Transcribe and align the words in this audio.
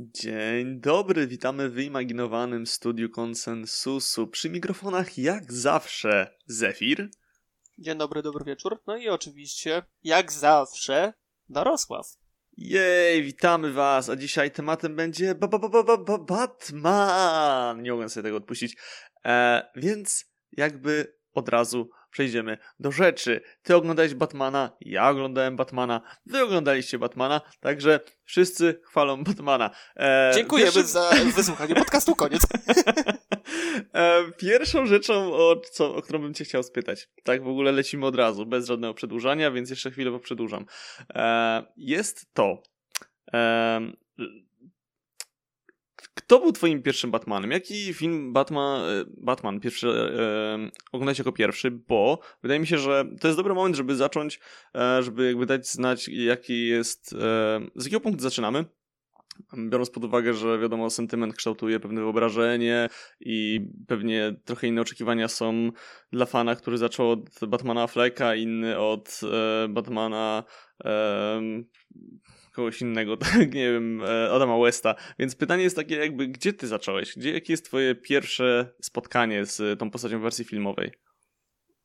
Dzień 0.00 0.80
dobry, 0.80 1.26
witamy 1.26 1.68
w 1.68 1.72
wyimaginowanym 1.72 2.66
studiu 2.66 3.10
konsensusu. 3.10 4.26
Przy 4.26 4.50
mikrofonach 4.50 5.18
jak 5.18 5.52
zawsze 5.52 6.34
Zefir. 6.46 7.10
Dzień 7.78 7.98
dobry, 7.98 8.22
dobry 8.22 8.44
wieczór. 8.44 8.82
No 8.86 8.96
i 8.96 9.08
oczywiście, 9.08 9.82
jak 10.02 10.32
zawsze, 10.32 11.12
Darosław. 11.48 12.06
Jej, 12.56 13.22
witamy 13.22 13.72
was, 13.72 14.08
a 14.08 14.16
dzisiaj 14.16 14.50
tematem 14.50 14.96
będzie 14.96 15.34
ba 15.34 15.48
ba 15.48 15.58
ba 15.58 15.82
ba 15.82 15.96
ba 15.96 16.18
Batman. 16.18 17.82
Nie 17.82 17.92
mogę 17.92 18.08
sobie 18.08 18.24
tego 18.24 18.36
odpuścić. 18.36 18.76
E, 19.24 19.62
więc 19.76 20.24
jakby 20.52 21.16
od 21.34 21.48
razu 21.48 21.90
przejdziemy 22.10 22.58
do 22.80 22.92
rzeczy. 22.92 23.40
Ty 23.62 23.76
oglądałeś 23.76 24.14
Batmana, 24.14 24.76
ja 24.80 25.08
oglądałem 25.08 25.56
Batmana, 25.56 26.00
wy 26.26 26.42
oglądaliście 26.42 26.98
Batmana, 26.98 27.40
także 27.60 28.00
wszyscy 28.24 28.80
chwalą 28.84 29.24
Batmana. 29.24 29.70
E, 29.96 30.32
Dziękujemy 30.34 30.72
pierwszy... 30.72 30.88
za 30.88 31.10
wysłuchanie 31.36 31.74
podcastu, 31.74 32.14
koniec. 32.14 32.42
e, 33.94 34.24
pierwszą 34.38 34.86
rzeczą, 34.86 35.34
o, 35.34 35.60
co, 35.72 35.94
o 35.94 36.02
którą 36.02 36.18
bym 36.18 36.34
cię 36.34 36.44
chciał 36.44 36.62
spytać, 36.62 37.08
tak 37.24 37.44
w 37.44 37.48
ogóle 37.48 37.72
lecimy 37.72 38.06
od 38.06 38.14
razu, 38.14 38.46
bez 38.46 38.66
żadnego 38.66 38.94
przedłużania, 38.94 39.50
więc 39.50 39.70
jeszcze 39.70 39.90
chwilę 39.90 40.10
poprzedłużam. 40.10 40.66
E, 41.14 41.62
jest 41.76 42.26
to, 42.34 42.62
e, 43.34 43.80
kto 46.18 46.40
był 46.40 46.52
twoim 46.52 46.82
pierwszym 46.82 47.10
Batmanem? 47.10 47.50
Jaki 47.50 47.94
film 47.94 48.32
Batman, 48.32 48.80
e, 48.80 49.04
Batman 49.16 49.60
pierwszy 49.60 49.88
e, 50.92 51.18
jako 51.18 51.32
pierwszy? 51.32 51.70
Bo 51.70 52.18
wydaje 52.42 52.60
mi 52.60 52.66
się, 52.66 52.78
że 52.78 53.04
to 53.20 53.28
jest 53.28 53.38
dobry 53.38 53.54
moment, 53.54 53.76
żeby 53.76 53.96
zacząć, 53.96 54.40
e, 54.74 55.02
żeby 55.02 55.26
jakby 55.26 55.46
dać 55.46 55.68
znać, 55.68 56.08
jaki 56.08 56.66
jest, 56.66 57.12
e, 57.12 57.60
z 57.76 57.84
jakiego 57.84 58.00
punktu 58.00 58.22
zaczynamy. 58.22 58.64
Biorąc 59.68 59.90
pod 59.90 60.04
uwagę, 60.04 60.34
że 60.34 60.58
wiadomo, 60.58 60.90
sentyment 60.90 61.34
kształtuje 61.34 61.80
pewne 61.80 62.00
wyobrażenie 62.00 62.88
i 63.20 63.60
pewnie 63.86 64.36
trochę 64.44 64.66
inne 64.66 64.80
oczekiwania 64.80 65.28
są 65.28 65.70
dla 66.12 66.26
fana, 66.26 66.56
który 66.56 66.78
zaczął 66.78 67.10
od 67.10 67.20
Batmana 67.48 67.86
Flecka, 67.86 68.34
inny 68.34 68.78
od 68.78 69.20
e, 69.32 69.68
Batmana 69.68 70.44
kogoś 72.58 72.80
innego, 72.80 73.16
tak, 73.32 73.54
nie 73.54 73.72
wiem, 73.72 74.02
e, 74.02 74.30
Adama 74.32 74.58
Westa. 74.58 74.94
Więc 75.18 75.34
pytanie 75.34 75.62
jest 75.62 75.76
takie 75.76 75.96
jakby, 75.96 76.28
gdzie 76.28 76.52
ty 76.52 76.66
zacząłeś? 76.66 77.16
Gdzie, 77.16 77.32
jakie 77.32 77.52
jest 77.52 77.64
twoje 77.64 77.94
pierwsze 77.94 78.74
spotkanie 78.82 79.46
z 79.46 79.78
tą 79.80 79.90
postacią 79.90 80.18
w 80.18 80.22
wersji 80.22 80.44
filmowej? 80.44 80.92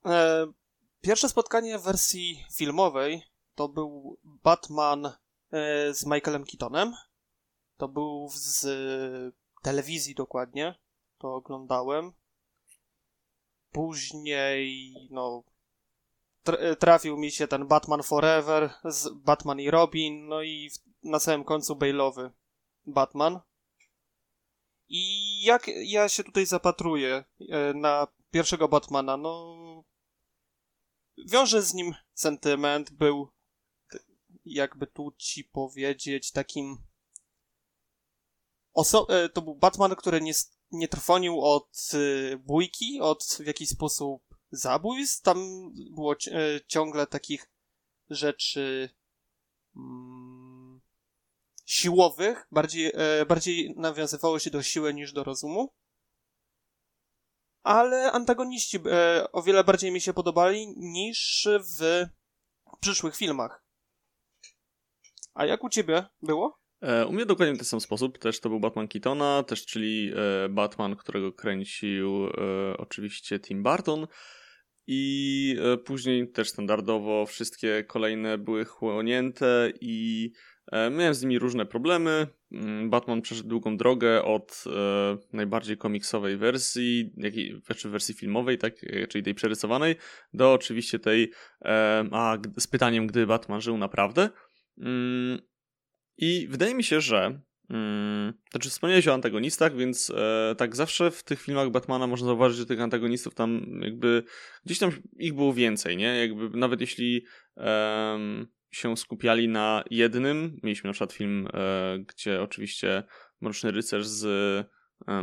E, 0.06 0.46
pierwsze 1.00 1.28
spotkanie 1.28 1.78
w 1.78 1.82
wersji 1.82 2.44
filmowej 2.56 3.22
to 3.54 3.68
był 3.68 4.18
Batman 4.24 5.06
e, 5.06 5.12
z 5.94 6.06
Michaelem 6.06 6.44
Keatonem. 6.44 6.92
To 7.76 7.88
był 7.88 8.28
z 8.32 8.66
telewizji 9.62 10.14
dokładnie. 10.14 10.74
To 11.18 11.34
oglądałem. 11.34 12.12
Później, 13.72 14.94
no, 15.10 15.44
trafił 16.78 17.16
mi 17.16 17.30
się 17.30 17.48
ten 17.48 17.66
Batman 17.66 18.02
Forever 18.02 18.74
z 18.84 19.08
Batman 19.08 19.60
i 19.60 19.70
Robin, 19.70 20.28
no 20.28 20.42
i 20.42 20.70
na 21.02 21.18
samym 21.18 21.44
końcu 21.44 21.74
Bale'owy 21.74 22.30
Batman. 22.86 23.40
I 24.88 25.42
jak 25.42 25.66
ja 25.68 26.08
się 26.08 26.24
tutaj 26.24 26.46
zapatruję 26.46 27.24
e, 27.40 27.74
na 27.74 28.06
pierwszego 28.30 28.68
Batmana, 28.68 29.16
no 29.16 29.54
wiąże 31.26 31.62
z 31.62 31.74
nim 31.74 31.94
sentyment, 32.14 32.90
był 32.90 33.28
jakby 34.44 34.86
tu 34.86 35.12
ci 35.18 35.44
powiedzieć 35.44 36.32
takim 36.32 36.76
oso- 38.76 39.06
e, 39.08 39.28
to 39.28 39.42
był 39.42 39.54
Batman, 39.54 39.96
który 39.96 40.20
nie, 40.20 40.32
nie 40.70 40.88
trwonił 40.88 41.40
od 41.40 41.90
e, 41.94 42.36
bójki, 42.36 43.00
od 43.00 43.24
w 43.24 43.46
jakiś 43.46 43.68
sposób 43.68 44.33
zabójstw. 44.56 45.22
Tam 45.22 45.38
było 45.94 46.12
e, 46.12 46.16
ciągle 46.66 47.06
takich 47.06 47.50
rzeczy 48.10 48.90
mm, 49.76 50.80
siłowych. 51.66 52.46
Bardziej, 52.50 52.92
e, 52.94 53.26
bardziej 53.26 53.74
nawiązywało 53.76 54.38
się 54.38 54.50
do 54.50 54.62
siły 54.62 54.94
niż 54.94 55.12
do 55.12 55.24
rozumu. 55.24 55.74
Ale 57.62 58.12
antagoniści 58.12 58.78
e, 58.86 59.32
o 59.32 59.42
wiele 59.42 59.64
bardziej 59.64 59.92
mi 59.92 60.00
się 60.00 60.12
podobali 60.12 60.74
niż 60.76 61.48
w 61.78 62.06
przyszłych 62.80 63.16
filmach. 63.16 63.64
A 65.34 65.46
jak 65.46 65.64
u 65.64 65.68
ciebie 65.68 66.06
było? 66.22 66.58
U 67.08 67.12
mnie 67.12 67.26
dokładnie 67.26 67.54
w 67.54 67.58
ten 67.58 67.64
sam 67.64 67.80
sposób. 67.80 68.18
Też 68.18 68.40
to 68.40 68.48
był 68.48 68.60
Batman 68.60 68.88
Keatona, 68.88 69.42
też 69.42 69.66
czyli 69.66 70.12
Batman, 70.50 70.96
którego 70.96 71.32
kręcił 71.32 72.28
oczywiście 72.78 73.40
Tim 73.40 73.62
Burton. 73.62 74.06
I 74.86 75.56
e, 75.72 75.76
później 75.76 76.28
też 76.28 76.48
standardowo 76.48 77.26
wszystkie 77.26 77.84
kolejne 77.84 78.38
były 78.38 78.64
chłonięte 78.64 79.72
i 79.80 80.30
e, 80.72 80.90
miałem 80.90 81.14
z 81.14 81.22
nimi 81.22 81.38
różne 81.38 81.66
problemy. 81.66 82.26
Mm, 82.52 82.90
Batman 82.90 83.22
przeszedł 83.22 83.48
długą 83.48 83.76
drogę 83.76 84.22
od 84.22 84.64
e, 84.66 85.16
najbardziej 85.32 85.76
komiksowej 85.76 86.36
wersji, 86.36 87.12
jak 87.16 87.36
i 87.36 87.60
znaczy 87.66 87.88
wersji 87.88 88.14
filmowej, 88.14 88.58
tak, 88.58 88.74
czyli 89.08 89.24
tej 89.24 89.34
przerysowanej, 89.34 89.96
do 90.34 90.52
oczywiście 90.52 90.98
tej 90.98 91.32
a, 92.10 92.38
z 92.58 92.66
pytaniem, 92.66 93.06
gdy 93.06 93.26
Batman 93.26 93.60
żył 93.60 93.78
naprawdę. 93.78 94.30
Mm, 94.78 95.38
I 96.18 96.46
wydaje 96.50 96.74
mi 96.74 96.84
się, 96.84 97.00
że 97.00 97.40
Hmm, 97.68 98.32
znaczy 98.50 98.70
wspomniałeś 98.70 99.08
o 99.08 99.14
antagonistach, 99.14 99.76
więc 99.76 100.10
e, 100.10 100.54
tak 100.58 100.76
zawsze 100.76 101.10
w 101.10 101.22
tych 101.22 101.40
filmach 101.40 101.70
Batmana 101.70 102.06
można 102.06 102.26
zauważyć, 102.26 102.58
że 102.58 102.66
tych 102.66 102.80
antagonistów 102.80 103.34
tam 103.34 103.80
jakby 103.82 104.22
gdzieś 104.64 104.78
tam 104.78 104.90
ich 105.18 105.34
było 105.34 105.54
więcej, 105.54 105.96
nie? 105.96 106.18
Jakby 106.18 106.58
nawet 106.58 106.80
jeśli 106.80 107.24
e, 107.56 108.18
się 108.70 108.96
skupiali 108.96 109.48
na 109.48 109.84
jednym, 109.90 110.60
mieliśmy 110.62 110.88
na 110.88 110.92
przykład 110.92 111.12
film, 111.12 111.48
e, 111.54 111.98
gdzie 111.98 112.42
oczywiście 112.42 113.02
Mroczny 113.40 113.70
Rycerz 113.70 114.06
z, 114.06 114.20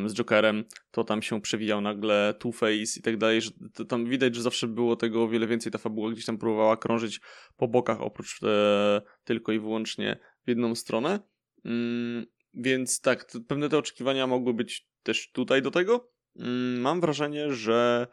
z 0.05 0.13
Jokerem, 0.13 0.63
to 0.91 1.03
tam 1.03 1.21
się 1.21 1.41
przewijał 1.41 1.81
nagle 1.81 2.33
Two-Face 2.39 2.99
i 2.99 3.01
tak 3.01 3.17
dalej, 3.17 3.41
że 3.41 3.51
tam 3.87 4.05
widać, 4.05 4.35
że 4.35 4.41
zawsze 4.41 4.67
było 4.67 4.95
tego 4.95 5.23
o 5.23 5.27
wiele 5.27 5.47
więcej, 5.47 5.71
ta 5.71 5.77
fabuła 5.77 6.11
gdzieś 6.11 6.25
tam 6.25 6.37
próbowała 6.37 6.77
krążyć 6.77 7.21
po 7.57 7.67
bokach 7.67 8.01
oprócz 8.01 8.43
e, 8.43 9.01
tylko 9.23 9.51
i 9.51 9.59
wyłącznie 9.59 10.19
w 10.45 10.49
jedną 10.49 10.75
stronę. 10.75 11.30
Mm, 11.65 12.25
więc 12.53 13.01
tak, 13.01 13.31
pewne 13.47 13.69
te 13.69 13.77
oczekiwania 13.77 14.27
mogły 14.27 14.53
być 14.53 14.87
też 15.03 15.31
tutaj 15.31 15.61
do 15.61 15.71
tego. 15.71 16.11
Mm, 16.35 16.81
mam 16.81 17.01
wrażenie, 17.01 17.53
że 17.53 18.07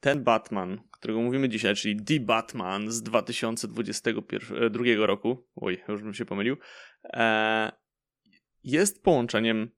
ten 0.00 0.24
Batman, 0.24 0.80
którego 0.90 1.20
mówimy 1.20 1.48
dzisiaj, 1.48 1.74
czyli 1.74 2.04
The 2.04 2.20
Batman 2.20 2.90
z 2.90 3.02
2022 3.02 4.84
e, 4.84 5.06
roku, 5.06 5.48
oj, 5.56 5.82
już 5.88 6.02
bym 6.02 6.14
się 6.14 6.24
pomylił, 6.24 6.56
e, 7.04 7.72
jest 8.64 9.02
połączeniem, 9.02 9.70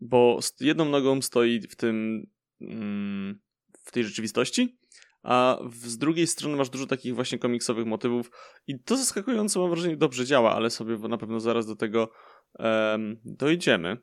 bo 0.00 0.38
jedną 0.60 0.84
nogą 0.84 1.22
stoi 1.22 1.60
w 1.60 1.76
tym, 1.76 2.26
mm, 2.60 3.40
w 3.80 3.92
tej 3.92 4.04
rzeczywistości, 4.04 4.78
a 5.26 5.58
z 5.68 5.98
drugiej 5.98 6.26
strony 6.26 6.56
masz 6.56 6.70
dużo 6.70 6.86
takich 6.86 7.14
właśnie 7.14 7.38
komiksowych 7.38 7.86
motywów 7.86 8.30
i 8.66 8.78
to 8.80 8.96
zaskakująco 8.96 9.60
mam 9.60 9.70
wrażenie 9.70 9.96
dobrze 9.96 10.26
działa, 10.26 10.54
ale 10.54 10.70
sobie 10.70 10.96
na 10.96 11.18
pewno 11.18 11.40
zaraz 11.40 11.66
do 11.66 11.76
tego 11.76 12.10
um, 12.58 13.20
dojdziemy. 13.24 13.96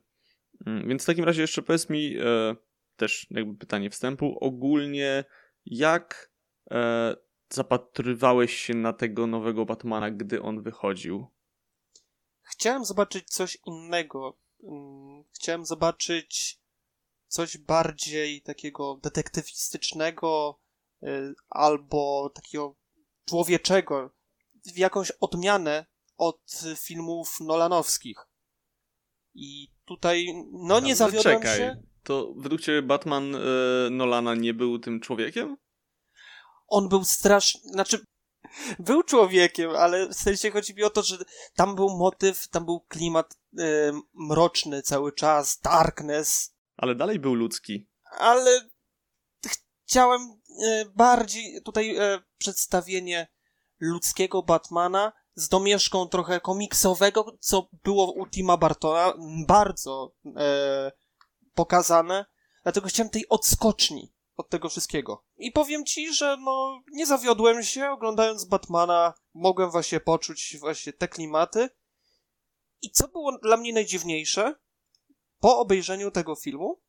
Um, 0.65 0.87
więc 0.87 1.03
w 1.03 1.05
takim 1.05 1.25
razie 1.25 1.41
jeszcze 1.41 1.61
powiedz 1.61 1.89
mi 1.89 2.17
e, 2.17 2.55
też 2.95 3.27
jakby 3.31 3.57
pytanie 3.57 3.89
wstępu, 3.89 4.37
ogólnie 4.41 5.23
jak 5.65 6.31
e, 6.71 7.15
zapatrywałeś 7.49 8.55
się 8.55 8.73
na 8.73 8.93
tego 8.93 9.27
nowego 9.27 9.65
Batmana, 9.65 10.11
gdy 10.11 10.41
on 10.41 10.61
wychodził? 10.61 11.27
Chciałem 12.41 12.85
zobaczyć 12.85 13.29
coś 13.29 13.57
innego. 13.65 14.37
Mm, 14.63 15.23
chciałem 15.33 15.65
zobaczyć 15.65 16.59
coś 17.27 17.57
bardziej 17.57 18.41
takiego 18.41 18.99
detektywistycznego, 19.03 20.59
albo 21.49 22.31
takiego 22.35 22.75
człowieczego, 23.25 24.09
w 24.73 24.77
jakąś 24.77 25.11
odmianę 25.11 25.85
od 26.17 26.41
filmów 26.77 27.39
nolanowskich. 27.39 28.17
I 29.33 29.67
tutaj, 29.85 30.27
no 30.51 30.79
nie 30.79 30.95
zawiodłem 30.95 31.41
czekaj. 31.41 31.57
się. 31.57 31.83
To 32.03 32.33
według 32.37 32.61
ciebie 32.61 32.81
Batman 32.81 33.35
y, 33.35 33.39
Nolana 33.91 34.35
nie 34.35 34.53
był 34.53 34.79
tym 34.79 34.99
człowiekiem? 34.99 35.57
On 36.67 36.89
był 36.89 37.03
straszny, 37.03 37.61
znaczy 37.63 38.05
był 38.79 39.03
człowiekiem, 39.03 39.69
ale 39.69 40.09
w 40.09 40.13
sensie 40.13 40.51
chodzi 40.51 40.75
mi 40.75 40.83
o 40.83 40.89
to, 40.89 41.03
że 41.03 41.17
tam 41.55 41.75
był 41.75 41.89
motyw, 41.97 42.47
tam 42.47 42.65
był 42.65 42.79
klimat 42.79 43.33
y, 43.59 43.91
mroczny 44.13 44.81
cały 44.81 45.11
czas, 45.11 45.59
darkness. 45.59 46.55
Ale 46.77 46.95
dalej 46.95 47.19
był 47.19 47.33
ludzki. 47.33 47.87
Ale 48.17 48.69
chciałem 49.93 50.41
bardziej 50.95 51.61
tutaj 51.61 51.97
e, 51.97 52.19
przedstawienie 52.37 53.27
ludzkiego 53.79 54.43
Batmana 54.43 55.13
z 55.35 55.49
domieszką 55.49 56.07
trochę 56.07 56.39
komiksowego, 56.39 57.37
co 57.39 57.69
było 57.83 58.11
u 58.11 58.27
Tima 58.27 58.57
Bartona 58.57 59.13
bardzo 59.47 60.15
e, 60.37 60.91
pokazane, 61.53 62.25
dlatego 62.63 62.87
chciałem 62.87 63.09
tej 63.09 63.29
odskoczni 63.29 64.13
od 64.35 64.49
tego 64.49 64.69
wszystkiego. 64.69 65.25
I 65.37 65.51
powiem 65.51 65.85
ci, 65.85 66.13
że 66.13 66.37
no 66.39 66.81
nie 66.91 67.05
zawiodłem 67.05 67.63
się 67.63 67.89
oglądając 67.89 68.45
Batmana, 68.45 69.13
mogłem 69.33 69.71
właśnie 69.71 69.99
poczuć 69.99 70.57
właśnie 70.59 70.93
te 70.93 71.07
klimaty. 71.07 71.69
I 72.81 72.91
co 72.91 73.07
było 73.07 73.37
dla 73.37 73.57
mnie 73.57 73.73
najdziwniejsze, 73.73 74.55
po 75.39 75.59
obejrzeniu 75.59 76.11
tego 76.11 76.35
filmu 76.35 76.81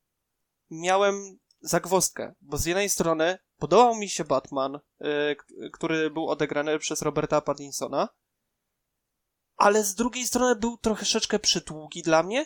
miałem 0.69 1.39
zagwostkę, 1.61 2.35
bo 2.41 2.57
z 2.57 2.65
jednej 2.65 2.89
strony 2.89 3.37
podobał 3.57 3.95
mi 3.95 4.09
się 4.09 4.23
Batman, 4.23 4.79
yy, 4.99 5.69
który 5.73 6.09
był 6.09 6.29
odegrany 6.29 6.79
przez 6.79 7.01
Roberta 7.01 7.41
Pattinsona, 7.41 8.09
ale 9.55 9.83
z 9.83 9.95
drugiej 9.95 10.27
strony 10.27 10.55
był 10.55 10.77
troszeczkę 10.77 11.39
przydługi 11.39 12.01
dla 12.01 12.23
mnie, 12.23 12.45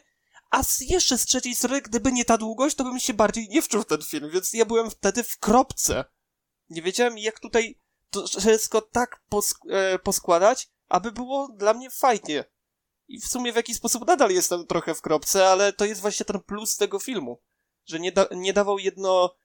a 0.49 0.63
z, 0.63 0.81
jeszcze 0.81 1.17
z 1.17 1.25
trzeciej 1.25 1.55
strony, 1.55 1.81
gdyby 1.81 2.11
nie 2.11 2.25
ta 2.25 2.37
długość, 2.37 2.75
to 2.75 2.83
bym 2.83 2.99
się 2.99 3.13
bardziej 3.13 3.49
nie 3.49 3.61
wczuł 3.61 3.81
w 3.81 3.85
ten 3.85 4.01
film, 4.01 4.29
więc 4.29 4.53
ja 4.53 4.65
byłem 4.65 4.89
wtedy 4.89 5.23
w 5.23 5.37
kropce. 5.37 6.05
Nie 6.69 6.81
wiedziałem, 6.81 7.17
jak 7.17 7.39
tutaj 7.39 7.79
to 8.09 8.27
wszystko 8.27 8.81
tak 8.81 9.21
e, 9.69 9.99
poskładać, 9.99 10.69
aby 10.87 11.11
było 11.11 11.47
dla 11.57 11.73
mnie 11.73 11.89
fajnie. 11.89 12.43
I 13.07 13.21
w 13.21 13.27
sumie 13.27 13.53
w 13.53 13.55
jakiś 13.55 13.77
sposób 13.77 14.07
nadal 14.07 14.31
jestem 14.31 14.67
trochę 14.67 14.95
w 14.95 15.01
kropce, 15.01 15.49
ale 15.49 15.73
to 15.73 15.85
jest 15.85 16.01
właśnie 16.01 16.25
ten 16.25 16.39
plus 16.39 16.77
tego 16.77 16.99
filmu, 16.99 17.41
że 17.85 17.99
nie, 17.99 18.11
da 18.11 18.27
nie 18.31 18.53
dawał 18.53 18.79
jedno, 18.79 19.35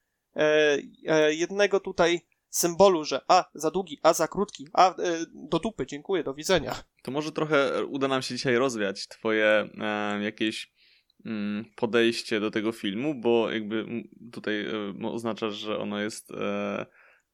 jednego 1.31 1.81
tutaj 1.81 2.21
symbolu, 2.55 3.05
że 3.05 3.21
a, 3.29 3.51
za 3.55 3.71
długi, 3.71 3.99
a, 4.03 4.13
za 4.13 4.29
krótki, 4.29 4.69
a, 4.73 4.91
e, 4.91 4.95
do 5.35 5.59
dupy, 5.59 5.87
dziękuję, 5.87 6.25
do 6.25 6.35
widzenia. 6.35 6.75
To 7.03 7.11
może 7.11 7.33
trochę 7.33 7.85
uda 7.85 8.09
nam 8.09 8.23
się 8.23 8.35
dzisiaj 8.35 8.57
rozwiać 8.57 9.09
twoje 9.09 9.69
e, 9.81 10.23
jakieś 10.23 10.73
mm, 11.27 11.65
podejście 11.77 12.41
do 12.41 12.51
tego 12.51 12.73
filmu, 12.73 13.15
bo 13.15 13.51
jakby 13.51 13.87
tutaj 14.33 14.67
e, 14.67 15.09
oznaczasz, 15.09 15.55
że 15.55 15.79
ono 15.79 16.01
jest 16.01 16.31
e, 16.31 16.87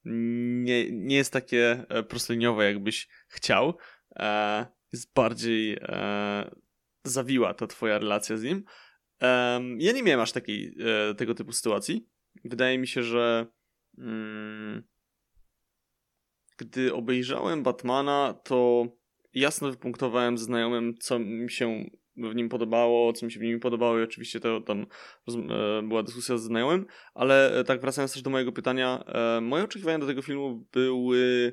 nie, 0.04 0.90
nie 0.90 1.16
jest 1.16 1.32
takie 1.32 1.84
e, 1.88 2.02
prostoliniowe, 2.02 2.64
jakbyś 2.64 3.08
chciał. 3.28 3.78
E, 4.16 4.66
jest 4.92 5.14
bardziej 5.14 5.78
e, 5.82 6.50
zawiła 7.04 7.54
ta 7.54 7.66
twoja 7.66 7.98
relacja 7.98 8.36
z 8.36 8.42
nim. 8.42 8.64
ja 9.78 9.92
nie 9.92 10.02
miałem 10.02 10.20
aż 10.20 10.32
takiej, 10.32 10.76
tego 11.16 11.34
typu 11.34 11.52
sytuacji. 11.52 12.08
Wydaje 12.44 12.78
mi 12.78 12.86
się, 12.86 13.02
że 13.02 13.46
mm, 13.98 14.82
gdy 16.58 16.94
obejrzałem 16.94 17.62
Batmana, 17.62 18.34
to 18.44 18.86
jasno 19.34 19.70
wypunktowałem 19.70 20.38
znajomym, 20.38 20.94
co 20.98 21.18
mi 21.18 21.50
się 21.50 21.84
w 22.16 22.34
nim 22.34 22.48
podobało, 22.48 23.12
co 23.12 23.26
mi 23.26 23.32
się 23.32 23.40
w 23.40 23.42
nim 23.42 23.60
podobało 23.60 23.98
i 23.98 24.02
oczywiście 24.02 24.40
to 24.40 24.60
tam 24.60 24.86
e, 25.28 25.82
była 25.82 26.02
dyskusja 26.02 26.38
z 26.38 26.42
znajomym, 26.42 26.86
ale 27.14 27.60
e, 27.60 27.64
tak 27.64 27.80
wracając 27.80 28.12
też 28.12 28.22
do 28.22 28.30
mojego 28.30 28.52
pytania, 28.52 29.04
e, 29.06 29.40
moje 29.40 29.64
oczekiwania 29.64 29.98
do 29.98 30.06
tego 30.06 30.22
filmu 30.22 30.66
były 30.72 31.52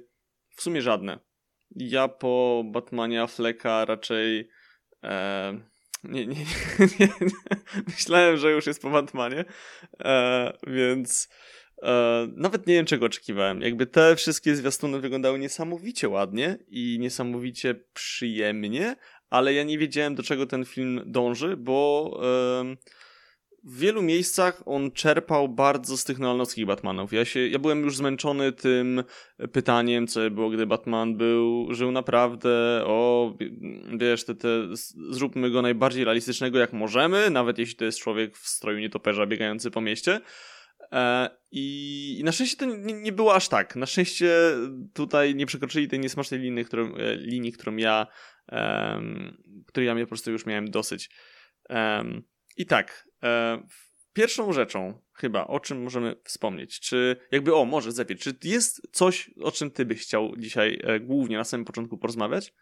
w 0.55 0.61
sumie 0.61 0.81
żadne. 0.81 1.19
Ja 1.75 2.07
po 2.07 2.63
Batmania 2.65 3.27
Fleka 3.27 3.85
raczej 3.85 4.49
e, 5.03 5.61
nie, 6.03 6.25
nie, 6.25 6.35
nie, 6.79 6.85
nie, 6.99 7.09
myślałem, 7.87 8.37
że 8.37 8.51
już 8.51 8.65
jest 8.67 8.81
po 8.81 8.89
Batmanie, 8.89 9.45
e, 9.99 10.53
więc 10.67 11.29
e, 11.83 12.27
nawet 12.35 12.67
nie 12.67 12.73
wiem 12.73 12.85
czego 12.85 13.05
oczekiwałem. 13.05 13.61
Jakby 13.61 13.85
te 13.85 14.15
wszystkie 14.15 14.55
zwiastuny 14.55 14.99
wyglądały 14.99 15.39
niesamowicie 15.39 16.09
ładnie 16.09 16.57
i 16.67 16.97
niesamowicie 16.99 17.75
przyjemnie, 17.93 18.95
ale 19.29 19.53
ja 19.53 19.63
nie 19.63 19.77
wiedziałem, 19.77 20.15
do 20.15 20.23
czego 20.23 20.45
ten 20.45 20.65
film 20.65 21.01
dąży, 21.05 21.57
bo 21.57 22.11
w 23.63 23.79
wielu 23.79 24.01
miejscach 24.01 24.63
on 24.65 24.91
czerpał 24.91 25.49
bardzo 25.49 25.97
z 25.97 26.03
tych 26.03 26.19
nolanowskich 26.19 26.65
Batmanów. 26.65 27.13
Ja, 27.13 27.25
się, 27.25 27.47
ja 27.47 27.59
byłem 27.59 27.81
już 27.81 27.97
zmęczony 27.97 28.51
tym 28.51 29.03
pytaniem, 29.51 30.07
co 30.07 30.29
było, 30.31 30.49
gdy 30.49 30.65
Batman 30.65 31.17
był, 31.17 31.67
żył 31.73 31.91
naprawdę, 31.91 32.49
o, 32.85 33.33
wiesz, 33.97 34.25
te, 34.25 34.35
te, 34.35 34.47
zróbmy 35.09 35.51
go 35.51 35.61
najbardziej 35.61 36.03
realistycznego 36.03 36.59
jak 36.59 36.73
możemy, 36.73 37.29
nawet 37.29 37.57
jeśli 37.57 37.75
to 37.75 37.85
jest 37.85 37.99
człowiek 37.99 38.37
w 38.37 38.47
stroju 38.47 38.79
nietoperza 38.79 39.25
biegający 39.25 39.71
po 39.71 39.81
mieście. 39.81 40.21
E, 40.91 41.29
I, 41.51 42.21
na 42.25 42.31
szczęście 42.31 42.57
to 42.57 42.65
nie, 42.65 42.93
nie, 42.93 43.11
było 43.11 43.35
aż 43.35 43.49
tak. 43.49 43.75
Na 43.75 43.85
szczęście 43.85 44.31
tutaj 44.93 45.35
nie 45.35 45.45
przekroczyli 45.45 45.87
tej 45.87 45.99
niesmacznej 45.99 46.39
linii, 46.39 46.65
którą, 46.65 46.95
e, 46.95 47.15
linii, 47.15 47.51
którą 47.51 47.75
ja 47.75 48.07
um, 48.51 49.37
której 49.65 49.87
ja 49.87 49.95
po 49.95 50.07
prostu 50.07 50.31
już 50.31 50.45
miałem 50.45 50.71
dosyć. 50.71 51.09
Um, 51.69 52.23
I 52.57 52.65
tak, 52.65 53.06
pierwszą 54.13 54.53
rzeczą 54.53 55.01
chyba, 55.13 55.47
o 55.47 55.59
czym 55.59 55.83
możemy 55.83 56.15
wspomnieć, 56.23 56.79
czy 56.79 57.17
jakby, 57.31 57.55
o, 57.55 57.65
może 57.65 57.91
Zepie, 57.91 58.15
czy 58.15 58.37
jest 58.43 58.81
coś, 58.91 59.31
o 59.43 59.51
czym 59.51 59.71
ty 59.71 59.85
byś 59.85 60.01
chciał 60.01 60.35
dzisiaj 60.37 60.79
e, 60.83 60.99
głównie 60.99 61.37
na 61.37 61.43
samym 61.43 61.65
początku 61.65 61.97
porozmawiać? 61.97 62.53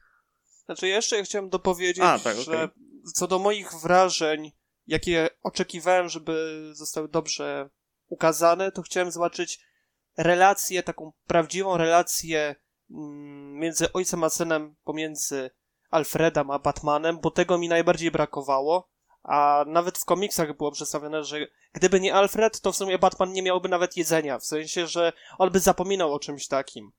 Znaczy, 0.66 0.88
jeszcze 0.88 1.24
chciałem 1.24 1.50
dopowiedzieć, 1.50 2.04
A, 2.04 2.20
tak, 2.20 2.38
że 2.38 2.52
okay. 2.52 2.70
co 3.14 3.28
do 3.28 3.40
moich 3.40 3.72
wrażeń, 3.84 4.52
jakie 4.88 5.30
oczekiwałem, 5.44 6.10
żeby 6.10 6.62
zostały 6.74 7.08
dobrze 7.08 7.70
ukazane, 8.08 8.72
to 8.72 8.82
chciałem 8.82 9.12
zobaczyć 9.12 9.60
relację, 10.18 10.84
taką 10.84 11.12
prawdziwą 11.28 11.78
relację 11.78 12.56
mm, 12.92 13.54
między 13.54 13.94
ojcem 13.94 14.24
a 14.24 14.30
synem, 14.30 14.76
pomiędzy 14.84 15.50
Alfredem 15.90 16.52
a 16.52 16.60
Batmanem, 16.60 17.20
bo 17.22 17.32
tego 17.32 17.58
mi 17.58 17.70
najbardziej 17.70 18.12
brakowało. 18.12 18.90
A 19.28 19.66
nawet 19.68 19.98
w 19.98 20.06
komiksach 20.06 20.58
było 20.58 20.72
przedstawione, 20.72 21.24
że 21.24 21.48
gdyby 21.74 22.00
nie 22.00 22.14
Alfred, 22.14 22.62
to 22.62 22.72
w 22.72 22.76
sumie 22.76 23.00
Batman 23.00 23.34
nie 23.34 23.42
miałby 23.42 23.70
nawet 23.70 23.98
jedzenia. 23.98 24.40
W 24.40 24.46
sensie, 24.46 24.88
że 24.88 25.14
on 25.38 25.52
by 25.52 25.60
zapominał 25.60 26.14
o 26.14 26.20
czymś 26.20 26.48
takim. 26.48 26.92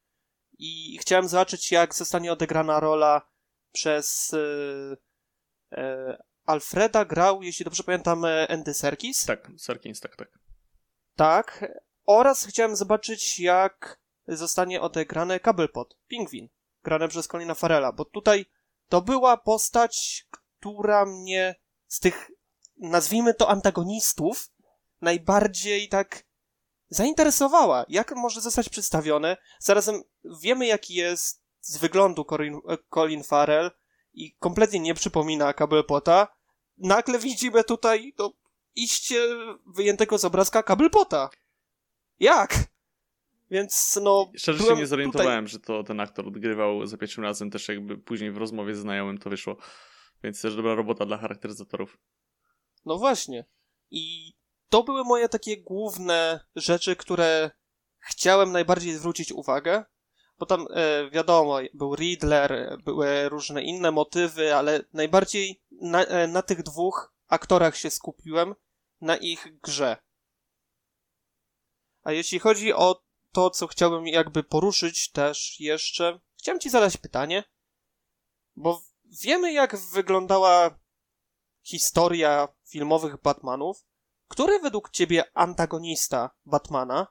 I 0.59 0.99
chciałem 1.01 1.29
zobaczyć, 1.29 1.73
jak 1.73 1.95
zostanie 1.95 2.33
odegrana 2.33 2.81
rola 2.81 3.23
przez 3.73 4.33
yy, 4.33 4.97
yy, 5.71 6.19
Alfreda 6.45 7.05
grał, 7.05 7.43
jeśli 7.43 7.65
dobrze 7.65 7.83
pamiętam, 7.83 8.25
e, 8.25 8.51
Andy 8.51 8.75
Serkis. 8.75 9.25
Tak, 9.25 9.51
Serkis, 9.59 10.01
tak, 10.01 10.17
tak. 10.17 10.39
Tak. 11.17 11.73
Oraz 12.07 12.47
chciałem 12.47 12.77
zobaczyć, 12.77 13.41
jak 13.41 14.01
zostanie 14.29 14.81
odegrany 14.81 15.41
Cobblepot, 15.41 15.97
Pingwin, 16.09 16.49
grany 16.83 17.09
przez 17.09 17.29
Colina 17.29 17.55
Farela, 17.55 17.93
bo 17.93 18.05
tutaj 18.05 18.47
to 18.89 19.03
była 19.03 19.37
postać, 19.37 20.27
która 20.31 21.07
mnie 21.07 21.55
z 21.89 22.01
tych, 22.01 22.31
nazwijmy 22.77 23.35
to 23.35 23.51
antagonistów, 23.51 24.51
najbardziej 25.01 25.89
tak 25.89 26.25
zainteresowała. 26.89 27.85
Jak 27.89 28.17
może 28.17 28.41
zostać 28.41 28.69
przedstawiony? 28.69 29.37
Zarazem 29.59 30.03
wiemy, 30.41 30.67
jaki 30.67 30.95
jest 30.95 31.43
z 31.61 31.77
wyglądu 31.77 32.25
Colin, 32.25 32.61
Colin 32.95 33.25
Farrell 33.25 33.71
i 34.15 34.35
kompletnie 34.39 34.81
nie 34.81 34.95
przypomina 34.95 35.55
Cobblepota. 35.55 36.29
Nagle 36.79 37.19
widzimy 37.19 37.65
tutaj 37.65 38.13
to 38.17 38.33
iście 38.75 39.29
wyjętego 39.67 40.19
z 40.19 40.25
obrazka 40.25 40.63
Cobblepota. 40.63 41.31
Jak? 42.21 42.55
Więc 43.51 43.99
no. 44.03 44.31
Szczerze 44.37 44.65
się 44.65 44.77
nie 44.77 44.87
zorientowałem, 44.87 45.45
tutaj... 45.45 45.53
że 45.53 45.61
to 45.61 45.85
ten 45.85 46.01
aktor 46.01 46.29
odgrywał 46.29 46.87
za 46.87 46.97
pierwszym 46.97 47.25
razem, 47.25 47.51
też 47.51 47.69
jakby 47.69 47.99
później 47.99 48.33
w 48.33 48.37
rozmowie 48.37 48.75
z 48.75 48.79
znajomym 48.79 49.19
to 49.19 49.31
wyszło. 49.31 49.57
Więc 50.23 50.43
też 50.43 50.57
dobra 50.57 50.75
robota 50.75 51.07
dla 51.07 51.19
charakteryzatorów. 51.19 51.99
No 52.85 52.99
właśnie. 52.99 53.45
I 53.91 54.35
to 54.69 54.83
były 54.83 55.05
moje 55.05 55.29
takie 55.29 55.63
główne 55.63 56.41
rzeczy, 56.57 56.97
które 56.97 57.51
chciałem 57.99 58.53
najbardziej 58.53 58.93
zwrócić 58.93 59.33
uwagę. 59.33 59.85
Bo 60.39 60.47
tam 60.47 60.67
e, 60.71 61.11
wiadomo, 61.11 61.59
był 61.75 61.95
Riddler, 61.95 62.79
były 62.85 63.29
różne 63.29 63.63
inne 63.63 63.91
motywy, 63.91 64.55
ale 64.55 64.85
najbardziej 64.93 65.63
na, 65.71 66.05
e, 66.05 66.27
na 66.27 66.43
tych 66.43 66.63
dwóch 66.63 67.15
aktorach 67.29 67.77
się 67.77 67.91
skupiłem, 67.91 68.55
na 69.01 69.17
ich 69.17 69.61
grze. 69.63 69.97
A 72.03 72.13
jeśli 72.13 72.39
chodzi 72.39 72.73
o 72.73 73.03
to, 73.33 73.51
co 73.51 73.67
chciałbym 73.67 74.07
jakby 74.07 74.43
poruszyć 74.43 75.11
też 75.11 75.61
jeszcze, 75.61 76.21
chciałem 76.39 76.61
ci 76.61 76.71
zadać 76.71 76.97
pytanie, 76.97 77.45
bo 78.57 78.83
wiemy, 79.23 79.53
jak 79.53 79.77
wyglądała 79.77 80.79
historia 81.63 82.49
filmowych 82.69 83.23
Batmanów. 83.23 83.85
Który 84.29 84.59
według 84.59 84.91
ciebie 84.91 85.25
antagonista 85.35 86.31
Batmana 86.47 87.07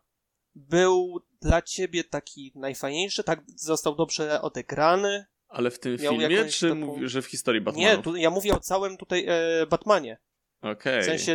był 0.56 1.22
dla 1.42 1.62
ciebie 1.62 2.04
taki 2.04 2.52
najfajniejszy, 2.56 3.24
tak 3.24 3.44
został 3.56 3.96
dobrze 3.96 4.42
odegrany? 4.42 5.26
Ale 5.48 5.72
w 5.72 5.80
tym 5.80 5.98
filmie, 5.98 6.46
czy 6.46 6.70
taką... 6.70 6.80
mówisz, 6.80 7.12
że 7.12 7.22
w 7.22 7.26
historii 7.26 7.62
Batmanów? 7.62 7.90
Nie, 7.90 8.04
tu, 8.04 8.16
ja 8.16 8.30
mówię 8.30 8.54
o 8.54 8.60
całym 8.60 8.98
tutaj 8.98 9.26
e, 9.28 9.66
Batmanie. 9.66 10.18
Okej. 10.62 10.74
Okay. 10.74 11.02
W 11.02 11.06
sensie 11.06 11.34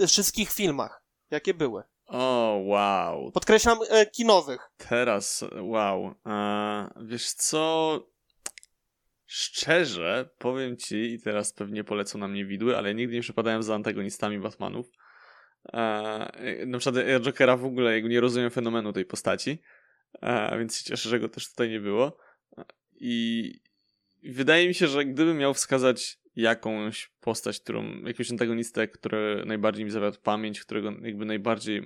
e, 0.00 0.06
wszystkich 0.06 0.52
filmach, 0.52 1.04
jakie 1.30 1.54
były. 1.54 1.82
O, 2.06 2.60
wow. 2.64 3.32
Podkreślam 3.32 3.78
e, 3.88 4.06
kinowych. 4.06 4.70
Teraz, 4.76 5.44
wow. 5.60 6.14
E, 6.26 6.90
wiesz 7.04 7.32
co? 7.32 8.00
Szczerze 9.34 10.28
powiem 10.38 10.76
ci, 10.76 10.96
i 10.96 11.20
teraz 11.20 11.52
pewnie 11.52 11.84
polecą 11.84 12.18
na 12.18 12.28
mnie 12.28 12.46
widły, 12.46 12.76
ale 12.76 12.94
nigdy 12.94 13.14
nie 13.14 13.20
przypadałem 13.20 13.62
za 13.62 13.74
antagonistami 13.74 14.38
Batmanów. 14.38 14.86
E, 15.72 16.66
na 16.66 16.78
przykład 16.78 17.04
Jokera 17.20 17.56
w 17.56 17.64
ogóle 17.64 18.02
nie 18.02 18.20
rozumiem 18.20 18.50
fenomenu 18.50 18.92
tej 18.92 19.04
postaci, 19.04 19.58
e, 20.22 20.58
więc 20.58 20.78
się 20.78 20.84
cieszę, 20.84 21.08
że 21.08 21.20
go 21.20 21.28
też 21.28 21.50
tutaj 21.50 21.70
nie 21.70 21.80
było. 21.80 22.18
I 22.94 23.52
wydaje 24.22 24.68
mi 24.68 24.74
się, 24.74 24.86
że 24.86 25.04
gdybym 25.04 25.38
miał 25.38 25.54
wskazać 25.54 26.18
jakąś 26.36 27.10
postać, 27.20 27.60
którą, 27.60 28.02
jakiegoś 28.02 28.30
antagonistę, 28.30 28.88
który 28.88 29.42
najbardziej 29.46 29.84
mi 29.84 29.90
zawiadł 29.90 30.20
pamięć, 30.22 30.60
którego 30.60 30.92
jakby 31.02 31.24
najbardziej, 31.24 31.82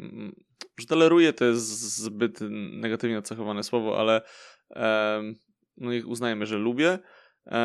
że 0.78 0.86
toleruje 0.86 1.32
to 1.32 1.44
jest 1.44 1.96
zbyt 1.96 2.40
negatywnie 2.72 3.18
ocechowane 3.18 3.62
słowo, 3.62 3.98
ale 3.98 4.22
e, 4.70 5.22
no 5.76 5.92
i 5.92 6.02
uznajemy, 6.02 6.46
że 6.46 6.58
lubię, 6.58 6.98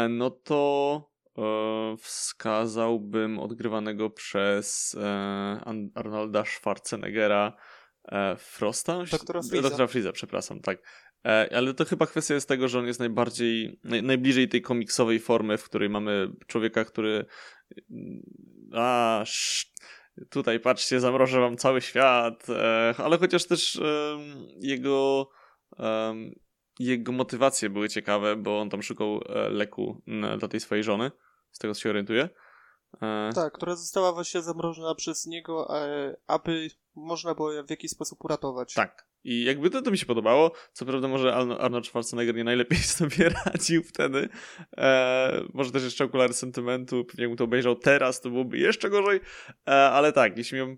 no 0.10 0.30
to 0.30 1.12
e, 1.38 1.42
wskazałbym 1.98 3.40
odgrywanego 3.40 4.10
przez 4.10 4.96
e, 4.96 5.92
Arnolda 5.96 6.46
Schwarzeneggera 6.46 7.54
e, 8.06 8.36
Frosta? 8.36 9.04
Doktora 9.12 9.42
Freeza. 9.42 9.62
Doktora 9.62 9.88
Freeza, 9.88 10.12
przepraszam, 10.12 10.60
tak. 10.60 10.78
E, 11.26 11.50
ale 11.56 11.74
to 11.74 11.86
chyba 11.86 12.08
kwestia 12.08 12.34
jest 12.34 12.48
tego, 12.48 12.68
że 12.68 12.80
on 12.80 12.88
jest 12.88 13.00
najbardziej, 13.00 13.80
naj, 13.84 14.04
najbliżej 14.04 14.50
tej 14.50 14.62
komiksowej 14.62 15.20
formy, 15.20 15.58
w 15.58 15.64
której 15.64 15.90
mamy 15.90 16.32
człowieka, 16.48 16.86
który 16.86 17.26
a, 18.74 19.20
sz, 19.22 19.72
tutaj 20.30 20.60
patrzcie, 20.60 21.00
zamrożę 21.00 21.40
wam 21.40 21.58
cały 21.58 21.82
świat, 21.82 22.50
e, 22.50 22.94
ale 22.98 23.18
chociaż 23.18 23.46
też 23.46 23.76
e, 23.76 24.18
jego 24.60 25.30
jego 26.80 27.12
motywacje 27.12 27.70
były 27.70 27.90
ciekawe, 27.90 28.36
bo 28.36 28.62
on 28.62 28.70
tam 28.70 28.84
szukał 28.84 29.20
e, 29.30 29.50
leku 29.50 30.02
dla 30.38 30.48
tej 30.48 30.60
swojej 30.60 30.84
żony, 30.84 31.12
z 31.52 31.60
tego 31.60 31.74
co 31.74 31.82
się 31.82 31.90
orientuje. 31.90 32.30
E, 33.02 33.30
tak, 33.36 33.54
która 33.54 33.76
została 33.76 34.14
właśnie 34.14 34.42
zamrożona 34.42 34.96
przez 34.96 35.26
niego, 35.26 35.80
e, 35.80 36.16
aby 36.28 36.68
można 36.96 37.36
było 37.36 37.52
ją 37.52 37.66
w 37.66 37.70
jakiś 37.70 37.92
sposób 37.92 38.26
uratować. 38.26 38.74
Tak. 38.74 39.11
I 39.24 39.44
jakby 39.44 39.70
to, 39.70 39.82
to 39.82 39.92
mi 39.92 39.98
się 39.98 40.06
podobało. 40.06 40.52
Co 40.74 40.86
prawda 40.86 41.08
może 41.08 41.34
Arnold 41.36 41.88
Schwarzenegger 41.88 42.36
nie 42.36 42.44
najlepiej 42.44 42.78
sobie 43.00 43.30
radził 43.46 43.84
wtedy. 43.84 44.30
E, 44.78 45.44
może 45.54 45.72
też 45.72 45.84
jeszcze 45.84 46.04
okulary 46.04 46.34
sentymentu. 46.34 47.06
Pewnie 47.06 47.22
jakbym 47.22 47.38
to 47.38 47.44
obejrzał 47.44 47.76
teraz, 47.76 48.22
to 48.22 48.30
byłoby 48.30 48.58
jeszcze 48.58 48.90
gorzej. 48.90 49.20
E, 49.68 49.72
ale 49.72 50.14
tak, 50.14 50.38
jeśli 50.38 50.58
miałem 50.58 50.78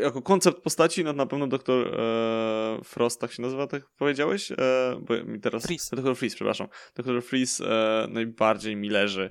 jako 0.00 0.22
koncept 0.22 0.62
postaci, 0.62 1.04
no 1.04 1.12
na 1.12 1.26
pewno 1.26 1.46
doktor 1.46 2.00
e, 2.00 2.80
Frost, 2.84 3.20
tak 3.20 3.32
się 3.32 3.42
nazywa, 3.42 3.66
tak 3.66 3.82
powiedziałeś? 3.98 4.52
E, 4.52 4.56
bo 5.00 5.24
mi 5.24 5.40
teraz... 5.40 5.66
Freeze. 5.66 5.96
Doktor 5.96 6.16
Freeze, 6.16 6.36
przepraszam. 6.36 6.68
Doktor 6.96 7.22
Freeze 7.22 7.64
e, 7.64 8.06
najbardziej 8.08 8.76
mi 8.76 8.90
leży. 8.90 9.30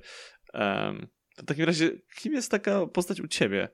w 1.36 1.44
takim 1.46 1.64
razie, 1.64 1.90
kim 2.16 2.32
jest 2.32 2.50
taka 2.50 2.86
postać 2.86 3.20
u 3.20 3.28
ciebie? 3.28 3.68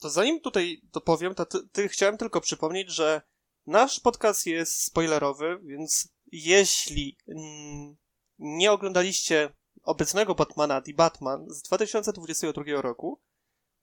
To 0.00 0.10
zanim 0.10 0.40
tutaj 0.40 0.82
to 0.92 1.46
ty, 1.46 1.68
ty 1.72 1.88
chciałem 1.88 2.16
tylko 2.16 2.40
przypomnieć, 2.40 2.90
że 2.90 3.22
nasz 3.66 4.00
podcast 4.00 4.46
jest 4.46 4.84
spoilerowy, 4.84 5.58
więc 5.64 6.08
jeśli 6.32 7.18
mm, 7.28 7.96
nie 8.38 8.72
oglądaliście 8.72 9.52
obecnego 9.82 10.34
Batmana 10.34 10.80
The 10.80 10.92
Batman 10.92 11.46
z 11.50 11.62
2022 11.62 12.62
roku, 12.82 13.20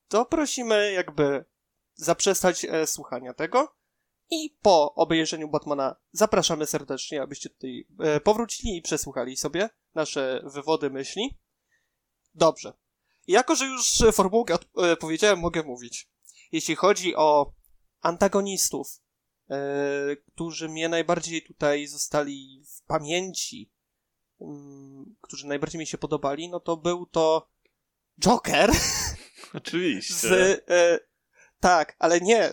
to 0.07 0.25
prosimy 0.25 0.91
jakby 0.91 1.45
zaprzestać 1.95 2.65
e, 2.65 2.87
słuchania 2.87 3.33
tego 3.33 3.75
i 4.29 4.57
po 4.61 4.93
obejrzeniu 4.95 5.47
Batmana 5.47 5.95
zapraszamy 6.11 6.65
serdecznie, 6.65 7.21
abyście 7.21 7.49
tutaj 7.49 7.87
e, 7.99 8.19
powrócili 8.19 8.77
i 8.77 8.81
przesłuchali 8.81 9.37
sobie 9.37 9.69
nasze 9.95 10.41
wywody 10.45 10.89
myśli. 10.89 11.37
Dobrze. 12.33 12.73
Jako, 13.27 13.55
że 13.55 13.65
już 13.65 14.03
formułkę 14.13 14.57
e, 14.77 14.95
powiedziałem, 14.95 15.39
mogę 15.39 15.63
mówić. 15.63 16.09
Jeśli 16.51 16.75
chodzi 16.75 17.15
o 17.15 17.53
antagonistów, 18.01 19.01
e, 19.49 20.15
którzy 20.15 20.69
mnie 20.69 20.89
najbardziej 20.89 21.43
tutaj 21.43 21.87
zostali 21.87 22.63
w 22.77 22.81
pamięci, 22.81 23.71
mm, 24.41 25.15
którzy 25.21 25.47
najbardziej 25.47 25.79
mi 25.79 25.87
się 25.87 25.97
podobali, 25.97 26.49
no 26.49 26.59
to 26.59 26.77
był 26.77 27.05
to 27.05 27.49
Joker. 28.19 28.71
Oczywiście. 29.53 30.13
Z, 30.13 30.63
e, 30.69 30.99
tak, 31.59 31.95
ale 31.99 32.21
nie. 32.21 32.51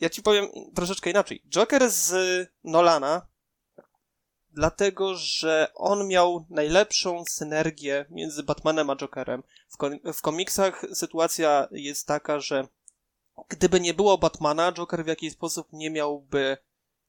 Ja 0.00 0.10
ci 0.10 0.22
powiem 0.22 0.48
troszeczkę 0.74 1.10
inaczej. 1.10 1.42
Joker 1.48 1.90
z 1.90 2.12
Nolana 2.64 3.29
dlatego 4.52 5.14
że 5.14 5.68
on 5.74 6.08
miał 6.08 6.46
najlepszą 6.50 7.24
synergię 7.28 8.06
między 8.10 8.42
Batmanem 8.42 8.90
a 8.90 8.96
Jokerem. 8.96 9.42
W, 9.68 9.76
w 10.12 10.22
komiksach 10.22 10.86
sytuacja 10.94 11.68
jest 11.70 12.06
taka, 12.06 12.40
że 12.40 12.68
gdyby 13.48 13.80
nie 13.80 13.94
było 13.94 14.18
Batmana, 14.18 14.72
Joker 14.72 15.04
w 15.04 15.08
jakiś 15.08 15.32
sposób 15.32 15.68
nie 15.72 15.90
miałby 15.90 16.56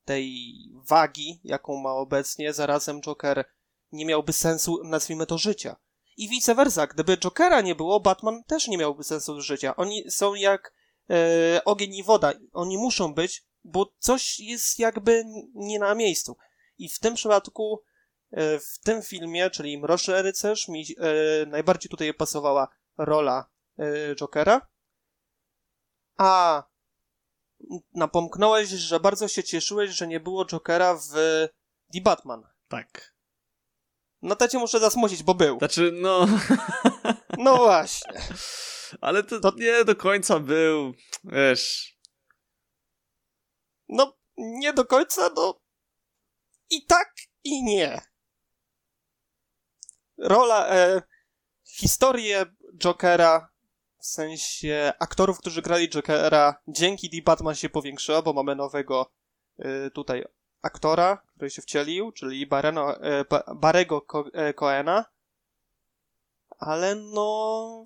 tej 0.06 0.54
wagi, 0.74 1.40
jaką 1.44 1.78
ma 1.78 1.92
obecnie, 1.92 2.54
zarazem 2.54 3.02
Joker 3.02 3.46
nie 3.92 4.06
miałby 4.06 4.34
sensu, 4.34 4.84
nazwijmy 4.84 5.26
to, 5.26 5.38
życia. 5.38 5.76
I 6.18 6.30
vice 6.30 6.56
versa, 6.56 6.88
gdyby 6.88 7.18
Jokera 7.18 7.62
nie 7.62 7.76
było, 7.76 8.00
Batman 8.00 8.44
też 8.44 8.68
nie 8.68 8.78
miałby 8.78 9.04
sensu 9.04 9.42
życia. 9.42 9.76
Oni 9.76 10.12
są 10.12 10.36
jak 10.36 10.74
e, 11.10 11.62
ogień 11.66 11.96
i 11.96 12.04
woda. 12.04 12.34
Oni 12.54 12.78
muszą 12.78 13.14
być, 13.14 13.44
bo 13.64 13.94
coś 14.00 14.40
jest 14.40 14.80
jakby 14.80 15.24
nie 15.56 15.80
na 15.80 15.96
miejscu. 15.96 16.38
I 16.82 16.90
w 16.90 17.00
tym 17.00 17.14
przypadku, 17.14 17.84
e, 18.32 18.60
w 18.60 18.80
tym 18.84 19.02
filmie, 19.02 19.50
czyli 19.50 19.78
Mroczny 19.78 20.22
Rycerz, 20.22 20.68
mi 20.68 20.86
e, 20.98 21.46
najbardziej 21.46 21.90
tutaj 21.90 22.14
pasowała 22.14 22.68
rola 22.98 23.50
e, 23.78 24.16
Jokera. 24.16 24.68
A 26.18 26.64
napomknąłeś, 27.94 28.70
że 28.70 29.00
bardzo 29.00 29.28
się 29.28 29.44
cieszyłeś, 29.44 29.92
że 29.92 30.08
nie 30.08 30.20
było 30.20 30.46
Jokera 30.46 30.96
w 30.96 31.10
The 31.94 32.02
Batman. 32.02 32.44
Tak. 32.68 33.16
No 34.22 34.36
to 34.36 34.48
cię 34.48 34.60
muszę 34.60 34.80
zasmucić, 34.80 35.24
bo 35.24 35.36
był. 35.36 35.58
Znaczy, 35.58 35.92
no... 35.94 36.26
No 37.38 37.58
właśnie. 37.58 38.22
Ale 39.02 39.24
to, 39.24 39.40
to 39.40 39.52
nie 39.58 39.86
do 39.86 39.96
końca 39.96 40.40
był, 40.40 40.94
wiesz... 41.24 41.98
No, 43.90 44.18
nie 44.38 44.74
do 44.74 44.86
końca, 44.86 45.30
no 45.36 45.61
i 46.72 46.86
tak, 46.86 47.14
i 47.44 47.64
nie. 47.64 48.02
Rola, 50.18 50.70
e, 50.70 51.02
historię 51.64 52.46
Jokera, 52.78 53.50
w 53.98 54.06
sensie 54.06 54.94
aktorów, 55.00 55.40
którzy 55.40 55.62
grali 55.62 55.90
Jokera, 55.90 56.56
dzięki 56.68 57.10
The 57.10 57.22
Batman 57.22 57.56
się 57.56 57.70
powiększyła, 57.70 58.22
bo 58.22 58.34
mamy 58.34 58.56
nowego 58.56 59.12
e, 59.60 59.92
tutaj 59.92 60.26
aktora, 60.62 61.22
który 61.28 61.50
się 61.50 61.62
wcielił, 61.62 62.12
czyli 62.12 62.48
Bareno, 62.48 63.02
e, 63.02 63.26
Barego 63.56 64.06
e, 64.34 64.54
Coena. 64.54 65.06
Ale 66.60 66.96
no, 66.96 67.86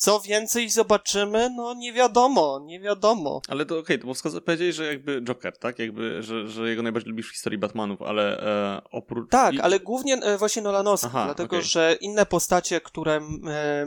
co 0.00 0.20
więcej 0.20 0.70
zobaczymy, 0.70 1.50
no 1.50 1.74
nie 1.74 1.92
wiadomo, 1.92 2.60
nie 2.64 2.80
wiadomo. 2.80 3.42
Ale 3.48 3.66
to 3.66 3.78
okej, 3.78 3.96
okay, 3.96 4.14
to 4.14 4.30
bo 4.46 4.72
że 4.72 4.86
jakby 4.86 5.22
Joker, 5.22 5.58
tak? 5.58 5.78
Jakby, 5.78 6.22
że, 6.22 6.48
że 6.48 6.68
jego 6.68 6.82
najbardziej 6.82 7.10
lubisz 7.10 7.28
w 7.28 7.32
historii 7.32 7.58
Batmanów, 7.58 8.02
ale 8.02 8.40
e, 8.42 8.82
oprócz... 8.90 9.30
Tak, 9.30 9.54
I... 9.54 9.60
ale 9.60 9.80
głównie 9.80 10.14
e, 10.14 10.38
właśnie 10.38 10.62
Nolanowski, 10.62 11.06
Aha, 11.06 11.24
dlatego, 11.24 11.56
okay. 11.56 11.68
że 11.68 11.96
inne 12.00 12.26
postacie, 12.26 12.80
które 12.80 13.20
e, 13.46 13.86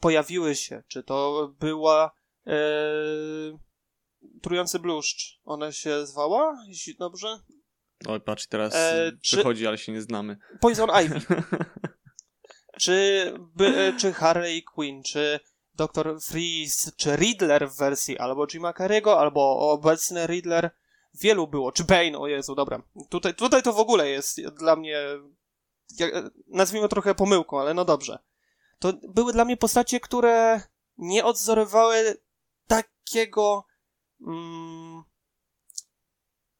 pojawiły 0.00 0.54
się, 0.54 0.82
czy 0.88 1.02
to 1.02 1.48
była 1.60 2.10
e, 2.46 2.52
Trujący 4.42 4.78
Bluszcz, 4.78 5.40
ona 5.44 5.72
się 5.72 6.06
zwała, 6.06 6.56
jeśli 6.66 6.96
dobrze? 6.96 7.38
Oj, 8.06 8.20
patrz, 8.20 8.46
teraz 8.46 8.74
e, 8.74 9.12
przychodzi, 9.20 9.62
czy... 9.62 9.68
ale 9.68 9.78
się 9.78 9.92
nie 9.92 10.02
znamy. 10.02 10.36
Poison 10.60 10.90
Ivy. 11.04 11.20
czy, 12.80 13.32
by, 13.56 13.66
e, 13.66 13.92
czy 13.92 14.12
Harley 14.12 14.62
Quinn, 14.62 15.02
czy 15.02 15.40
Dr. 15.74 16.20
Freeze, 16.20 16.92
czy 16.96 17.16
Riddler 17.16 17.70
w 17.70 17.76
wersji 17.76 18.18
albo 18.18 18.46
Jima 18.46 18.72
Carrey'ego, 18.72 19.18
albo 19.18 19.70
obecny 19.72 20.26
Riddler. 20.26 20.70
Wielu 21.14 21.46
było. 21.46 21.72
Czy 21.72 21.84
Bane, 21.84 22.18
o 22.18 22.26
Jezu, 22.26 22.54
dobra. 22.54 22.82
Tutaj, 23.10 23.34
tutaj 23.34 23.62
to 23.62 23.72
w 23.72 23.78
ogóle 23.78 24.08
jest 24.08 24.40
dla 24.42 24.76
mnie, 24.76 25.02
jak, 25.98 26.12
nazwijmy 26.46 26.88
trochę 26.88 27.14
pomyłką, 27.14 27.60
ale 27.60 27.74
no 27.74 27.84
dobrze. 27.84 28.18
To 28.78 28.92
były 29.08 29.32
dla 29.32 29.44
mnie 29.44 29.56
postacie, 29.56 30.00
które 30.00 30.60
nie 30.96 31.24
odzorowały 31.24 32.16
takiego 32.66 33.66
mm, 34.26 35.02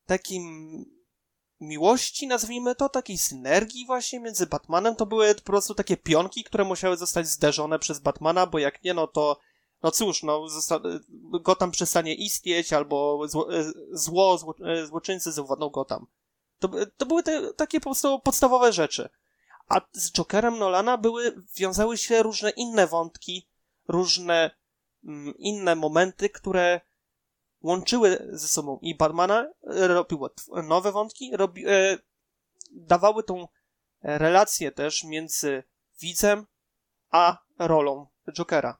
takim 0.06 0.84
miłości, 1.60 2.26
nazwijmy 2.26 2.74
to, 2.74 2.88
takiej 2.88 3.18
synergii 3.18 3.86
właśnie 3.86 4.20
między 4.20 4.46
Batmanem, 4.46 4.96
to 4.96 5.06
były 5.06 5.34
po 5.34 5.42
prostu 5.42 5.74
takie 5.74 5.96
pionki, 5.96 6.44
które 6.44 6.64
musiały 6.64 6.96
zostać 6.96 7.28
zderzone 7.28 7.78
przez 7.78 7.98
Batmana, 7.98 8.46
bo 8.46 8.58
jak 8.58 8.84
nie, 8.84 8.94
no 8.94 9.06
to 9.06 9.38
no 9.82 9.90
cóż, 9.90 10.22
no, 10.22 10.48
zosta- 10.48 10.80
Gotham 11.42 11.70
przestanie 11.70 12.14
istnieć, 12.14 12.72
albo 12.72 13.28
zło, 13.28 13.54
e, 13.54 13.64
zło, 13.92 14.38
e, 14.64 14.86
złoczyńcy 14.86 15.32
zawładną 15.32 15.68
Gotham. 15.68 16.06
To, 16.58 16.70
to 16.96 17.06
były 17.06 17.22
te 17.22 17.52
takie 17.54 17.80
podstawowe 18.24 18.72
rzeczy. 18.72 19.08
A 19.68 19.80
z 19.92 20.12
Jokerem 20.12 20.58
Nolana 20.58 20.98
były, 20.98 21.42
wiązały 21.56 21.98
się 21.98 22.22
różne 22.22 22.50
inne 22.50 22.86
wątki, 22.86 23.48
różne 23.88 24.50
mm, 25.04 25.34
inne 25.38 25.76
momenty, 25.76 26.30
które 26.30 26.80
łączyły 27.62 28.28
ze 28.30 28.48
sobą 28.48 28.78
i 28.82 28.94
Batmana, 28.94 29.52
robiły 29.62 30.30
nowe 30.64 30.92
wątki, 30.92 31.36
robi, 31.36 31.66
e, 31.66 31.98
dawały 32.72 33.22
tą 33.22 33.48
relację 34.02 34.72
też 34.72 35.04
między 35.04 35.62
widzem 36.00 36.46
a 37.10 37.38
rolą 37.58 38.06
Jokera. 38.32 38.78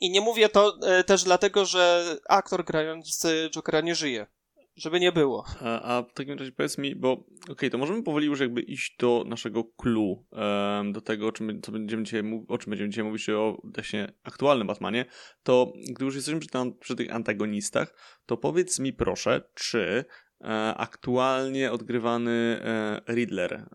I 0.00 0.10
nie 0.10 0.20
mówię 0.20 0.48
to 0.48 0.78
e, 0.82 1.04
też 1.04 1.24
dlatego, 1.24 1.64
że 1.64 2.16
aktor 2.28 2.64
grający 2.64 3.50
Jokera 3.54 3.80
nie 3.80 3.94
żyje. 3.94 4.26
Żeby 4.76 5.00
nie 5.00 5.12
było. 5.12 5.44
A, 5.60 5.82
a 5.98 6.02
w 6.02 6.12
takim 6.12 6.38
razie 6.38 6.52
powiedz 6.52 6.78
mi, 6.78 6.96
bo 6.96 7.12
okej, 7.12 7.26
okay, 7.50 7.70
to 7.70 7.78
możemy 7.78 8.02
powoli 8.02 8.26
już 8.26 8.40
jakby 8.40 8.60
iść 8.60 8.96
do 8.98 9.24
naszego 9.26 9.64
clue, 9.64 10.24
um, 10.30 10.92
do 10.92 11.00
tego, 11.00 11.26
o 11.26 11.32
czym, 11.32 11.62
co 11.62 11.72
będziemy 11.72 12.02
dzisiaj, 12.02 12.22
o 12.48 12.58
czym 12.58 12.70
będziemy 12.70 12.90
dzisiaj 12.90 13.04
mówić, 13.04 13.28
o 13.28 13.60
właśnie 13.64 14.12
aktualnym 14.24 14.66
Batmanie, 14.66 15.04
to 15.42 15.72
gdy 15.94 16.04
już 16.04 16.14
jesteśmy 16.14 16.40
przy, 16.40 16.48
tam, 16.48 16.78
przy 16.78 16.96
tych 16.96 17.14
antagonistach, 17.14 17.94
to 18.26 18.36
powiedz 18.36 18.78
mi 18.78 18.92
proszę, 18.92 19.42
czy 19.54 20.04
e, 20.40 20.74
aktualnie 20.74 21.72
odgrywany 21.72 22.60
e, 22.64 23.00
Riddler 23.12 23.68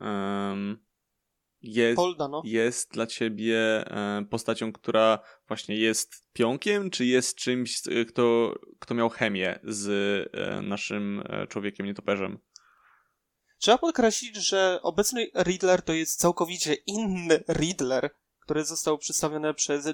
jest, 1.68 2.02
jest 2.44 2.92
dla 2.92 3.08
ciebie 3.08 3.58
e, 3.58 4.26
postacią, 4.30 4.74
która 4.74 5.20
właśnie 5.48 5.76
jest 5.76 6.28
pionkiem, 6.34 6.90
czy 6.90 7.06
jest 7.06 7.36
czymś, 7.36 7.82
e, 7.88 8.06
kto, 8.06 8.56
kto 8.80 8.96
miał 8.96 9.10
chemię 9.10 9.60
z 9.64 9.88
e, 10.34 10.62
naszym 10.62 11.24
człowiekiem 11.50 11.86
nietoperzem? 11.86 12.40
Trzeba 13.60 13.78
podkreślić, 13.78 14.36
że 14.36 14.80
obecny 14.84 15.28
Riddler 15.44 15.82
to 15.82 15.94
jest 15.94 16.20
całkowicie 16.20 16.74
inny 16.74 17.44
Riddler, 17.50 18.10
który 18.44 18.66
został 18.66 18.98
przedstawiony 18.98 19.54
przez 19.54 19.90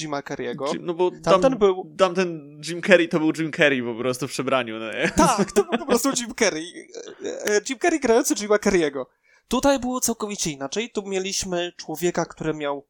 Jima 0.00 0.20
Carrey'ego. 0.20 0.80
No 0.80 0.94
bo 0.94 1.10
tamten 1.10 1.50
tam, 1.50 1.58
był... 1.58 1.94
Tamten 1.98 2.60
Jim 2.68 2.82
Carrey 2.82 3.08
to 3.08 3.18
był 3.18 3.32
Jim 3.38 3.52
Carrey 3.52 3.82
po 3.82 3.94
prostu 3.94 4.28
w 4.28 4.30
przebraniu. 4.30 4.78
No? 4.78 4.86
Tak, 5.16 5.52
to 5.52 5.64
był 5.64 5.78
po 5.78 5.86
prostu 5.86 6.08
Jim 6.18 6.34
Carrey. 6.34 6.88
Jim 7.68 7.78
Carrey 7.78 8.00
grający 8.00 8.34
Jima 8.34 8.56
Carrey'ego. 8.56 9.04
Tutaj 9.48 9.78
było 9.78 10.00
całkowicie 10.00 10.50
inaczej. 10.50 10.90
Tu 10.90 11.02
mieliśmy 11.02 11.72
człowieka, 11.76 12.24
który 12.24 12.54
miał 12.54 12.86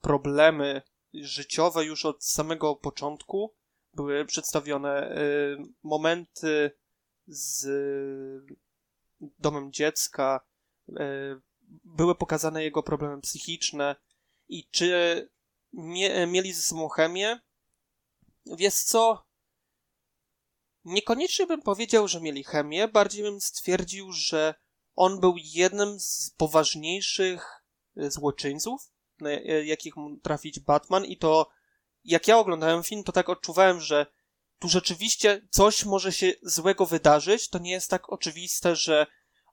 problemy 0.00 0.82
życiowe 1.14 1.84
już 1.84 2.04
od 2.04 2.24
samego 2.24 2.76
początku. 2.76 3.54
Były 3.94 4.24
przedstawione 4.24 5.18
y, 5.18 5.56
momenty 5.82 6.70
z 7.26 7.66
domem 9.20 9.72
dziecka, 9.72 10.40
y, 10.88 10.94
były 11.84 12.14
pokazane 12.14 12.64
jego 12.64 12.82
problemy 12.82 13.20
psychiczne 13.20 13.96
i 14.48 14.68
czy 14.70 15.28
mie 15.72 16.26
mieli 16.26 16.52
ze 16.52 16.62
sobą 16.62 16.88
chemię. 16.88 17.40
Wiesz 18.46 18.74
co? 18.74 19.26
Niekoniecznie 20.84 21.46
bym 21.46 21.62
powiedział, 21.62 22.08
że 22.08 22.20
mieli 22.20 22.44
chemię, 22.44 22.88
bardziej 22.88 23.22
bym 23.22 23.40
stwierdził, 23.40 24.12
że 24.12 24.54
on 24.96 25.20
był 25.20 25.34
jednym 25.36 26.00
z 26.00 26.34
poważniejszych 26.36 27.46
e, 27.96 28.10
złoczyńców, 28.10 28.90
na 29.20 29.30
e, 29.30 29.64
jakich 29.64 29.96
mógł 29.96 30.20
trafić 30.20 30.60
Batman 30.60 31.04
i 31.04 31.16
to 31.16 31.50
jak 32.04 32.28
ja 32.28 32.38
oglądałem 32.38 32.82
film, 32.82 33.04
to 33.04 33.12
tak 33.12 33.28
odczuwałem, 33.28 33.80
że 33.80 34.06
tu 34.58 34.68
rzeczywiście 34.68 35.48
coś 35.50 35.84
może 35.84 36.12
się 36.12 36.32
złego 36.42 36.86
wydarzyć. 36.86 37.48
To 37.48 37.58
nie 37.58 37.70
jest 37.70 37.90
tak 37.90 38.12
oczywiste, 38.12 38.76
że 38.76 39.06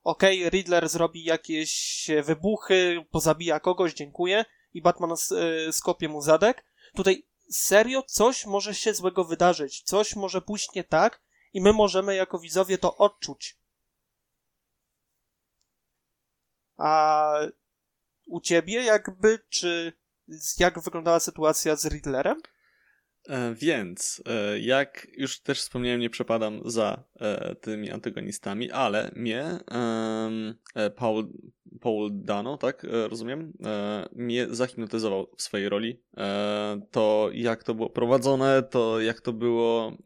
okej, 0.04 0.38
okay, 0.38 0.50
Riddler 0.50 0.88
zrobi 0.88 1.24
jakieś 1.24 2.06
wybuchy, 2.24 3.04
pozabija 3.10 3.60
kogoś, 3.60 3.94
dziękuję 3.94 4.44
i 4.74 4.82
Batman 4.82 5.10
e, 5.10 5.72
skopie 5.72 6.08
mu 6.08 6.20
zadek. 6.20 6.64
Tutaj 6.94 7.26
serio 7.50 8.02
coś 8.02 8.46
może 8.46 8.74
się 8.74 8.94
złego 8.94 9.24
wydarzyć, 9.24 9.82
coś 9.82 10.16
może 10.16 10.42
pójść 10.42 10.74
nie 10.74 10.84
tak 10.84 11.22
i 11.52 11.60
my 11.60 11.72
możemy 11.72 12.14
jako 12.14 12.38
widzowie 12.38 12.78
to 12.78 12.96
odczuć. 12.96 13.61
A 16.82 17.34
u 18.26 18.40
ciebie 18.40 18.82
jakby, 18.84 19.38
czy 19.48 19.92
jak 20.58 20.80
wyglądała 20.80 21.20
sytuacja 21.20 21.76
z 21.76 21.86
Riddlerem? 21.86 22.36
E, 23.28 23.54
więc, 23.54 24.22
e, 24.26 24.58
jak 24.58 25.06
już 25.16 25.40
też 25.40 25.60
wspomniałem, 25.60 26.00
nie 26.00 26.10
przepadam 26.10 26.60
za 26.64 27.04
e, 27.20 27.54
tymi 27.54 27.90
antagonistami, 27.90 28.70
ale 28.70 29.10
mnie 29.16 29.58
Paul, 30.96 31.32
Paul 31.80 32.10
Dano, 32.12 32.58
tak 32.58 32.86
rozumiem, 33.08 33.52
mnie 34.12 34.46
zahipnotyzował 34.50 35.26
w 35.36 35.42
swojej 35.42 35.68
roli. 35.68 36.02
to 36.90 37.30
jak 37.32 37.64
to 37.64 37.74
było 37.74 37.90
prowadzone, 37.90 38.62
to 38.62 39.00
jak 39.00 39.20
to 39.20 39.32
było 39.32 39.96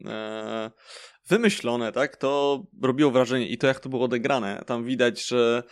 wymyślone, 1.27 1.91
tak, 1.91 2.17
to 2.17 2.63
robiło 2.81 3.11
wrażenie 3.11 3.47
i 3.47 3.57
to 3.57 3.67
jak 3.67 3.79
to 3.79 3.89
było 3.89 4.05
odegrane. 4.05 4.63
Tam 4.65 4.83
widać, 4.83 5.27
że 5.27 5.63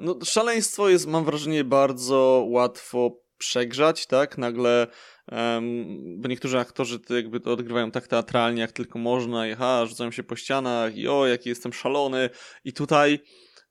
no, 0.00 0.18
szaleństwo 0.24 0.88
jest, 0.88 1.06
mam 1.06 1.24
wrażenie, 1.24 1.64
bardzo 1.64 2.44
łatwo 2.48 3.20
przegrzać, 3.38 4.06
tak? 4.06 4.38
Nagle, 4.38 4.86
um, 5.32 6.20
bo 6.20 6.28
niektórzy 6.28 6.58
aktorzy 6.58 7.00
to 7.00 7.16
jakby 7.16 7.40
to 7.40 7.52
odgrywają 7.52 7.90
tak 7.90 8.06
teatralnie, 8.06 8.60
jak 8.60 8.72
tylko 8.72 8.98
można, 8.98 9.48
i 9.48 9.54
ha, 9.54 9.86
rzucają 9.86 10.10
się 10.10 10.22
po 10.22 10.36
ścianach, 10.36 10.96
i 10.96 11.08
o, 11.08 11.26
jaki 11.26 11.48
jestem 11.48 11.72
szalony. 11.72 12.30
I 12.64 12.72
tutaj, 12.72 13.20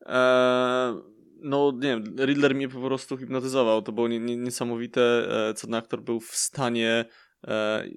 e, 0.05 1.01
no 1.41 1.71
nie 1.75 1.89
wiem, 1.89 2.03
Riddler 2.19 2.55
mnie 2.55 2.69
po 2.69 2.81
prostu 2.81 3.17
hipnotyzował. 3.17 3.81
To 3.81 3.91
było 3.91 4.07
nie, 4.07 4.19
nie, 4.19 4.37
niesamowite, 4.37 5.01
e, 5.49 5.53
co 5.53 5.67
ten 5.67 5.75
aktor 5.75 6.01
był 6.01 6.19
w 6.19 6.35
stanie 6.35 7.05
e, 7.47 7.87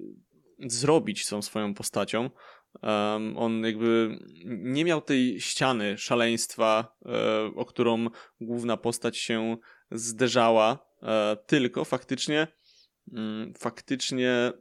zrobić 0.58 1.26
z 1.26 1.28
tą 1.28 1.42
swoją 1.42 1.74
postacią. 1.74 2.30
Um, 2.82 3.38
on 3.38 3.64
jakby 3.64 4.18
nie 4.46 4.84
miał 4.84 5.00
tej 5.00 5.40
ściany 5.40 5.98
szaleństwa, 5.98 6.96
e, 7.06 7.10
o 7.56 7.64
którą 7.64 8.06
główna 8.40 8.76
postać 8.76 9.18
się 9.18 9.56
zderzała, 9.90 10.78
e, 11.02 11.36
tylko 11.46 11.84
faktycznie 11.84 12.46
mm, 13.12 13.54
faktycznie 13.58 14.52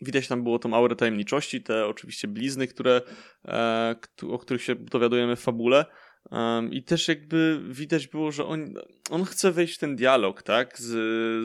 widać 0.00 0.28
tam 0.28 0.42
było 0.42 0.58
tą 0.58 0.74
aurę 0.74 0.96
tajemniczości, 0.96 1.62
te 1.62 1.86
oczywiście 1.86 2.28
blizny, 2.28 2.66
które, 2.66 3.02
e, 3.44 3.94
o 4.30 4.38
których 4.38 4.62
się 4.62 4.74
dowiadujemy 4.74 5.36
w 5.36 5.40
fabule. 5.40 5.84
Um, 6.30 6.72
I 6.72 6.82
też 6.82 7.08
jakby 7.08 7.60
widać 7.68 8.08
było, 8.08 8.32
że 8.32 8.44
on, 8.44 8.74
on 9.10 9.24
chce 9.24 9.52
wejść 9.52 9.74
w 9.74 9.78
ten 9.78 9.96
dialog, 9.96 10.42
tak, 10.42 10.78
z, 10.78 10.88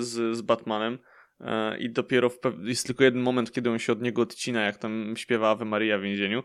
z, 0.04 0.38
z 0.38 0.42
Batmanem. 0.42 1.00
E, 1.40 1.78
i 1.78 1.90
dopiero 1.90 2.32
jest 2.64 2.86
tylko 2.86 3.04
jeden 3.04 3.22
moment, 3.22 3.52
kiedy 3.52 3.70
on 3.70 3.80
się 3.80 3.94
od 3.94 4.02
niego 4.02 4.22
odcina, 4.22 4.62
jak 4.62 4.78
tam 4.78 5.14
śpiewa 5.18 5.50
Ave 5.50 5.66
Maria 5.66 5.98
w 5.98 6.02
więzieniu. 6.02 6.44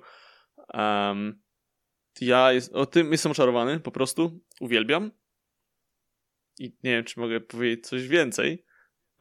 Um, 0.74 1.42
ja 2.20 2.52
jest, 2.52 2.72
o 2.72 2.86
tym 2.86 3.12
jestem 3.12 3.32
oczarowany, 3.32 3.80
po 3.80 3.90
prostu 3.90 4.40
uwielbiam. 4.60 5.10
I 6.58 6.64
nie 6.64 6.90
wiem, 6.90 7.04
czy 7.04 7.20
mogę 7.20 7.40
powiedzieć 7.40 7.86
coś 7.86 8.08
więcej. 8.08 8.64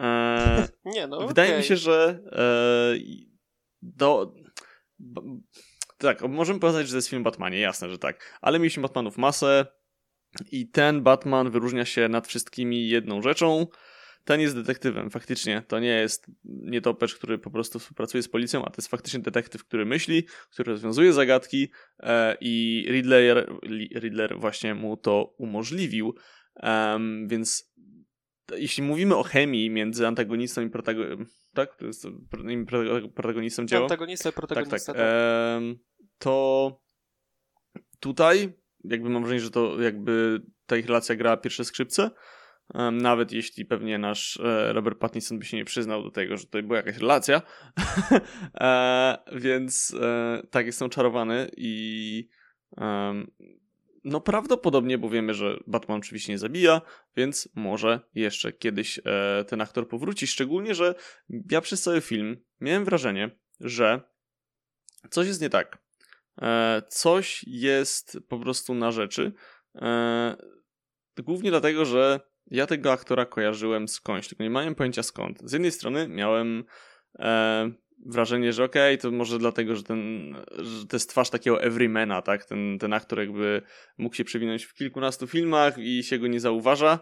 E, 0.01 0.67
nie, 0.85 1.07
no. 1.07 1.27
Wydaje 1.27 1.49
okay. 1.49 1.59
mi 1.59 1.65
się, 1.65 1.77
że 1.77 2.19
e, 2.31 2.93
do. 3.81 4.35
B, 4.99 5.21
tak, 5.97 6.21
możemy 6.21 6.59
powiedzieć, 6.59 6.87
że 6.87 6.93
to 6.93 6.97
jest 6.97 7.09
film 7.09 7.23
Batmanie, 7.23 7.59
jasne, 7.59 7.89
że 7.89 7.97
tak. 7.97 8.39
Ale 8.41 8.59
mieliśmy 8.59 8.83
Batmanów 8.83 9.17
masę 9.17 9.65
i 10.51 10.69
ten 10.69 11.03
Batman 11.03 11.51
wyróżnia 11.51 11.85
się 11.85 12.09
nad 12.09 12.27
wszystkimi 12.27 12.89
jedną 12.89 13.21
rzeczą 13.21 13.67
ten 14.27 14.41
jest 14.41 14.55
detektywem, 14.55 15.09
faktycznie. 15.09 15.63
To 15.67 15.79
nie 15.79 15.87
jest 15.87 16.31
nietopecz, 16.43 17.15
który 17.15 17.37
po 17.37 17.51
prostu 17.51 17.79
współpracuje 17.79 18.23
z 18.23 18.29
policją, 18.29 18.65
a 18.65 18.69
to 18.69 18.75
jest 18.77 18.87
faktycznie 18.87 19.19
detektyw, 19.19 19.63
który 19.63 19.85
myśli, 19.85 20.27
który 20.51 20.71
rozwiązuje 20.71 21.13
zagadki 21.13 21.71
e, 21.99 22.37
i 22.41 22.85
Riddler, 22.89 23.49
Riddler 23.99 24.39
właśnie 24.39 24.75
mu 24.75 24.97
to 24.97 25.33
umożliwił. 25.37 26.15
Um, 26.63 27.27
więc 27.27 27.73
jeśli 28.55 28.83
mówimy 28.83 29.15
o 29.15 29.23
chemii 29.23 29.69
między 29.69 30.07
antagonistą 30.07 30.61
i 30.61 30.69
protagonistą, 30.69 31.25
tak? 31.53 31.75
To 31.75 31.85
jest 31.85 32.07
protagonistą 33.15 33.65
dzieła? 33.65 33.83
Antagonista 33.83 34.29
i 34.29 34.33
protagonista, 34.33 34.77
tak. 34.77 34.85
tak. 34.85 34.95
tak. 34.95 35.61
Um, 35.61 35.79
to 36.17 36.79
tutaj 37.99 38.53
jakby 38.83 39.09
mam 39.09 39.21
wrażenie, 39.21 39.41
że 39.41 39.51
to 39.51 39.81
jakby 39.81 40.41
ta 40.65 40.77
ich 40.77 40.87
relacja 40.87 41.15
gra 41.15 41.37
pierwsze 41.37 41.65
skrzypce, 41.65 42.11
nawet 42.91 43.31
jeśli 43.31 43.65
pewnie 43.65 43.97
nasz 43.97 44.39
e, 44.39 44.73
Robert 44.73 44.99
Pattinson 44.99 45.39
by 45.39 45.45
się 45.45 45.57
nie 45.57 45.65
przyznał 45.65 46.03
do 46.03 46.11
tego, 46.11 46.37
że 46.37 46.45
to 46.45 46.63
była 46.63 46.77
jakaś 46.77 46.97
relacja. 46.97 47.41
E, 48.59 49.17
więc 49.31 49.95
e, 50.01 50.41
tak, 50.51 50.65
jestem 50.65 50.89
czarowany 50.89 51.51
i 51.57 52.29
no 54.03 54.21
prawdopodobnie, 54.21 54.97
bo 54.97 55.09
wiemy, 55.09 55.33
że 55.33 55.59
Batman 55.67 55.97
oczywiście 55.97 56.31
nie 56.31 56.37
zabija, 56.37 56.81
więc 57.15 57.49
może 57.55 57.99
jeszcze 58.15 58.51
kiedyś 58.51 58.99
ten 59.47 59.61
aktor 59.61 59.87
powróci. 59.87 60.27
Szczególnie, 60.27 60.75
że 60.75 60.95
ja 61.51 61.61
przez 61.61 61.81
cały 61.81 62.01
film 62.01 62.37
miałem 62.61 62.85
wrażenie, 62.85 63.29
że 63.59 64.01
coś 65.09 65.27
jest 65.27 65.41
nie 65.41 65.49
tak. 65.49 65.77
coś 66.89 67.43
jest 67.47 68.17
po 68.27 68.39
prostu 68.39 68.73
na 68.73 68.91
rzeczy. 68.91 69.33
Głównie 71.17 71.49
dlatego, 71.49 71.85
że 71.85 72.19
ja 72.51 72.67
tego 72.67 72.91
aktora 72.91 73.25
kojarzyłem 73.25 73.87
skądś, 73.87 74.27
tylko 74.27 74.43
nie 74.43 74.49
miałem 74.49 74.75
pojęcia 74.75 75.03
skąd. 75.03 75.41
Z 75.43 75.51
jednej 75.53 75.71
strony 75.71 76.07
miałem 76.07 76.63
e, 77.19 77.71
wrażenie, 78.05 78.53
że 78.53 78.63
okej, 78.63 78.95
okay, 78.95 79.01
to 79.01 79.17
może 79.17 79.39
dlatego, 79.39 79.75
że, 79.75 79.83
ten, 79.83 80.35
że 80.57 80.87
to 80.87 80.95
jest 80.95 81.09
twarz 81.09 81.29
takiego 81.29 81.61
everymana, 81.61 82.21
tak? 82.21 82.45
Ten, 82.45 82.77
ten 82.79 82.93
aktor 82.93 83.19
jakby 83.19 83.61
mógł 83.97 84.15
się 84.15 84.23
przewinąć 84.23 84.63
w 84.63 84.73
kilkunastu 84.73 85.27
filmach 85.27 85.77
i 85.77 86.03
się 86.03 86.19
go 86.19 86.27
nie 86.27 86.39
zauważa. 86.39 86.99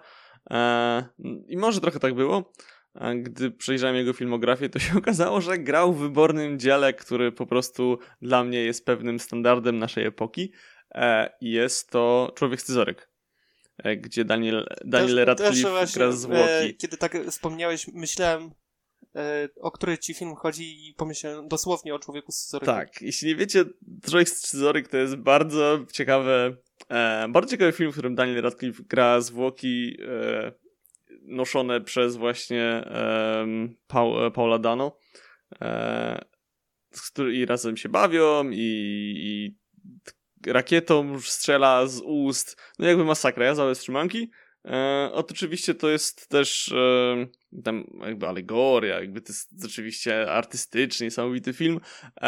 E, 0.50 1.06
I 1.48 1.58
może 1.58 1.82
trochę 1.82 2.00
tak 2.00 2.14
było. 2.14 2.54
A 2.94 3.14
gdy 3.14 3.52
przejrzałem 3.52 3.96
jego 3.96 4.14
filmografię, 4.14 4.70
to 4.70 4.80
się 4.80 4.98
okazało, 5.04 5.42
że 5.42 5.58
grał 5.58 5.94
w 5.94 6.00
wybornym 6.00 6.60
dziale, 6.60 6.94
który 6.94 7.32
po 7.32 7.46
prostu 7.46 8.00
dla 8.22 8.44
mnie 8.44 8.64
jest 8.64 8.86
pewnym 8.86 9.20
standardem 9.20 9.80
naszej 9.80 10.06
epoki. 10.06 10.52
E, 10.96 11.34
jest 11.42 11.90
to 11.90 12.34
Człowiek 12.36 12.62
Scyzoryk, 12.62 13.10
gdzie 13.98 14.26
Daniel, 14.26 14.68
Daniel 14.86 15.16
też, 15.16 15.26
Radcliffe 15.26 15.64
też 15.64 15.72
właśnie, 15.72 16.00
gra 16.00 16.12
zwłoki. 16.12 16.76
Kiedy 16.78 16.98
tak 16.98 17.18
wspomniałeś, 17.30 17.88
myślałem, 17.94 18.52
o 19.62 19.72
który 19.72 19.98
ci 19.98 20.14
film 20.14 20.36
chodzi 20.36 20.90
i 20.90 20.94
pomyślałem 20.94 21.48
dosłownie 21.48 21.96
o 21.96 22.00
Człowieku 22.00 22.32
Scyzoryku. 22.32 22.72
Tak, 22.72 23.02
jeśli 23.02 23.28
nie 23.28 23.36
wiecie, 23.36 23.66
Człowiek 24.10 24.30
Scyzoryk 24.30 24.88
to 24.88 24.98
jest 24.98 25.16
bardzo 25.16 25.86
ciekawe, 25.92 26.56
bardzo 27.30 27.52
ciekawy 27.52 27.72
film, 27.72 27.92
w 27.92 27.94
którym 27.94 28.16
Daniel 28.16 28.42
Radcliffe 28.42 28.84
gra 28.84 29.22
zwłoki 29.22 29.98
noszone 31.22 31.82
przez 31.82 32.16
właśnie 32.16 32.84
Paul, 33.88 34.32
Paula 34.32 34.60
Dano, 34.60 34.98
e, 35.62 36.26
z 36.92 37.12
którymi 37.12 37.46
razem 37.46 37.78
się 37.78 37.90
bawią 37.90 38.50
i, 38.50 38.56
i 39.18 39.58
rakietą 40.48 41.22
strzela 41.22 41.88
z 41.88 42.02
ust. 42.02 42.62
No 42.80 42.88
jakby 42.88 43.06
masakra, 43.06 43.46
ja 43.46 43.56
załe 43.56 43.76
strzymanki. 43.76 44.32
E, 44.66 45.10
oczywiście 45.14 45.76
to 45.76 45.90
jest 45.90 46.30
też 46.30 46.72
e, 46.72 47.62
tam 47.64 47.84
jakby 48.02 48.28
alegoria, 48.28 49.00
jakby 49.00 49.22
to 49.22 49.34
jest 49.34 49.66
oczywiście 49.66 50.32
artystyczny, 50.32 51.06
niesamowity 51.06 51.54
film, 51.54 51.80
e, 52.22 52.26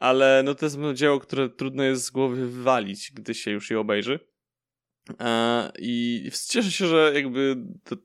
ale 0.00 0.42
no 0.44 0.54
to 0.54 0.66
jest 0.66 0.78
dzieło, 0.94 1.20
które 1.20 1.48
trudno 1.48 1.82
jest 1.82 2.04
z 2.04 2.10
głowy 2.10 2.36
wywalić, 2.36 3.12
gdy 3.14 3.34
się 3.34 3.50
już 3.50 3.70
je 3.70 3.80
obejrzy. 3.80 4.20
E, 5.20 5.72
I 5.78 6.30
cieszę 6.48 6.70
się, 6.70 6.86
że 6.86 7.12
jakby 7.14 7.56
to, 7.84 7.96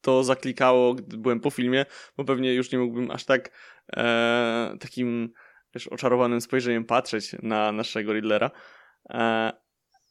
to 0.00 0.24
zaklikało, 0.24 0.94
gdy 0.94 1.16
byłem 1.16 1.40
po 1.40 1.50
filmie, 1.50 1.86
bo 2.16 2.24
pewnie 2.24 2.54
już 2.54 2.72
nie 2.72 2.78
mógłbym 2.78 3.10
aż 3.10 3.24
tak 3.24 3.50
e, 3.96 4.76
takim 4.80 5.32
wiesz, 5.74 5.88
oczarowanym 5.88 6.40
spojrzeniem 6.40 6.84
patrzeć 6.84 7.36
na 7.42 7.72
naszego 7.72 8.12
Riddlera. 8.12 8.50
E, 9.08 9.52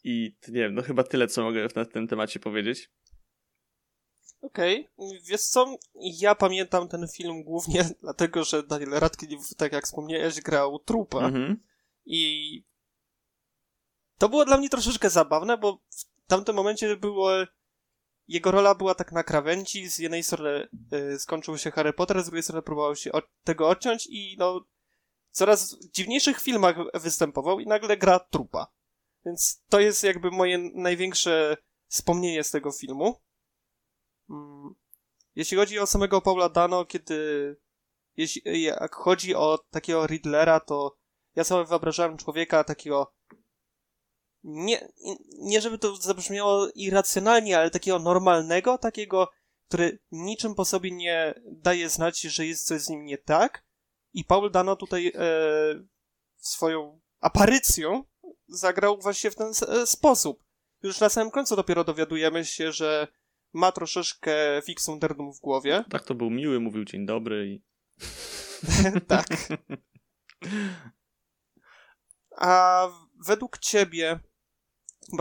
I 0.04 0.36
nie 0.48 0.60
wiem, 0.62 0.76
no 0.76 0.82
chyba 0.82 1.04
tyle, 1.04 1.28
co 1.28 1.44
mogę 1.44 1.68
na 1.76 1.86
tym 1.86 2.08
temacie 2.08 2.40
powiedzieć. 2.40 2.92
Okej, 4.42 4.90
okay. 4.98 5.20
wiesz 5.30 5.42
co, 5.42 5.76
ja 5.96 6.36
pamiętam 6.36 6.88
ten 6.88 7.08
film 7.08 7.44
głównie 7.44 7.90
dlatego, 8.02 8.44
że 8.44 8.64
Daniel 8.64 8.90
Radcliffe, 8.90 9.56
tak 9.58 9.72
jak 9.72 9.86
wspomniałeś, 9.86 10.42
grał 10.42 10.80
trupa 10.80 11.18
mm-hmm. 11.18 11.56
i 12.06 12.64
to 14.18 14.30
było 14.30 14.46
dla 14.46 14.58
mnie 14.58 14.70
troszeczkę 14.70 15.10
zabawne, 15.10 15.58
bo 15.58 15.82
w 15.90 16.28
tamtym 16.28 16.56
momencie 16.56 16.98
było 16.98 17.32
jego 18.28 18.52
rola 18.52 18.76
była 18.76 18.96
tak 18.96 19.12
na 19.12 19.24
krawędzi, 19.24 19.90
z 19.90 20.00
jednej 20.00 20.24
strony 20.24 20.68
y, 20.94 21.20
skończył 21.20 21.58
się 21.58 21.72
Harry 21.72 21.94
Potter, 21.94 22.22
z 22.22 22.26
drugiej 22.26 22.44
strony 22.44 22.62
próbował 22.62 22.96
się 22.96 23.12
od 23.12 23.26
tego 23.44 23.70
odciąć 23.70 24.08
i 24.10 24.36
no 24.40 24.66
coraz 25.32 25.76
w 25.76 25.92
dziwniejszych 25.92 26.42
filmach 26.42 26.76
występował 26.94 27.60
i 27.60 27.68
nagle 27.68 27.98
gra 27.98 28.20
trupa. 28.20 28.68
Więc 29.26 29.64
to 29.70 29.80
jest 29.80 30.04
jakby 30.04 30.32
moje 30.32 30.58
największe 30.58 31.58
wspomnienie 31.88 32.44
z 32.44 32.52
tego 32.52 32.72
filmu. 32.72 33.22
Mm. 34.30 34.76
Jeśli 35.36 35.58
chodzi 35.58 35.80
o 35.80 35.88
samego 35.88 36.22
Paula 36.22 36.50
Dano, 36.50 36.86
kiedy 36.86 37.56
jeśli, 38.18 38.62
jak 38.62 38.96
chodzi 38.96 39.36
o 39.36 39.58
takiego 39.70 40.08
Riddlera, 40.08 40.60
to 40.60 40.98
ja 41.36 41.44
sobie 41.44 41.66
wyobrażałem 41.66 42.18
człowieka 42.18 42.64
takiego 42.64 43.14
nie, 44.44 44.92
nie 45.40 45.62
żeby 45.62 45.78
to 45.78 45.96
zabrzmiało 45.96 46.68
irracjonalnie, 46.76 47.58
ale 47.58 47.70
takiego 47.70 48.00
normalnego, 48.00 48.78
takiego, 48.78 49.30
który 49.68 50.00
niczym 50.12 50.56
po 50.56 50.66
sobie 50.66 50.92
nie 50.92 51.34
daje 51.46 51.90
znać, 51.90 52.22
że 52.22 52.46
jest 52.46 52.68
coś 52.68 52.82
z 52.82 52.90
nim 52.90 53.06
nie 53.06 53.18
tak. 53.18 53.66
I 54.14 54.26
Paul 54.26 54.52
Dano 54.52 54.76
tutaj 54.76 55.12
e, 55.16 55.22
swoją 56.38 57.00
aparycją 57.20 58.04
zagrał 58.52 58.98
właśnie 58.98 59.32
w 59.32 59.36
ten 59.36 59.52
e, 59.68 59.88
sposób. 59.88 60.44
Już 60.84 61.00
na 61.00 61.10
samym 61.10 61.32
końcu 61.32 61.56
dopiero 61.56 61.84
dowiadujemy 61.84 62.46
się, 62.46 62.72
że 62.72 63.08
ma 63.54 63.72
troszeczkę 63.72 64.62
fixum 64.66 65.00
derdum 65.00 65.34
w 65.34 65.40
głowie. 65.40 65.84
Tak, 65.92 66.04
to 66.04 66.16
był 66.16 66.30
miły, 66.30 66.60
mówił 66.60 66.86
dzień 66.86 67.06
dobry 67.06 67.48
i... 67.48 67.62
tak. 69.08 69.28
A 72.38 72.88
według 73.26 73.58
ciebie 73.58 74.20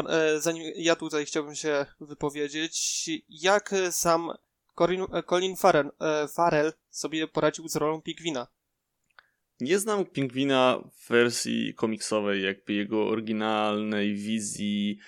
E, 0.09 0.41
zanim 0.41 0.73
ja 0.77 0.97
tutaj 0.97 1.27
chciałbym 1.27 1.55
się 1.55 1.87
wypowiedzieć, 2.01 3.11
jak 3.29 3.75
sam 3.91 4.33
Colin, 4.75 5.07
e, 5.13 5.23
Colin 5.23 5.57
Farrell, 5.57 5.91
Farrell 6.35 6.73
sobie 6.91 7.29
poradził 7.29 7.69
z 7.69 7.77
rolą 7.77 8.03
Pingwina? 8.03 8.47
Nie 9.61 9.79
znam 9.79 10.05
Pingwina 10.05 10.81
w 10.93 11.09
wersji 11.09 11.75
komiksowej, 11.75 12.43
jakby 12.43 12.73
jego 12.73 13.09
oryginalnej 13.09 14.15
wizji. 14.15 14.99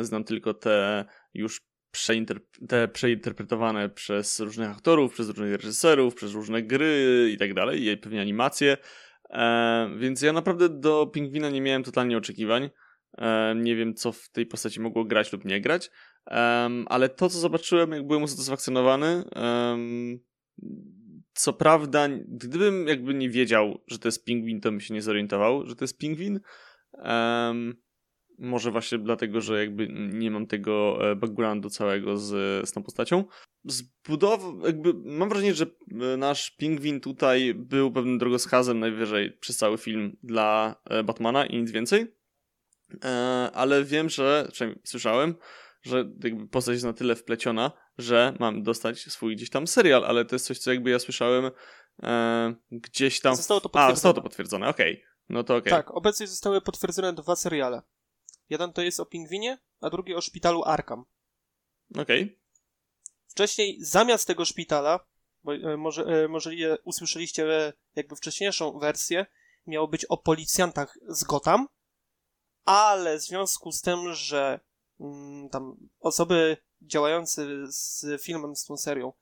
znam 0.00 0.24
tylko 0.24 0.54
te 0.54 1.04
już 1.34 1.60
przeinterp- 1.96 2.66
te 2.68 2.88
przeinterpretowane 2.88 3.88
przez 3.88 4.40
różnych 4.40 4.70
aktorów, 4.70 5.12
przez 5.12 5.28
różnych 5.28 5.54
reżyserów, 5.54 6.14
przez 6.14 6.32
różne 6.32 6.62
gry 6.62 7.30
i 7.32 7.36
tak 7.36 7.54
dalej, 7.54 7.88
i 7.88 7.96
pewnie 7.96 8.20
animacje. 8.20 8.76
więc 9.98 10.22
ja 10.22 10.32
naprawdę 10.32 10.68
do 10.68 11.06
Pingwina 11.06 11.50
nie 11.50 11.60
miałem 11.60 11.82
totalnie 11.82 12.16
oczekiwań. 12.18 12.70
Nie 13.56 13.76
wiem, 13.76 13.94
co 13.94 14.12
w 14.12 14.28
tej 14.28 14.46
postaci 14.46 14.80
mogło 14.80 15.04
grać 15.04 15.32
lub 15.32 15.44
nie 15.44 15.60
grać, 15.60 15.90
ale 16.86 17.08
to, 17.08 17.28
co 17.28 17.38
zobaczyłem, 17.38 17.92
jak 17.92 18.06
byłem 18.06 18.22
usatysfakcjonowany, 18.22 19.24
co 21.38 21.52
prawda, 21.52 22.08
gdybym 22.28 22.88
jakby 22.88 23.14
nie 23.14 23.30
wiedział, 23.30 23.80
że 23.86 23.98
to 23.98 24.08
jest 24.08 24.24
pingwin, 24.24 24.60
to 24.60 24.70
bym 24.70 24.80
się 24.80 24.94
nie 24.94 25.02
zorientował, 25.02 25.66
że 25.66 25.76
to 25.76 25.84
jest 25.84 25.98
pingwin. 25.98 26.40
może 28.38 28.70
właśnie 28.70 28.98
dlatego, 28.98 29.40
że 29.40 29.58
jakby 29.58 29.88
nie 30.12 30.30
mam 30.30 30.46
tego 30.46 30.98
e, 31.10 31.16
backgroundu 31.16 31.70
całego 31.70 32.18
z, 32.18 32.28
z 32.68 32.72
tą 32.72 32.82
postacią. 32.82 33.24
Zbudow... 33.64 34.40
jakby 34.64 34.94
mam 34.94 35.28
wrażenie, 35.28 35.54
że 35.54 35.66
e, 35.90 36.16
nasz 36.16 36.50
pingwin 36.50 37.00
tutaj 37.00 37.54
był 37.54 37.92
pewnym 37.92 38.18
drogowskazem 38.18 38.78
najwyżej 38.78 39.32
przez 39.32 39.56
cały 39.56 39.78
film 39.78 40.16
dla 40.22 40.76
e, 40.84 41.04
Batmana 41.04 41.46
i 41.46 41.56
nic 41.56 41.70
więcej. 41.70 42.14
Ale 43.52 43.84
wiem, 43.84 44.08
że, 44.08 44.48
słyszałem, 44.84 45.34
że 45.82 46.10
jakby 46.24 46.48
postać 46.48 46.72
jest 46.72 46.84
na 46.84 46.92
tyle 46.92 47.16
wpleciona, 47.16 47.72
że 47.98 48.34
mam 48.40 48.62
dostać 48.62 49.00
swój 49.00 49.36
gdzieś 49.36 49.50
tam 49.50 49.66
serial, 49.66 50.04
ale 50.04 50.24
to 50.24 50.34
jest 50.34 50.46
coś, 50.46 50.58
co 50.58 50.72
jakby 50.72 50.90
ja 50.90 50.98
słyszałem 50.98 51.50
e, 52.02 52.54
gdzieś 52.70 53.20
tam... 53.20 53.36
Zostało 53.36 53.60
to 53.60 53.68
potwierdzone. 53.68 53.92
A, 53.92 53.94
zostało 53.94 54.14
to 54.14 54.22
potwierdzone, 54.22 54.68
okej. 54.68 54.92
Okay. 54.92 55.06
No 55.28 55.44
to 55.44 55.56
okej. 55.56 55.72
Okay. 55.72 55.82
Tak, 55.82 55.96
obecnie 55.96 56.26
zostały 56.26 56.60
potwierdzone 56.60 57.12
dwa 57.12 57.36
seriale. 57.36 57.82
Jeden 58.48 58.72
to 58.72 58.82
jest 58.82 59.00
o 59.00 59.06
pingwinie, 59.06 59.58
a 59.80 59.90
drugi 59.90 60.14
o 60.14 60.20
szpitalu 60.20 60.64
Arkham. 60.64 61.04
Okej. 61.98 62.22
Okay. 62.22 62.38
Wcześniej 63.28 63.78
zamiast 63.80 64.26
tego 64.26 64.44
szpitala, 64.44 65.00
bo 65.44 65.54
e, 65.54 65.76
może, 65.76 66.02
e, 66.02 66.28
może 66.28 66.54
je 66.54 66.76
usłyszeliście 66.84 67.66
e, 67.66 67.72
jakby 67.94 68.16
wcześniejszą 68.16 68.78
wersję, 68.78 69.26
miało 69.66 69.88
być 69.88 70.04
o 70.04 70.16
policjantach 70.16 70.98
z 71.08 71.24
Gotham, 71.24 71.68
ale 72.64 73.18
w 73.18 73.22
związku 73.22 73.72
z 73.72 73.82
tym, 73.82 74.14
że 74.14 74.60
mm, 75.00 75.48
tam 75.48 75.76
osoby 76.00 76.56
działające 76.82 77.46
z 77.66 78.22
filmem, 78.22 78.56
z 78.56 78.64
tą 78.64 78.76
serią, 78.76 79.12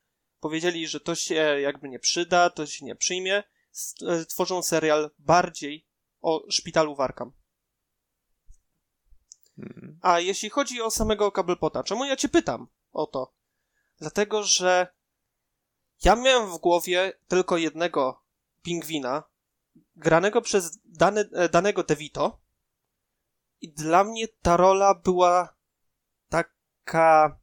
powiedzieli, 0.41 0.89
że 0.89 1.01
to 1.01 1.15
się 1.15 1.35
jakby 1.35 1.89
nie 1.89 1.99
przyda, 1.99 2.51
to 2.51 2.67
się 2.67 2.85
nie 2.85 2.97
przyjmie, 2.97 3.43
tworzą 4.29 4.63
serial 4.63 5.11
bardziej 5.19 5.87
o 6.21 6.45
szpitalu 6.51 6.95
Warkam. 6.95 7.33
Mhm. 9.59 9.99
A 10.03 10.21
jeśli 10.21 10.51
chodzi 10.51 10.83
o 10.83 10.91
samego 10.91 11.33
Cobblepota, 11.33 11.83
czemu 11.83 12.05
ja 12.05 12.17
cię 12.17 12.29
pytam 12.29 12.69
o 12.93 13.07
to? 13.07 13.35
Dlatego, 13.99 14.43
że 14.43 14.87
ja 16.05 16.17
miałem 16.17 16.51
w 16.51 16.59
głowie 16.59 17.13
tylko 17.29 17.57
jednego 17.57 18.23
pingwina, 18.63 19.23
granego 19.97 20.43
przez 20.43 20.79
dane, 20.85 21.25
danego 21.53 21.83
DeVito, 21.83 22.41
i 23.61 23.73
dla 23.73 24.05
mnie 24.05 24.29
ta 24.29 24.57
rola 24.57 24.95
była 24.95 25.57
taka. 26.29 27.41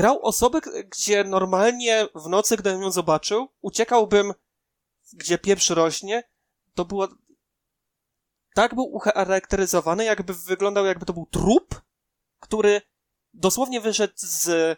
Grał 0.00 0.22
osobę, 0.22 0.60
gdzie 0.90 1.24
normalnie 1.24 2.08
w 2.14 2.28
nocy, 2.28 2.56
gdybym 2.56 2.82
ją 2.82 2.90
zobaczył, 2.90 3.48
uciekałbym, 3.60 4.32
gdzie 5.12 5.38
pieprz 5.38 5.70
rośnie. 5.70 6.22
To 6.74 6.84
była 6.84 7.08
tak 8.54 8.74
był 8.74 8.84
ucharakteryzowany, 8.84 10.04
jakby 10.04 10.34
wyglądał, 10.34 10.86
jakby 10.86 11.06
to 11.06 11.12
był 11.12 11.26
trup, 11.26 11.80
który 12.38 12.82
dosłownie 13.34 13.80
wyszedł 13.80 14.12
z, 14.16 14.48
e, 14.48 14.76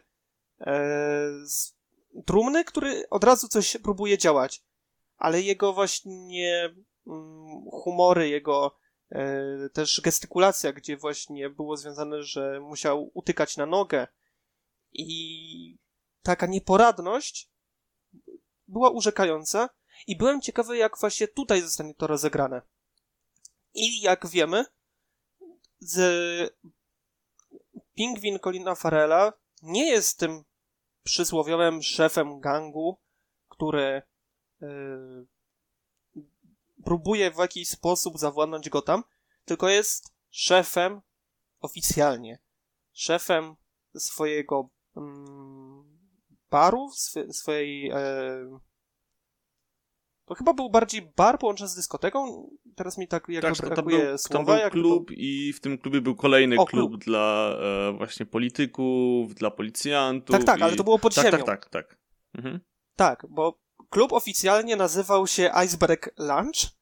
z 1.46 1.74
trumny, 2.26 2.64
który 2.64 3.08
od 3.10 3.24
razu 3.24 3.48
coś 3.48 3.76
próbuje 3.76 4.18
działać. 4.18 4.64
Ale 5.16 5.40
jego 5.40 5.72
właśnie 5.72 6.74
mm, 7.06 7.64
humory, 7.70 8.28
jego 8.28 8.76
e, 9.10 9.68
też 9.72 10.00
gestykulacja, 10.00 10.72
gdzie 10.72 10.96
właśnie 10.96 11.50
było 11.50 11.76
związane, 11.76 12.22
że 12.22 12.60
musiał 12.60 13.10
utykać 13.14 13.56
na 13.56 13.66
nogę 13.66 14.06
i 14.92 15.78
taka 16.22 16.46
nieporadność 16.46 17.48
była 18.68 18.90
urzekająca 18.90 19.68
i 20.06 20.16
byłem 20.16 20.40
ciekawy, 20.40 20.76
jak 20.76 20.98
właśnie 21.00 21.28
tutaj 21.28 21.60
zostanie 21.60 21.94
to 21.94 22.06
rozegrane. 22.06 22.62
I 23.74 24.00
jak 24.00 24.26
wiemy, 24.26 24.64
z 25.80 26.54
Pingwin 27.94 28.38
Colina 28.38 28.74
Farela 28.74 29.32
nie 29.62 29.90
jest 29.90 30.18
tym 30.18 30.44
przysłowiowym 31.02 31.82
szefem 31.82 32.40
gangu, 32.40 32.98
który 33.48 34.02
yy, 34.60 35.26
próbuje 36.84 37.30
w 37.30 37.38
jakiś 37.38 37.68
sposób 37.68 38.18
zawładnąć 38.18 38.70
go 38.70 38.82
tam, 38.82 39.04
tylko 39.44 39.68
jest 39.68 40.12
szefem 40.30 41.00
oficjalnie. 41.60 42.38
Szefem 42.92 43.56
swojego 43.96 44.68
mm, 44.96 45.84
baru, 46.50 46.90
swe, 46.92 47.32
swojej. 47.32 47.90
E, 47.90 48.58
to 50.24 50.34
chyba 50.34 50.54
był 50.54 50.70
bardziej 50.70 51.12
bar 51.16 51.38
połączony 51.38 51.68
z 51.68 51.74
dyskoteką. 51.74 52.50
Teraz 52.76 52.98
mi 52.98 53.08
tak 53.08 53.28
jakby 53.28 53.56
tak, 53.56 53.66
brakuje 53.66 53.98
to 54.00 54.06
był, 54.06 54.18
słowa. 54.18 54.58
Tam 54.58 54.70
był 54.70 54.70
klub 54.70 55.08
to... 55.08 55.14
i 55.16 55.52
w 55.52 55.60
tym 55.60 55.78
klubie 55.78 56.00
był 56.00 56.16
kolejny 56.16 56.56
o, 56.58 56.66
klub, 56.66 56.90
klub, 56.90 57.04
dla 57.04 57.56
e, 57.60 57.92
właśnie 57.96 58.26
polityków, 58.26 59.34
dla 59.34 59.50
policjantów. 59.50 60.36
Tak, 60.36 60.44
tak, 60.44 60.60
i... 60.60 60.62
ale 60.62 60.76
to 60.76 60.84
było 60.84 60.98
pod 60.98 61.14
tak, 61.14 61.24
ziemią. 61.24 61.44
Tak, 61.44 61.46
tak, 61.46 61.68
tak. 61.68 61.98
Mhm. 62.34 62.60
Tak, 62.96 63.26
bo 63.30 63.58
klub 63.90 64.12
oficjalnie 64.12 64.76
nazywał 64.76 65.26
się 65.26 65.52
Iceberg 65.54 66.10
Lunch, 66.18 66.72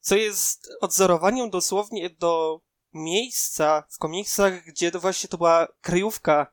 co 0.00 0.16
jest 0.16 0.68
odzorowaniem 0.80 1.50
dosłownie 1.50 2.10
do 2.10 2.60
miejsca 2.92 3.84
w 3.90 3.98
komiksach, 3.98 4.64
gdzie 4.64 4.90
to 4.90 5.00
właśnie 5.00 5.28
to 5.28 5.36
była 5.36 5.68
kryjówka 5.80 6.52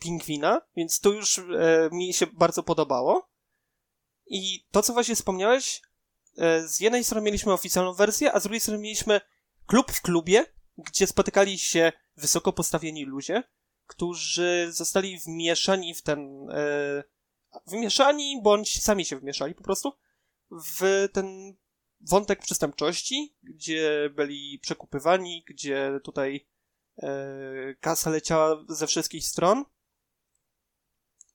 pingwina, 0.00 0.60
więc 0.76 1.00
to 1.00 1.10
już 1.10 1.38
e, 1.38 1.44
mi 1.92 2.14
się 2.14 2.26
bardzo 2.26 2.62
podobało. 2.62 3.28
I 4.26 4.66
to, 4.70 4.82
co 4.82 4.92
właśnie 4.92 5.14
wspomniałeś, 5.14 5.82
e, 6.38 6.68
z 6.68 6.80
jednej 6.80 7.04
strony 7.04 7.24
mieliśmy 7.24 7.52
oficjalną 7.52 7.94
wersję, 7.94 8.32
a 8.32 8.40
z 8.40 8.42
drugiej 8.42 8.60
strony 8.60 8.80
mieliśmy 8.80 9.20
klub 9.66 9.92
w 9.92 10.02
klubie, 10.02 10.46
gdzie 10.78 11.06
spotykali 11.06 11.58
się 11.58 11.92
wysoko 12.16 12.52
postawieni 12.52 13.04
ludzie, 13.04 13.42
którzy 13.86 14.68
zostali 14.70 15.18
wmieszani 15.18 15.94
w 15.94 16.02
ten. 16.02 16.50
E, 16.50 17.04
wmieszani, 17.66 18.40
bądź 18.42 18.82
sami 18.82 19.04
się 19.04 19.16
wmieszali 19.16 19.54
po 19.54 19.62
prostu 19.62 19.92
w 20.50 21.08
ten 21.12 21.56
wątek 22.00 22.40
przestępczości, 22.40 23.36
gdzie 23.42 24.10
byli 24.14 24.58
przekupywani, 24.58 25.44
gdzie 25.48 26.00
tutaj 26.04 26.46
kasa 27.80 28.10
leciała 28.10 28.64
ze 28.68 28.86
wszystkich 28.86 29.26
stron. 29.26 29.64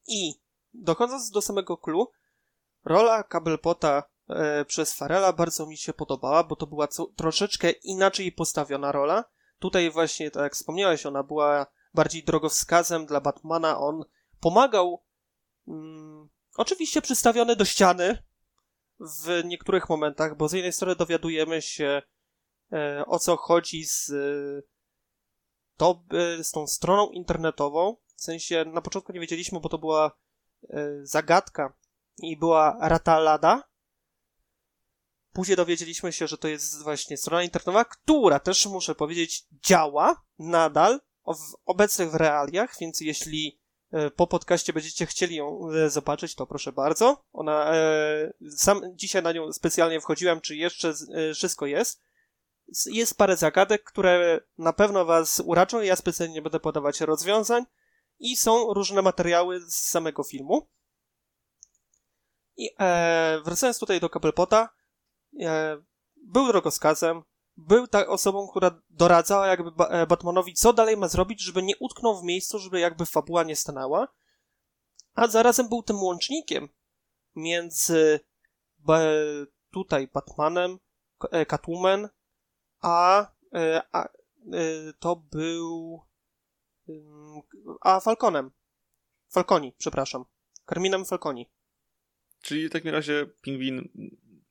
I 0.08 0.34
dochodząc 0.74 1.32
do 1.32 1.42
samego 1.42 1.78
clue, 1.78 2.12
rola 2.86 3.24
Kabelpota 3.24 4.04
e, 4.30 4.66
przez 4.66 4.94
Farela 4.94 5.34
bardzo 5.34 5.66
mi 5.66 5.78
się 5.78 5.94
podobała, 5.94 6.44
bo 6.44 6.56
to 6.56 6.68
była 6.68 6.88
co, 6.88 7.06
troszeczkę 7.06 7.72
inaczej 7.72 8.32
postawiona 8.32 8.92
rola. 8.92 9.24
Tutaj 9.60 9.92
właśnie, 9.92 10.32
tak 10.32 10.44
jak 10.44 10.54
wspomniałeś, 10.54 11.06
ona 11.06 11.24
była 11.24 11.66
bardziej 11.94 12.24
drogowskazem 12.24 13.06
dla 13.06 13.22
Batmana. 13.22 13.80
On 13.80 14.04
pomagał, 14.40 15.04
mm, 15.68 16.30
oczywiście 16.56 17.02
przystawiony 17.02 17.56
do 17.56 17.66
ściany 17.66 18.24
w 19.00 19.42
niektórych 19.46 19.90
momentach, 19.90 20.38
bo 20.38 20.48
z 20.48 20.54
jednej 20.54 20.74
strony 20.74 20.96
dowiadujemy 20.96 21.62
się 21.62 22.02
e, 22.72 23.04
o 23.08 23.20
co 23.20 23.38
chodzi 23.38 23.86
z, 23.86 24.12
to, 25.78 26.04
e, 26.12 26.44
z 26.44 26.52
tą 26.52 26.68
stroną 26.68 27.10
internetową, 27.10 27.96
w 28.16 28.22
sensie 28.22 28.66
na 28.66 28.82
początku 28.82 29.12
nie 29.12 29.20
wiedzieliśmy, 29.20 29.60
bo 29.60 29.70
to 29.70 29.78
była 29.78 30.12
e, 30.70 31.06
zagadka 31.06 31.74
i 32.18 32.38
była 32.38 32.78
Ratalada. 32.82 33.64
Później 35.34 35.58
dowiedzieliśmy 35.58 36.14
się, 36.14 36.28
że 36.28 36.38
to 36.38 36.48
jest 36.48 36.84
właśnie 36.84 37.18
strona 37.18 37.44
internetowa, 37.44 37.86
która 37.86 38.40
też, 38.40 38.66
muszę 38.66 38.96
powiedzieć, 38.96 39.46
działa 39.64 40.24
nadal 40.40 41.00
w 41.26 41.56
obecnych 41.66 42.14
realiach, 42.14 42.76
więc 42.80 43.02
jeśli 43.02 43.60
e, 43.92 44.12
po 44.12 44.28
podcaście 44.28 44.74
będziecie 44.74 45.06
chcieli 45.06 45.36
ją 45.36 45.62
zobaczyć, 45.88 46.36
to 46.36 46.48
proszę 46.48 46.72
bardzo. 46.72 47.24
Ona, 47.34 47.72
sam 48.50 48.82
dzisiaj 48.96 49.24
na 49.24 49.32
nią 49.32 49.54
specjalnie 49.54 50.02
wchodziłem, 50.02 50.42
czy 50.42 50.56
jeszcze 50.56 50.94
wszystko 51.36 51.66
jest. 51.66 52.07
Jest 52.86 53.18
parę 53.18 53.38
zagadek, 53.38 53.84
które 53.84 54.42
na 54.58 54.74
pewno 54.74 55.06
was 55.06 55.42
uraczą. 55.46 55.82
Ja 55.82 55.96
specjalnie 55.96 56.36
nie 56.36 56.42
będę 56.42 56.60
podawać 56.60 57.02
rozwiązań 57.02 57.66
i 58.20 58.36
są 58.36 58.74
różne 58.74 59.02
materiały 59.02 59.62
z 59.62 59.76
samego 59.76 60.24
filmu. 60.24 60.68
I 62.58 62.70
e, 62.80 63.42
wracając 63.46 63.80
tutaj 63.80 64.00
do 64.00 64.10
Cobblepota, 64.10 64.70
e, 65.40 65.78
był 66.16 66.48
drogowskazem, 66.48 67.24
był 67.58 67.88
ta 67.88 68.08
osobą, 68.08 68.48
która 68.48 68.82
doradzała 68.90 69.48
jakby 69.48 69.84
e, 69.84 70.08
Batmanowi, 70.08 70.54
co 70.54 70.74
dalej 70.74 70.98
ma 70.98 71.08
zrobić, 71.08 71.42
żeby 71.42 71.64
nie 71.64 71.78
utknął 71.80 72.22
w 72.22 72.24
miejscu, 72.24 72.60
żeby 72.60 72.80
jakby 72.80 73.06
fabuła 73.06 73.44
nie 73.44 73.56
stanęła, 73.56 74.08
a 75.14 75.28
zarazem 75.28 75.70
był 75.70 75.84
tym 75.84 76.04
łącznikiem 76.04 76.70
między 77.36 78.20
tutaj 79.72 80.08
Batmanem, 80.08 80.80
e, 81.32 81.46
Catwoman, 81.46 82.10
a, 82.82 83.28
e, 83.54 83.82
a 83.92 84.10
to 85.00 85.16
był 85.16 86.02
a 87.82 88.00
Falconem. 88.00 88.52
Falconi, 89.30 89.74
przepraszam. 89.78 90.26
Carminem 90.70 91.06
Falconi. 91.06 91.50
Czyli 92.42 92.68
w 92.68 92.72
takim 92.72 92.92
razie 92.92 93.28
pingwin 93.42 93.90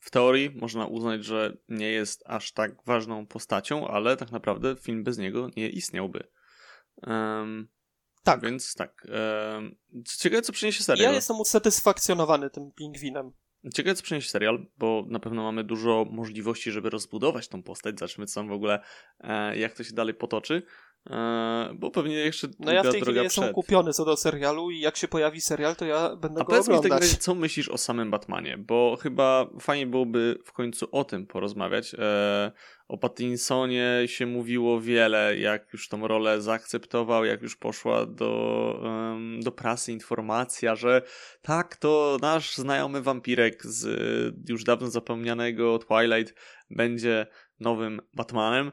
w 0.01 0.11
teorii 0.11 0.51
można 0.51 0.87
uznać, 0.87 1.25
że 1.25 1.57
nie 1.69 1.91
jest 1.91 2.23
aż 2.27 2.53
tak 2.53 2.83
ważną 2.85 3.27
postacią, 3.27 3.89
ale 3.89 4.17
tak 4.17 4.33
naprawdę 4.33 4.77
film 4.77 5.05
bez 5.05 5.19
niego 5.19 5.49
nie 5.57 5.69
istniałby. 5.69 6.29
Um, 7.07 7.69
tak. 8.23 8.41
Więc 8.41 8.75
tak. 8.75 9.07
Um, 9.55 9.77
ciekawe, 10.19 10.43
co 10.43 10.53
przyniesie 10.53 10.85
serial. 10.85 11.11
Ja 11.11 11.17
jestem 11.17 11.41
usatysfakcjonowany 11.41 12.51
tym 12.51 12.73
pingwinem. 12.73 13.33
Ciekawe, 13.75 13.95
co 13.95 14.03
przyniesie 14.03 14.29
serial, 14.29 14.67
bo 14.79 15.05
na 15.09 15.19
pewno 15.19 15.43
mamy 15.43 15.65
dużo 15.65 16.07
możliwości, 16.11 16.71
żeby 16.73 16.91
rozbudować 16.91 17.49
tą 17.49 17.63
postać. 17.63 17.99
Zobaczymy, 17.99 18.27
co 18.27 18.41
tam 18.41 18.49
w 18.49 18.53
ogóle, 18.53 18.81
e, 19.21 19.59
jak 19.59 19.75
to 19.75 19.85
się 19.85 19.95
dalej 19.95 20.15
potoczy. 20.15 20.63
E, 21.11 21.71
bo 21.75 21.91
pewnie 21.91 22.15
jeszcze 22.15 22.49
No 22.59 22.73
ja 22.73 22.83
w 22.83 22.91
tej 22.91 23.01
chwili 23.01 23.23
jestem 23.23 23.53
kupiony 23.53 23.93
co 23.93 24.05
do 24.05 24.17
serialu 24.17 24.71
i 24.71 24.81
jak 24.81 24.97
się 24.97 25.09
pojawi 25.09 25.41
serial, 25.41 25.77
to 25.77 25.85
ja 25.85 26.17
będę 26.17 26.41
A 26.41 26.45
go 26.45 26.61
oglądać. 26.61 26.93
A 26.93 26.95
powiedz 26.95 27.13
mi 27.13 27.19
co 27.19 27.35
myślisz 27.35 27.69
o 27.69 27.79
samym 27.79 28.11
Batmanie, 28.11 28.59
bo 28.59 28.97
chyba 29.03 29.47
fajnie 29.61 29.87
byłoby 29.87 30.39
w 30.45 30.53
końcu 30.53 30.89
o 30.93 31.05
tym 31.05 31.27
porozmawiać. 31.27 31.95
E, 31.99 32.53
o 32.89 32.99
Pattinsonie 32.99 34.03
się 34.07 34.27
mówiło 34.27 34.81
wiele, 34.81 35.39
jak 35.39 35.73
już 35.73 35.89
tą 35.89 36.09
rolę 36.09 36.43
zaakceptował, 36.43 37.25
jak 37.25 37.43
już 37.43 37.57
poszła 37.57 38.07
do, 38.07 38.81
um, 38.83 39.41
do 39.43 39.53
prasy 39.53 39.93
informacja, 39.93 40.75
że 40.75 41.03
tak, 41.43 41.77
to 41.77 42.19
nasz 42.23 42.57
znajomy 42.57 43.03
wampirek 43.03 43.67
z 43.67 43.87
już 44.49 44.65
dawno 44.65 44.91
zapomnianego 44.91 45.79
Twilight 45.79 46.35
będzie 46.71 47.27
nowym 47.61 48.01
Batmanem. 48.13 48.73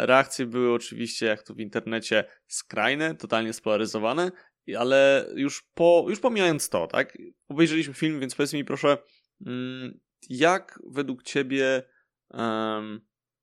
Reakcje 0.00 0.46
były 0.46 0.72
oczywiście, 0.72 1.26
jak 1.26 1.42
to 1.42 1.54
w 1.54 1.60
internecie, 1.60 2.24
skrajne, 2.46 3.14
totalnie 3.14 3.52
spolaryzowane, 3.52 4.32
ale 4.78 5.26
już, 5.34 5.62
po, 5.74 6.06
już 6.08 6.20
pomijając 6.20 6.68
to, 6.68 6.86
tak? 6.86 7.18
Obejrzeliśmy 7.48 7.94
film, 7.94 8.20
więc 8.20 8.34
powiedz 8.34 8.52
mi 8.52 8.64
proszę, 8.64 8.98
mm, 9.46 10.00
jak 10.28 10.80
według 10.86 11.22
ciebie 11.22 11.82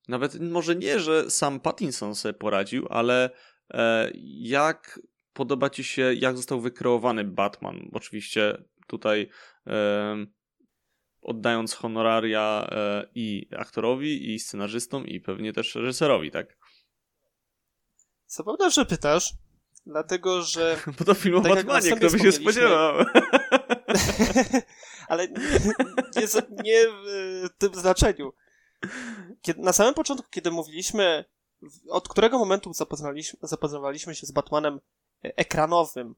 nawet 0.08 0.40
może 0.40 0.76
nie, 0.76 1.00
że 1.00 1.32
sam 1.32 1.60
Pattinson 1.60 2.16
sobie 2.16 2.34
poradził, 2.34 2.88
ale 2.90 3.30
e, 3.74 4.12
jak 4.40 5.00
podoba 5.34 5.70
ci 5.70 5.84
się, 5.84 6.14
jak 6.14 6.38
został 6.38 6.62
wykreowany 6.62 7.24
Batman? 7.24 7.90
Oczywiście 7.94 8.64
tutaj 8.88 9.30
e, 9.68 10.26
oddając 11.22 11.74
honoraria 11.74 12.68
e, 12.72 13.08
i 13.16 13.48
aktorowi, 13.58 14.34
i 14.34 14.40
scenarzystom, 14.40 15.08
i 15.08 15.20
pewnie 15.20 15.54
też 15.54 15.76
reżyserowi, 15.76 16.32
tak? 16.32 16.58
Co 18.26 18.44
prawda, 18.44 18.70
że 18.70 18.86
pytasz, 18.86 19.34
dlatego 19.86 20.42
że... 20.42 20.78
Bo 21.00 21.06
to 21.06 21.14
film 21.14 21.38
o 21.38 21.42
tak 21.42 21.54
Batmanie, 21.54 21.92
kto 21.92 22.10
by 22.10 22.20
się 22.20 22.32
spodziewał. 22.32 22.96
Ale 25.08 25.28
nie, 25.28 25.38
nie, 26.16 26.28
nie 26.64 26.88
w 26.88 27.50
tym 27.58 27.74
znaczeniu. 27.74 28.34
Kiedy, 29.42 29.62
na 29.62 29.74
samym 29.74 29.94
początku, 29.94 30.28
kiedy 30.30 30.52
mówiliśmy, 30.52 31.26
od 31.90 32.08
którego 32.08 32.40
momentu 32.40 32.74
zapoznaliśmy, 32.74 33.40
zapoznawaliśmy 33.42 34.16
się 34.16 34.28
z 34.28 34.32
Batmanem 34.32 34.80
e, 35.26 35.38
ekranowym, 35.38 36.16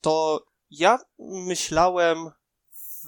to 0.00 0.46
ja 0.70 0.98
myślałem, 1.18 2.30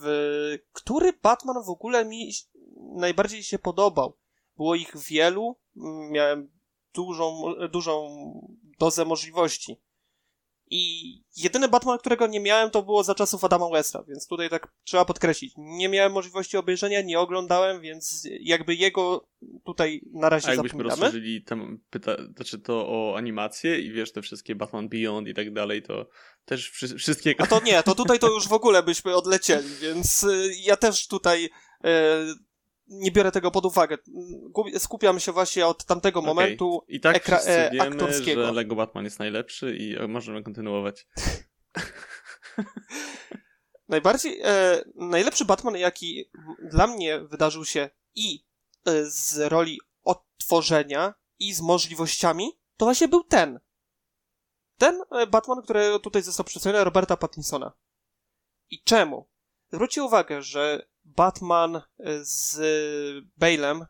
w, 0.03 0.59
który 0.73 1.13
Batman 1.13 1.65
w 1.65 1.71
ogóle 1.71 2.05
mi 2.05 2.33
najbardziej 2.77 3.43
się 3.43 3.59
podobał. 3.59 4.17
Było 4.57 4.75
ich 4.75 4.97
wielu, 4.97 5.57
miałem 6.11 6.51
dużą, 6.95 7.55
dużą 7.73 8.09
dozę 8.79 9.05
możliwości. 9.05 9.77
I 10.71 11.15
jedyny 11.37 11.69
Batman, 11.69 11.99
którego 11.99 12.27
nie 12.27 12.41
miałem, 12.41 12.71
to 12.71 12.83
było 12.83 13.05
za 13.05 13.15
czasów 13.15 13.45
Adama 13.45 13.69
Westa, 13.69 14.03
więc 14.09 14.27
tutaj 14.27 14.51
tak 14.51 14.73
trzeba 14.85 15.05
podkreślić. 15.05 15.55
Nie 15.57 15.89
miałem 15.89 16.13
możliwości 16.13 16.57
obejrzenia, 16.57 17.03
nie 17.03 17.19
oglądałem, 17.21 17.81
więc 17.81 18.29
jakby 18.41 18.75
jego 18.75 19.29
tutaj 19.65 20.01
na 20.13 20.29
razie 20.29 20.49
A 20.49 20.51
jakbyśmy 20.51 20.79
zapominamy. 20.79 21.03
rozszerzyli 21.03 21.43
tam 21.43 21.79
pyta, 21.91 22.17
znaczy 22.35 22.59
to 22.59 22.89
o 22.89 23.15
animację 23.17 23.81
i 23.81 23.93
wiesz, 23.93 24.13
te 24.13 24.23
wszystkie 24.23 24.55
Batman 24.55 24.89
Beyond 24.89 25.29
i 25.29 25.35
tak 25.35 25.53
dalej, 25.53 25.83
to 25.83 26.09
też 26.45 26.71
wszy 26.71 26.89
wszystkie... 26.89 27.35
A 27.39 27.47
to 27.47 27.61
nie, 27.61 27.83
to 27.83 27.95
tutaj 27.95 28.19
to 28.19 28.29
już 28.29 28.49
w 28.49 28.53
ogóle 28.53 28.83
byśmy 28.83 29.17
odlecieli, 29.17 29.69
więc 29.83 30.25
y, 30.25 30.51
ja 30.65 30.77
też 30.77 31.09
tutaj 31.09 31.45
y, 31.45 31.89
nie 32.91 33.11
biorę 33.11 33.33
tego 33.33 33.51
pod 33.51 33.65
uwagę. 33.65 33.99
Skupiam 34.79 35.21
się 35.21 35.33
właśnie 35.33 35.67
od 35.67 35.85
tamtego 35.85 36.21
okay. 36.21 36.29
momentu. 36.29 36.85
I 36.89 37.01
tak 37.01 37.17
ekra- 37.17 37.41
e, 37.47 37.71
wiemy, 37.71 37.89
aktorskiego. 37.89 38.47
że 38.47 38.53
Lego 38.53 38.75
Batman 38.75 39.05
jest 39.05 39.19
najlepszy 39.19 39.77
i 39.77 39.97
możemy 40.09 40.43
kontynuować. 40.43 41.07
Najbardziej, 43.89 44.41
e, 44.45 44.83
najlepszy 44.95 45.45
Batman, 45.45 45.77
jaki 45.77 46.31
dla 46.71 46.87
mnie 46.87 47.21
wydarzył 47.21 47.65
się 47.65 47.91
i 48.15 48.45
e, 48.87 49.05
z 49.07 49.39
roli 49.39 49.81
odtworzenia, 50.03 51.15
i 51.41 51.55
z 51.55 51.61
możliwościami, 51.61 52.59
to 52.77 52.85
właśnie 52.85 53.09
był 53.09 53.25
ten. 53.25 53.61
Ten 54.79 55.03
e, 55.11 55.27
Batman, 55.27 55.63
który 55.63 56.01
tutaj 56.01 56.23
został 56.23 56.47
przedstawiony, 56.47 56.85
Roberta 56.85 57.17
Pattinsona. 57.17 57.73
I 58.71 58.83
czemu? 58.83 59.29
Zwróćcie 59.73 60.05
uwagę, 60.05 60.43
że 60.43 60.87
Batman 61.17 61.77
e, 61.77 61.83
z 62.23 62.59
Bale'em 63.41 63.83
e, 63.83 63.87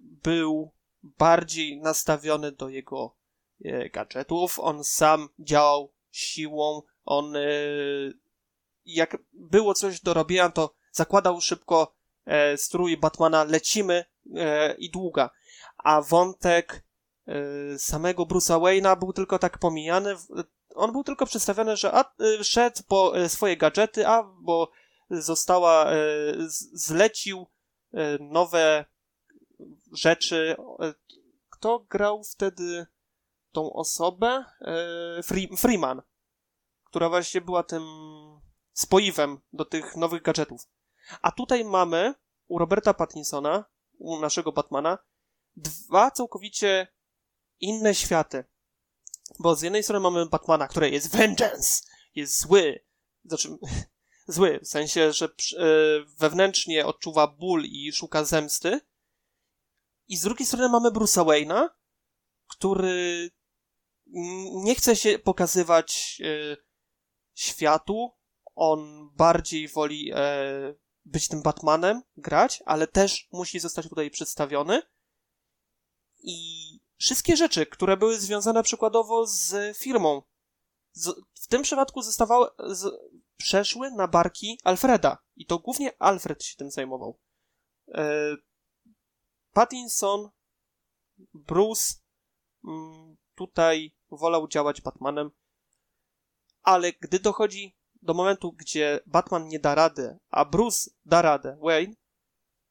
był 0.00 0.70
bardziej 1.02 1.80
nastawiony 1.80 2.52
do 2.52 2.68
jego 2.68 3.16
e, 3.64 3.90
gadżetów. 3.90 4.58
On 4.58 4.84
sam 4.84 5.28
działał 5.38 5.92
siłą. 6.10 6.82
On 7.04 7.34
jak 8.84 9.18
było 9.32 9.74
coś 9.74 10.00
do 10.00 10.14
robienia, 10.14 10.50
to 10.50 10.74
zakładał 10.92 11.40
szybko 11.40 11.94
strój 12.56 12.96
Batmana, 12.96 13.44
lecimy 13.44 14.04
i 14.78 14.90
długa. 14.90 15.30
A 15.78 16.02
wątek 16.02 16.84
samego 17.78 18.22
Bruce'a 18.22 18.60
Wayne'a 18.60 18.98
był 18.98 19.12
tylko 19.12 19.38
tak 19.38 19.58
pomijany. 19.58 20.16
On 20.74 20.92
był 20.92 21.04
tylko 21.04 21.26
przedstawiony, 21.26 21.76
że 21.76 21.92
a, 21.94 22.14
szedł 22.42 22.82
po 22.88 23.12
swoje 23.28 23.56
gadżety, 23.56 24.06
a 24.06 24.22
bo 24.22 24.70
została, 25.10 25.92
e, 25.92 25.96
zlecił 26.72 27.46
e, 27.92 28.18
nowe 28.20 28.84
rzeczy. 29.92 30.56
E, 30.80 30.94
kto 31.50 31.78
grał 31.78 32.24
wtedy 32.24 32.86
tą 33.52 33.72
osobę? 33.72 34.44
Freeman, 35.58 36.02
która 36.84 37.08
właśnie 37.08 37.40
była 37.40 37.62
tym 37.62 37.82
spoiwem 38.72 39.40
do 39.52 39.64
tych 39.64 39.96
nowych 39.96 40.22
gadżetów. 40.22 40.60
A 41.22 41.32
tutaj 41.32 41.64
mamy 41.64 42.14
u 42.48 42.58
Roberta 42.58 42.94
Pattinsona, 42.94 43.64
u 43.98 44.20
naszego 44.20 44.52
Batmana, 44.52 44.98
dwa 45.56 46.10
całkowicie 46.10 46.88
inne 47.60 47.94
światy. 47.94 48.44
Bo 49.38 49.56
z 49.56 49.62
jednej 49.62 49.82
strony 49.82 50.02
mamy 50.02 50.26
Batmana, 50.26 50.68
który 50.68 50.90
jest 50.90 51.16
vengeance, 51.16 51.82
jest 52.14 52.40
zły, 52.40 52.84
znaczy 53.24 53.58
zły, 54.26 54.60
w 54.62 54.68
sensie, 54.68 55.12
że 55.12 55.26
e, 55.26 55.30
wewnętrznie 56.18 56.86
odczuwa 56.86 57.26
ból 57.26 57.64
i 57.64 57.92
szuka 57.92 58.24
zemsty. 58.24 58.80
I 60.08 60.16
z 60.16 60.22
drugiej 60.22 60.46
strony 60.46 60.68
mamy 60.68 60.90
Bruce'a 60.90 61.24
Wayne'a, 61.24 61.68
który 62.46 63.30
nie 64.64 64.74
chce 64.74 64.96
się 64.96 65.18
pokazywać 65.18 66.20
e, 66.24 66.56
światu. 67.34 68.10
On 68.54 69.10
bardziej 69.16 69.68
woli 69.68 70.12
e, 70.14 70.74
być 71.04 71.28
tym 71.28 71.42
Batmanem, 71.42 72.02
grać, 72.16 72.62
ale 72.66 72.86
też 72.86 73.28
musi 73.32 73.60
zostać 73.60 73.88
tutaj 73.88 74.10
przedstawiony. 74.10 74.82
I 76.18 76.40
wszystkie 76.96 77.36
rzeczy, 77.36 77.66
które 77.66 77.96
były 77.96 78.18
związane 78.18 78.62
przykładowo 78.62 79.26
z 79.26 79.76
firmą, 79.76 80.22
w 81.34 81.46
tym 81.48 81.62
przypadku 81.62 82.02
zostawały, 82.02 82.48
z, 82.58 82.94
przeszły 83.36 83.90
na 83.90 84.08
barki 84.08 84.58
Alfreda. 84.64 85.18
I 85.36 85.46
to 85.46 85.58
głównie 85.58 86.02
Alfred 86.02 86.44
się 86.44 86.56
tym 86.56 86.70
zajmował. 86.70 87.18
E, 87.94 88.36
Pattinson, 89.52 90.30
Bruce 91.34 91.94
mm, 92.64 93.16
tutaj 93.34 93.96
wolał 94.10 94.48
działać 94.48 94.80
Batmanem, 94.80 95.30
ale 96.62 96.92
gdy 96.92 97.18
dochodzi 97.18 97.76
do 98.02 98.14
momentu, 98.14 98.52
gdzie 98.52 99.00
Batman 99.06 99.48
nie 99.48 99.58
da 99.58 99.74
rady, 99.74 100.18
a 100.30 100.44
Bruce 100.44 100.90
da 101.04 101.22
radę 101.22 101.58
Wayne, 101.62 101.94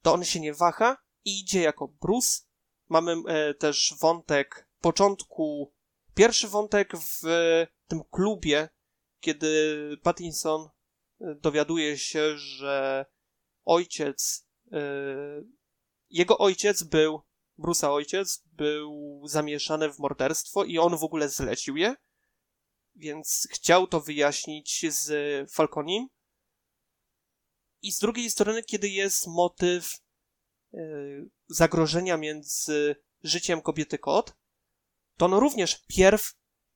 to 0.01 0.13
on 0.13 0.23
się 0.23 0.39
nie 0.39 0.53
waha 0.53 0.97
i 1.25 1.39
idzie 1.39 1.61
jako 1.61 1.87
Bruce. 1.87 2.41
Mamy 2.89 3.15
e, 3.27 3.53
też 3.53 3.95
wątek 3.99 4.69
początku, 4.79 5.73
pierwszy 6.15 6.47
wątek 6.47 6.93
w 6.97 7.21
tym 7.87 8.03
klubie, 8.11 8.69
kiedy 9.19 9.97
Pattinson 10.03 10.61
e, 10.61 11.35
dowiaduje 11.35 11.97
się, 11.97 12.37
że 12.37 13.05
ojciec, 13.65 14.47
e, 14.71 14.79
jego 16.09 16.37
ojciec 16.37 16.83
był, 16.83 17.21
Bruce'a 17.59 17.87
ojciec, 17.87 18.43
był 18.45 19.21
zamieszany 19.25 19.93
w 19.93 19.99
morderstwo 19.99 20.63
i 20.63 20.77
on 20.77 20.97
w 20.97 21.03
ogóle 21.03 21.29
zlecił 21.29 21.77
je, 21.77 21.95
więc 22.95 23.47
chciał 23.51 23.87
to 23.87 24.01
wyjaśnić 24.01 24.85
z 24.89 25.11
Falconim. 25.51 26.07
I 27.81 27.91
z 27.91 27.99
drugiej 27.99 28.29
strony, 28.29 28.63
kiedy 28.63 28.89
jest 28.89 29.27
motyw 29.27 29.99
e, 30.73 30.79
zagrożenia 31.47 32.17
między 32.17 32.95
życiem 33.23 33.61
kobiety 33.61 33.97
kot, 33.97 34.35
to 35.17 35.25
on 35.25 35.33
również 35.33 35.85
pierw 35.87 36.33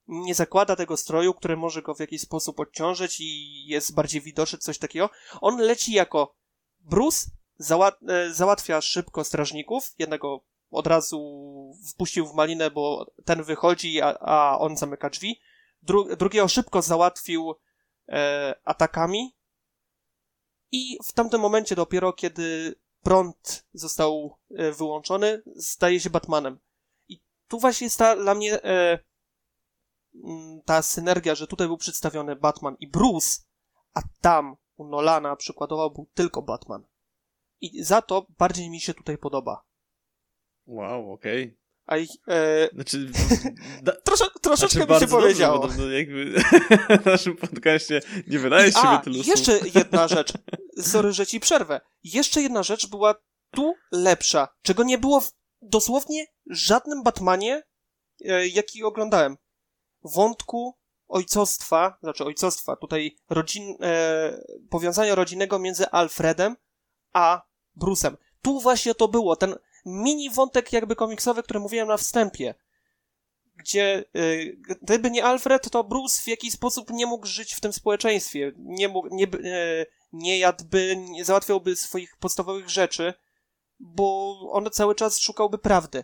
nie 0.09 0.35
zakłada 0.35 0.75
tego 0.75 0.97
stroju, 0.97 1.33
który 1.33 1.57
może 1.57 1.81
go 1.81 1.95
w 1.95 1.99
jakiś 1.99 2.21
sposób 2.21 2.59
odciążyć 2.59 3.19
i 3.19 3.65
jest 3.67 3.95
bardziej 3.95 4.21
widoczny, 4.21 4.59
coś 4.59 4.77
takiego. 4.77 5.09
On 5.41 5.57
leci 5.57 5.93
jako 5.93 6.35
Bruce, 6.79 7.29
załat 7.57 7.99
e, 8.07 8.33
załatwia 8.33 8.81
szybko 8.81 9.23
strażników, 9.23 9.93
jednego 9.99 10.43
od 10.71 10.87
razu 10.87 11.19
wpuścił 11.91 12.25
w 12.25 12.33
malinę, 12.33 12.71
bo 12.71 13.11
ten 13.25 13.43
wychodzi, 13.43 14.01
a, 14.01 14.17
a 14.19 14.59
on 14.59 14.77
zamyka 14.77 15.09
drzwi. 15.09 15.39
Dru 15.81 16.15
drugiego 16.15 16.47
szybko 16.47 16.81
załatwił 16.81 17.55
e, 18.09 18.55
atakami. 18.65 19.35
I 20.71 20.97
w 21.03 21.11
tamtym 21.11 21.41
momencie 21.41 21.75
dopiero, 21.75 22.13
kiedy 22.13 22.75
prąd 23.03 23.65
został 23.73 24.37
e, 24.55 24.71
wyłączony, 24.71 25.43
staje 25.59 25.99
się 25.99 26.09
Batmanem. 26.09 26.59
I 27.07 27.21
tu 27.47 27.59
właśnie 27.59 27.85
jest 27.85 27.97
ta 27.97 28.15
dla 28.15 28.35
mnie 28.35 28.63
e, 28.63 28.99
ta 30.65 30.81
synergia, 30.81 31.35
że 31.35 31.47
tutaj 31.47 31.67
był 31.67 31.77
przedstawiony 31.77 32.35
Batman 32.35 32.75
i 32.79 32.87
Bruce, 32.87 33.39
a 33.93 34.01
tam 34.21 34.55
u 34.77 34.87
Nolana 34.87 35.35
przykładowo 35.35 35.89
był 35.89 36.09
tylko 36.13 36.41
Batman. 36.41 36.83
I 37.61 37.83
za 37.83 38.01
to 38.01 38.27
bardziej 38.37 38.69
mi 38.69 38.81
się 38.81 38.93
tutaj 38.93 39.17
podoba. 39.17 39.63
Wow, 40.65 41.11
okej. 41.11 41.43
Okay. 41.43 41.59
A 41.85 41.97
ich, 41.97 42.09
e... 42.27 42.69
Znaczy, 42.73 43.11
da... 43.83 43.91
Trosze, 43.91 44.25
troszeczkę 44.41 44.85
znaczy, 44.85 44.93
mi 44.93 44.99
się 44.99 45.07
powiedziało. 45.07 45.59
Dobrze, 45.59 45.77
bo 45.77 45.89
jakby 45.89 46.41
w 47.03 47.05
naszym 47.05 47.37
podcaście 47.37 48.01
nie 48.27 48.39
wydaje 48.39 48.71
się 48.71 48.79
A, 48.79 48.97
tylu 48.97 49.15
jeszcze 49.15 49.59
jedna 49.75 50.07
rzecz. 50.07 50.33
Sorry, 50.91 51.13
że 51.13 51.27
ci 51.27 51.39
przerwę. 51.39 51.81
Jeszcze 52.03 52.41
jedna 52.41 52.63
rzecz 52.63 52.89
była 52.89 53.15
tu 53.51 53.73
lepsza, 53.91 54.47
czego 54.61 54.83
nie 54.83 54.97
było 54.97 55.21
w 55.21 55.31
dosłownie 55.61 56.25
żadnym 56.49 57.03
Batmanie, 57.03 57.63
e, 58.25 58.47
jaki 58.47 58.83
oglądałem 58.83 59.37
wątku 60.03 60.75
ojcostwa, 61.07 61.97
znaczy 62.01 62.25
ojcostwa, 62.25 62.75
tutaj 62.75 63.17
rodzin, 63.29 63.77
e, 63.81 64.43
powiązania 64.69 65.15
rodzinnego 65.15 65.59
między 65.59 65.89
Alfredem 65.89 66.55
a 67.13 67.41
Bruce'em. 67.81 68.15
Tu 68.41 68.59
właśnie 68.59 68.95
to 68.95 69.07
było, 69.07 69.35
ten 69.35 69.55
mini 69.85 70.29
wątek 70.29 70.73
jakby 70.73 70.95
komiksowy, 70.95 71.43
który 71.43 71.59
mówiłem 71.59 71.87
na 71.87 71.97
wstępie, 71.97 72.55
gdzie 73.55 74.05
e, 74.13 74.45
gdyby 74.81 75.11
nie 75.11 75.25
Alfred, 75.25 75.69
to 75.69 75.83
Bruce 75.83 76.21
w 76.21 76.27
jakiś 76.27 76.53
sposób 76.53 76.89
nie 76.89 77.05
mógł 77.05 77.25
żyć 77.25 77.53
w 77.53 77.59
tym 77.59 77.73
społeczeństwie, 77.73 78.51
nie 78.57 78.87
mógł, 78.87 79.07
nie, 79.11 79.25
e, 79.25 79.85
nie 80.13 80.39
jadłby, 80.39 80.95
nie 80.97 81.25
załatwiałby 81.25 81.75
swoich 81.75 82.17
podstawowych 82.17 82.69
rzeczy, 82.69 83.13
bo 83.79 84.37
on 84.51 84.69
cały 84.71 84.95
czas 84.95 85.19
szukałby 85.19 85.57
prawdy. 85.57 86.03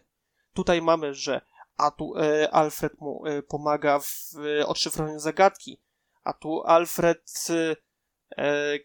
Tutaj 0.54 0.82
mamy, 0.82 1.14
że 1.14 1.42
a 1.78 1.92
tu 1.92 2.18
e, 2.18 2.50
Alfred 2.52 3.02
mu 3.02 3.26
e, 3.26 3.44
pomaga 3.44 4.00
w 4.00 4.32
e, 4.60 4.68
odszyfrowaniu 4.68 5.20
zagadki, 5.20 5.82
a 6.24 6.34
tu 6.34 6.64
Alfred 6.64 7.46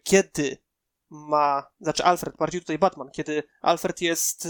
kiedy 0.03 0.57
ma, 1.09 1.67
znaczy 1.81 2.03
Alfred, 2.03 2.35
bardziej 2.37 2.61
tutaj 2.61 2.77
Batman, 2.77 3.11
kiedy 3.11 3.43
Alfred 3.61 4.01
jest 4.01 4.47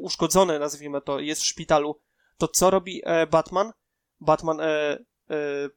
uszkodzony, 0.00 0.58
nazwijmy 0.58 1.00
to, 1.00 1.20
jest 1.20 1.42
w 1.42 1.46
szpitalu, 1.46 2.00
to 2.36 2.48
co 2.48 2.70
robi 2.70 3.02
Batman? 3.30 3.72
Batman 4.20 4.60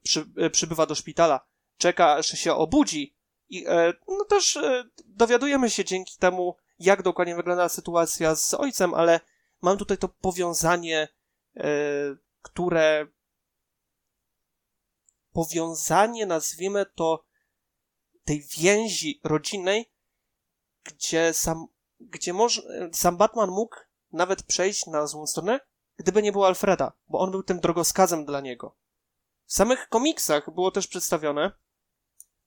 przy, 0.02 0.50
przybywa 0.50 0.86
do 0.86 0.94
szpitala, 0.94 1.40
czeka, 1.78 2.12
aż 2.14 2.26
się 2.26 2.54
obudzi 2.54 3.14
i 3.48 3.64
no 4.08 4.24
też 4.24 4.58
dowiadujemy 5.04 5.70
się 5.70 5.84
dzięki 5.84 6.18
temu, 6.18 6.56
jak 6.78 7.02
dokładnie 7.02 7.36
wygląda 7.36 7.68
sytuacja 7.68 8.34
z 8.34 8.54
ojcem, 8.54 8.94
ale 8.94 9.20
mam 9.62 9.78
tutaj 9.78 9.98
to 9.98 10.08
powiązanie, 10.08 11.08
które 12.42 13.06
powiązanie, 15.32 16.26
nazwijmy 16.26 16.86
to, 16.94 17.24
tej 18.24 18.42
więzi 18.58 19.20
rodzinnej, 19.24 19.92
gdzie 20.84 21.34
sam, 21.34 21.66
gdzie 22.00 22.32
może, 22.32 22.62
sam 22.92 23.16
Batman 23.16 23.50
mógł 23.50 23.76
nawet 24.12 24.42
przejść 24.42 24.86
na 24.86 25.06
złą 25.06 25.26
stronę, 25.26 25.60
gdyby 25.96 26.22
nie 26.22 26.32
było 26.32 26.46
Alfreda, 26.46 26.92
bo 27.08 27.18
on 27.18 27.30
był 27.30 27.42
tym 27.42 27.60
drogowskazem 27.60 28.24
dla 28.24 28.40
niego. 28.40 28.76
W 29.46 29.52
samych 29.52 29.88
komiksach 29.88 30.54
było 30.54 30.70
też 30.70 30.86
przedstawione, 30.86 31.52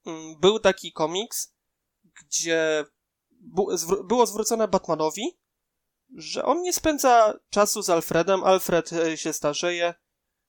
mm, 0.05 0.39
był 0.39 0.59
taki 0.59 0.93
komiks, 0.93 1.53
gdzie 2.03 2.85
było 4.03 4.25
zwrócone 4.25 4.67
Batmanowi, 4.67 5.39
że 6.15 6.45
on 6.45 6.61
nie 6.61 6.73
spędza 6.73 7.39
czasu 7.49 7.81
z 7.81 7.89
Alfredem, 7.89 8.43
Alfred 8.43 8.93
e, 8.93 9.17
się 9.17 9.33
starzeje, 9.33 9.93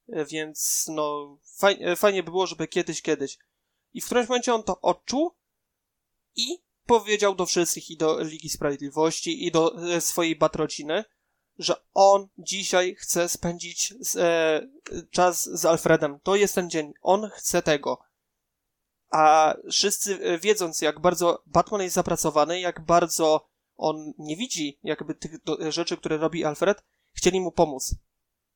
e, 0.08 0.24
więc 0.24 0.84
no 0.88 1.38
fajnie, 1.56 1.96
fajnie 1.96 2.22
by 2.22 2.30
było, 2.30 2.46
żeby 2.46 2.68
kiedyś, 2.68 3.02
kiedyś. 3.02 3.38
I 3.92 4.00
w 4.00 4.06
którymś 4.06 4.28
momencie 4.28 4.54
on 4.54 4.62
to 4.62 4.80
odczuł 4.80 5.34
i 6.36 6.58
powiedział 6.86 7.34
do 7.34 7.46
wszystkich 7.46 7.90
i 7.90 7.96
do 7.96 8.20
Ligi 8.20 8.48
Sprawiedliwości 8.48 9.46
i 9.46 9.50
do 9.50 9.92
e, 9.94 10.00
swojej 10.00 10.36
batrociny, 10.36 11.04
że 11.58 11.74
on 11.94 12.28
dzisiaj 12.38 12.94
chce 12.94 13.28
spędzić 13.28 13.94
z, 14.00 14.16
e, 14.16 14.68
czas 15.11 15.44
z 15.44 15.64
Alfredem. 15.64 16.20
To 16.22 16.36
jest 16.36 16.54
ten 16.54 16.70
dzień. 16.70 16.92
On 17.02 17.30
chce 17.34 17.62
tego. 17.62 17.98
A 19.11 19.54
wszyscy 19.70 20.38
wiedząc, 20.38 20.80
jak 20.80 21.00
bardzo 21.00 21.42
Batman 21.46 21.82
jest 21.82 21.94
zapracowany, 21.94 22.61
jak 22.61 22.80
bardzo 22.80 23.49
on 23.81 24.12
nie 24.18 24.37
widzi 24.37 24.78
jakby 24.83 25.14
tych 25.14 25.43
do, 25.43 25.72
rzeczy, 25.72 25.97
które 25.97 26.16
robi 26.16 26.45
Alfred, 26.45 26.85
chcieli 27.12 27.41
mu 27.41 27.53
pomóc. 27.53 27.95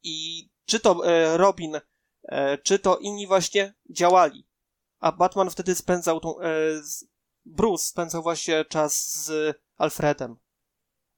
I 0.03 0.49
czy 0.65 0.81
to 0.81 1.07
e, 1.07 1.37
Robin, 1.37 1.81
e, 2.23 2.59
czy 2.59 2.79
to 2.79 2.99
inni 2.99 3.27
właśnie 3.27 3.75
działali. 3.91 4.47
A 5.01 5.13
Batman 5.13 5.51
wtedy 5.51 5.75
spędzał 5.75 6.21
tą, 6.21 6.41
e, 6.41 6.51
Bruce 7.45 7.85
spędzał 7.85 8.23
właśnie 8.23 8.65
czas 8.65 9.25
z 9.25 9.57
Alfredem. 9.77 10.37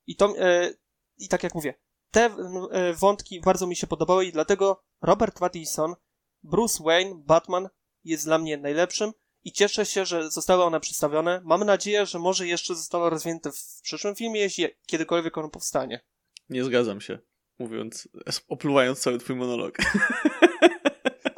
I 0.07 0.17
to, 0.17 0.39
e, 0.39 0.71
i 1.19 1.29
tak 1.29 1.43
jak 1.43 1.55
mówię, 1.55 1.75
te 2.11 2.25
e, 2.25 2.93
wątki 2.93 3.41
bardzo 3.41 3.67
mi 3.67 3.77
się 3.77 3.87
podobały 3.87 4.25
i 4.25 4.33
dlatego 4.33 4.85
Robert 5.03 5.39
Pattinson, 5.39 5.95
Bruce 6.43 6.85
Wayne, 6.85 7.15
Batman 7.15 7.69
jest 8.05 8.25
dla 8.25 8.39
mnie 8.39 8.57
najlepszym 8.57 9.13
i 9.47 9.53
cieszę 9.53 9.87
się, 9.87 10.07
że 10.07 10.31
zostały 10.31 10.65
one 10.65 10.81
przedstawione. 10.81 11.41
Mam 11.45 11.65
nadzieję, 11.65 12.07
że 12.07 12.19
może 12.19 12.47
jeszcze 12.47 12.75
zostało 12.75 13.11
rozwinięte 13.11 13.53
w 13.53 13.81
przyszłym 13.83 14.15
filmie, 14.15 14.41
jeśli 14.41 14.67
kiedykolwiek 14.87 15.39
on 15.39 15.51
powstanie. 15.51 16.01
Nie 16.51 16.65
zgadzam 16.65 17.01
się, 17.01 17.19
mówiąc, 17.59 18.09
opluwając 18.49 19.01
cały 19.01 19.19
twój 19.19 19.37
monolog. 19.37 19.79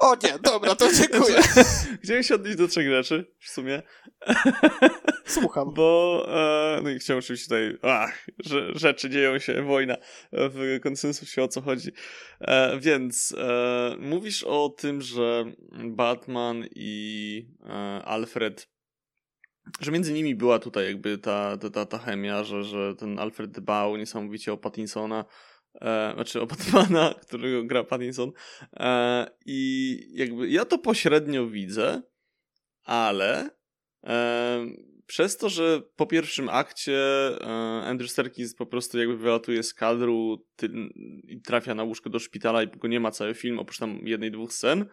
O 0.08 0.16
nie, 0.22 0.38
dobra, 0.38 0.74
to 0.74 0.92
dziękuję. 0.92 1.36
Chciałem 2.02 2.22
się 2.22 2.34
odnieść 2.34 2.56
do 2.56 2.68
trzech 2.68 2.88
rzeczy, 2.88 3.34
w 3.40 3.48
sumie. 3.48 3.82
Słucham. 5.26 5.74
Bo, 5.74 6.26
e, 6.28 6.80
no 6.82 6.90
i 6.90 6.98
chciałem 6.98 7.18
oczywiście 7.18 7.44
tutaj, 7.46 7.78
ach, 7.82 8.26
że 8.44 8.72
rzeczy 8.74 9.10
dzieją 9.10 9.38
się, 9.38 9.62
wojna, 9.62 9.96
w 10.32 10.80
konsensusie 10.82 11.42
o 11.42 11.48
co 11.48 11.60
chodzi. 11.60 11.92
E, 12.40 12.78
więc 12.80 13.34
e, 13.38 13.96
mówisz 13.98 14.44
o 14.44 14.68
tym, 14.68 15.02
że 15.02 15.44
Batman 15.84 16.64
i 16.74 17.46
e, 17.66 17.72
Alfred 18.04 18.68
że 19.80 19.92
między 19.92 20.12
nimi 20.12 20.34
była 20.34 20.58
tutaj 20.58 20.84
jakby 20.84 21.18
ta, 21.18 21.56
ta, 21.72 21.86
ta 21.86 21.98
chemia, 21.98 22.44
że, 22.44 22.64
że 22.64 22.94
ten 22.96 23.18
Alfred 23.18 23.50
dbał 23.50 23.96
niesamowicie 23.96 24.52
o 24.52 24.56
Pattinsona, 24.56 25.24
e, 25.80 26.12
znaczy 26.14 26.40
o 26.40 26.46
Batmana, 26.46 27.14
którego 27.26 27.64
gra 27.64 27.84
Pattinson. 27.84 28.32
E, 28.76 29.26
I 29.46 29.98
jakby 30.12 30.48
ja 30.50 30.64
to 30.64 30.78
pośrednio 30.78 31.46
widzę, 31.46 32.02
ale 32.84 33.50
e, 34.04 34.66
przez 35.06 35.36
to, 35.36 35.48
że 35.48 35.82
po 35.96 36.06
pierwszym 36.06 36.48
akcie 36.48 36.98
e, 37.40 37.46
Andrew 37.84 38.10
Serkis 38.10 38.54
po 38.54 38.66
prostu 38.66 38.98
jakby 38.98 39.16
wylatuje 39.16 39.62
z 39.62 39.74
kadru 39.74 40.46
ty, 40.56 40.70
i 41.28 41.40
trafia 41.40 41.74
na 41.74 41.82
łóżko 41.82 42.10
do 42.10 42.18
szpitala 42.18 42.62
i 42.62 42.66
go 42.66 42.88
nie 42.88 43.00
ma 43.00 43.10
cały 43.10 43.34
film, 43.34 43.58
oprócz 43.58 43.78
tam 43.78 44.00
jednej, 44.02 44.30
dwóch 44.30 44.52
scen, 44.52 44.86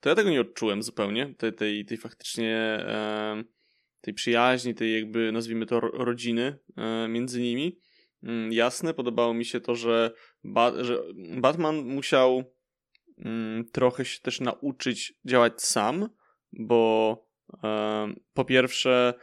to 0.00 0.08
ja 0.08 0.14
tego 0.14 0.30
nie 0.30 0.40
odczułem 0.40 0.82
zupełnie, 0.82 1.34
tej, 1.34 1.52
tej, 1.52 1.84
tej 1.84 1.96
faktycznie 1.96 2.56
e, 2.56 3.44
tej 4.00 4.14
przyjaźni, 4.14 4.74
tej 4.74 4.94
jakby 4.94 5.32
nazwijmy 5.32 5.66
to 5.66 5.80
rodziny 5.80 6.58
e, 6.76 7.08
między 7.08 7.40
nimi. 7.40 7.78
Mm, 8.22 8.52
jasne. 8.52 8.94
Podobało 8.94 9.34
mi 9.34 9.44
się 9.44 9.60
to, 9.60 9.74
że, 9.74 10.10
ba 10.44 10.84
że 10.84 10.98
Batman 11.40 11.76
musiał 11.76 12.44
mm, 13.18 13.64
trochę 13.72 14.04
się 14.04 14.20
też 14.20 14.40
nauczyć 14.40 15.14
działać 15.24 15.62
sam, 15.62 16.08
bo 16.52 17.16
po 18.34 18.44
pierwsze 18.44 19.14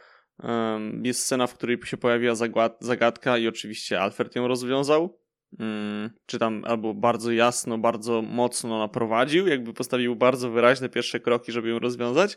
jest 1.02 1.20
scena, 1.20 1.46
w 1.46 1.54
której 1.54 1.78
się 1.84 1.96
pojawiła 1.96 2.34
zagadka 2.80 3.38
i 3.38 3.48
oczywiście 3.48 4.00
Alfred 4.00 4.36
ją 4.36 4.48
rozwiązał. 4.48 5.20
Mm, 5.58 6.10
czy 6.26 6.38
tam 6.38 6.64
albo 6.64 6.94
bardzo 6.94 7.32
jasno, 7.32 7.78
bardzo 7.78 8.22
mocno 8.22 8.78
naprowadził, 8.78 9.46
jakby 9.46 9.72
postawił 9.72 10.16
bardzo 10.16 10.50
wyraźne 10.50 10.88
pierwsze 10.88 11.20
kroki, 11.20 11.52
żeby 11.52 11.68
ją 11.68 11.78
rozwiązać, 11.78 12.36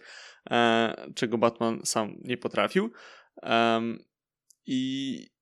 e, 0.51 0.95
czego 1.15 1.37
Batman 1.37 1.81
sam 1.83 2.15
nie 2.21 2.37
potrafił. 2.37 2.91
I 4.65 5.32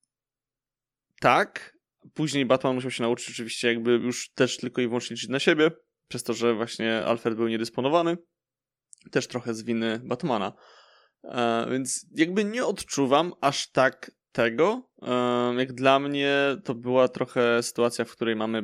tak. 1.21 1.77
Później 2.13 2.45
Batman 2.45 2.75
musiał 2.75 2.91
się 2.91 3.03
nauczyć 3.03 3.29
oczywiście 3.29 3.67
jakby 3.67 3.91
już 3.91 4.31
też 4.33 4.57
tylko 4.57 4.81
i 4.81 4.87
wyłącznie 4.87 5.13
liczyć 5.13 5.29
na 5.29 5.39
siebie, 5.39 5.71
przez 6.07 6.23
to, 6.23 6.33
że 6.33 6.53
właśnie 6.53 7.05
Alfred 7.05 7.35
był 7.35 7.47
niedysponowany. 7.47 8.17
Też 9.11 9.27
trochę 9.27 9.53
z 9.53 9.63
winy 9.63 10.01
Batmana. 10.03 10.53
E, 11.23 11.67
więc 11.71 12.05
jakby 12.15 12.45
nie 12.45 12.65
odczuwam 12.65 13.33
aż 13.41 13.71
tak 13.71 14.11
tego. 14.31 14.89
E, 15.01 15.53
jak 15.57 15.73
dla 15.73 15.99
mnie 15.99 16.37
to 16.63 16.75
była 16.75 17.07
trochę 17.07 17.63
sytuacja, 17.63 18.05
w 18.05 18.11
której 18.11 18.35
mamy 18.35 18.61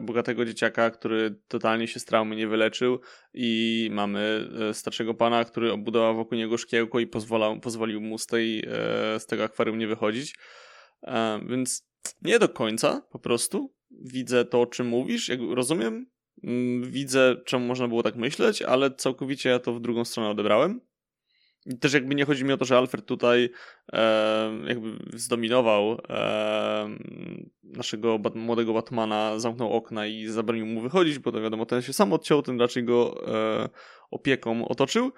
bogatego, 0.00 0.44
dzieciaka, 0.44 0.90
który 0.90 1.40
totalnie 1.48 1.88
się 1.88 2.00
z 2.00 2.04
traumy 2.04 2.36
nie 2.36 2.48
wyleczył 2.48 3.00
i 3.34 3.88
mamy 3.92 4.48
e, 4.70 4.74
starszego 4.74 5.14
pana, 5.14 5.44
który 5.44 5.72
obudował 5.72 6.16
wokół 6.16 6.38
niego 6.38 6.58
szkiełko 6.58 7.00
i 7.00 7.06
pozwalał, 7.06 7.60
pozwolił 7.60 8.00
mu 8.00 8.18
z, 8.18 8.26
tej, 8.26 8.58
e, 8.58 9.20
z 9.20 9.26
tego 9.26 9.44
akwarium 9.44 9.78
nie 9.78 9.86
wychodzić. 9.86 10.34
E, 11.02 11.40
więc 11.46 11.86
nie 12.22 12.38
do 12.38 12.48
końca 12.48 13.02
po 13.10 13.18
prostu 13.18 13.74
widzę 14.00 14.44
to, 14.44 14.60
o 14.60 14.66
czym 14.66 14.86
mówisz, 14.86 15.28
jak 15.28 15.40
rozumiem, 15.50 16.06
mm, 16.44 16.90
widzę, 16.90 17.36
czemu 17.44 17.66
można 17.66 17.88
było 17.88 18.02
tak 18.02 18.16
myśleć, 18.16 18.62
ale 18.62 18.90
całkowicie 18.90 19.48
ja 19.50 19.58
to 19.58 19.74
w 19.74 19.80
drugą 19.80 20.04
stronę 20.04 20.30
odebrałem. 20.30 20.80
I 21.66 21.78
też 21.78 21.92
jakby 21.92 22.14
nie 22.14 22.24
chodzi 22.24 22.44
mi 22.44 22.52
o 22.52 22.56
to, 22.56 22.64
że 22.64 22.78
Alfred 22.78 23.06
tutaj 23.06 23.50
e, 23.92 24.52
jakby 24.66 25.18
zdominował 25.18 25.98
e, 26.08 26.96
naszego 27.62 28.18
bat 28.18 28.34
młodego 28.34 28.72
Batmana, 28.72 29.38
zamknął 29.38 29.72
okna 29.72 30.06
i 30.06 30.26
zabronił 30.26 30.66
mu 30.66 30.80
wychodzić, 30.80 31.18
bo 31.18 31.32
to 31.32 31.40
wiadomo, 31.40 31.66
ten 31.66 31.82
się 31.82 31.92
sam 31.92 32.12
odciął, 32.12 32.42
ten 32.42 32.60
raczej 32.60 32.84
go 32.84 33.26
e, 33.26 33.68
opieką 34.10 34.68
otoczył. 34.68 35.12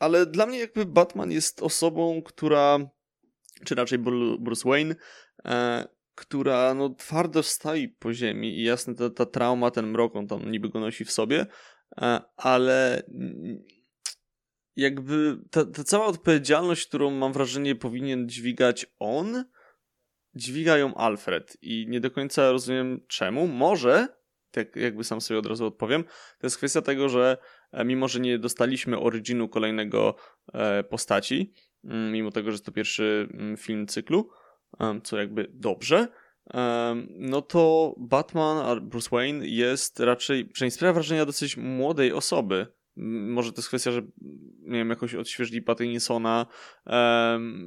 ale 0.00 0.26
dla 0.26 0.46
mnie 0.46 0.58
jakby 0.58 0.86
Batman 0.86 1.30
jest 1.30 1.62
osobą, 1.62 2.22
która 2.22 2.78
czy 3.64 3.74
raczej 3.74 3.98
Bruce 4.38 4.68
Wayne, 4.68 4.94
e, 5.44 5.84
która 6.14 6.74
no, 6.74 6.90
twardo 6.90 7.42
stoi 7.42 7.88
po 7.88 8.12
ziemi 8.12 8.58
i 8.58 8.64
jasne, 8.64 8.94
ta, 8.94 9.10
ta 9.10 9.26
trauma, 9.26 9.70
ten 9.70 9.86
mrok, 9.86 10.16
on 10.16 10.26
tam 10.26 10.50
niby 10.50 10.68
go 10.68 10.80
nosi 10.80 11.04
w 11.04 11.12
sobie, 11.12 11.46
e, 11.96 12.20
ale 12.36 13.02
jakby 14.76 15.38
ta, 15.50 15.64
ta 15.64 15.84
cała 15.84 16.06
odpowiedzialność, 16.06 16.86
którą 16.86 17.10
mam 17.10 17.32
wrażenie 17.32 17.74
powinien 17.74 18.28
dźwigać 18.28 18.86
on, 18.98 19.44
dźwiga 20.34 20.78
ją 20.78 20.94
Alfred 20.94 21.56
i 21.62 21.86
nie 21.88 22.00
do 22.00 22.10
końca 22.10 22.52
rozumiem 22.52 23.00
czemu. 23.08 23.46
Może, 23.46 24.08
tak 24.50 24.76
jakby 24.76 25.04
sam 25.04 25.20
sobie 25.20 25.38
od 25.38 25.46
razu 25.46 25.66
odpowiem, 25.66 26.04
to 26.38 26.46
jest 26.46 26.56
kwestia 26.56 26.82
tego, 26.82 27.08
że 27.08 27.38
e, 27.72 27.84
mimo, 27.84 28.08
że 28.08 28.20
nie 28.20 28.38
dostaliśmy 28.38 28.98
originu 28.98 29.48
kolejnego 29.48 30.16
postaci, 30.90 31.52
mimo 31.84 32.30
tego, 32.30 32.52
że 32.52 32.60
to 32.60 32.72
pierwszy 32.72 33.28
mm, 33.32 33.56
film 33.56 33.86
cyklu, 33.86 34.30
co 35.04 35.18
jakby 35.18 35.50
dobrze, 35.52 36.08
no 37.08 37.42
to 37.42 37.94
Batman, 37.98 38.88
Bruce 38.88 39.08
Wayne 39.12 39.46
jest 39.46 40.00
raczej, 40.00 40.44
przynajmniej 40.44 40.70
sprawia 40.70 40.92
wrażenia 40.92 41.26
dosyć 41.26 41.56
młodej 41.56 42.12
osoby. 42.12 42.66
Może 42.96 43.52
to 43.52 43.58
jest 43.58 43.68
kwestia, 43.68 43.92
że 43.92 44.02
nie 44.60 44.78
wiem, 44.78 44.90
jakoś 44.90 45.14
odświeżyli 45.14 45.62
Pattinsona. 45.62 46.46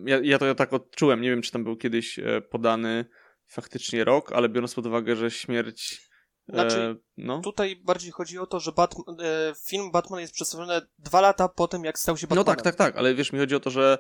Ja, 0.06 0.20
ja 0.24 0.38
to 0.38 0.56
tak 0.56 0.74
odczułem. 0.74 1.22
Nie 1.22 1.30
wiem, 1.30 1.42
czy 1.42 1.52
tam 1.52 1.64
był 1.64 1.78
kiedyś 1.78 2.20
e, 2.20 2.42
podany 2.42 3.06
faktycznie 3.46 4.04
rok, 4.04 4.32
ale 4.32 4.50
biorąc 4.50 4.76
pod 4.76 4.86
uwagę, 4.86 5.16
że 5.16 5.32
śmierć. 5.32 6.07
E, 6.50 6.54
znaczy, 6.54 6.96
no. 7.18 7.42
tutaj 7.42 7.76
bardziej 7.76 8.12
chodzi 8.12 8.40
o 8.40 8.46
to, 8.46 8.60
że 8.60 8.72
Batman, 8.72 9.18
e, 9.20 9.54
film 9.66 9.92
Batman 9.92 10.20
jest 10.20 10.34
przedstawiony 10.34 10.82
dwa 11.00 11.22
lata 11.22 11.50
po 11.50 11.68
tym, 11.68 11.84
jak 11.84 12.00
stał 12.00 12.18
się 12.18 12.28
Batmanem. 12.28 12.46
No 12.48 12.56
tak, 12.56 12.62
tak, 12.62 12.76
tak, 12.76 12.98
ale 12.98 13.16
wiesz, 13.16 13.34
mi 13.34 13.40
chodzi 13.40 13.56
o 13.56 13.60
to, 13.60 13.70
że 13.70 13.98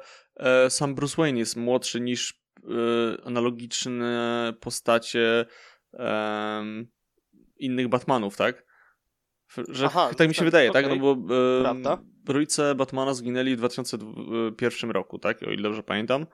sam 0.69 0.95
Bruce 0.95 1.15
Wayne 1.17 1.39
jest 1.39 1.55
młodszy 1.55 2.01
niż 2.01 2.41
analogiczne 3.23 4.53
postacie 4.59 5.45
innych 7.59 7.87
Batmanów, 7.87 8.37
tak? 8.37 8.67
Że 9.67 9.85
Aha, 9.85 10.09
tak 10.17 10.27
mi 10.27 10.33
się 10.33 10.39
tak, 10.39 10.45
wydaje, 10.45 10.69
okay. 10.69 10.83
tak? 10.83 10.91
No 10.91 11.15
bo 11.15 11.35
e, 11.35 12.33
rodzice 12.33 12.75
Batmana 12.75 13.13
zginęli 13.13 13.55
w 13.55 13.57
2001 13.57 14.91
roku, 14.91 15.19
tak? 15.19 15.43
O 15.43 15.51
ile 15.51 15.63
dobrze 15.63 15.83
pamiętam. 15.83 16.25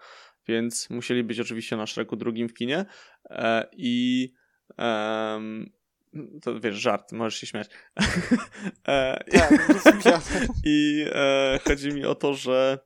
Więc 0.48 0.90
musieli 0.90 1.24
być 1.24 1.40
oczywiście 1.40 1.78
na 1.78 1.86
szeregu 1.86 2.16
drugim 2.16 2.50
w 2.50 2.54
kinie. 2.54 2.86
E, 3.30 3.68
I 3.72 4.34
e, 4.80 5.40
to 6.42 6.60
wiesz, 6.60 6.76
żart, 6.76 7.12
możesz 7.12 7.40
się 7.40 7.48
śmiać. 7.48 7.70
e, 8.88 9.24
tak, 9.32 9.52
I 10.66 11.06
e, 11.12 11.60
chodzi 11.68 11.90
mi 11.90 12.06
o 12.06 12.16
to, 12.16 12.34
że 12.34 12.80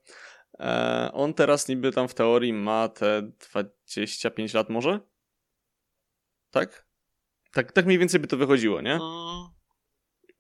e, 0.60 1.10
on 1.14 1.34
teraz 1.34 1.68
niby 1.68 1.92
tam 1.92 2.08
w 2.08 2.14
teorii 2.14 2.54
ma 2.54 2.90
te 2.90 3.32
25 3.50 4.54
lat 4.54 4.70
może? 4.70 5.00
Tak? 6.52 6.88
Tak, 7.54 7.72
tak 7.72 7.86
mniej 7.86 8.00
więcej 8.00 8.20
by 8.20 8.28
to 8.28 8.38
wychodziło, 8.38 8.82
nie? 8.82 8.94
Mm. 8.94 9.58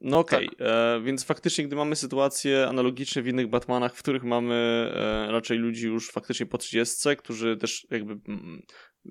No 0.02 0.20
okej, 0.20 0.48
okay. 0.48 0.58
tak. 0.58 0.68
E, 0.68 1.02
więc 1.02 1.24
faktycznie, 1.24 1.68
gdy 1.68 1.76
mamy 1.76 1.96
sytuacje 1.96 2.68
analogiczne 2.68 3.22
w 3.22 3.28
innych 3.28 3.48
Batmanach, 3.48 3.96
w 3.96 4.00
których 4.00 4.24
mamy 4.24 4.92
e, 4.96 5.32
raczej 5.32 5.58
ludzi 5.58 5.88
już 5.88 6.12
faktycznie 6.12 6.46
po 6.46 6.58
30, 6.58 7.16
którzy 7.18 7.58
też 7.58 7.88
jakby 7.92 8.14
mm, 8.28 8.62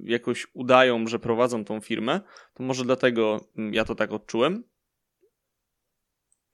jakoś 0.02 0.46
udają, 0.54 1.06
że 1.06 1.18
prowadzą 1.18 1.64
tą 1.64 1.80
firmę, 1.80 2.20
to 2.54 2.62
może 2.62 2.84
dlatego 2.84 3.40
mm, 3.56 3.74
ja 3.74 3.84
to 3.84 3.94
tak 3.94 4.12
odczułem. 4.12 4.64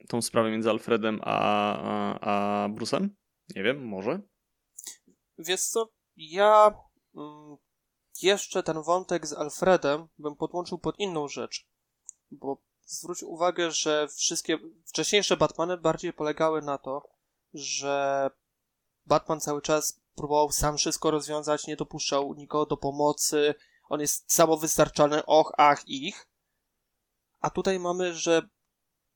Tą 0.09 0.23
sprawę 0.23 0.51
między 0.51 0.71
Alfredem 0.71 1.21
a, 1.23 1.77
a, 1.79 2.19
a 2.21 2.69
Bruce'em. 2.69 3.09
Nie 3.57 3.63
wiem, 3.63 3.87
może. 3.87 4.21
Wiesz 5.39 5.63
co, 5.63 5.93
ja 6.17 6.75
mm, 7.17 7.57
jeszcze 8.23 8.63
ten 8.63 8.83
wątek 8.83 9.27
z 9.27 9.33
Alfredem 9.33 10.09
bym 10.19 10.37
podłączył 10.37 10.79
pod 10.79 10.99
inną 10.99 11.29
rzecz, 11.29 11.67
bo 12.31 12.63
zwróć 12.87 13.23
uwagę, 13.23 13.71
że 13.71 14.09
wszystkie 14.09 14.59
wcześniejsze 14.87 15.37
Batmany 15.37 15.77
bardziej 15.77 16.13
polegały 16.13 16.63
na 16.63 16.79
to, 16.79 17.09
że 17.55 18.31
Batman 19.07 19.41
cały 19.41 19.63
czas 19.63 20.02
próbował 20.23 20.53
sam 20.53 20.77
wszystko 20.77 21.11
rozwiązać, 21.11 21.67
nie 21.67 21.77
dopuszczał 21.77 22.35
nikogo 22.35 22.67
do 22.67 22.77
pomocy, 22.77 23.55
on 23.89 24.01
jest 24.01 24.33
samowystarczalny, 24.33 25.27
och, 25.27 25.53
ach, 25.57 25.89
ich. 25.89 26.29
A 27.41 27.51
tutaj 27.51 27.79
mamy, 27.79 28.15
że 28.15 28.49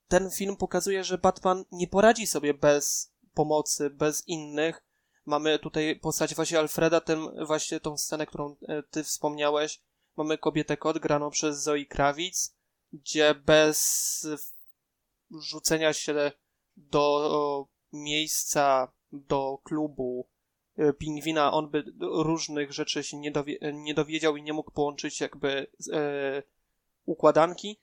ten 0.07 0.31
film 0.31 0.57
pokazuje, 0.57 1.03
że 1.03 1.17
Batman 1.17 1.65
nie 1.71 1.87
poradzi 1.87 2.27
sobie 2.27 2.53
bez 2.53 3.13
pomocy, 3.33 3.89
bez 3.89 4.27
innych. 4.27 4.83
Mamy 5.25 5.59
tutaj 5.59 5.99
postać 5.99 6.35
właśnie 6.35 6.59
Alfreda, 6.59 7.01
ten, 7.01 7.45
właśnie 7.45 7.79
tą 7.79 7.97
scenę, 7.97 8.25
którą 8.25 8.55
e, 8.61 8.83
ty 8.83 9.03
wspomniałeś. 9.03 9.81
Mamy 10.17 10.37
kobietę 10.37 10.77
kot 10.77 10.99
graną 10.99 11.29
przez 11.29 11.63
Zoe 11.63 11.85
Krawic 11.85 12.57
gdzie 12.93 13.35
bez 13.35 14.27
rzucenia 15.31 15.93
się 15.93 16.31
do 16.77 17.67
miejsca, 17.93 18.91
do 19.11 19.57
klubu 19.63 20.29
pingwina, 20.97 21.53
on 21.53 21.69
by 21.69 21.83
różnych 21.99 22.73
rzeczy 22.73 23.03
się 23.03 23.17
nie, 23.17 23.31
dowie, 23.31 23.57
nie 23.73 23.93
dowiedział 23.93 24.37
i 24.37 24.43
nie 24.43 24.53
mógł 24.53 24.71
połączyć 24.71 25.21
jakby 25.21 25.67
e, 25.93 26.43
układanki. 27.05 27.79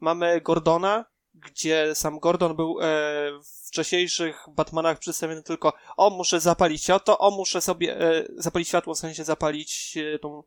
Mamy 0.00 0.40
Gordona, 0.40 1.04
gdzie 1.34 1.94
sam 1.94 2.18
Gordon 2.18 2.56
był 2.56 2.80
e, 2.80 2.84
w 3.44 3.68
wcześniejszych 3.68 4.46
Batmanach 4.50 4.98
przedstawiony 4.98 5.42
tylko 5.42 5.72
o, 5.96 6.10
muszę 6.10 6.40
zapalić 6.40 6.82
światło, 6.82 7.18
o, 7.18 7.30
muszę 7.30 7.60
sobie 7.60 8.00
e, 8.00 8.24
zapalić 8.36 8.68
światło, 8.68 8.94
w 8.94 8.98
sensie 8.98 9.24
zapalić 9.24 9.96
e, 9.96 10.18
tą 10.18 10.42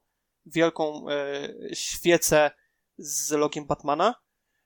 wielką 0.45 1.05
e, 1.09 1.49
świecę 1.75 2.51
z 2.97 3.31
logiem 3.31 3.65
Batmana 3.65 4.15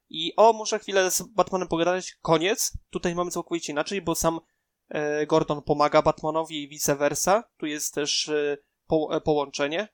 i 0.10 0.34
o, 0.38 0.54
muszę 0.54 0.80
chwilę 0.80 1.12
z 1.12 1.22
Batmanem 1.22 1.68
pogadać, 1.68 2.18
koniec. 2.22 2.74
Tutaj 2.90 3.16
mamy 3.16 3.32
całkowicie 3.32 3.74
inaczej, 3.74 4.02
bo 4.02 4.16
sam 4.16 4.36
e, 4.36 4.40
Gordon 5.28 5.62
pomaga 5.62 6.02
Batmanowi 6.02 6.64
i 6.64 6.68
vice 6.68 6.96
versa. 6.96 7.44
Tu 7.58 7.66
jest 7.66 7.94
też 7.94 8.30
e, 8.30 8.58
po, 8.88 9.16
e, 9.16 9.22
połączenie. 9.22 9.88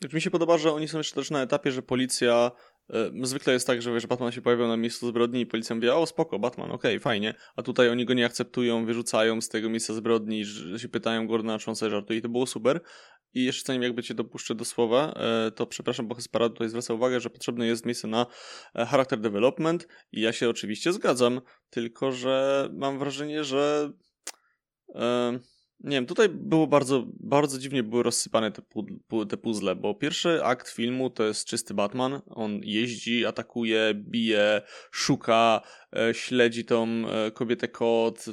Znaczy, 0.00 0.16
mi 0.16 0.22
się 0.22 0.30
podoba, 0.30 0.58
że 0.58 0.72
oni 0.72 0.88
są 0.88 0.98
jeszcze 0.98 1.14
też 1.14 1.30
na 1.30 1.42
etapie, 1.42 1.72
że 1.72 1.82
policja 1.82 2.50
e, 2.90 3.10
Zwykle 3.22 3.52
jest 3.52 3.66
tak, 3.66 3.82
że 3.82 3.92
wiesz, 3.92 4.06
Batman 4.06 4.32
się 4.32 4.42
pojawiał 4.42 4.68
na 4.68 4.76
miejscu 4.76 5.08
zbrodni 5.08 5.40
i 5.40 5.46
policja 5.46 5.76
mówi, 5.76 5.88
o 5.88 6.06
spoko, 6.06 6.38
Batman, 6.38 6.70
okej, 6.70 6.96
okay, 6.96 7.00
fajnie. 7.00 7.34
A 7.56 7.62
tutaj 7.62 7.88
oni 7.88 8.04
go 8.04 8.14
nie 8.14 8.26
akceptują, 8.26 8.86
wyrzucają 8.86 9.40
z 9.40 9.48
tego 9.48 9.70
miejsca 9.70 9.94
zbrodni, 9.94 10.44
że 10.44 10.78
się 10.78 10.88
pytają 10.88 11.26
Gordona, 11.26 11.58
czy 11.58 11.70
on 11.70 11.76
sobie 11.76 11.90
żartuje 11.90 12.18
i 12.18 12.22
to 12.22 12.28
było 12.28 12.46
super. 12.46 12.80
I 13.34 13.44
jeszcze 13.44 13.66
zanim 13.66 13.82
jakby 13.82 14.02
cię 14.02 14.14
dopuszczę 14.14 14.54
do 14.54 14.64
słowa, 14.64 15.14
e, 15.16 15.50
to 15.50 15.66
przepraszam, 15.66 16.08
bo 16.08 16.14
Hespera 16.14 16.48
tutaj 16.48 16.68
zwraca 16.68 16.94
uwagę, 16.94 17.20
że 17.20 17.30
potrzebne 17.30 17.66
jest 17.66 17.86
miejsce 17.86 18.08
na 18.08 18.26
e, 18.74 18.86
character 18.86 19.20
development 19.20 19.88
i 20.12 20.20
ja 20.20 20.32
się 20.32 20.48
oczywiście 20.48 20.92
zgadzam, 20.92 21.40
tylko 21.70 22.12
że 22.12 22.68
mam 22.72 22.98
wrażenie, 22.98 23.44
że 23.44 23.90
e, 23.90 24.09
nie 25.80 25.96
wiem, 25.96 26.06
tutaj 26.06 26.28
było 26.28 26.66
bardzo, 26.66 27.06
bardzo 27.20 27.58
dziwnie 27.58 27.82
były 27.82 28.02
rozsypane 28.02 28.52
te, 28.52 28.62
te 29.28 29.36
puzzle, 29.36 29.76
bo 29.76 29.94
pierwszy 29.94 30.44
akt 30.44 30.68
filmu 30.68 31.10
to 31.10 31.24
jest 31.24 31.46
czysty 31.46 31.74
Batman, 31.74 32.20
on 32.26 32.60
jeździ, 32.62 33.26
atakuje, 33.26 33.94
bije, 33.94 34.62
szuka, 34.90 35.60
śledzi 36.12 36.64
tą 36.64 37.04
kobietę 37.34 37.68
kot, 37.68 38.24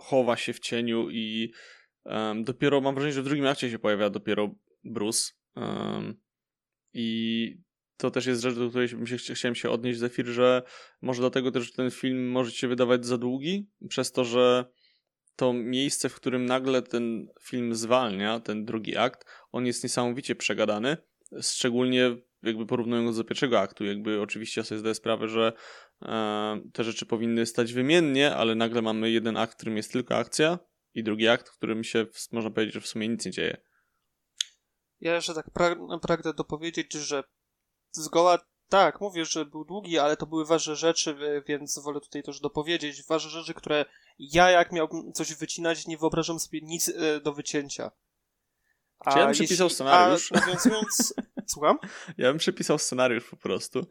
chowa 0.00 0.36
się 0.36 0.52
w 0.52 0.60
cieniu 0.60 1.10
i 1.10 1.52
dopiero 2.42 2.80
mam 2.80 2.94
wrażenie, 2.94 3.12
że 3.12 3.22
w 3.22 3.24
drugim 3.24 3.46
akcie 3.46 3.70
się 3.70 3.78
pojawia 3.78 4.10
dopiero 4.10 4.54
Bruce. 4.84 5.32
I 6.94 7.56
to 7.96 8.10
też 8.10 8.26
jest 8.26 8.42
rzecz, 8.42 8.54
do 8.54 8.68
której 8.68 8.88
się, 8.88 9.34
chciałem 9.34 9.54
się 9.54 9.70
odnieść, 9.70 9.98
Zefir, 9.98 10.26
że 10.26 10.62
może 11.02 11.20
dlatego 11.20 11.50
też 11.50 11.72
ten 11.72 11.90
film 11.90 12.30
może 12.30 12.50
się 12.50 12.68
wydawać 12.68 13.06
za 13.06 13.18
długi, 13.18 13.68
przez 13.88 14.12
to, 14.12 14.24
że 14.24 14.64
to 15.36 15.52
miejsce, 15.52 16.08
w 16.08 16.14
którym 16.14 16.46
nagle 16.46 16.82
ten 16.82 17.28
film 17.42 17.74
zwalnia, 17.74 18.40
ten 18.40 18.64
drugi 18.64 18.96
akt, 18.96 19.24
on 19.52 19.66
jest 19.66 19.82
niesamowicie 19.82 20.34
przegadany, 20.34 20.96
szczególnie 21.42 22.16
jakby 22.42 22.66
porównując 22.66 23.16
do 23.16 23.24
pierwszego 23.24 23.60
aktu, 23.60 23.84
jakby 23.84 24.20
oczywiście 24.20 24.60
ja 24.60 24.64
sobie 24.64 24.78
zdaję 24.78 24.94
sprawę, 24.94 25.28
że 25.28 25.52
e, 26.02 26.60
te 26.72 26.84
rzeczy 26.84 27.06
powinny 27.06 27.46
stać 27.46 27.72
wymiennie, 27.72 28.36
ale 28.36 28.54
nagle 28.54 28.82
mamy 28.82 29.10
jeden 29.10 29.36
akt, 29.36 29.52
w 29.52 29.56
którym 29.56 29.76
jest 29.76 29.92
tylko 29.92 30.16
akcja, 30.16 30.58
i 30.94 31.04
drugi 31.04 31.28
akt, 31.28 31.48
w 31.48 31.56
którym 31.56 31.84
się, 31.84 32.06
można 32.32 32.50
powiedzieć, 32.50 32.74
że 32.74 32.80
w 32.80 32.86
sumie 32.86 33.08
nic 33.08 33.24
nie 33.24 33.30
dzieje. 33.30 33.56
Ja 35.00 35.14
jeszcze 35.14 35.34
tak 35.34 35.50
pra 35.50 35.76
pragnę 36.02 36.34
dopowiedzieć, 36.34 36.92
że 36.92 37.24
zgoła 37.92 38.38
tak, 38.68 39.00
mówię, 39.00 39.24
że 39.24 39.44
był 39.44 39.64
długi, 39.64 39.98
ale 39.98 40.16
to 40.16 40.26
były 40.26 40.46
ważne 40.46 40.76
rzeczy, 40.76 41.16
więc 41.46 41.78
wolę 41.78 42.00
tutaj 42.00 42.22
też 42.22 42.40
dopowiedzieć. 42.40 43.02
Ważne 43.02 43.30
rzeczy, 43.30 43.54
które 43.54 43.84
ja 44.18 44.50
jak 44.50 44.72
miałbym 44.72 45.12
coś 45.12 45.34
wycinać, 45.34 45.86
nie 45.86 45.98
wyobrażam 45.98 46.40
sobie 46.40 46.60
nic 46.62 46.88
e, 46.88 47.20
do 47.20 47.32
wycięcia. 47.32 47.90
A 48.98 49.12
Czy 49.12 49.18
ja 49.18 49.24
bym 49.24 49.34
przepisał 49.34 49.66
jeśli, 49.66 49.74
scenariusz? 49.74 50.32
A 50.32 50.40
nawiązując... 50.40 51.14
Słucham? 51.52 51.78
Ja 52.18 52.28
bym 52.28 52.38
przepisał 52.38 52.78
scenariusz 52.78 53.30
po 53.30 53.36
prostu. 53.36 53.86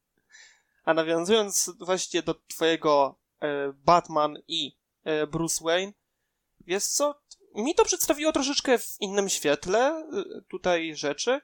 a 0.84 0.94
nawiązując 0.94 1.70
właśnie 1.78 2.22
do 2.22 2.34
twojego 2.34 3.18
e, 3.40 3.72
Batman 3.72 4.38
i 4.48 4.76
e, 5.04 5.26
Bruce 5.26 5.64
Wayne, 5.64 5.92
Wiesz 6.66 6.84
co, 6.84 7.20
mi 7.54 7.74
to 7.74 7.84
przedstawiło 7.84 8.32
troszeczkę 8.32 8.78
w 8.78 8.96
innym 9.00 9.28
świetle 9.28 10.08
y, 10.12 10.42
tutaj 10.48 10.96
rzeczy, 10.96 11.40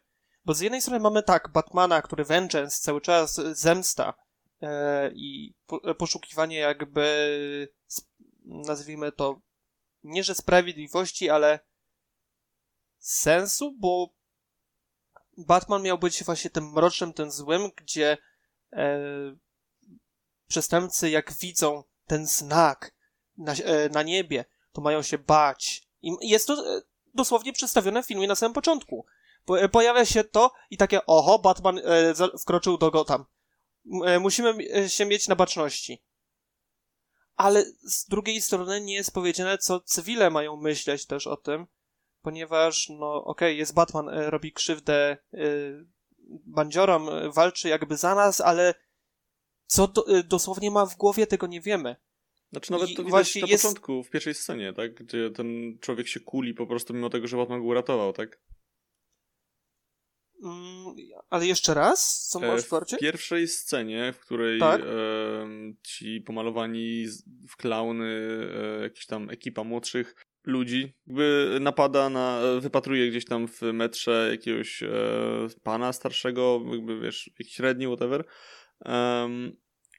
bo 0.47 0.55
z 0.55 0.61
jednej 0.61 0.83
strony 0.83 1.01
mamy 1.01 1.23
tak, 1.23 1.49
Batmana, 1.49 2.03
który 2.03 2.25
Vengeance, 2.25 2.81
cały 2.81 3.01
czas 3.01 3.35
zemsta 3.53 4.15
e, 4.63 5.11
i 5.15 5.55
po, 5.67 5.95
poszukiwanie 5.95 6.59
jakby, 6.59 7.69
nazwijmy 8.45 9.13
to, 9.13 9.41
nie 10.05 10.25
że 10.25 10.35
sprawiedliwości, 10.35 11.31
ale 11.31 11.61
sensu, 12.99 13.73
bo 13.79 14.09
Batman 15.39 15.83
miał 15.83 15.99
być 15.99 16.25
właśnie 16.25 16.51
tym 16.51 16.73
mrocznym, 16.73 17.13
tym 17.13 17.31
złym, 17.31 17.71
gdzie 17.77 18.17
e, 18.73 18.99
przestępcy 20.49 21.11
jak 21.11 21.33
widzą 21.33 21.85
ten 22.07 22.27
znak 22.27 22.95
na, 23.39 23.53
e, 23.53 23.89
na 23.89 24.03
niebie, 24.03 24.45
to 24.73 24.81
mają 24.81 25.03
się 25.03 25.19
bać. 25.19 25.89
I 26.03 26.17
jest 26.21 26.47
to 26.47 26.77
e, 26.77 26.83
dosłownie 27.15 27.53
przedstawione 27.53 28.03
w 28.03 28.07
filmie 28.07 28.29
na 28.29 28.35
samym 28.35 28.55
początku. 28.55 29.07
Po, 29.47 29.69
pojawia 29.69 30.05
się 30.05 30.25
to 30.25 30.53
i 30.71 30.77
takie, 30.77 31.07
oho, 31.07 31.39
Batman 31.39 31.79
e, 31.79 32.15
wkroczył 32.41 32.79
do 32.79 32.91
Gotham. 32.91 33.25
E, 34.05 34.19
musimy 34.19 34.55
się 34.89 35.07
mieć 35.07 35.29
na 35.29 35.37
baczności. 35.37 36.03
Ale 37.37 37.65
z 37.83 38.07
drugiej 38.09 38.43
strony 38.43 38.81
nie 38.81 38.95
jest 38.95 39.15
powiedziane, 39.15 39.59
co 39.59 39.81
cywile 39.81 40.31
mają 40.31 40.57
myśleć 40.57 41.07
też 41.07 41.27
o 41.27 41.37
tym, 41.37 41.67
ponieważ, 42.23 42.89
no 42.89 43.15
okej, 43.15 43.49
okay, 43.49 43.55
jest 43.55 43.75
Batman, 43.75 44.09
e, 44.09 44.31
robi 44.31 44.53
krzywdę 44.53 45.17
e, 45.35 45.39
bandziorom, 46.47 47.09
e, 47.09 47.31
walczy 47.31 47.69
jakby 47.69 47.97
za 47.97 48.15
nas, 48.15 48.41
ale 48.41 48.75
co 49.67 49.89
do, 49.89 50.05
dosłownie 50.25 50.71
ma 50.71 50.87
w 50.87 50.97
głowie, 50.97 51.27
tego 51.27 51.47
nie 51.47 51.61
wiemy. 51.61 51.97
Znaczy 52.51 52.73
nawet 52.73 52.91
I 52.91 52.95
to 52.95 53.05
widać 53.05 53.37
na 53.37 53.47
jest... 53.47 53.65
początku, 53.65 54.03
w 54.03 54.11
pierwszej 54.11 54.35
scenie, 54.35 54.73
tak? 54.73 54.95
Gdzie 54.95 55.31
ten 55.31 55.79
człowiek 55.81 56.09
się 56.09 56.21
kuli 56.21 56.55
po 56.55 56.67
prostu 56.67 56.95
mimo 56.95 57.11
tego, 57.11 57.27
że 57.27 57.37
Batman 57.37 57.61
go 57.61 57.67
uratował, 57.67 58.13
tak? 58.13 58.41
Ale 61.31 61.47
jeszcze 61.47 61.75
raz? 61.75 62.29
Co 62.29 62.41
możesz 62.41 62.67
W 62.97 63.01
pierwszej 63.01 63.49
scenie, 63.49 64.13
w 64.13 64.19
której 64.19 64.61
tak? 64.61 64.81
e, 64.81 64.85
ci 65.83 66.21
pomalowani 66.21 67.07
w 67.49 67.57
klauny, 67.57 68.49
e, 68.79 68.83
jakiś 68.83 69.07
tam 69.07 69.31
ekipa 69.31 69.65
młodszych 69.65 70.15
ludzi, 70.45 70.95
jakby 71.07 71.59
napada 71.61 72.09
na, 72.09 72.41
wypatruje 72.61 73.11
gdzieś 73.11 73.25
tam 73.25 73.49
w 73.49 73.63
metrze 73.63 74.29
jakiegoś 74.31 74.83
e, 74.83 74.89
pana 75.63 75.93
starszego, 75.93 76.63
jakby 76.73 77.01
wiesz, 77.01 77.31
jakiś 77.39 77.55
średni, 77.55 77.87
whatever. 77.87 78.25
Um, 78.85 79.57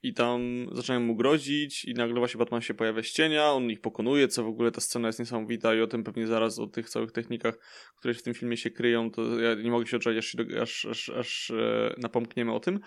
i 0.07 0.13
tam 0.13 0.67
zaczynają 0.71 1.01
mu 1.01 1.15
grozić 1.15 1.85
i 1.85 1.93
nagle 1.93 2.19
właśnie 2.19 2.37
Batman 2.37 2.61
się 2.61 2.73
pojawia 2.73 3.03
z 3.03 3.05
cienia, 3.05 3.51
on 3.51 3.69
ich 3.71 3.81
pokonuje, 3.81 4.27
co 4.27 4.43
w 4.43 4.47
ogóle 4.47 4.71
ta 4.71 4.81
scena 4.81 5.07
jest 5.07 5.19
niesamowita 5.19 5.75
i 5.75 5.81
o 5.81 5.87
tym 5.87 6.03
pewnie 6.03 6.27
zaraz, 6.27 6.59
o 6.59 6.67
tych 6.67 6.89
całych 6.89 7.11
technikach, 7.11 7.57
które 7.97 8.13
w 8.13 8.23
tym 8.23 8.33
filmie 8.33 8.57
się 8.57 8.69
kryją, 8.69 9.11
to 9.11 9.39
ja 9.39 9.55
nie 9.55 9.71
mogę 9.71 9.87
się 9.87 9.97
oczekać, 9.97 10.35
aż, 10.61 10.85
aż, 10.85 11.09
aż, 11.09 11.51
e, 11.51 11.93
napomkniemy 11.97 12.53
o 12.53 12.59
tym, 12.59 12.79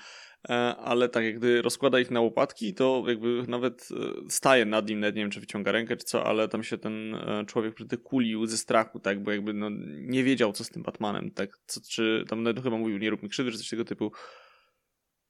e, 0.49 0.53
ale 0.77 1.09
tak, 1.09 1.25
jak 1.25 1.39
gdy 1.39 1.63
rozkłada 1.63 2.01
ich 2.01 2.11
na 2.11 2.21
łopatki, 2.21 2.75
to 2.75 3.05
jakby 3.07 3.43
nawet 3.49 3.89
e, 3.91 4.31
staje 4.31 4.65
nad 4.65 4.89
nim, 4.89 5.01
nawet 5.01 5.17
nie 5.17 5.23
wiem, 5.23 5.31
czy 5.31 5.41
wyciąga 5.41 5.73
rękę, 5.73 5.97
czy 5.97 6.05
co, 6.05 6.25
ale 6.25 6.49
tam 6.49 6.63
się 6.63 6.79
ten 6.79 7.17
człowiek 7.47 7.75
wtedy 7.75 7.99
kulił 7.99 8.47
ze 8.47 8.57
strachu, 8.57 9.01
tak, 9.01 9.23
bo 9.23 9.31
jakby 9.33 9.55
no, 9.55 9.71
nie 9.91 10.25
wiedział, 10.25 10.53
co 10.53 10.65
z 10.65 10.71
tym 10.71 10.83
Batmanem, 10.83 11.31
tak, 11.31 11.51
co, 11.67 11.81
czy 11.91 12.25
tam 12.29 12.43
nawet 12.43 12.63
chyba 12.63 12.77
mówił, 12.77 12.99
nie 12.99 13.11
rób 13.11 13.23
mi 13.23 13.29
krzywdy, 13.29 13.53
czy 13.53 13.59
coś 13.59 13.69
tego 13.69 13.85
typu. 13.85 14.13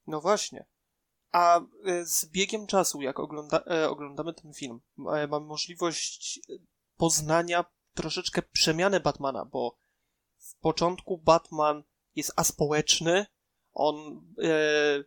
No 0.07 0.21
właśnie. 0.21 0.65
A 1.31 1.59
e, 1.59 2.05
z 2.05 2.25
biegiem 2.25 2.67
czasu, 2.67 3.01
jak 3.01 3.19
ogląda, 3.19 3.63
e, 3.67 3.89
oglądamy 3.89 4.33
ten 4.33 4.53
film, 4.53 4.81
e, 4.97 5.27
mamy 5.27 5.45
możliwość 5.45 6.39
poznania 6.97 7.65
troszeczkę 7.93 8.41
przemiany 8.41 8.99
Batmana, 8.99 9.45
bo 9.45 9.77
w 10.37 10.55
początku 10.55 11.17
Batman 11.17 11.83
jest 12.15 12.33
aspołeczny, 12.35 13.25
on 13.73 14.25
e, 14.43 15.03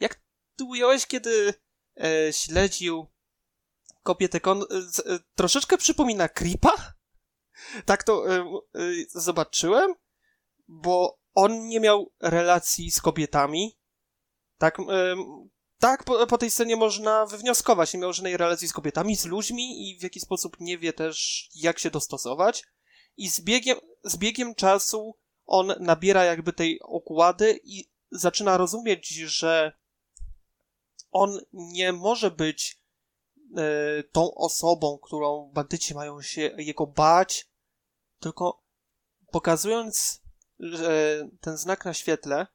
jak 0.00 0.20
ty 0.56 0.64
ująłeś, 0.64 1.06
kiedy 1.06 1.54
e, 1.96 2.32
śledził 2.32 3.06
kobietę 4.02 4.40
kon, 4.40 4.62
e, 4.62 5.18
troszeczkę 5.34 5.78
przypomina 5.78 6.28
Creepa? 6.28 6.94
Tak 7.84 8.04
to 8.04 8.24
zobaczyłem, 9.08 9.94
bo 10.68 11.18
on 11.34 11.66
nie 11.66 11.80
miał 11.80 12.12
relacji 12.20 12.90
z 12.90 13.00
kobietami, 13.00 13.78
tak, 14.58 14.78
tak 15.78 16.04
po, 16.04 16.26
po, 16.26 16.38
tej 16.38 16.50
scenie 16.50 16.76
można 16.76 17.26
wywnioskować. 17.26 17.94
Nie 17.94 18.00
miał 18.00 18.12
żadnej 18.12 18.36
relacji 18.36 18.68
z 18.68 18.72
kobietami, 18.72 19.16
z 19.16 19.24
ludźmi 19.24 19.90
i 19.90 19.98
w 19.98 20.02
jaki 20.02 20.20
sposób 20.20 20.56
nie 20.60 20.78
wie 20.78 20.92
też, 20.92 21.48
jak 21.54 21.78
się 21.78 21.90
dostosować. 21.90 22.64
I 23.16 23.30
z 23.30 23.40
biegiem, 23.40 23.78
z 24.04 24.16
biegiem 24.16 24.54
czasu 24.54 25.16
on 25.46 25.74
nabiera 25.80 26.24
jakby 26.24 26.52
tej 26.52 26.80
okłady 26.82 27.60
i 27.64 27.90
zaczyna 28.10 28.56
rozumieć, 28.56 29.08
że 29.08 29.72
on 31.10 31.40
nie 31.52 31.92
może 31.92 32.30
być 32.30 32.82
e, 33.56 34.02
tą 34.12 34.34
osobą, 34.34 34.98
którą 35.02 35.50
bandyci 35.54 35.94
mają 35.94 36.22
się 36.22 36.40
jego 36.58 36.86
bać, 36.86 37.48
tylko 38.20 38.62
pokazując 39.30 40.26
że 40.58 41.28
ten 41.40 41.56
znak 41.56 41.84
na 41.84 41.94
świetle, 41.94 42.46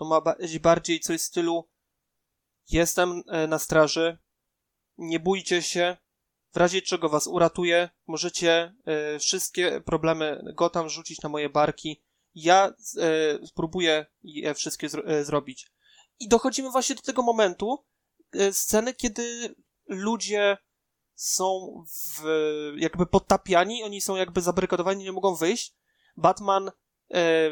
to 0.00 0.04
ma 0.04 0.20
bardziej 0.60 1.00
coś 1.00 1.20
w 1.20 1.24
stylu 1.24 1.68
jestem 2.70 3.22
e, 3.26 3.46
na 3.46 3.58
straży, 3.58 4.18
nie 4.98 5.20
bójcie 5.20 5.62
się, 5.62 5.96
w 6.52 6.56
razie 6.56 6.82
czego 6.82 7.08
was 7.08 7.26
uratuję, 7.26 7.90
możecie 8.06 8.74
e, 8.84 9.18
wszystkie 9.18 9.80
problemy 9.80 10.42
Gotham 10.56 10.88
rzucić 10.88 11.22
na 11.22 11.28
moje 11.28 11.48
barki, 11.48 12.02
ja 12.34 12.74
e, 12.98 13.46
spróbuję 13.46 14.06
je 14.22 14.54
wszystkie 14.54 14.88
zro 14.88 15.24
zrobić. 15.24 15.72
I 16.18 16.28
dochodzimy 16.28 16.70
właśnie 16.70 16.94
do 16.94 17.02
tego 17.02 17.22
momentu, 17.22 17.84
sceny, 18.52 18.94
kiedy 18.94 19.54
ludzie 19.88 20.56
są 21.14 21.84
w, 21.88 22.22
jakby 22.76 23.06
podtapiani, 23.06 23.82
oni 23.82 24.00
są 24.00 24.16
jakby 24.16 24.40
zabarykadowani, 24.40 25.04
nie 25.04 25.12
mogą 25.12 25.34
wyjść. 25.34 25.76
Batman 26.16 26.70
e, 27.14 27.50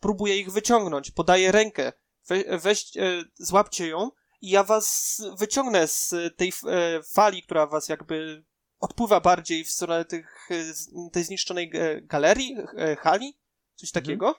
próbuje 0.00 0.38
ich 0.38 0.52
wyciągnąć, 0.52 1.10
podaje 1.10 1.52
rękę, 1.52 1.92
we, 2.28 2.58
weź, 2.58 2.96
e, 2.96 3.24
złapcie 3.34 3.88
ją 3.88 4.10
i 4.40 4.50
ja 4.50 4.64
was 4.64 5.16
wyciągnę 5.38 5.88
z 5.88 6.14
tej 6.36 6.48
e, 6.48 7.02
fali, 7.02 7.42
która 7.42 7.66
was 7.66 7.88
jakby 7.88 8.44
odpływa 8.80 9.20
bardziej 9.20 9.64
w 9.64 9.70
stronę 9.70 10.04
tych, 10.04 10.48
e, 10.50 11.10
tej 11.12 11.24
zniszczonej 11.24 11.70
e, 11.74 12.00
galerii, 12.02 12.56
e, 12.76 12.96
hali, 12.96 13.38
coś 13.74 13.88
mhm. 13.88 14.04
takiego. 14.04 14.34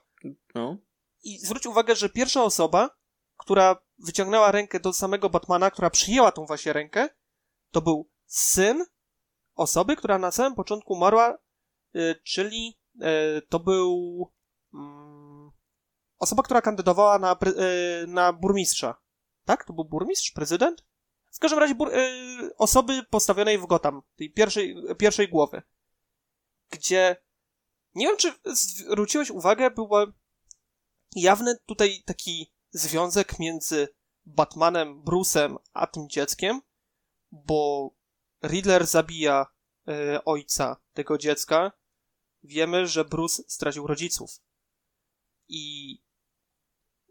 No. 0.55 0.77
I 1.23 1.39
zwróć 1.39 1.65
uwagę, 1.65 1.95
że 1.95 2.09
pierwsza 2.09 2.43
osoba, 2.43 2.89
która 3.37 3.75
wyciągnęła 3.99 4.51
rękę 4.51 4.79
do 4.79 4.93
samego 4.93 5.29
Batmana, 5.29 5.71
która 5.71 5.89
przyjęła 5.89 6.31
tą 6.31 6.45
właśnie 6.45 6.73
rękę, 6.73 7.09
to 7.71 7.81
był 7.81 8.09
syn 8.25 8.85
osoby, 9.55 9.95
która 9.95 10.17
na 10.17 10.31
samym 10.31 10.55
początku 10.55 10.93
umarła, 10.93 11.37
czyli 12.23 12.79
to 13.49 13.59
był 13.59 14.31
osoba, 16.19 16.43
która 16.43 16.61
kandydowała 16.61 17.19
na, 17.19 17.31
e, 17.31 18.07
na 18.07 18.33
burmistrza. 18.33 19.01
Tak? 19.45 19.65
To 19.65 19.73
był 19.73 19.85
burmistrz? 19.85 20.31
Prezydent? 20.31 20.85
W 21.31 21.39
każdym 21.39 21.59
razie 21.59 21.75
bur, 21.75 21.93
e, 21.93 21.99
osoby 22.57 23.03
postawionej 23.09 23.57
w 23.57 23.65
Gotham, 23.65 24.01
tej 24.15 24.33
pierwszej, 24.33 24.75
pierwszej 24.97 25.29
głowy. 25.29 25.61
Gdzie 26.69 27.15
nie 27.95 28.07
wiem, 28.07 28.17
czy 28.17 28.33
zwróciłeś 28.45 29.29
uwagę, 29.29 29.71
był 29.71 29.89
jawny 31.15 31.55
tutaj 31.65 32.03
taki 32.05 32.53
związek 32.71 33.39
między 33.39 33.87
Batmanem, 34.25 35.03
Bruce'em, 35.03 35.55
a 35.73 35.87
tym 35.87 36.09
dzieckiem, 36.09 36.61
bo 37.31 37.89
Riddler 38.43 38.87
zabija 38.87 39.45
y, 39.89 40.23
ojca 40.23 40.77
tego 40.93 41.17
dziecka. 41.17 41.71
Wiemy, 42.43 42.87
że 42.87 43.05
Bruce 43.05 43.43
stracił 43.47 43.87
rodziców 43.87 44.39
i 45.51 45.97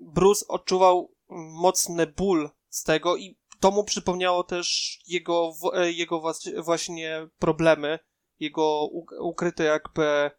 Bruce 0.00 0.48
odczuwał 0.48 1.14
mocny 1.28 2.06
ból 2.06 2.50
z 2.68 2.82
tego 2.82 3.16
i 3.16 3.40
to 3.60 3.70
mu 3.70 3.84
przypomniało 3.84 4.44
też 4.44 4.98
jego, 5.06 5.52
e, 5.74 5.92
jego 5.92 6.22
właśnie 6.62 7.28
problemy, 7.38 7.98
jego 8.38 8.86
ukryte 9.20 9.64
jakby 9.64 10.30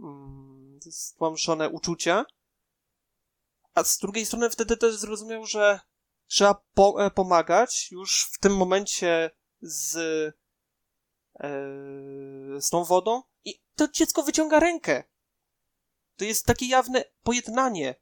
mm, 0.00 0.80
stłamszone 0.90 1.68
uczucia. 1.68 2.24
A 3.74 3.84
z 3.84 3.98
drugiej 3.98 4.26
strony 4.26 4.50
wtedy 4.50 4.76
też 4.76 4.96
zrozumiał, 4.96 5.46
że 5.46 5.80
trzeba 6.26 6.62
po 6.74 7.06
e, 7.06 7.10
pomagać 7.10 7.90
już 7.90 8.28
w 8.32 8.38
tym 8.38 8.56
momencie 8.56 9.30
z, 9.60 9.96
e, 11.40 11.50
z 12.60 12.70
tą 12.70 12.84
wodą 12.84 13.22
i 13.44 13.62
to 13.76 13.88
dziecko 13.88 14.22
wyciąga 14.22 14.60
rękę 14.60 15.04
to 16.20 16.24
jest 16.24 16.46
takie 16.46 16.66
jawne 16.66 17.04
pojednanie. 17.22 17.94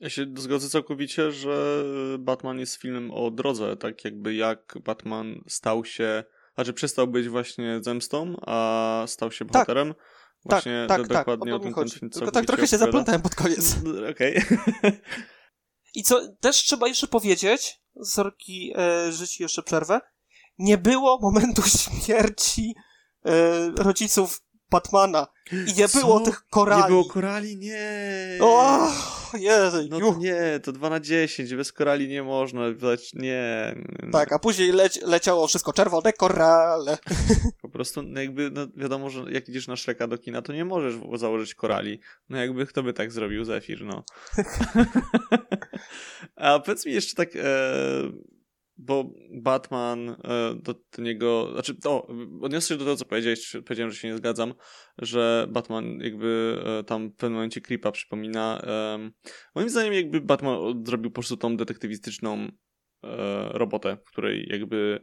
Ja 0.00 0.10
się 0.10 0.26
zgodzę 0.36 0.68
całkowicie, 0.68 1.32
że 1.32 1.84
Batman 2.18 2.58
jest 2.58 2.74
filmem 2.74 3.10
o 3.10 3.30
drodze, 3.30 3.76
tak 3.76 4.04
jakby 4.04 4.34
jak 4.34 4.74
Batman 4.84 5.40
stał 5.48 5.84
się, 5.84 6.24
znaczy 6.54 6.72
przestał 6.72 7.06
być 7.06 7.28
właśnie 7.28 7.80
zemstą, 7.82 8.36
a 8.46 9.04
stał 9.06 9.32
się 9.32 9.44
tak. 9.44 9.52
bohaterem. 9.52 9.94
Tak. 9.94 10.04
Właśnie 10.44 10.84
tak, 10.88 10.98
tak, 10.98 11.08
dokładnie 11.08 11.52
tak, 11.52 11.52
o, 11.52 11.56
o 11.56 11.58
tym 11.58 11.74
ten 11.74 11.88
film 11.88 12.10
Tylko 12.10 12.30
tak 12.30 12.46
trochę 12.46 12.66
się 12.66 12.78
zaplątałem 12.78 13.22
pod 13.22 13.34
koniec. 13.34 13.76
Okej. 14.10 14.38
Okay. 14.38 15.00
I 15.94 16.02
co 16.02 16.28
też 16.40 16.56
trzeba 16.56 16.88
jeszcze 16.88 17.06
powiedzieć, 17.06 17.80
sorki, 18.04 18.72
e, 18.76 19.26
ci 19.28 19.42
jeszcze 19.42 19.62
przerwę, 19.62 20.00
nie 20.58 20.78
było 20.78 21.18
momentu 21.22 21.62
śmierci 21.78 22.74
e, 23.24 23.70
rodziców 23.70 24.42
Batmana. 24.70 25.26
I 25.52 25.74
nie 25.74 25.88
Co? 25.88 25.98
było 25.98 26.20
tych 26.20 26.46
korali. 26.50 26.82
Nie 26.82 26.88
było 26.88 27.04
korali? 27.04 27.56
Nie. 27.56 28.38
O, 28.40 28.88
Jezu, 29.34 29.78
no 29.90 30.18
nie, 30.18 30.60
to 30.62 30.72
2 30.72 30.90
na 30.90 31.00
10, 31.00 31.54
bez 31.54 31.72
korali 31.72 32.08
nie 32.08 32.22
można 32.22 32.60
nie. 33.14 33.74
Tak, 34.12 34.32
a 34.32 34.38
później 34.38 34.72
leci, 34.72 35.00
leciało 35.02 35.46
wszystko 35.46 35.72
czerwone 35.72 36.12
korale. 36.12 36.98
Po 37.62 37.68
prostu 37.68 38.02
no 38.02 38.20
jakby 38.20 38.50
no 38.50 38.66
wiadomo, 38.76 39.10
że 39.10 39.24
jak 39.30 39.48
idziesz 39.48 39.68
na 39.68 39.76
Shreka 39.76 40.06
do 40.06 40.18
kina, 40.18 40.42
to 40.42 40.52
nie 40.52 40.64
możesz 40.64 40.94
założyć 41.14 41.54
korali. 41.54 42.00
No 42.28 42.38
jakby 42.38 42.66
kto 42.66 42.82
by 42.82 42.92
tak 42.92 43.12
zrobił, 43.12 43.44
Zefir, 43.44 43.84
no. 43.84 44.04
A 46.36 46.58
powiedz 46.58 46.86
mi 46.86 46.92
jeszcze 46.92 47.14
tak, 47.14 47.28
e, 47.36 47.40
bo 48.80 49.12
Batman 49.42 50.08
e, 50.08 50.16
do, 50.54 50.74
niego, 50.98 51.50
znaczy, 51.52 51.76
o, 51.84 52.06
odniosę 52.40 52.68
się 52.68 52.78
do 52.78 52.84
tego, 52.84 52.96
co 52.96 53.04
powiedziałeś, 53.04 53.56
powiedziałem, 53.66 53.92
że 53.92 53.98
się 53.98 54.08
nie 54.08 54.16
zgadzam, 54.16 54.54
że 54.98 55.46
Batman 55.50 55.98
jakby 56.00 56.62
e, 56.66 56.84
tam 56.84 57.08
w 57.08 57.16
pewnym 57.16 57.32
momencie 57.32 57.60
Creepa 57.60 57.92
przypomina. 57.92 58.62
Moim 59.54 59.68
zdaniem 59.68 59.92
jakby 59.92 60.20
Batman 60.20 60.84
zrobił 60.86 61.10
po 61.10 61.14
prostu 61.14 61.36
tą 61.36 61.56
detektywistyczną 61.56 62.38
e, 62.38 62.48
robotę, 63.52 63.96
w 64.06 64.10
której 64.10 64.46
jakby 64.50 65.00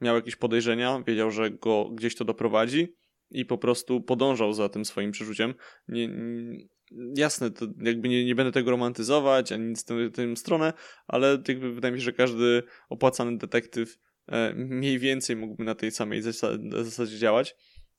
miał 0.00 0.16
jakieś 0.16 0.36
podejrzenia, 0.36 1.02
wiedział, 1.06 1.30
że 1.30 1.50
go 1.50 1.90
gdzieś 1.90 2.16
to 2.16 2.24
doprowadzi 2.24 2.96
i 3.30 3.44
po 3.44 3.58
prostu 3.58 4.00
podążał 4.00 4.52
za 4.52 4.68
tym 4.68 4.84
swoim 4.84 5.10
przeczuciem. 5.10 5.54
Nie, 5.88 6.08
nie, 6.08 6.68
jasne, 7.16 7.50
to 7.50 7.66
jakby 7.80 8.08
nie, 8.08 8.24
nie 8.24 8.34
będę 8.34 8.52
tego 8.52 8.70
romantyzować, 8.70 9.52
ani 9.52 9.64
nic 9.64 9.84
w 9.84 10.12
tę 10.12 10.36
stronę, 10.36 10.72
ale 11.06 11.38
jakby 11.48 11.72
wydaje 11.72 11.94
mi 11.94 12.00
się, 12.00 12.04
że 12.04 12.12
każdy 12.12 12.62
opłacany 12.88 13.38
detektyw 13.38 13.98
e, 14.26 14.54
mniej 14.54 14.98
więcej 14.98 15.36
mógłby 15.36 15.64
na 15.64 15.74
tej 15.74 15.90
samej 15.90 16.22
zasadzie 16.22 17.18
działać. 17.18 17.56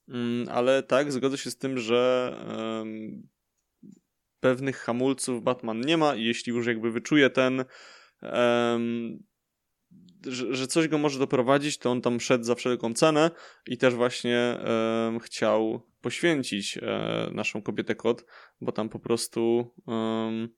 Mm, 0.07 0.49
ale 0.49 0.83
tak, 0.83 1.11
zgodzę 1.11 1.37
się 1.37 1.51
z 1.51 1.57
tym, 1.57 1.77
że 1.77 2.33
pewnych 4.39 4.77
hamulców 4.77 5.43
Batman 5.43 5.81
nie 5.81 5.97
ma 5.97 6.15
i 6.15 6.23
jeśli 6.23 6.53
już 6.53 6.67
jakby 6.67 6.91
wyczuje 6.91 7.29
ten 7.29 7.65
że, 10.27 10.67
coś 10.67 10.87
go 10.87 10.97
może 10.97 11.19
doprowadzić, 11.19 11.77
to 11.77 11.91
on 11.91 12.01
tam 12.01 12.19
szedł 12.19 12.43
za 12.43 12.55
wszelką 12.55 12.93
cenę 12.93 13.31
i 13.67 13.77
też 13.77 13.95
właśnie 13.95 14.57
chciał 15.21 15.88
poświęcić 16.01 16.77
e, 16.77 17.29
naszą 17.33 17.61
kobietę 17.61 17.95
kot, 17.95 18.25
bo 18.61 18.71
tam 18.71 18.89
po 18.89 18.99
prostu 18.99 19.73
um, 19.85 20.49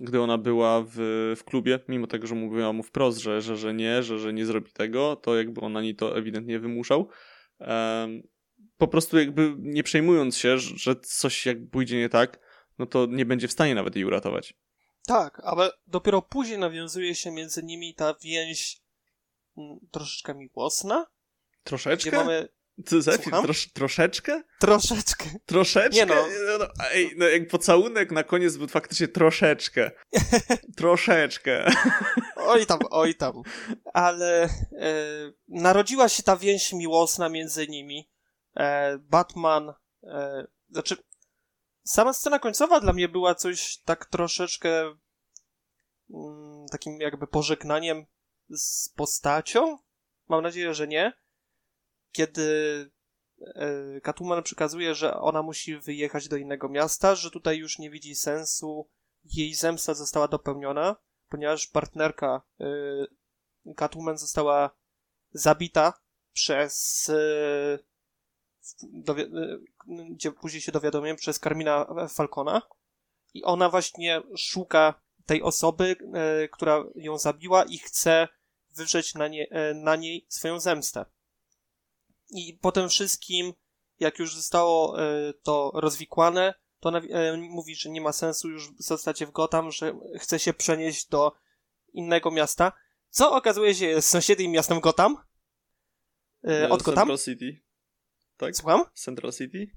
gdy 0.00 0.20
ona 0.20 0.38
była 0.38 0.84
w, 0.86 0.96
w 1.36 1.44
klubie, 1.44 1.78
mimo 1.88 2.06
tego, 2.06 2.26
że 2.26 2.34
mówiła 2.34 2.72
mu 2.72 2.82
wprost, 2.82 3.18
że, 3.18 3.40
że, 3.42 3.56
że 3.56 3.74
nie, 3.74 4.02
że, 4.02 4.18
że 4.18 4.32
nie 4.32 4.46
zrobi 4.46 4.72
tego, 4.72 5.16
to 5.16 5.36
jakby 5.36 5.60
on 5.60 5.72
na 5.72 5.82
niej 5.82 5.96
to 5.96 6.18
ewidentnie 6.18 6.58
wymuszał. 6.58 7.08
Um, 7.58 8.22
po 8.78 8.88
prostu 8.88 9.18
jakby 9.18 9.54
nie 9.58 9.82
przejmując 9.82 10.36
się, 10.38 10.58
że 10.58 10.96
coś 10.96 11.46
jak 11.46 11.70
pójdzie 11.70 11.98
nie 11.98 12.08
tak, 12.08 12.40
no 12.78 12.86
to 12.86 13.06
nie 13.06 13.26
będzie 13.26 13.48
w 13.48 13.52
stanie 13.52 13.74
nawet 13.74 13.96
jej 13.96 14.04
uratować. 14.04 14.54
Tak, 15.06 15.40
ale 15.44 15.70
dopiero 15.86 16.22
później 16.22 16.58
nawiązuje 16.58 17.14
się 17.14 17.30
między 17.30 17.62
nimi 17.62 17.94
ta 17.94 18.14
więź 18.22 18.82
mm, 19.56 19.78
troszeczkę 19.90 20.34
miłosna. 20.34 21.06
Troszeczkę? 21.62 22.08
Gdzie 22.10 22.16
mamy 22.16 22.48
co 22.84 23.02
za 23.02 23.18
Trosz, 23.18 23.72
troszeczkę? 23.72 24.42
Troszeczkę. 24.58 25.24
Troszeczkę? 25.46 25.96
Nie 25.96 26.06
no. 26.06 26.14
no, 26.14 26.58
no 26.58 26.66
ej, 26.92 27.14
no 27.16 27.28
jak 27.28 27.48
pocałunek 27.48 28.12
na 28.12 28.24
koniec 28.24 28.56
był 28.56 28.68
faktycznie 28.68 29.08
troszeczkę. 29.08 29.90
troszeczkę. 30.76 31.72
oj 32.36 32.66
tam, 32.66 32.78
oj 32.90 33.14
tam. 33.14 33.42
Ale 33.94 34.44
e, 34.44 34.48
narodziła 35.48 36.08
się 36.08 36.22
ta 36.22 36.36
więź 36.36 36.72
miłosna 36.72 37.28
między 37.28 37.68
nimi. 37.68 38.10
E, 38.56 38.98
Batman, 38.98 39.72
e, 40.02 40.46
znaczy 40.70 40.96
sama 41.84 42.12
scena 42.12 42.38
końcowa 42.38 42.80
dla 42.80 42.92
mnie 42.92 43.08
była 43.08 43.34
coś 43.34 43.78
tak 43.84 44.06
troszeczkę 44.06 44.94
mm, 46.10 46.66
takim 46.70 47.00
jakby 47.00 47.26
pożegnaniem 47.26 48.06
z 48.48 48.88
postacią. 48.88 49.78
Mam 50.28 50.42
nadzieję, 50.42 50.74
że 50.74 50.88
nie 50.88 51.25
kiedy 52.16 52.90
e, 53.40 54.00
Catwoman 54.00 54.42
przekazuje, 54.42 54.94
że 54.94 55.16
ona 55.16 55.42
musi 55.42 55.78
wyjechać 55.78 56.28
do 56.28 56.36
innego 56.36 56.68
miasta, 56.68 57.14
że 57.14 57.30
tutaj 57.30 57.58
już 57.58 57.78
nie 57.78 57.90
widzi 57.90 58.14
sensu, 58.14 58.88
jej 59.24 59.54
zemsta 59.54 59.94
została 59.94 60.28
dopełniona, 60.28 60.96
ponieważ 61.28 61.66
partnerka 61.66 62.42
e, 62.60 62.66
Catwoman 63.74 64.18
została 64.18 64.70
zabita 65.32 65.92
przez 66.32 67.08
e, 67.08 67.78
gdzie 70.10 70.32
później 70.32 70.60
się 70.60 70.72
dowiadujemy, 70.72 71.18
przez 71.18 71.40
Carmina 71.40 71.86
Falcona 72.08 72.62
i 73.34 73.44
ona 73.44 73.68
właśnie 73.68 74.22
szuka 74.36 75.00
tej 75.26 75.42
osoby, 75.42 75.96
która 76.52 76.84
ją 76.94 77.18
zabiła 77.18 77.64
i 77.64 77.78
chce 77.78 78.28
wywrzeć 78.76 79.14
na, 79.14 79.28
nie, 79.28 79.46
na 79.74 79.96
niej 79.96 80.26
swoją 80.28 80.60
zemstę. 80.60 81.04
I 82.30 82.58
po 82.60 82.72
tym 82.72 82.88
wszystkim, 82.88 83.52
jak 83.98 84.18
już 84.18 84.34
zostało 84.34 85.02
e, 85.02 85.32
to 85.42 85.70
rozwikłane, 85.74 86.54
to 86.80 86.98
e, 86.98 87.36
mówi, 87.36 87.76
że 87.76 87.90
nie 87.90 88.00
ma 88.00 88.12
sensu 88.12 88.48
już 88.48 88.70
zostać 88.78 89.24
w 89.24 89.30
Gotham, 89.30 89.70
że 89.70 89.94
chce 90.18 90.38
się 90.38 90.52
przenieść 90.52 91.08
do 91.08 91.32
innego 91.92 92.30
miasta, 92.30 92.72
co 93.10 93.32
okazuje 93.32 93.74
się 93.74 93.86
jest 93.86 94.08
sąsiednim 94.08 94.52
miastem 94.52 94.80
Gotham. 94.80 95.16
E, 96.48 96.68
od 96.68 96.82
Gotham. 96.82 97.08
Central 97.08 97.18
City. 97.18 97.62
Tak? 98.36 98.56
Słucham? 98.56 98.84
Central 98.94 99.32
City? 99.32 99.70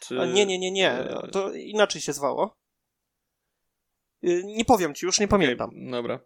Czy... 0.00 0.14
Nie, 0.14 0.46
nie, 0.46 0.58
nie, 0.58 0.70
nie. 0.70 1.08
To 1.32 1.52
inaczej 1.52 2.00
się 2.00 2.12
zwało. 2.12 2.60
Nie 4.44 4.64
powiem 4.64 4.94
ci, 4.94 5.06
już 5.06 5.20
nie 5.20 5.28
pamiętam. 5.28 5.70
Okay, 5.70 5.90
dobra. 5.90 6.20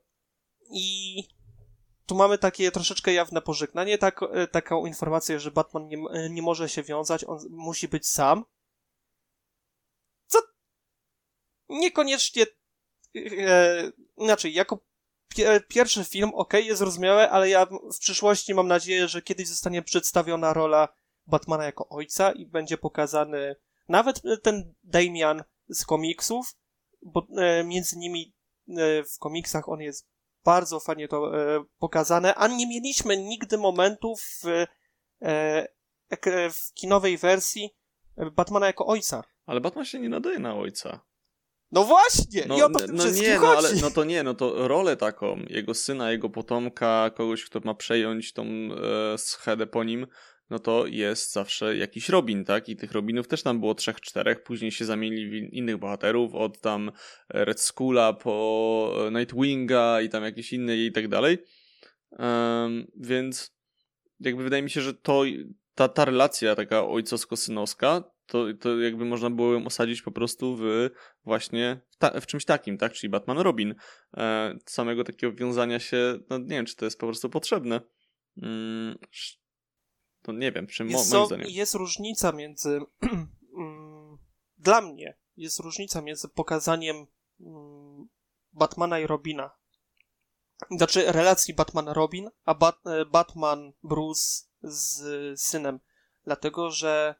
I 0.71 1.17
tu 2.07 2.15
mamy 2.15 2.39
takie 2.39 2.71
troszeczkę 2.71 3.13
jawne 3.13 3.43
pożegnanie, 3.43 3.99
tak, 3.99 4.21
e, 4.23 4.47
taką 4.47 4.87
informację, 4.87 5.41
że 5.41 5.51
Batman 5.51 5.89
nie, 5.89 5.99
e, 6.11 6.31
nie 6.31 6.43
może 6.43 6.69
się 6.69 6.83
wiązać, 6.83 7.25
on 7.25 7.39
musi 7.51 7.89
być 7.89 8.09
sam. 8.09 8.45
Co 10.27 10.39
niekoniecznie 11.69 12.47
e, 13.17 13.93
inaczej, 14.17 14.55
jako 14.55 14.79
pie, 15.29 15.61
pierwszy 15.69 16.05
film, 16.05 16.31
ok, 16.35 16.53
jest 16.53 16.79
zrozumiałe, 16.79 17.31
ale 17.31 17.49
ja 17.49 17.67
w 17.67 17.99
przyszłości 17.99 18.55
mam 18.55 18.69
nadzieję, 18.69 19.09
że 19.09 19.23
kiedyś 19.23 19.49
zostanie 19.49 19.83
przedstawiona 19.83 20.53
rola 20.53 20.89
Batmana 21.27 21.65
jako 21.65 21.89
ojca 21.89 22.33
i 22.33 22.47
będzie 22.47 22.79
pokazany 22.79 23.57
nawet 23.89 24.23
ten 24.43 24.75
Damian 24.83 25.45
z 25.69 25.85
komiksów, 25.87 26.57
bo 27.03 27.27
e, 27.37 27.65
między 27.65 27.99
nimi 27.99 28.35
e, 28.69 29.05
w 29.05 29.19
komiksach 29.19 29.69
on 29.69 29.81
jest 29.81 30.14
bardzo 30.45 30.81
fajnie 30.81 31.09
to 31.09 31.39
e, 31.39 31.65
pokazane, 31.79 32.35
a 32.35 32.49
nie 32.49 32.67
mieliśmy 32.67 33.17
nigdy 33.17 33.59
momentów 33.59 34.21
w, 34.43 34.67
e, 35.23 35.69
w 36.51 36.75
kinowej 36.75 37.19
wersji 37.19 37.71
Batmana 38.33 38.67
jako 38.67 38.87
ojca. 38.87 39.25
Ale 39.47 39.61
Batman 39.61 39.85
się 39.85 40.01
nie 40.01 40.09
nadaje 40.09 40.39
na 40.39 40.55
ojca. 40.55 41.01
No 41.73 41.85
właśnie! 41.85 42.45
No, 42.49 42.57
I 42.59 42.63
o 42.63 42.69
to 42.69 42.79
no 42.93 43.11
nie, 43.11 43.39
no 43.41 43.49
ale 43.49 43.75
no 43.83 43.91
to 43.91 44.05
nie, 44.05 44.23
no 44.23 44.35
to 44.35 44.69
rolę 44.69 44.97
taką, 44.97 45.37
jego 45.49 45.75
syna, 45.75 46.13
jego 46.13 46.31
potomka, 46.31 47.11
kogoś, 47.17 47.45
kto 47.45 47.61
ma 47.65 47.75
przejąć 47.75 48.33
tą 48.33 48.45
e, 48.45 49.19
schedę 49.19 49.67
po 49.67 49.85
nim, 49.85 50.07
no 50.51 50.59
to 50.59 50.87
jest 50.87 51.33
zawsze 51.33 51.77
jakiś 51.77 52.09
Robin, 52.09 52.45
tak? 52.45 52.69
I 52.69 52.77
tych 52.77 52.93
Robinów 52.93 53.29
też 53.29 53.43
tam 53.43 53.61
było 53.61 53.75
trzech, 53.75 54.01
czterech, 54.01 54.43
później 54.43 54.73
się 54.73 54.85
zamienili 54.85 55.31
w 55.31 55.53
innych 55.53 55.77
bohaterów, 55.77 56.35
od 56.35 56.61
tam 56.61 56.93
Red 57.29 57.61
Skulla 57.61 58.13
po 58.13 58.95
Nightwinga 59.13 60.01
i 60.01 60.09
tam 60.09 60.25
jakieś 60.25 60.53
inne 60.53 60.77
i 60.77 60.93
tak 60.93 61.09
dalej. 61.09 61.39
Um, 62.11 62.87
więc 62.97 63.55
jakby 64.21 64.45
wydaje 64.45 64.63
mi 64.63 64.71
się, 64.71 64.81
że 64.81 64.95
to 64.95 65.23
ta, 65.75 65.89
ta 65.89 66.05
relacja 66.05 66.55
taka 66.55 66.85
ojcowsko-synowska, 66.87 68.03
to, 68.27 68.47
to 68.61 68.81
jakby 68.81 69.05
można 69.05 69.31
było 69.31 69.53
ją 69.53 69.67
osadzić 69.67 70.03
po 70.03 70.13
prostu 70.13 70.57
w 70.57 70.91
właśnie 71.25 71.81
w, 71.91 71.97
ta, 71.97 72.21
w 72.21 72.27
czymś 72.27 72.45
takim, 72.45 72.79
tak? 72.79 72.93
Czyli 72.93 73.11
Batman 73.11 73.39
Robin. 73.39 73.75
E, 74.17 74.55
samego 74.67 75.05
takiego 75.05 75.33
wiązania 75.33 75.79
się, 75.79 76.19
no 76.31 76.39
nie 76.39 76.49
wiem, 76.49 76.67
czy 76.67 76.77
to 76.77 76.85
jest 76.85 76.99
po 76.99 77.07
prostu 77.07 77.31
potrzebne. 77.31 77.81
Mm, 78.43 78.99
to 80.25 80.33
nie 80.33 80.53
wiem, 80.53 80.67
czy 80.67 80.85
jest, 80.85 81.13
moim 81.13 81.27
zdaniem. 81.27 81.47
Jest 81.51 81.75
różnica 81.75 82.33
między. 82.33 82.81
Mm, 83.57 84.19
dla 84.59 84.81
mnie 84.81 85.19
jest 85.37 85.59
różnica 85.59 86.01
między 86.01 86.29
pokazaniem 86.29 87.07
mm, 87.41 88.09
Batmana 88.53 88.99
i 89.01 89.07
Robina. 89.07 89.51
Znaczy 90.71 91.13
relacji 91.13 91.55
Batman-Robin, 91.55 92.31
a 92.45 92.55
Bat 92.55 92.87
e, 92.87 93.05
Batman-Bruce 93.05 94.47
z 94.63 95.41
synem. 95.41 95.81
Dlatego, 96.25 96.71
że 96.71 97.15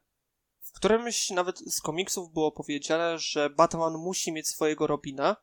w 0.59 0.71
którymś 0.71 1.29
nawet 1.29 1.59
z 1.59 1.81
komiksów 1.81 2.33
było 2.33 2.51
powiedziane, 2.51 3.19
że 3.19 3.49
Batman 3.49 3.93
musi 3.93 4.31
mieć 4.31 4.47
swojego 4.47 4.87
Robina, 4.87 5.35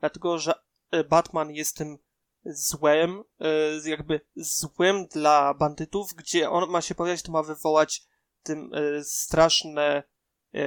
dlatego, 0.00 0.38
że 0.38 0.54
e, 0.90 1.04
Batman 1.04 1.50
jest 1.50 1.76
tym 1.76 1.98
złem, 2.44 3.24
e, 3.40 3.88
jakby 3.88 4.20
złem 4.36 5.06
dla 5.06 5.54
bandytów, 5.54 6.14
gdzie 6.14 6.50
on 6.50 6.70
ma 6.70 6.80
się 6.80 6.94
pojawić, 6.94 7.22
to 7.22 7.32
ma 7.32 7.42
wywołać 7.42 8.02
tym 8.42 8.70
e, 8.74 9.04
straszne 9.04 10.02
e, 10.54 10.60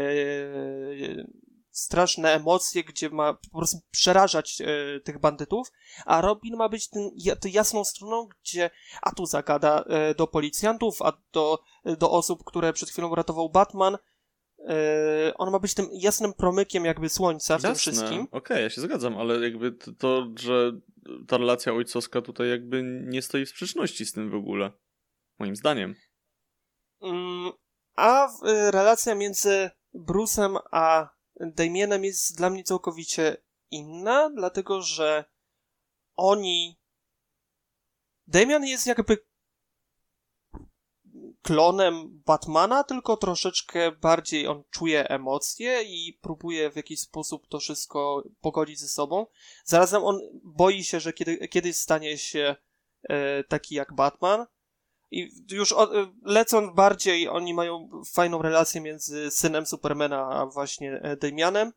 straszne 1.72 2.34
emocje, 2.34 2.84
gdzie 2.84 3.09
ma 3.09 3.34
po 3.34 3.57
prostu 3.57 3.78
przerażać 3.91 4.61
tych 5.03 5.19
bandytów, 5.19 5.72
a 6.05 6.22
Robin 6.22 6.55
ma 6.55 6.69
być 6.69 6.89
tym, 6.89 7.09
tą 7.39 7.49
jasną 7.49 7.84
stroną, 7.84 8.28
gdzie 8.41 8.69
a 9.01 9.11
tu 9.11 9.26
zagada 9.26 9.84
do 10.17 10.28
policjantów, 10.28 11.01
a 11.01 11.13
do, 11.34 11.59
do 11.97 12.11
osób, 12.11 12.43
które 12.43 12.74
przed 12.74 12.89
chwilą 12.89 13.09
uratował 13.09 13.49
Batman. 13.49 13.97
E, 14.68 15.34
on 15.38 15.51
ma 15.51 15.59
być 15.59 15.74
tym 15.74 15.89
jasnym 15.91 16.34
promykiem 16.34 16.86
jakby 16.86 17.09
słońca 17.09 17.57
w 17.57 17.64
Jasne. 17.64 17.70
tym 17.70 17.76
wszystkim. 17.76 18.22
Okej, 18.22 18.32
okay, 18.32 18.62
ja 18.62 18.70
się 18.70 18.82
zgadzam, 18.82 19.18
ale 19.18 19.39
jakby 19.39 19.72
to, 19.72 19.91
to, 19.91 20.28
że 20.39 20.72
ta 21.28 21.38
relacja 21.38 21.74
ojcowska 21.74 22.22
tutaj 22.22 22.49
jakby 22.49 22.84
nie 22.84 23.22
stoi 23.22 23.45
w 23.45 23.49
sprzeczności 23.49 24.05
z 24.05 24.12
tym 24.12 24.30
w 24.30 24.36
ogóle. 24.36 24.72
Moim 25.39 25.55
zdaniem. 25.55 25.95
Mm, 27.01 27.51
a 27.95 28.28
y, 28.28 28.72
relacja 28.72 29.16
między 29.16 29.70
Bruce'em 29.95 30.59
a 30.72 31.09
Damienem 31.39 32.03
jest 32.03 32.38
dla 32.38 32.49
mnie 32.49 32.64
całkowicie 32.64 33.38
inna, 33.72 34.30
dlatego 34.30 34.82
że 34.82 35.26
oni. 36.16 36.78
Damian 38.28 38.66
jest 38.66 38.88
jakby 38.88 39.18
klonem 41.41 42.21
Batmana, 42.25 42.83
tylko 42.83 43.17
troszeczkę 43.17 43.91
bardziej 43.91 44.47
on 44.47 44.63
czuje 44.71 45.09
emocje 45.09 45.83
i 45.83 46.19
próbuje 46.21 46.71
w 46.71 46.75
jakiś 46.75 46.99
sposób 46.99 47.47
to 47.47 47.59
wszystko 47.59 48.23
pogodzić 48.41 48.79
ze 48.79 48.87
sobą. 48.87 49.25
Zarazem 49.65 50.03
on 50.03 50.19
boi 50.43 50.83
się, 50.83 50.99
że 50.99 51.13
kiedy, 51.13 51.47
kiedyś 51.47 51.77
stanie 51.77 52.17
się 52.17 52.55
e, 53.03 53.43
taki 53.43 53.75
jak 53.75 53.93
Batman. 53.93 54.45
I 55.11 55.31
już 55.51 55.71
o, 55.71 55.89
lecąc 56.23 56.75
bardziej, 56.75 57.29
oni 57.29 57.53
mają 57.53 57.89
fajną 58.13 58.41
relację 58.41 58.81
między 58.81 59.31
synem 59.31 59.65
Supermana 59.65 60.29
a 60.29 60.45
właśnie 60.45 60.91
e, 60.93 61.17
Damianem. 61.17 61.73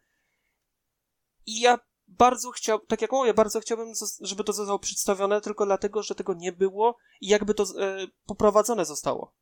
I 1.46 1.60
ja 1.60 1.78
bardzo 2.08 2.50
chciał, 2.50 2.78
tak 2.78 3.02
jak 3.02 3.12
mówię, 3.12 3.34
bardzo 3.34 3.60
chciałbym, 3.60 3.92
żeby 4.20 4.44
to 4.44 4.52
zostało 4.52 4.78
przedstawione 4.78 5.40
tylko 5.40 5.66
dlatego, 5.66 6.02
że 6.02 6.14
tego 6.14 6.34
nie 6.34 6.52
było 6.52 6.96
i 7.20 7.28
jakby 7.28 7.54
to 7.54 7.62
e, 7.62 8.06
poprowadzone 8.26 8.84
zostało. 8.84 9.34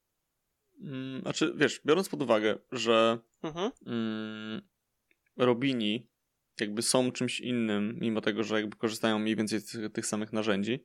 Mm, 0.82 1.20
znaczy, 1.20 1.52
wiesz, 1.56 1.80
biorąc 1.86 2.08
pod 2.08 2.22
uwagę, 2.22 2.58
że 2.72 3.18
mhm. 3.42 3.70
mm, 3.86 4.62
Robini 5.36 6.12
jakby 6.60 6.82
są 6.82 7.12
czymś 7.12 7.40
innym, 7.40 7.98
mimo 8.00 8.20
tego, 8.20 8.42
że 8.42 8.54
jakby 8.54 8.76
korzystają 8.76 9.18
mniej 9.18 9.36
więcej 9.36 9.60
z 9.60 9.66
tych, 9.66 9.92
tych 9.92 10.06
samych 10.06 10.32
narzędzi, 10.32 10.84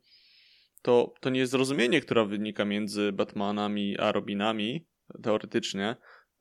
to, 0.82 1.14
to 1.20 1.30
niezrozumienie, 1.30 2.02
które 2.02 2.26
wynika 2.26 2.66
między 2.66 3.12
Batmanami 3.12 3.98
a 3.98 4.12
Robinami, 4.12 4.88
teoretycznie, 5.24 5.96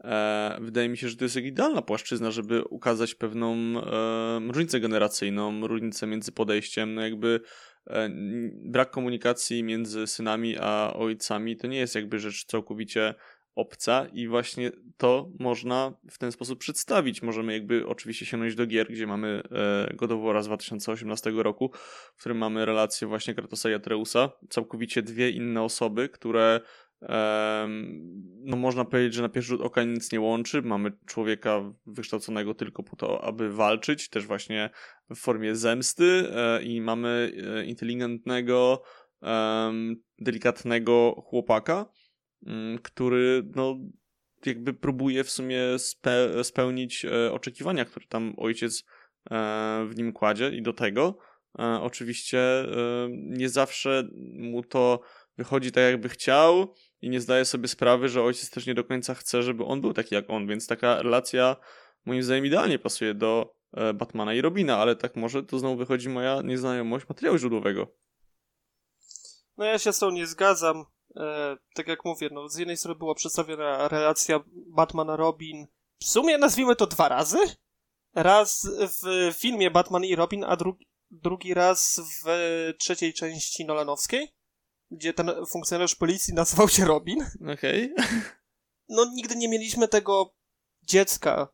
e, 0.04 0.58
wydaje 0.60 0.88
mi 0.88 0.98
się, 0.98 1.08
że 1.08 1.16
to 1.16 1.24
jest 1.24 1.36
idealna 1.36 1.82
płaszczyzna, 1.82 2.30
żeby 2.30 2.64
ukazać 2.64 3.14
pewną 3.14 3.54
e, 3.54 4.52
różnicę 4.52 4.80
generacyjną, 4.80 5.66
różnicę 5.66 6.06
między 6.06 6.32
podejściem, 6.32 6.94
no 6.94 7.02
jakby 7.02 7.40
e, 7.86 8.10
brak 8.52 8.90
komunikacji 8.90 9.64
między 9.64 10.06
synami 10.06 10.56
a 10.60 10.92
ojcami 10.96 11.56
to 11.56 11.66
nie 11.66 11.78
jest 11.78 11.94
jakby 11.94 12.18
rzecz 12.18 12.44
całkowicie 12.44 13.14
obca 13.56 14.06
i 14.12 14.28
właśnie 14.28 14.70
to 14.96 15.30
można 15.38 15.92
w 16.10 16.18
ten 16.18 16.32
sposób 16.32 16.58
przedstawić. 16.58 17.22
Możemy 17.22 17.52
jakby 17.52 17.86
oczywiście 17.86 18.26
sięgnąć 18.26 18.54
do 18.54 18.66
gier, 18.66 18.86
gdzie 18.90 19.06
mamy 19.06 19.42
e, 19.52 19.94
God 19.94 20.12
of 20.12 20.22
War 20.22 20.42
z 20.42 20.46
2018 20.46 21.30
roku, 21.30 21.70
w 22.16 22.20
którym 22.20 22.38
mamy 22.38 22.66
relację 22.66 23.08
właśnie 23.08 23.34
Kratosa 23.34 23.70
i 23.70 23.74
Atreusa, 23.74 24.30
całkowicie 24.50 25.02
dwie 25.02 25.30
inne 25.30 25.62
osoby, 25.62 26.08
które 26.08 26.60
no 28.44 28.56
można 28.56 28.84
powiedzieć, 28.84 29.14
że 29.14 29.22
na 29.22 29.28
pierwszy 29.28 29.48
rzut 29.48 29.60
oka 29.60 29.84
nic 29.84 30.12
nie 30.12 30.20
łączy. 30.20 30.62
Mamy 30.62 30.92
człowieka 31.06 31.72
wykształconego 31.86 32.54
tylko 32.54 32.82
po 32.82 32.96
to, 32.96 33.24
aby 33.24 33.52
walczyć, 33.52 34.08
też 34.08 34.26
właśnie 34.26 34.70
w 35.10 35.16
formie 35.16 35.56
zemsty 35.56 36.32
e, 36.34 36.62
i 36.62 36.80
mamy 36.80 37.32
e, 37.56 37.64
inteligentnego, 37.64 38.82
delikatnego 40.18 41.22
chłopaka, 41.26 41.86
który 42.82 43.42
no, 43.54 43.76
jakby 44.46 44.74
próbuje 44.74 45.24
w 45.24 45.30
sumie 45.30 45.78
spe 45.78 46.44
spełnić 46.44 47.04
e, 47.04 47.32
oczekiwania, 47.32 47.84
które 47.84 48.06
tam 48.06 48.34
ojciec 48.36 48.84
e, 49.30 49.86
w 49.88 49.96
nim 49.96 50.12
kładzie 50.12 50.50
i 50.50 50.62
do 50.62 50.72
tego 50.72 51.18
e, 51.58 51.80
oczywiście 51.82 52.38
nie 53.12 53.48
zawsze 53.48 54.08
mu 54.32 54.62
to 54.62 55.00
wychodzi 55.38 55.72
tak 55.72 55.84
jakby 55.84 56.08
chciał 56.08 56.74
i 57.00 57.10
nie 57.10 57.20
zdaje 57.20 57.44
sobie 57.44 57.68
sprawy, 57.68 58.08
że 58.08 58.22
ojciec 58.22 58.50
też 58.50 58.66
nie 58.66 58.74
do 58.74 58.84
końca 58.84 59.14
chce, 59.14 59.42
żeby 59.42 59.64
on 59.64 59.80
był 59.80 59.92
taki 59.92 60.14
jak 60.14 60.30
on, 60.30 60.46
więc 60.46 60.66
taka 60.66 61.02
relacja 61.02 61.56
moim 62.04 62.22
zdaniem 62.22 62.46
idealnie 62.46 62.78
pasuje 62.78 63.14
do 63.14 63.56
Batmana 63.94 64.34
i 64.34 64.40
Robina, 64.40 64.78
ale 64.78 64.96
tak 64.96 65.16
może 65.16 65.42
to 65.42 65.58
znowu 65.58 65.76
wychodzi 65.76 66.08
moja 66.08 66.42
nieznajomość 66.42 67.08
materiału 67.08 67.38
źródłowego. 67.38 67.96
No 69.56 69.64
ja 69.64 69.78
się 69.78 69.92
z 69.92 69.98
tą 69.98 70.10
nie 70.10 70.26
zgadzam 70.26 70.84
e, 71.16 71.56
tak 71.74 71.88
jak 71.88 72.04
mówię, 72.04 72.28
no, 72.32 72.48
z 72.48 72.56
jednej 72.56 72.76
strony 72.76 72.98
była 72.98 73.14
przedstawiona 73.14 73.88
relacja 73.88 74.40
Batman-Robin, 74.76 75.66
w 76.00 76.04
sumie 76.04 76.38
nazwijmy 76.38 76.76
to 76.76 76.86
dwa 76.86 77.08
razy. 77.08 77.38
Raz 78.14 78.68
w 78.80 79.34
filmie 79.38 79.70
Batman 79.70 80.04
i 80.04 80.16
Robin, 80.16 80.44
a 80.44 80.56
drugi, 80.56 80.86
drugi 81.10 81.54
raz 81.54 82.00
w 82.24 82.28
trzeciej 82.78 83.14
części 83.14 83.64
Nolanowskiej, 83.64 84.34
gdzie 84.90 85.14
ten 85.14 85.30
funkcjonariusz 85.50 85.94
policji 85.94 86.34
nazywał 86.34 86.68
się 86.68 86.84
Robin. 86.84 87.26
Okej. 87.52 87.92
Okay. 87.92 88.22
No 88.88 89.04
nigdy 89.14 89.36
nie 89.36 89.48
mieliśmy 89.48 89.88
tego 89.88 90.34
dziecka 90.82 91.48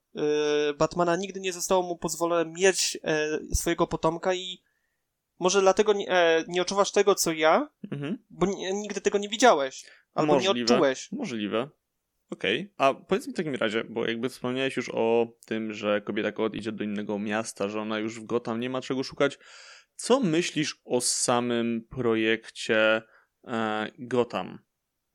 y, 0.70 0.74
Batmana, 0.74 1.16
nigdy 1.16 1.40
nie 1.40 1.52
zostało 1.52 1.82
mu 1.82 1.98
pozwolone 1.98 2.50
mieć 2.50 2.98
y, 3.50 3.54
swojego 3.54 3.86
potomka 3.86 4.34
i 4.34 4.62
może 5.42 5.60
dlatego 5.60 5.92
nie, 5.92 6.08
e, 6.08 6.44
nie 6.48 6.62
odczuwasz 6.62 6.92
tego, 6.92 7.14
co 7.14 7.32
ja, 7.32 7.68
mhm. 7.92 8.18
bo 8.30 8.46
nigdy 8.72 9.00
tego 9.00 9.18
nie 9.18 9.28
widziałeś. 9.28 9.84
Albo 10.14 10.34
Możliwe. 10.34 10.54
nie 10.54 10.62
odczułeś. 10.62 11.12
Możliwe. 11.12 11.68
Okej. 12.30 12.60
Okay. 12.60 12.74
A 12.76 12.94
powiedz 12.94 13.26
mi 13.26 13.32
w 13.32 13.36
takim 13.36 13.54
razie, 13.54 13.84
bo 13.84 14.06
jakby 14.06 14.28
wspomniałeś 14.28 14.76
już 14.76 14.90
o 14.94 15.26
tym, 15.46 15.72
że 15.72 16.00
kobieta 16.00 16.32
kot 16.32 16.54
idzie 16.54 16.72
do 16.72 16.84
innego 16.84 17.18
miasta, 17.18 17.68
że 17.68 17.80
ona 17.80 17.98
już 17.98 18.20
w 18.20 18.24
Gotham 18.24 18.60
nie 18.60 18.70
ma 18.70 18.80
czego 18.80 19.02
szukać. 19.02 19.38
Co 19.94 20.20
myślisz 20.20 20.80
o 20.84 21.00
samym 21.00 21.86
projekcie 21.90 23.02
e, 23.46 23.90
Gotham? 23.98 24.58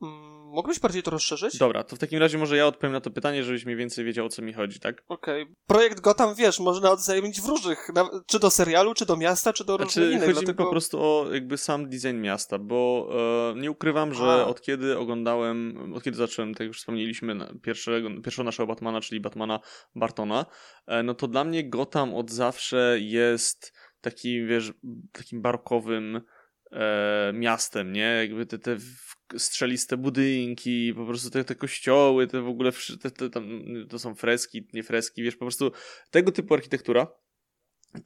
Mm, 0.01 0.36
Mógłbyś 0.48 0.80
bardziej 0.80 1.04
to 1.04 1.12
rozszerzyć? 1.12 1.58
Dobra, 1.58 1.84
to 1.84 1.95
w 1.95 2.00
takim 2.00 2.20
razie 2.20 2.38
może 2.38 2.58
ja 2.58 2.68
odpowiem 2.68 2.93
na 2.93 3.02
to 3.02 3.12
pytanie, 3.12 3.43
żebyś 3.43 3.66
mniej 3.66 3.78
więcej 3.78 4.06
wiedział, 4.06 4.26
o 4.26 4.30
co 4.30 4.41
mi 4.41 4.54
chodzi, 4.54 4.80
tak? 4.80 5.04
Okej. 5.08 5.43
Okay. 5.43 5.56
Projekt 5.68 6.00
Gotham, 6.00 6.36
wiesz, 6.36 6.60
można 6.60 6.91
odzajemnić 6.91 7.41
w 7.41 7.48
różnych, 7.48 7.89
czy 8.28 8.39
do 8.39 8.50
serialu, 8.50 8.93
czy 8.93 9.06
do 9.06 9.18
miasta, 9.18 9.54
czy 9.54 9.66
do 9.66 9.76
znaczy, 9.76 10.00
różnych 10.00 10.10
innych. 10.10 10.22
Chodzi 10.22 10.34
dlatego... 10.34 10.64
mi 10.64 10.68
po 10.68 10.72
prostu 10.72 11.02
o 11.02 11.26
jakby 11.34 11.58
sam 11.58 11.89
design 11.89 12.22
miasta, 12.22 12.60
bo 12.60 13.10
e, 13.56 13.60
nie 13.60 13.72
ukrywam, 13.72 14.14
że 14.14 14.24
A. 14.24 14.45
od 14.45 14.62
kiedy 14.62 14.98
oglądałem, 14.98 15.93
od 15.93 16.04
kiedy 16.04 16.18
zacząłem, 16.18 16.54
tak 16.54 16.68
już 16.68 16.80
wspomnieliśmy, 16.80 17.38
pierwszego, 17.62 18.10
pierwszego 18.24 18.43
naszego 18.43 18.68
Batmana, 18.68 19.02
czyli 19.02 19.20
Batmana 19.20 19.60
Bartona, 19.95 20.45
e, 20.88 21.04
no 21.04 21.14
to 21.14 21.28
dla 21.28 21.43
mnie 21.43 21.70
Gotham 21.70 22.16
od 22.16 22.32
zawsze 22.32 22.98
jest 23.00 23.74
taki, 24.02 24.45
wiesz, 24.45 24.74
takim 25.12 25.41
barokowym 25.41 26.22
e, 26.72 27.32
miastem, 27.34 27.93
nie? 27.93 28.01
Jakby 28.01 28.45
te, 28.45 28.59
te 28.59 28.78
strzeliste 29.38 29.97
budynki, 29.97 30.93
po 30.93 31.05
prostu 31.05 31.30
te, 31.30 31.43
te 31.43 31.55
kościoły, 31.55 32.28
te 32.28 32.41
w 32.41 32.47
ogóle, 32.47 32.72
te, 33.01 33.11
te, 33.11 33.30
tam, 33.30 33.63
to 33.89 33.99
są 33.99 34.15
freski, 34.15 34.68
nie 34.74 34.84
freski, 34.84 35.24
wiesz, 35.24 35.36
po 35.36 35.45
prostu 35.45 35.72
tego 36.11 36.32
typu 36.32 36.53
architektura. 36.53 37.07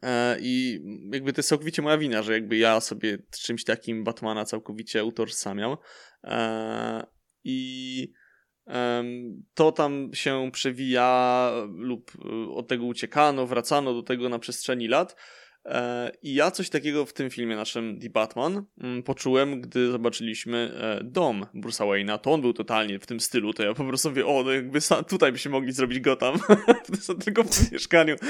E, 0.04 0.38
I 0.42 0.82
jakby 1.14 1.34
to 1.34 1.40
jest 1.40 1.50
całkowicie 1.50 1.82
moja 1.82 1.98
wina, 1.98 2.24
że 2.24 2.34
jakby 2.34 2.58
ja 2.58 2.82
sobie 2.82 3.18
czymś 3.42 3.64
takim 3.64 4.04
Batmana 4.04 4.46
całkowicie 4.46 5.04
utożsamiam. 5.04 5.78
E, 6.24 7.08
I 7.44 8.14
to 9.54 9.72
tam 9.72 10.10
się 10.14 10.50
przewija 10.54 11.52
lub 11.68 12.12
od 12.54 12.68
tego 12.68 12.86
uciekano, 12.86 13.48
wracano 13.48 13.94
do 13.94 14.04
tego 14.04 14.30
na 14.30 14.40
przestrzeni 14.40 14.88
lat. 14.88 15.16
E, 15.66 16.12
I 16.22 16.34
ja 16.34 16.52
coś 16.52 16.70
takiego 16.70 17.06
w 17.06 17.14
tym 17.14 17.30
filmie 17.30 17.56
naszym 17.56 18.00
The 18.00 18.10
Batman 18.10 18.66
mm, 18.84 19.04
poczułem, 19.04 19.62
gdy 19.62 19.92
zobaczyliśmy 19.92 20.74
e, 20.82 21.04
dom 21.04 21.46
Bruce'a 21.56 21.86
Wayne'a. 21.86 22.20
To 22.20 22.32
on 22.32 22.42
był 22.42 22.54
totalnie 22.54 23.00
w 23.00 23.06
tym 23.06 23.20
stylu, 23.20 23.54
to 23.54 23.64
ja 23.64 23.74
po 23.74 23.86
prostu 23.86 24.10
mówię, 24.10 24.26
o, 24.26 24.44
no 24.44 24.52
jakby 24.52 24.80
tutaj 25.10 25.32
byśmy 25.32 25.52
mogli 25.52 25.72
zrobić 25.72 26.00
Gotham. 26.00 26.40
tylko 27.24 27.44
w 27.44 27.50
tym 27.50 27.68
mieszkaniu. 27.72 28.16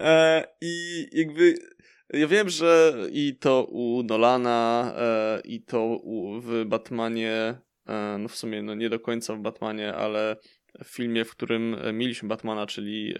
E, 0.00 0.44
I 0.60 1.06
jakby 1.12 1.54
ja 2.12 2.26
wiem, 2.26 2.48
że 2.48 2.94
i 3.12 3.36
to 3.36 3.64
u 3.64 4.02
Nolana, 4.02 4.94
i 5.44 5.62
to 5.62 6.00
w 6.40 6.64
Batmanie, 6.66 7.54
no 8.18 8.28
w 8.28 8.36
sumie 8.36 8.62
no 8.62 8.74
nie 8.74 8.90
do 8.90 9.00
końca 9.00 9.34
w 9.34 9.40
Batmanie, 9.40 9.94
ale 9.94 10.36
w 10.84 10.88
filmie, 10.88 11.24
w 11.24 11.30
którym 11.30 11.76
mieliśmy 11.92 12.28
Batmana, 12.28 12.66
czyli 12.66 13.14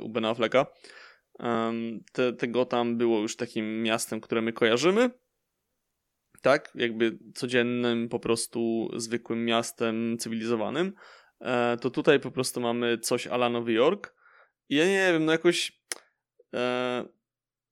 u 0.00 0.08
Bena 0.08 0.30
Afflecka, 0.30 0.66
te, 2.12 2.32
tego 2.32 2.64
tam 2.64 2.96
było 2.96 3.20
już 3.20 3.36
takim 3.36 3.82
miastem, 3.82 4.20
które 4.20 4.42
my 4.42 4.52
kojarzymy. 4.52 5.10
Tak, 6.42 6.70
jakby 6.74 7.18
codziennym, 7.34 8.08
po 8.08 8.20
prostu 8.20 8.90
zwykłym 8.96 9.44
miastem 9.44 10.16
cywilizowanym. 10.18 10.92
E, 11.40 11.76
to 11.76 11.90
tutaj 11.90 12.20
po 12.20 12.30
prostu 12.30 12.60
mamy 12.60 12.98
coś 12.98 13.26
ala 13.26 13.50
Nowy 13.50 13.72
Jork. 13.72 14.14
ja 14.68 14.84
nie 14.84 15.12
wiem, 15.12 15.24
no 15.24 15.32
jakoś 15.32 15.82
e, 16.54 17.04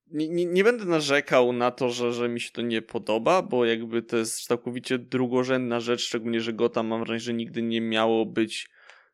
nie, 0.06 0.28
nie, 0.28 0.44
nie, 0.46 0.64
będę 0.64 0.84
narzekał 0.84 1.52
na 1.52 1.70
to, 1.70 1.90
że, 1.90 2.12
że 2.12 2.28
mi 2.28 2.40
się 2.40 2.50
to 2.50 2.62
nie 2.62 2.82
podoba, 2.82 3.42
bo 3.42 3.64
jakby 3.64 4.02
to 4.02 4.16
jest 4.16 4.46
całkowicie 4.46 4.98
drugorzędna 4.98 5.80
rzecz, 5.80 6.00
szczególnie, 6.00 6.40
że 6.40 6.52
Gotham 6.52 6.86
mam 6.86 7.00
wrażenie, 7.00 7.20
że 7.20 7.34
nigdy 7.34 7.62
nie 7.62 7.80
miało 7.80 8.26
być, 8.26 8.68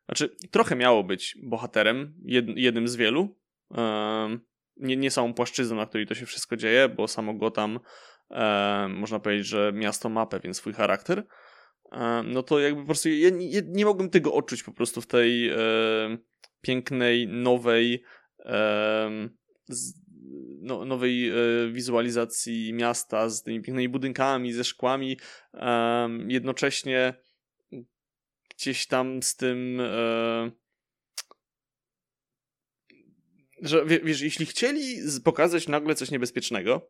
znaczy 0.05 0.35
trochę 0.51 0.75
miało 0.75 1.03
być 1.03 1.37
bohaterem, 1.43 2.13
jed, 2.25 2.45
jednym 2.55 2.87
z 2.87 2.95
wielu. 2.95 3.35
E, 3.77 4.37
nie, 4.77 4.97
nie 4.97 5.11
samą 5.11 5.33
płaszczyzną, 5.33 5.75
na 5.75 5.85
której 5.85 6.07
to 6.07 6.15
się 6.15 6.25
wszystko 6.25 6.57
dzieje, 6.57 6.89
bo 6.89 7.07
samo 7.07 7.33
Gotham 7.33 7.79
e, 8.31 8.87
można 8.89 9.19
powiedzieć, 9.19 9.47
że 9.47 9.71
miasto 9.73 10.09
ma 10.09 10.25
pewien 10.25 10.53
swój 10.53 10.73
charakter. 10.73 11.23
E, 11.91 12.23
no 12.23 12.43
to 12.43 12.59
jakby 12.59 12.81
po 12.81 12.87
prostu 12.87 13.09
ja 13.09 13.29
nie, 13.29 13.61
nie 13.65 13.85
mogłem 13.85 14.09
tego 14.09 14.33
odczuć 14.33 14.63
po 14.63 14.73
prostu 14.73 15.01
w 15.01 15.07
tej 15.07 15.49
e, 15.49 15.55
pięknej, 16.61 17.27
nowej 17.27 18.03
z, 19.67 19.93
no, 20.61 20.85
nowej 20.85 21.29
e, 21.29 21.33
wizualizacji 21.71 22.73
miasta 22.73 23.29
z 23.29 23.43
tymi 23.43 23.61
pięknymi 23.61 23.89
budynkami, 23.89 24.53
ze 24.53 24.63
szkłami, 24.63 25.17
jednocześnie 26.27 27.13
gdzieś 28.49 28.87
tam 28.87 29.23
z 29.23 29.35
tym 29.35 29.79
e, 29.81 30.51
że 33.63 33.85
wiesz, 33.85 34.21
jeśli 34.21 34.45
chcieli 34.45 34.97
pokazać 35.23 35.67
nagle 35.67 35.95
coś 35.95 36.11
niebezpiecznego, 36.11 36.89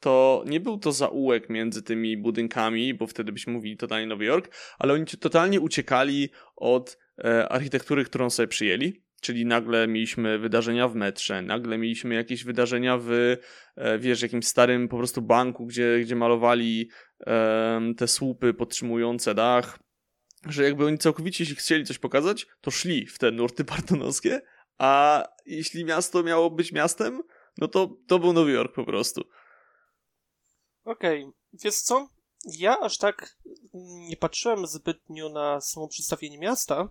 to 0.00 0.44
nie 0.46 0.60
był 0.60 0.78
to 0.78 0.92
zaułek 0.92 1.48
między 1.48 1.82
tymi 1.82 2.16
budynkami, 2.16 2.94
bo 2.94 3.06
wtedy 3.06 3.32
byśmy 3.32 3.52
mówili 3.52 3.76
totalnie 3.76 4.06
Nowy 4.06 4.24
Jork, 4.24 4.54
ale 4.78 4.94
oni 4.94 5.06
totalnie 5.06 5.60
uciekali 5.60 6.28
od 6.56 6.98
e, 7.24 7.48
architektury, 7.48 8.04
którą 8.04 8.30
sobie 8.30 8.48
przyjęli. 8.48 9.02
Czyli 9.20 9.46
nagle 9.46 9.88
mieliśmy 9.88 10.38
wydarzenia 10.38 10.88
w 10.88 10.94
metrze, 10.94 11.42
nagle 11.42 11.78
mieliśmy 11.78 12.14
jakieś 12.14 12.44
wydarzenia 12.44 12.98
w, 12.98 13.36
e, 13.76 13.98
wiesz, 13.98 14.22
jakimś 14.22 14.46
starym 14.46 14.88
po 14.88 14.96
prostu 14.96 15.22
banku, 15.22 15.66
gdzie, 15.66 16.00
gdzie 16.00 16.16
malowali 16.16 16.90
te 17.96 18.08
słupy 18.08 18.54
podtrzymujące 18.54 19.34
dach. 19.34 19.78
Że 20.46 20.64
jakby 20.64 20.86
oni 20.86 20.98
całkowicie, 20.98 21.44
jeśli 21.44 21.56
chcieli 21.56 21.84
coś 21.84 21.98
pokazać, 21.98 22.46
to 22.60 22.70
szli 22.70 23.06
w 23.06 23.18
te 23.18 23.30
nurty 23.30 23.64
partonowskie, 23.74 24.40
a 24.80 25.24
jeśli 25.46 25.84
miasto 25.84 26.22
miało 26.22 26.50
być 26.50 26.72
miastem, 26.72 27.22
no 27.58 27.68
to 27.68 27.90
to 28.06 28.18
był 28.18 28.32
Nowy 28.32 28.52
Jork 28.52 28.74
po 28.74 28.84
prostu. 28.84 29.20
Okej, 30.84 31.24
okay. 31.54 31.70
co? 31.72 32.08
Ja 32.44 32.80
aż 32.80 32.98
tak 32.98 33.36
nie 34.08 34.16
patrzyłem 34.16 34.66
zbytnio 34.66 35.28
na 35.28 35.60
samo 35.60 35.88
przedstawienie 35.88 36.38
miasta. 36.38 36.88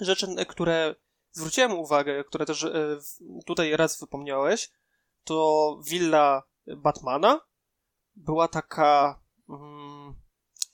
Rzeczy, 0.00 0.26
które 0.48 0.94
zwróciłem 1.30 1.72
uwagę, 1.72 2.24
które 2.24 2.46
też 2.46 2.64
e, 2.64 2.98
tutaj 3.46 3.76
raz 3.76 4.00
wypomniałeś, 4.00 4.70
to 5.24 5.78
willa 5.88 6.42
Batmana 6.76 7.40
była 8.14 8.48
taka 8.48 9.20
mm, 9.48 10.14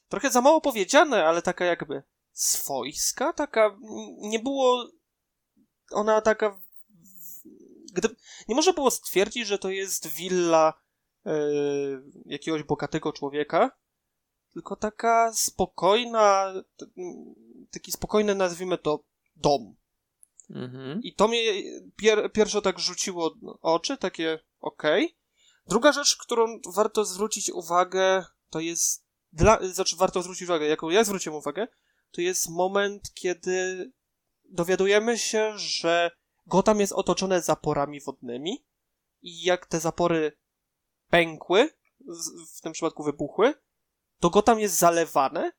trochę 0.08 0.30
za 0.30 0.40
mało 0.40 0.60
powiedziane, 0.60 1.24
ale 1.24 1.42
taka 1.42 1.64
jakby 1.64 2.02
swojska, 2.32 3.32
taka 3.32 3.76
nie 4.18 4.38
było 4.38 4.88
ona 5.90 6.20
taka 6.20 6.60
gdy, 7.92 8.08
nie 8.48 8.54
można 8.54 8.72
było 8.72 8.90
stwierdzić, 8.90 9.46
że 9.46 9.58
to 9.58 9.70
jest 9.70 10.06
willa 10.06 10.74
e, 11.26 11.32
jakiegoś 12.24 12.62
bogatego 12.62 13.12
człowieka, 13.12 13.70
tylko 14.52 14.76
taka 14.76 15.32
spokojna, 15.34 16.54
taki 17.70 17.92
spokojny, 17.92 18.34
nazwijmy 18.34 18.78
to, 18.78 19.04
dom. 19.36 19.76
Mhm. 20.50 21.00
I 21.02 21.14
to 21.14 21.28
mnie 21.28 21.40
pier, 21.96 22.32
pierwsze 22.32 22.62
tak 22.62 22.78
rzuciło 22.78 23.34
oczy, 23.62 23.96
takie 23.96 24.38
okej. 24.60 25.04
Okay. 25.04 25.18
Druga 25.66 25.92
rzecz, 25.92 26.16
którą 26.16 26.60
warto 26.74 27.04
zwrócić 27.04 27.50
uwagę, 27.50 28.24
to 28.50 28.60
jest, 28.60 29.04
dla, 29.32 29.58
znaczy 29.72 29.96
warto 29.96 30.22
zwrócić 30.22 30.42
uwagę, 30.42 30.66
jaką 30.66 30.90
ja 30.90 31.04
zwróciłem 31.04 31.38
uwagę, 31.38 31.68
to 32.10 32.20
jest 32.20 32.50
moment, 32.50 33.14
kiedy 33.14 33.90
dowiadujemy 34.48 35.18
się, 35.18 35.58
że 35.58 36.10
Gotham 36.46 36.80
jest 36.80 36.92
otoczone 36.92 37.42
zaporami 37.42 38.00
wodnymi 38.00 38.64
i 39.22 39.42
jak 39.42 39.66
te 39.66 39.80
zapory 39.80 40.32
pękły, 41.10 41.70
w 42.56 42.60
tym 42.60 42.72
przypadku 42.72 43.02
wybuchły, 43.02 43.54
to 44.20 44.30
Gotham 44.30 44.60
jest 44.60 44.78
zalewane 44.78 45.52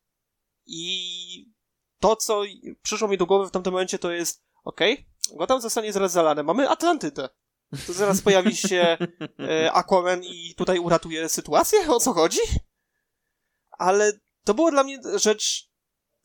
i 0.66 1.52
to, 2.00 2.16
co 2.16 2.42
przyszło 2.82 3.08
mi 3.08 3.18
do 3.18 3.26
głowy 3.26 3.48
w 3.48 3.52
tamtym 3.52 3.74
momencie, 3.74 4.00
to 4.00 4.12
jest 4.12 4.44
okej, 4.64 4.94
okay, 4.94 5.38
Gotham 5.38 5.62
zostanie 5.62 5.94
zaraz 5.94 6.12
zalane. 6.12 6.44
Mamy 6.44 6.70
Atlantydę. 6.70 7.30
To 7.88 7.94
zaraz 7.94 8.22
pojawi 8.22 8.56
się 8.56 8.98
e, 9.40 9.72
Aquaman 9.74 10.24
i 10.24 10.56
tutaj 10.56 10.80
uratuje 10.80 11.30
sytuację? 11.30 11.80
O 11.90 12.00
co 12.00 12.14
chodzi? 12.14 12.40
Ale 13.72 14.14
to 14.44 14.54
było 14.54 14.72
dla 14.72 14.84
mnie 14.84 15.00
rzecz 15.16 15.69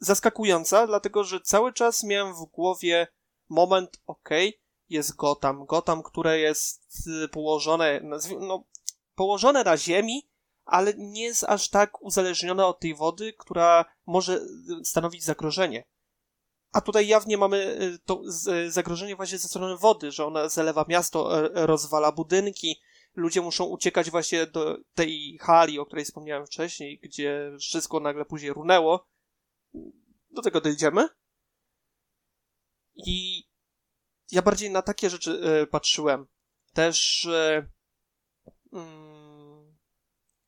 zaskakująca, 0.05 0.87
dlatego 0.87 1.25
że 1.25 1.41
cały 1.41 1.73
czas 1.73 2.03
miałem 2.03 2.35
w 2.35 2.45
głowie 2.45 3.07
moment, 3.49 4.01
okej, 4.07 4.49
okay, 4.49 4.61
jest 4.89 5.17
Gotham. 5.17 5.67
Gotham, 5.67 6.03
które 6.03 6.39
jest 6.39 7.07
y, 7.25 7.29
położone, 7.29 8.01
no, 8.41 8.65
położone 9.15 9.65
na 9.65 9.77
ziemi, 9.77 10.29
ale 10.65 10.95
nie 10.97 11.23
jest 11.23 11.45
aż 11.45 11.69
tak 11.69 12.03
uzależnione 12.03 12.67
od 12.67 12.81
tej 12.81 12.95
wody, 12.95 13.33
która 13.33 13.85
może 14.07 14.37
y, 14.81 14.85
stanowić 14.85 15.25
zagrożenie. 15.25 15.85
A 16.73 16.81
tutaj 16.81 17.07
jawnie 17.07 17.39
mamy 17.39 17.57
y, 17.57 17.99
to 18.05 18.23
zagrożenie 18.69 19.17
właśnie 19.17 19.39
ze 19.39 19.49
strony 19.49 19.77
wody, 19.77 20.13
że 20.13 20.27
ona 20.27 20.49
zalewa 20.49 20.85
miasto, 20.89 21.47
e, 21.47 21.67
rozwala 21.67 22.13
budynki, 22.13 22.81
ludzie 23.15 23.41
muszą 23.41 23.65
uciekać 23.65 24.11
właśnie 24.11 24.47
do 24.47 24.77
tej 24.95 25.39
hali, 25.41 25.79
o 25.79 25.87
której 25.87 26.05
wspomniałem 26.05 26.47
wcześniej, 26.47 27.01
gdzie 27.03 27.53
wszystko 27.61 28.01
nagle 28.01 28.25
później 28.25 28.53
runęło. 28.53 29.07
Do 30.31 30.43
tego 30.43 30.61
dojdziemy. 30.61 31.09
I 33.07 33.45
ja 34.33 34.43
bardziej 34.43 34.71
na 34.71 34.83
takie 34.83 35.11
rzeczy 35.11 35.63
y, 35.63 35.67
patrzyłem. 35.67 36.27
Też 36.73 37.25
y, 37.25 37.69
y, 38.73 38.79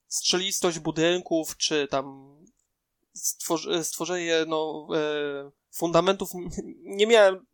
strzelistość 0.09 0.79
budynków, 0.79 1.57
czy 1.57 1.89
tam 1.89 2.37
stworzy, 3.15 3.85
stworzenie 3.85 4.45
no, 4.49 4.89
fundamentów. 5.77 6.31
Nie 6.83 7.07
miałem. 7.07 7.47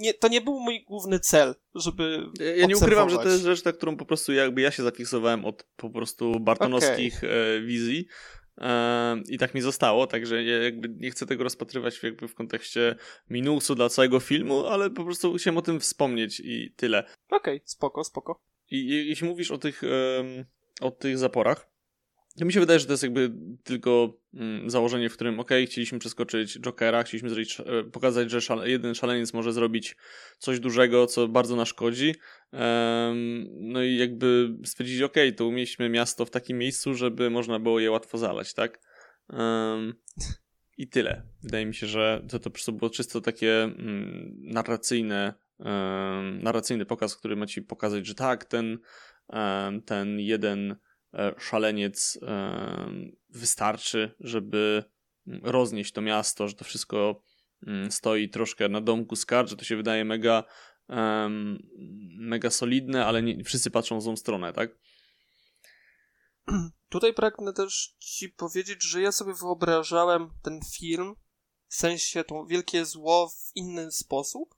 Nie, 0.00 0.14
to 0.14 0.28
nie 0.28 0.40
był 0.40 0.60
mój 0.60 0.84
główny 0.84 1.20
cel, 1.20 1.54
żeby. 1.74 2.26
Ja 2.58 2.66
nie 2.66 2.76
ukrywam, 2.76 3.10
że 3.10 3.16
to 3.16 3.28
jest 3.28 3.42
rzecz, 3.44 3.64
na 3.64 3.72
którą 3.72 3.96
po 3.96 4.04
prostu 4.04 4.32
jakby 4.32 4.60
ja 4.60 4.70
się 4.70 4.82
zafiksowałem 4.82 5.44
od 5.44 5.64
po 5.76 5.90
prostu 5.90 6.40
bartonowskich 6.40 7.18
okay. 7.18 7.62
wizji. 7.66 8.06
I 9.28 9.38
tak 9.38 9.54
mi 9.54 9.60
zostało, 9.60 10.06
także 10.06 10.44
ja 10.44 10.62
jakby 10.62 10.88
nie 10.88 11.10
chcę 11.10 11.26
tego 11.26 11.44
rozpatrywać 11.44 12.02
jakby 12.02 12.28
w 12.28 12.34
kontekście 12.34 12.96
minusu 13.30 13.74
dla 13.74 13.88
całego 13.88 14.20
filmu, 14.20 14.66
ale 14.66 14.90
po 14.90 15.04
prostu 15.04 15.34
chciałem 15.34 15.58
o 15.58 15.62
tym 15.62 15.80
wspomnieć 15.80 16.40
i 16.44 16.74
tyle. 16.76 17.04
Okej, 17.30 17.56
okay, 17.56 17.60
spoko, 17.64 18.04
spoko. 18.04 18.42
I, 18.70 18.86
jeśli 19.08 19.28
mówisz 19.28 19.50
o 19.50 19.58
tych, 19.58 19.82
o 20.80 20.90
tych 20.90 21.18
zaporach, 21.18 21.71
to 22.38 22.44
mi 22.44 22.52
się 22.52 22.60
wydaje, 22.60 22.78
że 22.78 22.86
to 22.86 22.92
jest 22.92 23.02
jakby 23.02 23.32
tylko 23.64 24.18
mm, 24.34 24.70
założenie, 24.70 25.10
w 25.10 25.12
którym 25.12 25.40
ok, 25.40 25.50
chcieliśmy 25.66 25.98
przeskoczyć 25.98 26.60
Jokera, 26.60 27.02
chcieliśmy 27.02 27.28
zrobić, 27.30 27.60
e, 27.60 27.84
pokazać, 27.84 28.30
że 28.30 28.40
szale, 28.40 28.70
jeden 28.70 28.94
szaleniec 28.94 29.34
może 29.34 29.52
zrobić 29.52 29.96
coś 30.38 30.60
dużego, 30.60 31.06
co 31.06 31.28
bardzo 31.28 31.56
naszkodzi. 31.56 32.14
Um, 32.52 33.48
no 33.60 33.82
i 33.82 33.96
jakby 33.96 34.56
stwierdzić, 34.64 35.02
ok, 35.02 35.16
to 35.36 35.46
umieśćmy 35.46 35.88
miasto 35.88 36.24
w 36.24 36.30
takim 36.30 36.58
miejscu, 36.58 36.94
żeby 36.94 37.30
można 37.30 37.58
było 37.58 37.80
je 37.80 37.90
łatwo 37.90 38.18
zalać, 38.18 38.54
tak? 38.54 38.80
Um, 39.28 39.94
I 40.78 40.88
tyle. 40.88 41.22
Wydaje 41.42 41.66
mi 41.66 41.74
się, 41.74 41.86
że 41.86 42.26
to, 42.28 42.38
to 42.38 42.72
było 42.72 42.90
czysto 42.90 43.20
takie 43.20 43.62
mm, 43.62 44.34
narracyjne, 44.38 45.34
um, 45.58 46.42
narracyjny 46.42 46.86
pokaz, 46.86 47.16
który 47.16 47.36
ma 47.36 47.46
ci 47.46 47.62
pokazać, 47.62 48.06
że 48.06 48.14
tak, 48.14 48.44
ten, 48.44 48.78
ten 49.86 50.20
jeden 50.20 50.76
szaleniec 51.38 52.18
e, 52.22 52.90
wystarczy, 53.28 54.14
żeby 54.20 54.84
roznieść 55.42 55.92
to 55.92 56.00
miasto, 56.00 56.48
że 56.48 56.54
to 56.54 56.64
wszystko 56.64 57.22
mm, 57.66 57.92
stoi 57.92 58.28
troszkę 58.28 58.68
na 58.68 58.80
domku 58.80 59.16
skarb, 59.16 59.48
że 59.48 59.56
to 59.56 59.64
się 59.64 59.76
wydaje 59.76 60.04
mega 60.04 60.44
mega 62.18 62.50
solidne, 62.50 63.06
ale 63.06 63.22
nie, 63.22 63.44
wszyscy 63.44 63.70
patrzą 63.70 63.98
w 63.98 64.02
złą 64.02 64.16
stronę, 64.16 64.52
tak? 64.52 64.78
Tutaj 66.88 67.14
pragnę 67.14 67.52
też 67.52 67.96
ci 67.98 68.28
powiedzieć, 68.28 68.82
że 68.82 69.00
ja 69.00 69.12
sobie 69.12 69.34
wyobrażałem 69.34 70.30
ten 70.42 70.60
film, 70.76 71.14
w 71.68 71.74
sensie 71.74 72.24
to 72.24 72.46
wielkie 72.46 72.84
zło 72.84 73.28
w 73.28 73.56
inny 73.56 73.92
sposób. 73.92 74.54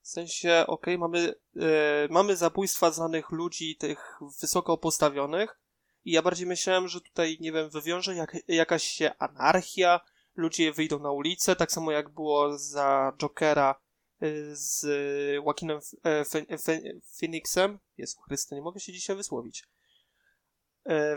W 0.00 0.08
sensie, 0.08 0.64
okej, 0.66 0.94
okay, 0.94 0.98
mamy, 0.98 1.34
e, 1.56 2.08
mamy 2.10 2.36
zabójstwa 2.36 2.90
znanych 2.90 3.30
ludzi, 3.30 3.76
tych 3.76 4.18
wysoko 4.40 4.78
postawionych, 4.78 5.60
i 6.04 6.12
ja 6.12 6.22
bardziej 6.22 6.46
myślałem, 6.46 6.88
że 6.88 7.00
tutaj, 7.00 7.36
nie 7.40 7.52
wiem, 7.52 7.70
wywiąże 7.70 8.14
jak, 8.14 8.36
jakaś 8.48 8.82
się 8.82 9.12
anarchia, 9.18 10.00
ludzie 10.36 10.72
wyjdą 10.72 10.98
na 10.98 11.10
ulicę, 11.10 11.56
tak 11.56 11.72
samo 11.72 11.90
jak 11.90 12.08
było 12.10 12.58
za 12.58 13.12
Jokera 13.18 13.74
z 14.52 14.86
Joaquinem 15.34 15.80
Phoenixem. 17.18 17.78
Jezu 17.96 18.20
Chryste, 18.20 18.56
nie 18.56 18.62
mogę 18.62 18.80
się 18.80 18.92
dzisiaj 18.92 19.16
wysłowić. 19.16 19.64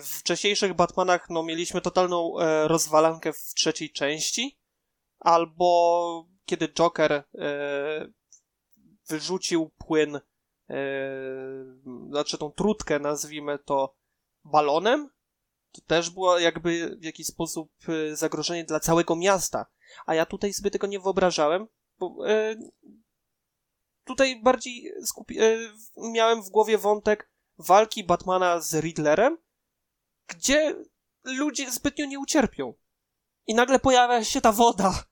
W 0.01 0.19
wcześniejszych 0.19 0.73
Batmanach 0.73 1.29
no, 1.29 1.43
mieliśmy 1.43 1.81
totalną 1.81 2.33
rozwalankę 2.67 3.33
w 3.33 3.53
trzeciej 3.55 3.91
części, 3.91 4.57
albo 5.19 6.27
kiedy 6.45 6.67
Joker 6.67 7.23
wyrzucił 9.09 9.71
płyn, 9.77 10.19
znaczy 12.09 12.37
tą 12.37 12.51
trutkę, 12.51 12.99
nazwijmy 12.99 13.59
to, 13.59 13.95
balonem, 14.45 15.09
to 15.71 15.81
też 15.81 16.09
było 16.09 16.39
jakby 16.39 16.97
w 16.99 17.03
jakiś 17.03 17.27
sposób 17.27 17.71
e, 17.87 18.15
zagrożenie 18.15 18.63
dla 18.63 18.79
całego 18.79 19.15
miasta. 19.15 19.65
A 20.05 20.15
ja 20.15 20.25
tutaj 20.25 20.53
sobie 20.53 20.71
tego 20.71 20.87
nie 20.87 20.99
wyobrażałem, 20.99 21.67
bo 21.99 22.29
e, 22.29 22.55
tutaj 24.03 24.41
bardziej 24.41 24.91
skupi- 25.03 25.41
e, 25.41 25.57
miałem 26.11 26.43
w 26.43 26.49
głowie 26.49 26.77
wątek 26.77 27.31
walki 27.57 28.03
Batmana 28.03 28.59
z 28.59 28.73
Riddlerem, 28.73 29.37
gdzie 30.27 30.75
ludzie 31.23 31.71
zbytnio 31.71 32.05
nie 32.05 32.19
ucierpią. 32.19 32.73
I 33.47 33.55
nagle 33.55 33.79
pojawia 33.79 34.23
się 34.23 34.41
ta 34.41 34.51
woda. 34.51 35.03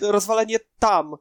Rozwalenie 0.00 0.58
tam. 0.78 1.16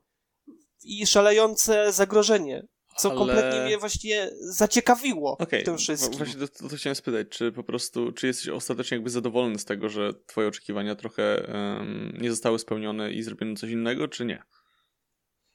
I 0.83 1.07
szalejące 1.07 1.93
zagrożenie 1.93 2.67
co 2.99 3.09
ale... 3.09 3.17
kompletnie 3.17 3.61
mnie 3.61 3.77
właśnie 3.77 4.29
zaciekawiło 4.39 5.37
okay. 5.37 5.61
w 5.61 5.63
tym 5.63 5.77
wszystkim. 5.77 6.17
Właśnie 6.17 6.47
to, 6.47 6.69
to, 6.69 6.75
chciałem 6.75 6.95
spytać, 6.95 7.27
czy 7.29 7.51
po 7.51 7.63
prostu, 7.63 8.11
czy 8.11 8.27
jesteś 8.27 8.49
ostatecznie 8.49 8.95
jakby 8.95 9.09
zadowolony 9.09 9.59
z 9.59 9.65
tego, 9.65 9.89
że 9.89 10.13
twoje 10.25 10.47
oczekiwania 10.47 10.95
trochę 10.95 11.47
um, 11.47 12.17
nie 12.21 12.29
zostały 12.29 12.59
spełnione 12.59 13.11
i 13.11 13.23
zrobiono 13.23 13.55
coś 13.55 13.69
innego, 13.69 14.07
czy 14.07 14.25
nie? 14.25 14.43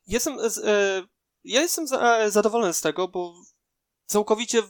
Jestem, 0.06 0.36
e, 0.64 1.02
ja 1.44 1.60
jestem 1.60 1.86
za, 1.86 2.18
e, 2.18 2.30
zadowolony 2.30 2.74
z 2.74 2.80
tego, 2.80 3.08
bo 3.08 3.34
całkowicie 4.06 4.62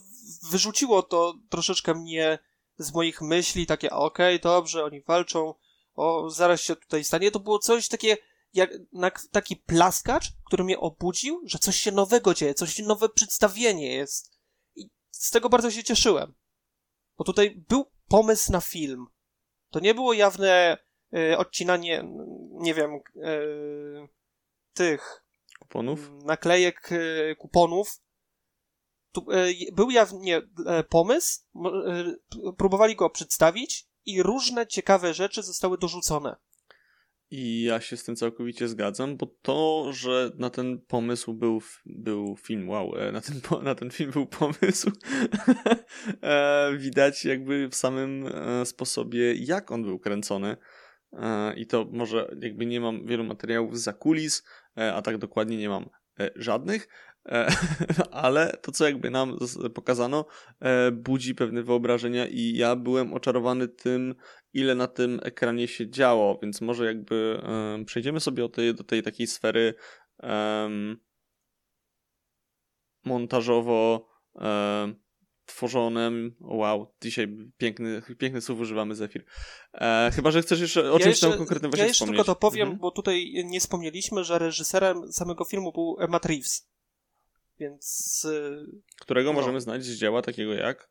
wyrzuciło 0.51 1.03
to 1.03 1.35
troszeczkę 1.51 1.95
mnie 1.95 2.39
z 2.79 2.95
moich 2.95 3.23
myśli, 3.23 3.67
takie 3.67 3.91
okej, 3.91 4.37
okay, 4.37 4.53
dobrze, 4.53 4.85
oni 4.85 5.01
walczą, 5.01 5.55
o, 5.95 6.31
zaraz 6.31 6.61
się 6.61 6.77
tutaj 6.77 7.05
stanie. 7.05 7.31
To 7.31 7.41
było 7.41 7.59
coś 7.59 7.89
takie 7.89 8.17
jak, 8.55 8.71
na, 8.93 9.11
taki 9.11 9.57
plaskacz, 9.57 10.33
który 10.47 10.65
mnie 10.65 10.79
obudził, 10.79 11.43
że 11.45 11.59
coś 11.59 11.77
się 11.77 11.93
nowego 11.93 12.35
dzieje, 12.35 12.55
coś 12.55 12.79
nowe 12.79 13.09
przedstawienie 13.09 13.95
jest. 13.95 14.39
I 14.77 14.91
z 15.11 15.31
tego 15.31 15.49
bardzo 15.49 15.71
się 15.71 15.85
cieszyłem. 15.85 16.35
Bo 17.19 17.25
tutaj 17.25 17.65
był 17.69 17.85
pomysł 18.09 18.53
na 18.53 18.61
film. 18.61 19.07
To 19.71 19.81
nie 19.81 19.95
było 19.95 20.13
jawne 20.13 20.79
y, 21.17 21.39
odcinanie, 21.39 22.05
nie 22.51 22.75
wiem, 22.75 22.95
y, 22.95 24.09
tych 24.73 25.25
kuponów, 25.59 26.11
naklejek 26.25 26.93
y, 26.93 27.37
kuponów. 27.39 28.01
Tu, 29.13 29.27
był 29.73 29.91
jawnie 29.91 30.43
pomysł, 30.89 31.41
próbowali 32.59 32.97
go 32.97 33.11
przedstawić 33.11 33.89
i 34.07 34.23
różne 34.23 34.67
ciekawe 34.67 35.15
rzeczy 35.15 35.43
zostały 35.43 35.79
dorzucone. 35.79 36.37
I 37.31 37.63
ja 37.63 37.81
się 37.81 37.97
z 37.97 38.05
tym 38.05 38.17
całkowicie 38.17 38.69
zgadzam, 38.69 39.17
bo 39.17 39.27
to, 39.43 39.91
że 39.93 40.31
na 40.39 40.51
ten 40.51 40.81
pomysł 40.81 41.35
był, 41.35 41.63
był 41.87 42.37
film, 42.37 42.69
wow, 42.69 42.97
e, 42.97 43.13
na 43.13 43.21
ten, 43.21 43.41
na 43.63 43.75
ten 43.75 43.91
film 43.91 44.11
był 44.11 44.27
pomysł, 44.27 44.91
e, 46.23 46.71
widać 46.79 47.25
jakby 47.25 47.69
w 47.69 47.75
samym 47.75 48.27
e, 48.27 48.67
sposobie, 48.67 49.35
jak 49.35 49.71
on 49.71 49.83
był 49.83 49.99
kręcony. 49.99 50.57
I 51.57 51.67
to 51.67 51.89
może 51.93 52.37
jakby 52.41 52.67
nie 52.67 52.81
mam 52.81 53.07
wielu 53.07 53.25
materiałów 53.25 53.81
za 53.81 53.93
kulis, 53.93 54.43
a 54.75 55.03
tak 55.03 55.19
dokładnie 55.19 55.57
nie 55.57 55.69
mam 55.69 55.91
żadnych, 56.37 56.89
ale 58.11 58.57
to, 58.63 58.73
co 58.73 58.85
jakby 58.85 59.11
nam 59.11 59.39
pokazano, 59.75 60.25
budzi 60.93 61.35
pewne 61.35 61.63
wyobrażenia 61.63 62.27
i 62.27 62.57
ja 62.57 62.77
byłem 62.77 63.15
oczarowany 63.15 63.69
tym, 63.69 64.15
ile 64.53 64.75
na 64.75 64.87
tym 64.87 65.21
ekranie 65.23 65.69
się 65.69 65.91
działo, 65.91 66.39
więc 66.43 66.61
może 66.61 66.85
jakby 66.85 67.43
przejdziemy 67.87 68.21
sobie 68.21 68.49
tej, 68.49 68.75
do 68.75 68.85
tej 68.85 69.03
takiej 69.03 69.27
sfery 69.27 69.75
um, 70.23 70.97
montażowo 73.05 74.09
um, 74.35 75.05
tworzonym. 75.47 76.37
Wow, 76.41 76.95
dzisiaj 77.03 77.37
piękny, 77.57 78.03
piękny 78.19 78.41
słów 78.41 78.61
używamy 78.61 78.95
Zefir. 78.95 79.25
E, 79.75 80.11
chyba, 80.15 80.31
że 80.31 80.43
chcesz 80.43 80.61
jeszcze 80.61 80.93
o 80.93 80.99
ja 80.99 81.05
czymś 81.05 81.21
tam 81.21 81.33
konkretnym 81.33 81.71
właśnie 81.71 81.83
Ja 81.83 81.89
jeszcze 81.89 82.05
wspomnieć. 82.05 82.19
tylko 82.27 82.35
to 82.35 82.41
powiem, 82.41 82.69
mhm. 82.69 82.79
bo 82.81 82.91
tutaj 82.91 83.33
nie 83.45 83.61
wspomnieliśmy, 83.61 84.25
że 84.25 84.39
reżyserem 84.39 85.13
samego 85.13 85.45
filmu 85.45 85.73
był 85.73 85.97
Matt 86.09 86.27
Reeves. 86.27 86.74
Więc. 87.59 88.27
Którego 89.01 89.33
no. 89.33 89.41
możemy 89.41 89.61
znać 89.61 89.85
z 89.85 89.99
dzieła 89.99 90.23
takiego 90.23 90.55
jak? 90.55 90.91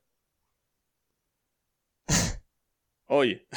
Oj. 3.08 3.40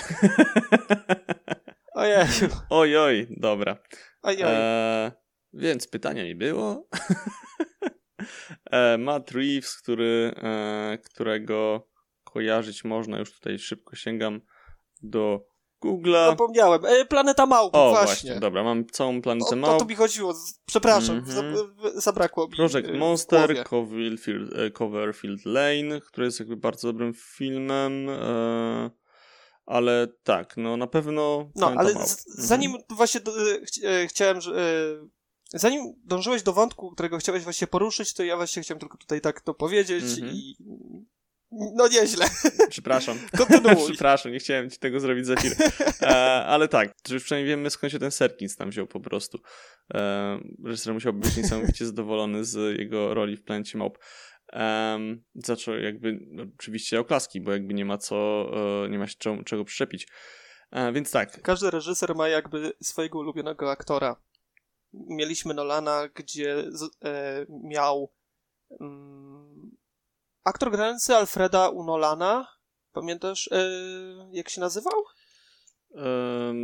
Ojej. 1.95 2.27
Oj, 2.71 2.97
oj, 2.97 3.27
dobra. 3.31 3.79
Oj, 4.23 4.37
oj. 4.37 4.53
E, 4.53 5.13
więc 5.53 5.89
pytania 5.89 6.25
mi 6.25 6.35
było. 6.35 6.89
e, 8.71 8.99
Matt 8.99 9.31
Reeves, 9.31 9.77
który, 9.77 10.35
e, 10.37 10.99
którego 11.05 11.89
kojarzyć 12.25 12.85
można, 12.85 13.19
już 13.19 13.33
tutaj 13.33 13.59
szybko 13.59 13.97
sięgam 13.97 14.41
do 15.03 15.47
Google'a. 15.85 16.31
Zapomniałem. 16.31 16.85
E, 16.85 17.05
Planeta 17.05 17.47
Małp, 17.47 17.77
o, 17.77 17.91
właśnie. 17.91 18.07
właśnie. 18.07 18.41
Dobra, 18.41 18.65
mam 18.65 18.87
całą 18.87 19.23
Planetę 19.23 19.57
Małp. 19.57 19.77
O 19.77 19.79
to 19.79 19.85
mi 19.85 19.95
chodziło. 19.95 20.35
Przepraszam, 20.67 21.17
mm 21.19 21.31
-hmm. 21.31 21.91
zabrakło 21.95 22.49
mi 22.49 22.57
Project 22.57 22.91
Monster, 22.99 23.65
Coverfield, 23.65 24.53
e, 24.55 24.71
Coverfield 24.71 25.45
Lane, 25.45 26.01
który 26.01 26.27
jest 26.27 26.39
jakby 26.39 26.57
bardzo 26.57 26.89
dobrym 26.89 27.15
filmem. 27.15 28.09
E, 28.09 28.91
ale 29.67 30.09
tak, 30.23 30.57
no 30.57 30.77
na 30.77 30.87
pewno. 30.87 31.51
No, 31.55 31.73
ale 31.77 32.07
z, 32.07 32.25
zanim 32.27 32.71
mhm. 32.71 32.97
właśnie 32.97 33.21
do, 33.21 33.33
ch 33.33 33.85
e, 33.85 34.07
chciałem, 34.07 34.41
że. 34.41 34.53
E, 35.53 35.59
zanim 35.59 35.93
dążyłeś 36.05 36.43
do 36.43 36.53
wątku, 36.53 36.91
którego 36.91 37.19
chciałeś 37.19 37.43
właśnie 37.43 37.67
poruszyć, 37.67 38.15
to 38.15 38.25
ja 38.25 38.37
właśnie 38.37 38.63
chciałem 38.63 38.81
tylko 38.81 38.99
tutaj 38.99 39.21
tak 39.21 39.41
to 39.41 39.55
powiedzieć 39.55 40.05
mhm. 40.05 40.33
i. 40.33 40.57
No 41.53 41.89
nieźle. 41.89 42.27
Przepraszam. 42.71 43.19
Kontynuuj. 43.39 43.89
Przepraszam, 43.89 44.33
nie 44.33 44.39
chciałem 44.39 44.71
ci 44.71 44.79
tego 44.79 45.01
zrobić 45.01 45.27
za 45.27 45.37
chwilę. 45.37 45.57
E, 46.01 46.45
ale 46.45 46.69
tak, 46.69 46.93
już 47.11 47.25
przynajmniej 47.25 47.57
wiemy 47.57 47.71
skąd 47.71 47.93
się 47.93 47.99
ten 47.99 48.11
Serkins 48.11 48.57
tam 48.57 48.71
wziął 48.71 48.87
po 48.87 49.01
prostu. 49.01 49.39
E, 49.95 50.41
reżyser 50.65 50.95
musiał 50.95 51.13
być 51.13 51.37
niesamowicie 51.37 51.87
zadowolony 51.93 52.45
z 52.45 52.79
jego 52.79 53.15
roli 53.15 53.37
w 53.37 53.45
Planecie 53.45 53.79
Małp. 53.79 53.99
Um, 54.53 55.25
zaczął 55.35 55.75
jakby 55.75 56.19
no, 56.31 56.45
oczywiście 56.59 57.01
oklaski, 57.01 57.41
bo 57.41 57.53
jakby 57.53 57.75
nie 57.75 57.85
ma 57.85 57.99
co, 57.99 58.47
e, 58.85 58.89
nie 58.89 58.99
ma 58.99 59.07
się 59.07 59.15
czego, 59.19 59.45
czego 59.45 59.65
przyczepić. 59.65 60.09
E, 60.71 60.93
więc 60.93 61.11
tak. 61.11 61.43
Każdy 61.43 61.71
reżyser 61.71 62.15
ma 62.15 62.29
jakby 62.29 62.73
swojego 62.83 63.19
ulubionego 63.19 63.71
aktora. 63.71 64.17
Mieliśmy 64.93 65.55
Nolana, 65.55 66.09
gdzie 66.15 66.65
e, 67.05 67.47
miał 67.49 68.13
mm, 68.81 69.77
aktor 70.47 70.71
grający 70.71 71.17
Alfreda 71.17 71.69
u 71.69 71.85
Nolana. 71.85 72.49
Pamiętasz, 72.93 73.49
e, 73.53 73.71
jak 74.33 74.49
się 74.49 74.61
nazywał? 74.61 75.05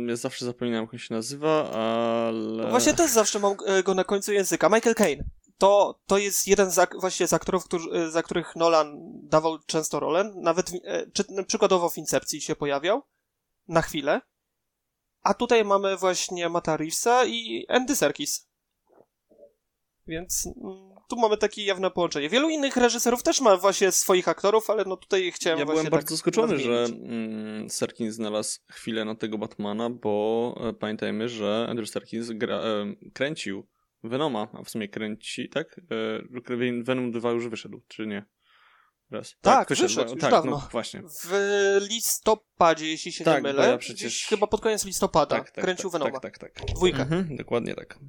ja 0.07 0.15
zawsze 0.15 0.45
zapominam, 0.45 0.81
jak 0.81 0.93
on 0.93 0.99
się 0.99 1.13
nazywa, 1.13 1.69
ale... 1.71 2.63
No 2.63 2.69
właśnie 2.69 2.93
też 2.93 3.11
zawsze 3.11 3.39
mam 3.39 3.55
e, 3.65 3.83
go 3.83 3.93
na 3.93 4.03
końcu 4.03 4.33
języka. 4.33 4.69
Michael 4.69 4.95
Caine 4.95 5.23
to, 5.63 5.99
to 6.07 6.17
jest 6.17 6.47
jeden 6.47 6.71
z, 6.71 6.89
właśnie 6.99 7.27
z 7.27 7.33
aktorów, 7.33 7.65
którzy, 7.65 8.11
za 8.11 8.23
których 8.23 8.55
Nolan 8.55 8.97
dawał 9.23 9.59
często 9.59 9.99
rolę. 9.99 10.33
Nawet 10.35 10.71
e, 10.83 11.11
czy, 11.11 11.23
przykładowo 11.47 11.89
w 11.89 11.97
Incepcji 11.97 12.41
się 12.41 12.55
pojawiał 12.55 13.01
na 13.67 13.81
chwilę. 13.81 14.21
A 15.21 15.33
tutaj 15.33 15.65
mamy 15.65 15.97
właśnie 15.97 16.49
Mata 16.49 16.77
Reevesa 16.77 17.25
i 17.25 17.65
Andy 17.69 17.95
Serkis. 17.95 18.47
Więc 20.07 20.47
mm, 20.47 20.92
tu 21.15 21.19
mamy 21.21 21.37
takie 21.37 21.65
jawne 21.65 21.91
połączenie. 21.91 22.29
Wielu 22.29 22.49
innych 22.49 22.77
reżyserów 22.77 23.23
też 23.23 23.41
ma 23.41 23.57
właśnie 23.57 23.91
swoich 23.91 24.27
aktorów, 24.27 24.69
ale 24.69 24.83
no 24.85 24.97
tutaj 24.97 25.31
chciałem 25.31 25.59
Ja 25.59 25.65
byłem 25.65 25.83
bardzo 25.83 25.97
tak 25.97 26.09
zaskoczony, 26.09 26.59
że 26.59 26.85
mm, 26.85 27.69
Serkis 27.69 28.13
znalazł 28.15 28.59
chwilę 28.71 29.05
na 29.05 29.15
tego 29.15 29.37
Batmana, 29.37 29.89
bo 29.89 30.55
e, 30.69 30.73
pamiętajmy, 30.73 31.29
że 31.29 31.67
Andrew 31.69 31.89
Serkis 31.89 32.31
gra, 32.31 32.55
e, 32.55 32.95
kręcił 33.13 33.67
Venoma, 34.03 34.47
a 34.53 34.63
w 34.63 34.69
sumie 34.69 34.89
kręci, 34.89 35.49
tak? 35.49 35.81
E, 36.49 36.83
Venom 36.83 37.11
2 37.11 37.31
już 37.31 37.47
wyszedł, 37.47 37.81
czy 37.87 38.07
nie? 38.07 38.25
Raz. 39.11 39.35
Tak, 39.41 39.59
tak 39.59 39.69
wyszedł, 39.69 39.87
wyszedł 39.87 40.11
już 40.11 40.21
tak, 40.21 40.31
dawno. 40.31 40.51
No, 40.51 40.67
właśnie. 40.71 41.01
W 41.23 41.31
listopadzie, 41.89 42.87
jeśli 42.87 43.11
się 43.11 43.23
tak, 43.23 43.43
nie 43.43 43.49
mylę. 43.49 43.69
Ja 43.69 43.77
przecież... 43.77 44.25
Chyba 44.25 44.47
pod 44.47 44.61
koniec 44.61 44.85
listopada 44.85 45.35
tak, 45.35 45.51
tak, 45.51 45.63
kręcił 45.63 45.89
tak, 45.89 46.01
Venoma. 46.01 46.19
Tak, 46.19 46.37
tak, 46.37 46.53
tak. 46.53 46.67
Dwójkę. 46.75 47.01
Mhm, 47.01 47.35
dokładnie 47.35 47.75
tak. 47.75 47.99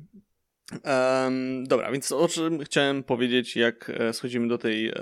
Um, 0.72 1.64
dobra, 1.64 1.92
więc 1.92 2.12
o 2.12 2.28
czym 2.28 2.64
chciałem 2.64 3.02
powiedzieć, 3.02 3.56
jak 3.56 3.90
e, 3.90 4.12
schodzimy 4.12 4.48
do 4.48 4.58
tej 4.58 4.88
e, 4.88 4.92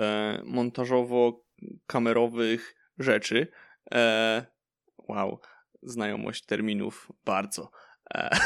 montażowo-kamerowych 0.43 2.75
rzeczy. 2.99 3.47
E, 3.93 4.45
wow, 5.07 5.39
znajomość 5.83 6.45
terminów 6.45 7.11
bardzo. 7.25 7.71
E, 8.13 8.37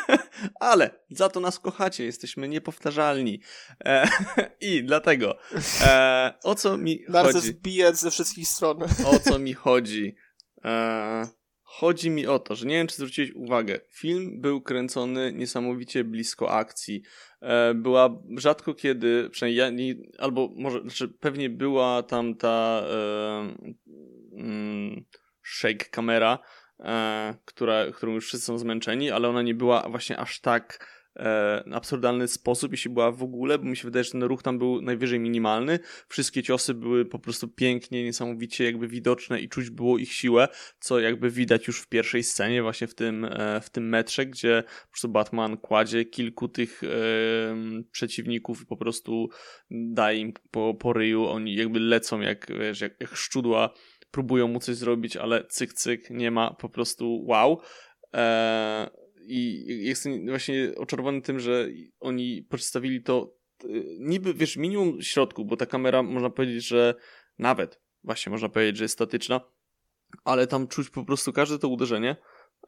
ale 0.60 0.90
za 1.10 1.28
to 1.28 1.40
nas 1.40 1.58
kochacie, 1.58 2.04
jesteśmy 2.04 2.48
niepowtarzalni. 2.48 3.40
E, 3.84 4.08
I 4.70 4.84
dlatego, 4.84 5.38
e, 5.80 6.34
o 6.42 6.54
co 6.54 6.76
mi 6.76 7.04
Narcyz 7.08 7.34
chodzi? 7.34 7.54
bije 7.54 7.94
ze 7.94 8.10
wszystkich 8.10 8.48
stron. 8.48 8.82
O 9.04 9.18
co 9.18 9.38
mi 9.38 9.54
chodzi? 9.54 10.16
E, 10.64 11.26
chodzi 11.72 12.10
mi 12.10 12.26
o 12.26 12.38
to, 12.38 12.54
że 12.54 12.66
nie 12.66 12.74
wiem, 12.74 12.86
czy 12.86 12.96
zwróciłeś 12.96 13.32
uwagę. 13.32 13.80
Film 13.90 14.40
był 14.40 14.60
kręcony 14.60 15.32
niesamowicie 15.32 16.04
blisko 16.04 16.50
akcji. 16.50 17.02
E, 17.40 17.74
była 17.74 18.22
rzadko 18.36 18.74
kiedy, 18.74 19.30
przynajmniej 19.30 19.58
ja 19.58 19.70
nie, 19.70 19.94
albo 20.18 20.50
może, 20.56 20.80
znaczy 20.80 21.08
pewnie 21.08 21.50
była 21.50 22.02
tam 22.02 22.34
ta 22.34 22.82
e, 22.86 23.54
mm, 24.32 25.04
shake 25.42 25.84
kamera, 25.84 26.38
e, 26.80 27.34
która, 27.44 27.92
którą 27.92 28.12
już 28.12 28.26
wszyscy 28.26 28.46
są 28.46 28.58
zmęczeni, 28.58 29.10
ale 29.10 29.28
ona 29.28 29.42
nie 29.42 29.54
była 29.54 29.88
właśnie 29.88 30.18
aż 30.18 30.40
tak 30.40 30.86
e, 31.16 31.64
absurdalny 31.72 32.28
sposób, 32.28 32.72
jeśli 32.72 32.90
była 32.90 33.12
w 33.12 33.22
ogóle, 33.22 33.58
bo 33.58 33.64
mi 33.64 33.76
się 33.76 33.84
wydaje, 33.84 34.04
że 34.04 34.10
ten 34.10 34.22
ruch 34.22 34.42
tam 34.42 34.58
był 34.58 34.82
najwyżej 34.82 35.20
minimalny. 35.20 35.78
Wszystkie 36.08 36.42
ciosy 36.42 36.74
były 36.74 37.04
po 37.04 37.18
prostu 37.18 37.48
pięknie, 37.48 38.04
niesamowicie 38.04 38.64
jakby 38.64 38.88
widoczne 38.88 39.40
i 39.40 39.48
czuć 39.48 39.70
było 39.70 39.98
ich 39.98 40.12
siłę, 40.12 40.48
co 40.80 41.00
jakby 41.00 41.30
widać 41.30 41.66
już 41.66 41.80
w 41.80 41.88
pierwszej 41.88 42.22
scenie, 42.22 42.62
właśnie 42.62 42.86
w 42.86 42.94
tym, 42.94 43.24
e, 43.24 43.60
w 43.60 43.70
tym 43.70 43.88
metrze, 43.88 44.26
gdzie 44.26 44.62
po 44.82 44.88
prostu 44.88 45.08
Batman 45.08 45.56
kładzie 45.56 46.04
kilku 46.04 46.48
tych 46.48 46.82
e, 46.84 46.88
przeciwników 47.90 48.62
i 48.62 48.66
po 48.66 48.76
prostu 48.76 49.28
daje 49.70 50.18
im 50.18 50.32
po, 50.50 50.74
po 50.74 50.92
ryju, 50.92 51.26
oni 51.26 51.54
jakby 51.54 51.80
lecą 51.80 52.20
jak, 52.20 52.46
wiesz, 52.58 52.80
jak, 52.80 53.00
jak 53.00 53.16
szczudła, 53.16 53.70
próbują 54.10 54.48
mu 54.48 54.60
coś 54.60 54.76
zrobić, 54.76 55.16
ale 55.16 55.44
cyk, 55.44 55.72
cyk, 55.72 56.10
nie 56.10 56.30
ma, 56.30 56.54
po 56.54 56.68
prostu 56.68 57.24
wow. 57.26 57.60
I 59.24 59.64
jestem 59.66 60.26
właśnie 60.26 60.72
oczarowany 60.76 61.22
tym, 61.22 61.40
że 61.40 61.68
oni 62.00 62.46
przedstawili 62.50 63.02
to 63.02 63.42
niby, 63.98 64.34
wiesz, 64.34 64.56
minimum 64.56 65.02
środku, 65.02 65.44
bo 65.44 65.56
ta 65.56 65.66
kamera, 65.66 66.02
można 66.02 66.30
powiedzieć, 66.30 66.66
że 66.66 66.94
nawet, 67.38 67.80
właśnie 68.04 68.30
można 68.30 68.48
powiedzieć, 68.48 68.76
że 68.76 68.84
jest 68.84 68.94
statyczna, 68.94 69.40
ale 70.24 70.46
tam 70.46 70.68
czuć 70.68 70.90
po 70.90 71.04
prostu 71.04 71.32
każde 71.32 71.58
to 71.58 71.68
uderzenie 71.68 72.16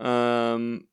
um, 0.01 0.87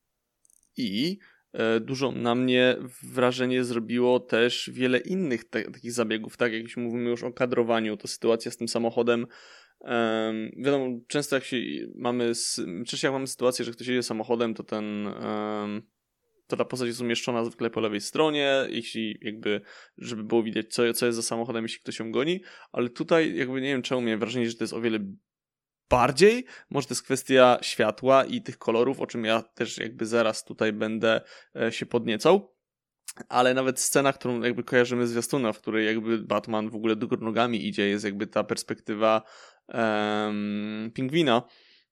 i 0.77 1.19
e, 1.53 1.79
dużo 1.79 2.11
na 2.11 2.35
mnie 2.35 2.77
wrażenie 3.03 3.63
zrobiło 3.63 4.19
też 4.19 4.69
wiele 4.73 4.97
innych 4.97 5.49
te, 5.49 5.71
takich 5.71 5.91
zabiegów, 5.91 6.37
tak 6.37 6.53
jak 6.53 6.77
mówimy 6.77 7.09
już 7.09 7.23
o 7.23 7.33
kadrowaniu, 7.33 7.97
to 7.97 8.07
sytuacja 8.07 8.51
z 8.51 8.57
tym 8.57 8.67
samochodem 8.67 9.27
Um, 9.83 10.51
wiadomo, 10.57 10.99
często 11.07 11.35
jak 11.35 11.43
się 11.43 11.57
mamy, 11.95 12.31
często 12.87 13.07
jak 13.07 13.13
mamy 13.13 13.27
sytuację, 13.27 13.65
że 13.65 13.71
ktoś 13.71 13.87
jedzie 13.87 14.03
samochodem, 14.03 14.53
to 14.53 14.63
ten, 14.63 15.07
um, 15.07 15.81
to 16.47 16.57
ta 16.57 16.65
postać 16.65 16.87
jest 16.87 17.01
umieszczona 17.01 17.45
zwykle 17.45 17.69
po 17.69 17.79
lewej 17.79 18.01
stronie, 18.01 18.65
jeśli 18.69 19.17
jakby, 19.21 19.61
żeby 19.97 20.23
było 20.23 20.43
widać, 20.43 20.73
co, 20.73 20.93
co 20.93 21.05
jest 21.05 21.15
za 21.15 21.23
samochodem, 21.23 21.63
jeśli 21.63 21.79
ktoś 21.79 21.99
ją 21.99 22.11
goni, 22.11 22.41
ale 22.71 22.89
tutaj 22.89 23.35
jakby 23.35 23.61
nie 23.61 23.67
wiem 23.67 23.81
czemu 23.81 24.01
miałem 24.01 24.19
wrażenie, 24.19 24.49
że 24.49 24.55
to 24.55 24.63
jest 24.63 24.73
o 24.73 24.81
wiele 24.81 24.99
bardziej, 25.89 26.45
może 26.69 26.87
to 26.87 26.91
jest 26.91 27.03
kwestia 27.03 27.57
światła 27.61 28.25
i 28.25 28.41
tych 28.41 28.57
kolorów, 28.57 28.99
o 28.99 29.07
czym 29.07 29.25
ja 29.25 29.41
też 29.41 29.77
jakby 29.77 30.05
zaraz 30.05 30.43
tutaj 30.43 30.73
będę 30.73 31.21
e, 31.55 31.71
się 31.71 31.85
podniecał, 31.85 32.55
ale 33.29 33.53
nawet 33.53 33.79
scena, 33.79 34.13
którą 34.13 34.41
jakby 34.41 34.63
kojarzymy 34.63 35.07
z 35.07 35.09
zwiastuna, 35.09 35.53
w 35.53 35.57
której 35.57 35.85
jakby 35.85 36.17
Batman 36.17 36.69
w 36.69 36.75
ogóle 36.75 36.95
do 36.95 37.07
nogami 37.07 37.67
idzie, 37.67 37.89
jest 37.89 38.05
jakby 38.05 38.27
ta 38.27 38.43
perspektywa 38.43 39.21
um, 39.73 40.91
pingwina. 40.93 41.43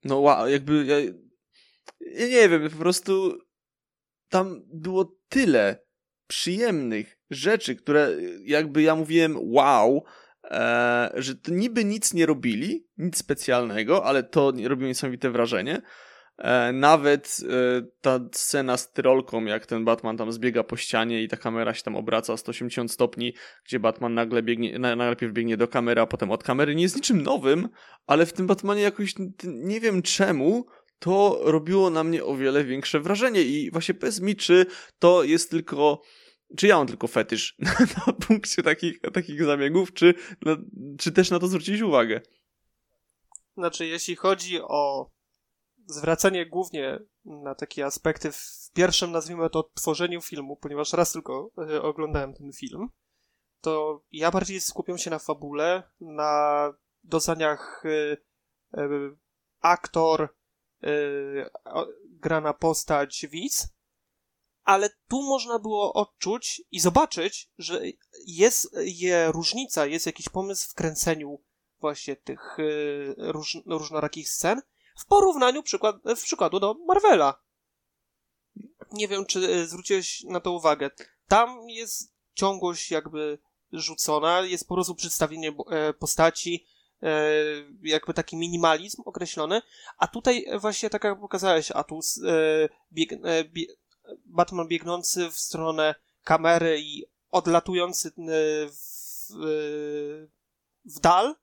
No 0.03 0.19
wow, 0.19 0.47
jakby 0.47 0.85
ja, 0.85 0.99
ja 1.99 2.27
nie 2.27 2.49
wiem, 2.49 2.69
po 2.69 2.77
prostu 2.77 3.39
tam 4.29 4.61
było 4.73 5.17
tyle 5.29 5.83
przyjemnych 6.27 7.17
rzeczy, 7.29 7.75
które 7.75 8.09
jakby 8.43 8.81
ja 8.81 8.95
mówiłem 8.95 9.35
wow, 9.39 10.03
e, 10.43 11.11
że 11.15 11.35
to 11.35 11.51
niby 11.51 11.85
nic 11.85 12.13
nie 12.13 12.25
robili, 12.25 12.87
nic 12.97 13.17
specjalnego, 13.17 14.05
ale 14.05 14.23
to 14.23 14.53
robiło 14.63 14.87
niesamowite 14.87 15.29
wrażenie. 15.29 15.81
E, 16.39 16.73
nawet 16.73 17.37
e, 17.49 17.81
ta 18.01 18.19
scena 18.31 18.77
z 18.77 18.91
tyrolką, 18.91 19.45
jak 19.45 19.65
ten 19.65 19.85
Batman 19.85 20.17
tam 20.17 20.31
zbiega 20.31 20.63
po 20.63 20.77
ścianie 20.77 21.23
i 21.23 21.27
ta 21.27 21.37
kamera 21.37 21.73
się 21.73 21.83
tam 21.83 21.95
obraca 21.95 22.37
180 22.37 22.91
stopni, 22.91 23.33
gdzie 23.65 23.79
Batman 23.79 24.13
nagle 24.13 24.43
biegnie, 24.43 24.79
na, 24.79 24.95
najpierw 24.95 25.33
biegnie 25.33 25.57
do 25.57 25.67
kamery, 25.67 26.01
a 26.01 26.05
potem 26.05 26.31
od 26.31 26.43
kamery, 26.43 26.75
nie 26.75 26.83
jest 26.83 26.95
niczym 26.95 27.21
nowym, 27.23 27.69
ale 28.07 28.25
w 28.25 28.33
tym 28.33 28.47
Batmanie 28.47 28.81
jakoś 28.81 29.13
nie 29.43 29.79
wiem 29.79 30.01
czemu 30.01 30.65
to 30.99 31.39
robiło 31.43 31.89
na 31.89 32.03
mnie 32.03 32.23
o 32.23 32.35
wiele 32.35 32.63
większe 32.63 32.99
wrażenie 32.99 33.41
i 33.41 33.71
właśnie 33.71 33.93
powiedz 33.93 34.21
mi, 34.21 34.35
czy 34.35 34.65
to 34.99 35.23
jest 35.23 35.51
tylko 35.51 36.01
czy 36.57 36.67
ja 36.67 36.77
mam 36.77 36.87
tylko 36.87 37.07
fetysz 37.07 37.55
na, 37.59 37.73
na 38.07 38.13
punkcie 38.13 38.63
takich, 38.63 38.99
takich 39.13 39.43
zabiegów, 39.43 39.93
czy, 39.93 40.13
czy 40.99 41.11
też 41.11 41.31
na 41.31 41.39
to 41.39 41.47
zwrócić 41.47 41.81
uwagę? 41.81 42.21
Znaczy, 43.57 43.87
jeśli 43.87 44.15
chodzi 44.15 44.59
o 44.61 45.09
zwracanie 45.89 46.45
głównie 46.45 46.99
na 47.25 47.55
takie 47.55 47.85
aspekty 47.85 48.31
w 48.31 48.71
pierwszym, 48.73 49.11
nazwijmy 49.11 49.49
to, 49.49 49.63
tworzeniu 49.63 50.21
filmu, 50.21 50.55
ponieważ 50.55 50.93
raz 50.93 51.11
tylko 51.11 51.51
e, 51.57 51.81
oglądałem 51.81 52.33
ten 52.33 52.51
film, 52.53 52.89
to 53.61 54.03
ja 54.11 54.31
bardziej 54.31 54.61
skupiam 54.61 54.97
się 54.97 55.09
na 55.09 55.19
fabule, 55.19 55.83
na 55.99 56.73
dozaniach 57.03 57.85
y, 57.85 58.17
y, 58.77 59.17
aktor, 59.61 60.35
grana 62.05 62.53
postać, 62.53 63.27
widz, 63.31 63.67
ale 64.63 64.89
tu 65.07 65.21
można 65.21 65.59
było 65.59 65.93
odczuć 65.93 66.61
i 66.71 66.79
zobaczyć, 66.79 67.51
że 67.57 67.81
jest 68.27 68.77
je 68.85 69.31
różnica, 69.31 69.85
jest 69.85 70.05
jakiś 70.05 70.29
pomysł 70.29 70.69
w 70.69 70.73
kręceniu 70.73 71.43
właśnie 71.79 72.15
tych 72.15 72.57
róż, 73.17 73.57
różnorakich 73.65 74.29
scen, 74.29 74.61
w 74.99 75.05
porównaniu 75.05 75.63
przykład, 75.63 75.95
w 76.05 76.23
przykładu 76.23 76.59
do 76.59 76.73
Marvela. 76.73 77.41
Nie 78.91 79.07
wiem, 79.07 79.25
czy 79.25 79.39
e, 79.39 79.65
zwróciłeś 79.65 80.23
na 80.23 80.39
to 80.39 80.51
uwagę. 80.51 80.89
Tam 81.27 81.69
jest 81.69 82.13
ciągłość 82.33 82.91
jakby 82.91 83.39
rzucona, 83.71 84.41
jest 84.41 84.67
po 84.67 84.73
prostu 84.73 84.95
przedstawienie 84.95 85.53
e, 85.71 85.93
postaci, 85.93 86.65
e, 87.03 87.31
jakby 87.83 88.13
taki 88.13 88.37
minimalizm 88.37 89.01
określony, 89.05 89.61
a 89.97 90.07
tutaj 90.07 90.45
właśnie 90.59 90.89
tak 90.89 91.03
jak 91.03 91.19
pokazałeś, 91.19 91.71
Atus, 91.71 92.19
bieg, 92.93 93.09
bie, 93.43 93.65
Batman 94.25 94.67
biegnący 94.67 95.29
w 95.31 95.39
stronę 95.39 95.95
kamery 96.23 96.81
i 96.81 97.05
odlatujący 97.31 98.11
w, 98.71 99.33
w 100.85 100.99
dal, 100.99 101.35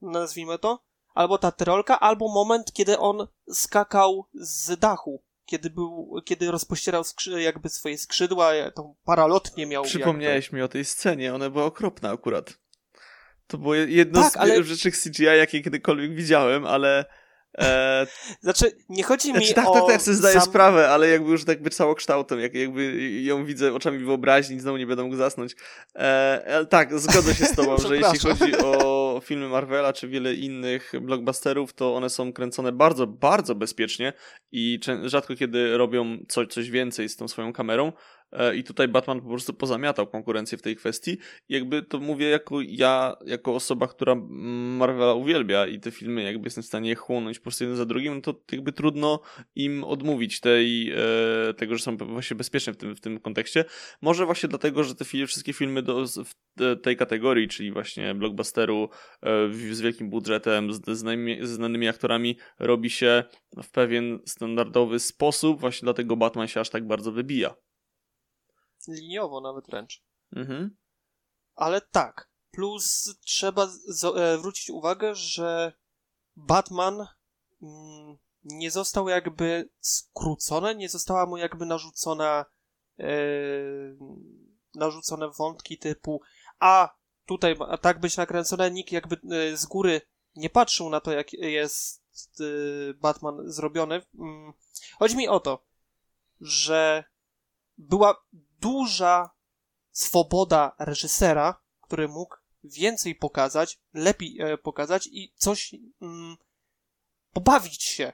nazwijmy 0.00 0.58
to, 0.58 0.91
albo 1.14 1.38
ta 1.38 1.50
tyrolka, 1.50 2.00
albo 2.00 2.28
moment, 2.28 2.72
kiedy 2.72 2.98
on 2.98 3.26
skakał 3.52 4.26
z 4.34 4.78
dachu. 4.78 5.22
Kiedy 5.44 5.70
był, 5.70 6.20
kiedy 6.24 6.50
rozpościerał 6.50 7.04
skrzy, 7.04 7.42
jakby 7.42 7.68
swoje 7.68 7.98
skrzydła, 7.98 8.52
tą 8.74 8.94
paralotnie 9.04 9.66
miał. 9.66 9.84
Przypomniałeś 9.84 10.44
jakby. 10.44 10.56
mi 10.56 10.62
o 10.62 10.68
tej 10.68 10.84
scenie, 10.84 11.34
ona 11.34 11.50
była 11.50 11.64
okropna 11.64 12.10
akurat. 12.10 12.58
To 13.46 13.58
było 13.58 13.74
jedno 13.74 14.22
tak, 14.22 14.32
z 14.32 14.36
ale... 14.36 14.64
rzeczy 14.64 14.90
CGI, 14.90 15.24
jakie 15.24 15.62
kiedykolwiek 15.62 16.14
widziałem, 16.14 16.66
ale 16.66 17.04
E... 17.58 18.06
Znaczy, 18.40 18.72
nie 18.88 19.02
chodzi 19.02 19.32
mi 19.32 19.38
znaczy, 19.38 19.54
tak, 19.54 19.68
o... 19.68 19.72
Tak, 19.72 19.86
tak, 19.86 20.02
sobie 20.02 20.16
zdaję 20.16 20.34
sam... 20.34 20.42
sprawę, 20.42 20.88
ale 20.88 21.08
jakby 21.08 21.30
już 21.30 21.44
tak 21.44 21.62
by 21.62 21.70
całokształtem, 21.70 22.40
jak, 22.40 22.54
jakby 22.54 23.10
ją 23.22 23.44
widzę 23.44 23.74
oczami 23.74 23.98
wyobraźni, 23.98 24.60
znowu 24.60 24.76
nie 24.76 24.86
będę 24.86 25.02
mógł 25.02 25.16
zasnąć. 25.16 25.56
E, 25.94 26.66
tak, 26.70 27.00
zgodzę 27.00 27.34
się 27.34 27.44
z 27.44 27.56
tobą, 27.56 27.76
że 27.88 27.96
jeśli 27.96 28.18
chodzi 28.18 28.56
o 28.56 29.20
filmy 29.24 29.48
Marvela, 29.48 29.92
czy 29.92 30.08
wiele 30.08 30.34
innych 30.34 30.92
blockbusterów, 31.00 31.72
to 31.72 31.94
one 31.94 32.10
są 32.10 32.32
kręcone 32.32 32.72
bardzo, 32.72 33.06
bardzo 33.06 33.54
bezpiecznie 33.54 34.12
i 34.52 34.80
rzadko 35.04 35.34
kiedy 35.34 35.76
robią 35.76 36.18
coś, 36.28 36.48
coś 36.48 36.70
więcej 36.70 37.08
z 37.08 37.16
tą 37.16 37.28
swoją 37.28 37.52
kamerą. 37.52 37.92
E, 38.32 38.56
I 38.56 38.64
tutaj 38.64 38.88
Batman 38.88 39.20
po 39.20 39.28
prostu 39.28 39.54
pozamiatał 39.54 40.06
konkurencję 40.06 40.58
w 40.58 40.62
tej 40.62 40.76
kwestii. 40.76 41.18
Jakby 41.48 41.82
to 41.82 41.98
mówię 41.98 42.28
jako 42.28 42.60
ja, 42.60 43.16
jako 43.26 43.54
osoba, 43.54 43.86
która 43.86 44.14
Marvela 44.78 45.14
uwielbia 45.14 45.66
i 45.66 45.80
te 45.80 45.90
filmy 45.90 46.22
jakby 46.22 46.46
jestem 46.46 46.62
w 46.62 46.66
stanie 46.66 46.94
chłonąć 46.94 47.38
po 47.38 47.42
prostu 47.42 47.64
jeden 47.64 47.76
za 47.76 47.84
drugim, 47.86 48.14
no 48.14 48.20
to 48.20 48.34
jakby 48.52 48.72
trudno 48.72 49.20
im 49.54 49.84
odmówić 49.84 50.40
tej, 50.40 50.92
e, 50.92 51.54
tego, 51.54 51.76
że 51.76 51.84
są 51.84 51.96
właśnie 51.96 52.36
bezpieczne 52.36 52.72
w 52.72 52.76
tym, 52.76 52.96
w 52.96 53.00
tym 53.00 53.20
kontekście. 53.20 53.64
Może 54.02 54.26
właśnie 54.26 54.48
dlatego, 54.48 54.84
że 54.84 54.94
te 54.94 55.04
filmy, 55.04 55.26
wszystkie 55.26 55.52
filmy 55.52 55.82
do, 55.82 56.04
w 56.06 56.34
tej 56.82 56.96
kategorii, 56.96 57.48
czyli 57.48 57.72
właśnie 57.72 58.14
blockbusteru 58.14 58.88
e, 59.22 59.52
z 59.72 59.80
wielkim 59.80 60.10
budżetem, 60.10 60.72
z 60.72 60.90
znanymi, 60.98 61.38
z 61.46 61.48
znanymi 61.48 61.88
aktorami 61.88 62.36
robi 62.58 62.90
się 62.90 63.24
w 63.62 63.70
pewien 63.70 64.18
standardowy 64.26 64.98
sposób, 64.98 65.60
właśnie 65.60 65.86
dlatego 65.86 66.16
Batman 66.16 66.48
się 66.48 66.60
aż 66.60 66.70
tak 66.70 66.86
bardzo 66.86 67.12
wybija 67.12 67.54
liniowo 68.88 69.40
nawet 69.40 69.66
wręcz. 69.66 70.02
Mhm. 70.32 70.76
Ale 71.54 71.80
tak, 71.80 72.30
plus 72.50 73.16
trzeba 73.20 73.66
zwrócić 74.36 74.70
uwagę, 74.70 75.14
że 75.14 75.72
Batman 76.36 77.06
mm, 77.62 78.18
nie 78.44 78.70
został 78.70 79.08
jakby 79.08 79.70
skrócony, 79.80 80.74
nie 80.74 80.88
została 80.88 81.26
mu 81.26 81.36
jakby 81.36 81.66
narzucona 81.66 82.44
e, 82.98 83.12
narzucone 84.74 85.30
wątki 85.30 85.78
typu 85.78 86.20
a 86.58 86.94
tutaj 87.26 87.56
ma 87.56 87.78
tak 87.78 88.00
być 88.00 88.16
nakręcone, 88.16 88.70
nikt 88.70 88.92
jakby 88.92 89.16
e, 89.16 89.56
z 89.56 89.66
góry 89.66 90.00
nie 90.36 90.50
patrzył 90.50 90.90
na 90.90 91.00
to, 91.00 91.12
jak 91.12 91.32
jest 91.32 92.02
e, 92.40 92.94
Batman 92.94 93.52
zrobiony. 93.52 94.02
Mm, 94.18 94.52
chodzi 94.98 95.16
mi 95.16 95.28
o 95.28 95.40
to, 95.40 95.64
że 96.40 97.04
była 97.78 98.24
duża 98.62 99.30
swoboda 99.90 100.76
reżysera, 100.78 101.62
który 101.80 102.08
mógł 102.08 102.36
więcej 102.64 103.14
pokazać, 103.14 103.78
lepiej 103.94 104.40
e, 104.40 104.58
pokazać 104.58 105.08
i 105.12 105.32
coś 105.36 105.74
mm, 106.02 106.36
pobawić 107.32 107.82
się 107.82 108.12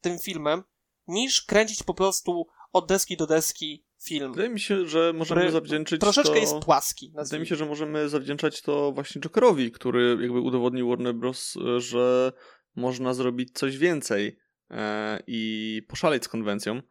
tym 0.00 0.18
filmem, 0.18 0.62
niż 1.06 1.42
kręcić 1.42 1.82
po 1.82 1.94
prostu 1.94 2.46
od 2.72 2.88
deski 2.88 3.16
do 3.16 3.26
deski 3.26 3.84
film. 4.02 4.32
Wydaje 4.32 4.50
mi 4.50 4.60
się, 4.60 4.86
że 4.86 5.12
możemy 5.12 5.50
zawdzięczyć 5.50 6.00
Troszeczkę 6.00 6.34
to... 6.34 6.38
jest 6.38 6.58
płaski. 6.58 7.12
Wydaje 7.16 7.40
mi 7.40 7.46
się, 7.46 7.56
że 7.56 7.66
możemy 7.66 8.08
zawdzięczać 8.08 8.62
to 8.62 8.92
właśnie 8.92 9.20
Jokerowi, 9.20 9.72
który 9.72 10.18
jakby 10.20 10.40
udowodnił 10.40 10.88
Warner 10.88 11.14
Bros., 11.14 11.54
że 11.78 12.32
można 12.76 13.14
zrobić 13.14 13.52
coś 13.52 13.78
więcej 13.78 14.38
e, 14.70 15.22
i 15.26 15.82
poszaleć 15.88 16.24
z 16.24 16.28
konwencją. 16.28 16.82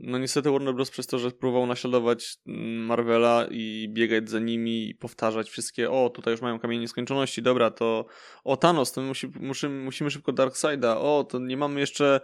No 0.00 0.18
niestety 0.18 0.50
Warner 0.50 0.74
Bros. 0.74 0.90
przez 0.90 1.06
to, 1.06 1.18
że 1.18 1.30
próbował 1.30 1.66
naśladować 1.66 2.36
mm, 2.46 2.86
Marvela 2.86 3.46
i 3.50 3.88
biegać 3.92 4.30
za 4.30 4.38
nimi 4.38 4.88
i 4.88 4.94
powtarzać 4.94 5.50
wszystkie, 5.50 5.90
o 5.90 6.10
tutaj 6.10 6.32
już 6.32 6.40
mają 6.40 6.58
kamień 6.58 6.80
nieskończoności, 6.80 7.42
dobra, 7.42 7.70
to 7.70 8.06
o 8.44 8.56
Thanos, 8.56 8.92
to 8.92 9.02
musi, 9.02 9.28
musimy, 9.40 9.84
musimy 9.84 10.10
szybko 10.10 10.32
Darkseida, 10.32 10.98
o 10.98 11.24
to 11.24 11.38
nie 11.38 11.56
mamy 11.56 11.80
jeszcze 11.80 12.20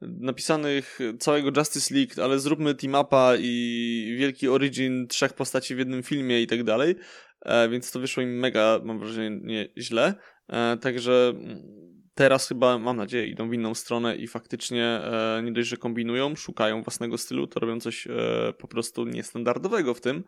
napisanych 0.00 0.98
całego 1.18 1.50
Justice 1.56 1.94
League, 1.94 2.22
ale 2.22 2.38
zróbmy 2.38 2.74
team-upa 2.74 3.36
i 3.38 4.16
wielki 4.18 4.48
origin 4.48 5.06
trzech 5.08 5.32
postaci 5.32 5.74
w 5.74 5.78
jednym 5.78 6.02
filmie 6.02 6.42
i 6.42 6.46
tak 6.46 6.64
dalej, 6.64 6.96
e, 7.42 7.68
więc 7.68 7.90
to 7.90 8.00
wyszło 8.00 8.22
im 8.22 8.38
mega, 8.38 8.80
mam 8.84 8.98
wrażenie, 8.98 9.68
źle, 9.78 10.14
e, 10.48 10.76
także 10.76 11.32
mm, 11.36 11.93
teraz 12.14 12.48
chyba, 12.48 12.78
mam 12.78 12.96
nadzieję, 12.96 13.26
idą 13.26 13.48
w 13.48 13.54
inną 13.54 13.74
stronę 13.74 14.16
i 14.16 14.28
faktycznie 14.28 14.84
e, 14.84 15.42
nie 15.44 15.52
dość, 15.52 15.68
że 15.68 15.76
kombinują, 15.76 16.36
szukają 16.36 16.82
własnego 16.82 17.18
stylu, 17.18 17.46
to 17.46 17.60
robią 17.60 17.80
coś 17.80 18.06
e, 18.06 18.10
po 18.58 18.68
prostu 18.68 19.04
niestandardowego 19.04 19.94
w 19.94 20.00
tym. 20.00 20.24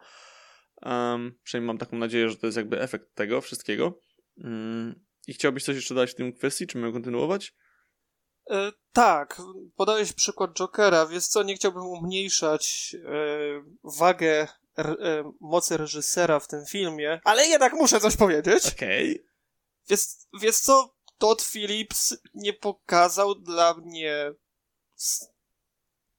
Um, 0.83 1.39
przynajmniej 1.43 1.67
mam 1.67 1.79
taką 1.79 1.99
nadzieję, 1.99 2.31
że 2.31 2.37
to 2.37 2.47
jest 2.47 2.57
jakby 2.57 2.81
efekt 2.81 3.15
tego 3.15 3.41
wszystkiego. 3.41 4.01
Um, 4.37 5.05
I 5.27 5.35
chciałbyś 5.35 5.65
coś 5.65 5.77
jeszcze 5.77 5.95
dać 5.95 6.11
w 6.11 6.15
tym 6.15 6.33
kwestii, 6.33 6.67
czy 6.67 6.79
mamy 6.79 6.93
kontynuować? 6.93 7.55
E, 8.51 8.73
tak, 8.93 9.43
podałeś 9.77 10.13
przykład 10.13 10.55
Jokera, 10.55 11.07
więc 11.07 11.29
co, 11.29 11.43
nie 11.43 11.55
chciałbym 11.55 11.83
umniejszać 11.83 12.97
e, 13.05 13.09
wagę 13.85 14.49
e, 14.79 15.33
mocy 15.41 15.77
reżysera 15.77 16.41
w 16.41 16.49
tym 16.49 16.65
filmie, 16.67 17.21
ale 17.25 17.47
jednak 17.47 17.73
muszę 17.73 18.01
coś 18.01 18.17
powiedzieć. 18.17 18.67
Okej. 18.67 19.13
Okay. 19.13 19.27
Wiesz, 19.89 20.01
wiesz 20.41 20.57
co, 20.57 20.96
Todd 21.19 21.43
Phillips 21.43 22.17
nie 22.35 22.53
pokazał 22.53 23.35
dla 23.35 23.75
mnie 23.75 24.33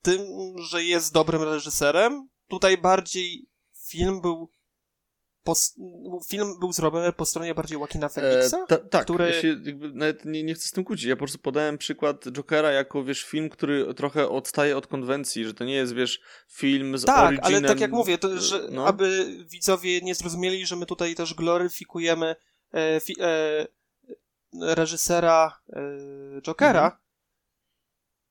tym, 0.01 0.21
że 0.57 0.83
jest 0.83 1.13
dobrym 1.13 1.43
reżyserem. 1.43 2.29
Tutaj 2.47 2.77
bardziej 2.77 3.49
film 3.87 4.21
był 4.21 4.49
film 6.29 6.59
był 6.59 6.73
zrobiony 6.73 7.13
po 7.13 7.25
stronie 7.25 7.55
bardziej 7.55 7.77
Joaquina 7.77 8.09
Phoenixa? 8.09 8.57
E, 8.57 8.67
ta, 8.67 8.77
tak, 8.77 9.03
który... 9.03 9.25
ja 9.25 9.41
się 9.41 9.55
nawet 9.93 10.25
nie, 10.25 10.43
nie 10.43 10.53
chcę 10.53 10.67
z 10.67 10.71
tym 10.71 10.83
kłócić. 10.83 11.05
Ja 11.05 11.15
po 11.15 11.19
prostu 11.19 11.37
podałem 11.37 11.77
przykład 11.77 12.25
Jokera 12.31 12.71
jako, 12.71 13.03
wiesz, 13.03 13.23
film, 13.23 13.49
który 13.49 13.93
trochę 13.93 14.29
odstaje 14.29 14.77
od 14.77 14.87
konwencji, 14.87 15.45
że 15.45 15.53
to 15.53 15.63
nie 15.63 15.73
jest, 15.73 15.93
wiesz, 15.93 16.19
film 16.49 16.97
z 16.97 17.05
Tak, 17.05 17.27
originem... 17.27 17.55
ale 17.55 17.67
tak 17.67 17.79
jak 17.79 17.91
mówię, 17.91 18.17
to, 18.17 18.37
że 18.37 18.67
no. 18.71 18.87
aby 18.87 19.35
widzowie 19.51 20.01
nie 20.01 20.15
zrozumieli, 20.15 20.65
że 20.65 20.75
my 20.75 20.85
tutaj 20.85 21.15
też 21.15 21.33
gloryfikujemy 21.33 22.35
e, 22.73 22.99
fi, 22.99 23.15
e, 23.19 23.67
reżysera 24.61 25.59
e, 25.69 25.81
Jokera, 26.41 26.83
mhm. 26.83 27.01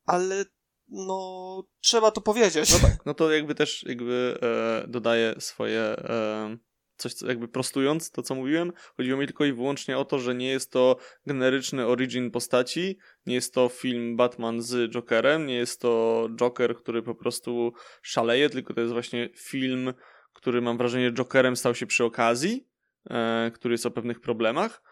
ale 0.05 0.44
no 0.89 1.62
trzeba 1.81 2.11
to 2.11 2.20
powiedzieć. 2.20 2.73
No 2.73 2.89
tak, 2.89 3.07
no 3.07 3.15
to 3.15 3.32
jakby 3.32 3.55
też 3.55 3.85
jakby 3.89 4.39
e, 4.43 4.89
dodaję 4.89 5.35
swoje 5.39 5.81
e, 5.81 6.57
coś 6.97 7.23
jakby 7.23 7.48
prostując 7.48 8.11
to 8.11 8.23
co 8.23 8.35
mówiłem, 8.35 8.73
chodziło 8.97 9.19
mi 9.19 9.27
tylko 9.27 9.44
i 9.44 9.53
wyłącznie 9.53 9.98
o 9.98 10.05
to, 10.05 10.19
że 10.19 10.35
nie 10.35 10.48
jest 10.48 10.73
to 10.73 10.97
generyczny 11.27 11.86
origin 11.86 12.31
postaci, 12.31 12.98
nie 13.27 13.35
jest 13.35 13.55
to 13.55 13.69
film 13.69 14.16
Batman 14.16 14.62
z 14.62 14.93
Jokerem, 14.93 15.47
nie 15.47 15.55
jest 15.55 15.81
to 15.81 16.28
Joker, 16.36 16.77
który 16.77 17.03
po 17.03 17.15
prostu 17.15 17.73
szaleje, 18.03 18.51
tylko 18.51 18.74
to 18.74 18.81
jest 18.81 18.93
właśnie 18.93 19.28
film, 19.36 19.94
który 20.32 20.62
mam 20.62 20.78
wrażenie 20.78 21.12
Jokerem 21.12 21.57
stał 21.57 21.74
się 21.74 21.86
przy 21.86 22.05
okazji, 22.05 22.69
e, 23.11 23.51
który 23.55 23.74
jest 23.74 23.86
o 23.86 23.90
pewnych 23.90 24.20
problemach 24.20 24.82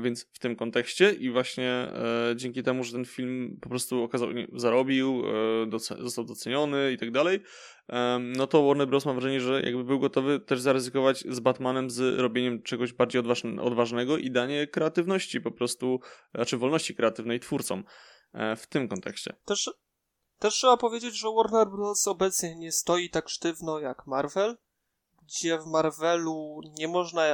więc 0.00 0.26
w 0.32 0.38
tym 0.38 0.56
kontekście 0.56 1.12
i 1.12 1.30
właśnie 1.30 1.70
e, 1.70 2.34
dzięki 2.36 2.62
temu, 2.62 2.84
że 2.84 2.92
ten 2.92 3.04
film 3.04 3.58
po 3.62 3.68
prostu 3.68 4.02
okazał, 4.02 4.28
zarobił, 4.52 5.22
e, 5.72 5.78
został 6.00 6.24
doceniony 6.24 6.92
i 6.92 6.98
tak 6.98 7.10
dalej, 7.10 7.40
no 8.36 8.46
to 8.46 8.66
Warner 8.66 8.88
Bros. 8.88 9.06
mam 9.06 9.14
wrażenie, 9.14 9.40
że 9.40 9.62
jakby 9.62 9.84
był 9.84 10.00
gotowy 10.00 10.40
też 10.40 10.60
zaryzykować 10.60 11.24
z 11.28 11.40
Batmanem, 11.40 11.90
z 11.90 12.18
robieniem 12.18 12.62
czegoś 12.62 12.92
bardziej 12.92 13.22
odważnego 13.60 14.18
i 14.18 14.30
danie 14.30 14.66
kreatywności 14.66 15.40
po 15.40 15.50
prostu, 15.50 16.00
znaczy 16.34 16.56
wolności 16.56 16.94
kreatywnej 16.94 17.40
twórcom 17.40 17.84
w 18.56 18.66
tym 18.68 18.88
kontekście. 18.88 19.36
Też, 19.44 19.70
też 20.38 20.54
trzeba 20.54 20.76
powiedzieć, 20.76 21.18
że 21.18 21.28
Warner 21.36 21.68
Bros. 21.68 22.08
obecnie 22.08 22.56
nie 22.56 22.72
stoi 22.72 23.10
tak 23.10 23.28
sztywno 23.28 23.78
jak 23.78 24.06
Marvel, 24.06 24.56
gdzie 25.22 25.58
w 25.58 25.66
Marvelu 25.66 26.60
nie 26.78 26.88
można 26.88 27.26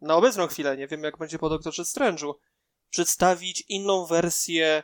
na 0.00 0.16
obecną 0.16 0.46
chwilę, 0.46 0.76
nie 0.76 0.86
wiem 0.86 1.02
jak 1.02 1.18
będzie 1.18 1.38
po 1.38 1.48
Doktorze 1.48 1.82
Strange'u, 1.82 2.34
przedstawić 2.90 3.64
inną 3.68 4.06
wersję, 4.06 4.82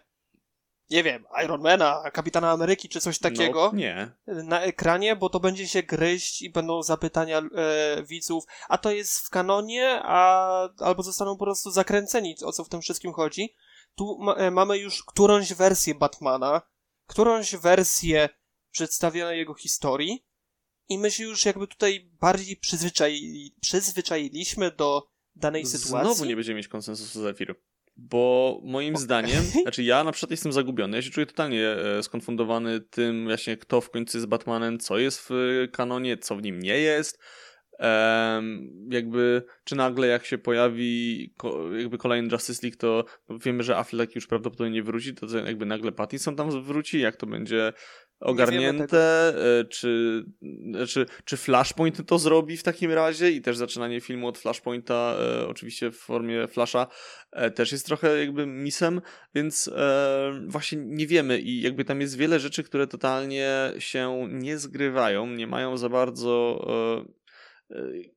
nie 0.91 1.03
wiem, 1.03 1.25
Ironmana, 1.45 2.11
Kapitana 2.13 2.51
Ameryki 2.51 2.89
czy 2.89 3.01
coś 3.01 3.19
takiego 3.19 3.71
no, 3.73 3.79
nie. 3.79 4.11
na 4.27 4.61
ekranie, 4.61 5.17
bo 5.17 5.29
to 5.29 5.41
będzie 5.41 5.69
się 5.69 5.83
gryźć 5.83 6.43
i 6.43 6.51
będą 6.51 6.83
zapytania 6.83 7.39
e, 7.39 8.03
widzów, 8.03 8.45
a 8.69 8.79
to 8.79 8.91
jest 8.91 9.27
w 9.27 9.31
kanonie, 9.31 10.01
a 10.03 10.69
albo 10.79 11.03
zostaną 11.03 11.37
po 11.37 11.45
prostu 11.45 11.71
zakręceni, 11.71 12.37
o 12.45 12.53
co 12.53 12.65
w 12.65 12.69
tym 12.69 12.81
wszystkim 12.81 13.13
chodzi. 13.13 13.55
Tu 13.95 14.19
ma, 14.19 14.35
e, 14.35 14.51
mamy 14.51 14.79
już 14.79 15.05
którąś 15.05 15.53
wersję 15.55 15.95
Batmana, 15.95 16.63
którąś 17.07 17.57
wersję 17.57 18.29
przedstawionej 18.71 19.39
jego 19.39 19.55
historii, 19.55 20.26
i 20.89 20.99
my 20.99 21.11
się 21.11 21.25
już 21.25 21.45
jakby 21.45 21.67
tutaj 21.67 22.11
bardziej 22.21 22.57
przyzwyczaili, 22.57 23.55
przyzwyczailiśmy 23.61 24.71
do 24.71 25.09
danej 25.37 25.67
sytuacji. 25.67 26.15
Znowu 26.15 26.25
nie 26.25 26.37
będziemy 26.37 26.57
mieć 26.57 26.69
konsensusu 26.69 27.23
Zephyr. 27.23 27.55
Bo 27.99 28.61
moim 28.65 28.95
okay. 28.95 29.05
zdaniem, 29.05 29.45
znaczy 29.63 29.83
ja 29.83 30.05
na 30.05 30.13
przykład 30.13 30.31
jestem 30.31 30.53
zagubiony, 30.53 30.97
ja 30.97 31.03
się 31.03 31.11
czuję 31.11 31.27
totalnie 31.27 31.69
e, 31.69 32.03
skonfundowany 32.03 32.81
tym 32.81 33.25
właśnie 33.25 33.57
kto 33.57 33.81
w 33.81 33.91
końcu 33.91 34.19
jest 34.19 34.29
Batmanem, 34.29 34.79
co 34.79 34.99
jest 34.99 35.21
w 35.29 35.31
kanonie, 35.73 36.19
co 36.19 36.37
w 36.37 36.43
nim 36.43 36.61
nie 36.61 36.79
jest. 36.79 37.19
Um, 37.79 38.71
jakby, 38.91 39.43
czy 39.65 39.77
nagle 39.77 40.07
jak 40.07 40.27
się 40.27 40.39
pojawi 40.39 41.33
ko, 41.37 41.73
jakby 41.77 41.99
kolejny 41.99 42.29
Justice 42.33 42.67
League, 42.67 42.79
to 42.79 43.05
wiemy, 43.31 43.63
że 43.63 43.77
Affleck 43.77 44.15
już 44.15 44.27
prawdopodobnie 44.27 44.73
nie 44.73 44.83
wróci, 44.83 45.15
to 45.15 45.39
jakby 45.39 45.67
nagle 45.67 45.93
Pattinson 45.93 46.37
tam 46.37 46.63
wróci, 46.63 47.01
jak 47.01 47.17
to 47.17 47.27
będzie 47.27 47.73
ogarnięte, 48.21 49.35
e, 49.61 49.65
czy, 49.65 50.25
czy, 50.89 51.07
czy 51.25 51.37
Flashpoint 51.37 52.07
to 52.07 52.19
zrobi 52.19 52.57
w 52.57 52.63
takim 52.63 52.93
razie? 52.93 53.31
I 53.31 53.41
też 53.41 53.57
zaczynanie 53.57 54.01
filmu 54.01 54.29
od 54.29 54.39
Flashpointa, 54.39 55.17
e, 55.21 55.49
oczywiście 55.49 55.91
w 55.91 55.97
formie 55.97 56.49
Flasha, 56.49 56.87
e, 57.33 57.51
też 57.51 57.73
jest 57.73 57.87
trochę 57.87 58.19
jakby 58.19 58.47
misem, 58.47 59.01
więc 59.35 59.69
e, 59.69 60.41
właśnie 60.47 60.79
nie 60.85 61.07
wiemy. 61.07 61.41
I 61.41 61.61
jakby 61.61 61.85
tam 61.85 62.01
jest 62.01 62.17
wiele 62.17 62.41
rzeczy, 62.41 62.65
które 62.65 62.87
totalnie 62.87 63.73
się 63.79 64.29
nie 64.31 64.59
zgrywają, 64.59 65.27
nie 65.27 65.47
mają 65.47 65.77
za 65.77 65.89
bardzo... 65.89 66.67
E, 67.71 67.77
e, 67.77 68.17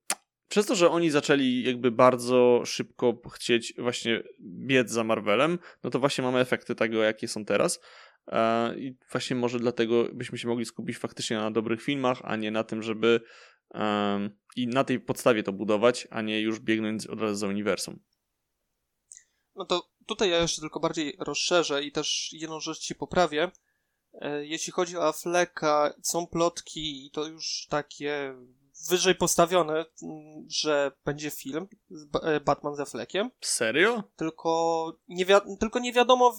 przez 0.50 0.66
to, 0.66 0.76
że 0.76 0.90
oni 0.90 1.10
zaczęli 1.10 1.64
jakby 1.64 1.92
bardzo 1.92 2.62
szybko 2.66 3.22
chcieć 3.34 3.74
właśnie 3.78 4.24
biec 4.42 4.92
za 4.92 5.04
Marvelem, 5.04 5.60
no 5.84 5.90
to 5.90 6.00
właśnie 6.00 6.24
mamy 6.24 6.40
efekty 6.40 6.76
tego, 6.76 7.04
jakie 7.04 7.28
są 7.28 7.46
teraz. 7.46 7.80
E, 8.28 8.80
I 8.80 8.98
właśnie 9.12 9.36
może 9.36 9.60
dlatego 9.60 10.06
byśmy 10.14 10.38
się 10.38 10.48
mogli 10.48 10.66
skupić 10.66 10.98
faktycznie 10.98 11.38
na 11.38 11.52
dobrych 11.52 11.82
filmach, 11.82 12.22
a 12.24 12.36
nie 12.36 12.52
na 12.52 12.64
tym, 12.64 12.84
żeby 12.84 13.22
i 14.56 14.68
na 14.68 14.84
tej 14.84 15.00
podstawie 15.00 15.44
to 15.44 15.54
budować, 15.54 16.08
a 16.12 16.22
nie 16.22 16.42
już 16.42 16.60
biegnąć 16.60 17.08
od 17.08 17.22
razu 17.22 17.36
za 17.36 17.48
uniwersum. 17.48 18.00
No 19.56 19.66
to 19.66 19.90
tutaj 20.06 20.30
ja 20.30 20.38
jeszcze 20.38 20.62
tylko 20.62 20.80
bardziej 20.80 21.18
rozszerzę 21.20 21.84
i 21.84 21.92
też 21.92 22.30
jedną 22.34 22.60
rzecz 22.60 22.80
ci 22.80 22.96
poprawię. 22.96 23.52
E, 24.14 24.46
jeśli 24.46 24.74
chodzi 24.74 24.98
o 24.98 25.08
Afflecka, 25.08 25.94
są 26.02 26.28
plotki 26.28 27.06
i 27.06 27.12
to 27.12 27.28
już 27.28 27.68
takie 27.70 28.36
wyżej 28.88 29.16
postawione, 29.16 29.86
że 30.48 30.92
będzie 31.06 31.30
film 31.32 31.68
e, 32.24 32.40
Batman 32.40 32.76
ze 32.76 32.86
Fleckiem. 32.86 33.32
Serio? 33.42 34.04
Tylko 34.16 34.94
nie, 35.08 35.26
wi- 35.26 35.58
tylko 35.60 35.80
nie 35.80 35.94
wiadomo, 35.94 36.36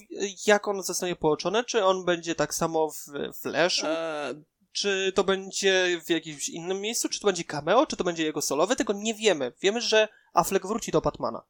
jak 0.46 0.68
on 0.68 0.82
zostanie 0.82 1.16
połączony. 1.16 1.64
Czy 1.64 1.84
on 1.84 2.04
będzie 2.04 2.34
tak 2.34 2.54
samo 2.54 2.90
w 2.90 3.04
Flashu? 3.42 3.86
Eee... 3.86 4.34
Czy 4.72 5.12
to 5.14 5.24
będzie 5.24 6.00
w 6.06 6.10
jakimś 6.10 6.48
innym 6.48 6.80
miejscu? 6.80 7.08
Czy 7.08 7.20
to 7.20 7.26
będzie 7.26 7.44
cameo? 7.44 7.86
Czy 7.86 7.96
to 7.96 8.04
będzie 8.04 8.24
jego 8.24 8.42
solowy? 8.42 8.76
Tego 8.76 8.92
nie 8.92 9.14
wiemy. 9.14 9.52
Wiemy, 9.62 9.80
że 9.80 10.08
Affleck 10.32 10.66
wróci 10.66 10.92
do 10.92 11.00
Batmana. 11.00 11.42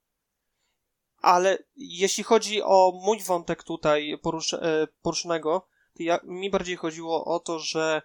Ale 1.23 1.59
jeśli 1.77 2.25
chodzi 2.25 2.63
o 2.63 3.01
mój 3.05 3.21
wątek 3.21 3.65
tutaj 3.65 4.19
porusz- 4.25 4.59
e, 4.63 4.87
poruszonego, 5.03 5.67
to 5.97 6.03
ja, 6.03 6.21
mi 6.25 6.51
bardziej 6.51 6.77
chodziło 6.77 7.25
o 7.25 7.39
to, 7.41 7.59
że 7.59 8.03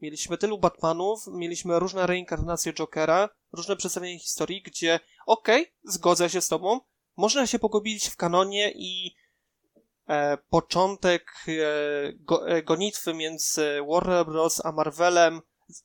Mieliśmy 0.00 0.38
tylu 0.38 0.58
Batmanów, 0.58 1.26
mieliśmy 1.26 1.78
różne 1.78 2.06
reinkarnacje 2.06 2.72
Jokera, 2.72 3.28
różne 3.52 3.76
przedstawienie 3.76 4.18
historii, 4.18 4.62
gdzie 4.62 5.00
okej, 5.26 5.62
okay, 5.62 5.72
zgodzę 5.84 6.30
się 6.30 6.40
z 6.40 6.48
tobą, 6.48 6.80
można 7.16 7.46
się 7.46 7.58
pogubić 7.58 8.08
w 8.08 8.16
kanonie 8.16 8.72
i 8.74 9.16
e, 10.08 10.38
początek 10.48 11.32
e, 11.48 12.12
go, 12.12 12.48
e, 12.48 12.62
gonitwy 12.62 13.14
między 13.14 13.78
Warner 13.88 14.26
Bros. 14.26 14.66
a 14.66 14.72
Marvelem 14.72 15.40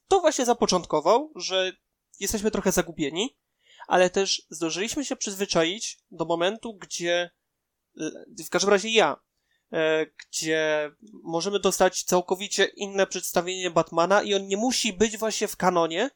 to 0.08 0.20
właśnie 0.20 0.46
zapoczątkował, 0.46 1.32
że 1.36 1.72
jesteśmy 2.20 2.52
trochę 2.52 2.72
zagubieni, 2.72 3.38
ale 3.88 4.10
też 4.10 4.48
zdążyliśmy 4.50 5.06
się 5.06 5.16
przyzwyczaić 5.16 6.00
do 6.12 6.26
momentu, 6.26 6.74
gdzie 6.74 7.30
w 8.46 8.50
każdym 8.50 8.70
razie 8.70 8.90
ja 8.90 9.20
gdzie 10.18 10.92
możemy 11.24 11.60
dostać 11.60 12.04
całkowicie 12.04 12.66
inne 12.66 13.08
przedstawienie 13.08 13.72
Batmana 13.72 14.24
i 14.24 14.34
on 14.34 14.48
nie 14.48 14.58
musi 14.58 14.94
być 14.94 15.18
właśnie 15.18 15.48
w 15.48 15.58
kanonie. 15.58 16.10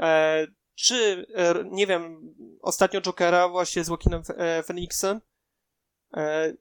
E, 0.00 0.46
czy, 0.74 1.26
e, 1.34 1.54
nie 1.70 1.86
wiem, 1.86 2.34
ostatnio 2.62 3.00
Jokera 3.00 3.48
właśnie 3.48 3.84
z 3.84 3.88
Joaquinem 3.88 4.22
Phoenixem, 4.66 5.20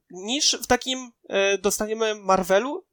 niż 0.09 0.59
w 0.63 0.67
takim 0.67 1.11
dostaniemy 1.61 2.15
Marvelu, 2.15 2.85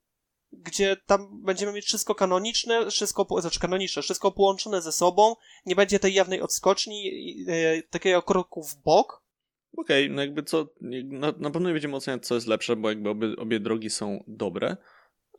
gdzie 0.52 0.96
tam 0.96 1.42
będziemy 1.42 1.72
mieć 1.72 1.84
wszystko 1.84 2.14
kanoniczne, 2.14 2.90
wszystko, 2.90 3.40
znaczy 3.40 3.60
kanoniczne, 3.60 4.02
wszystko 4.02 4.32
połączone 4.32 4.82
ze 4.82 4.92
sobą, 4.92 5.36
nie 5.66 5.76
będzie 5.76 5.98
tej 5.98 6.14
jawnej 6.14 6.40
odskoczni, 6.40 7.12
takiego 7.90 8.22
kroku 8.22 8.62
w 8.64 8.76
bok, 8.76 9.22
Okej, 9.76 10.04
okay, 10.04 10.16
no 10.16 10.22
jakby 10.22 10.42
co, 10.42 10.74
na, 11.04 11.32
na 11.38 11.50
pewno 11.50 11.68
nie 11.68 11.72
będziemy 11.72 11.96
oceniać, 11.96 12.26
co 12.26 12.34
jest 12.34 12.46
lepsze, 12.46 12.76
bo 12.76 12.88
jakby 12.88 13.10
obie, 13.10 13.36
obie 13.36 13.60
drogi 13.60 13.90
są 13.90 14.24
dobre. 14.26 14.76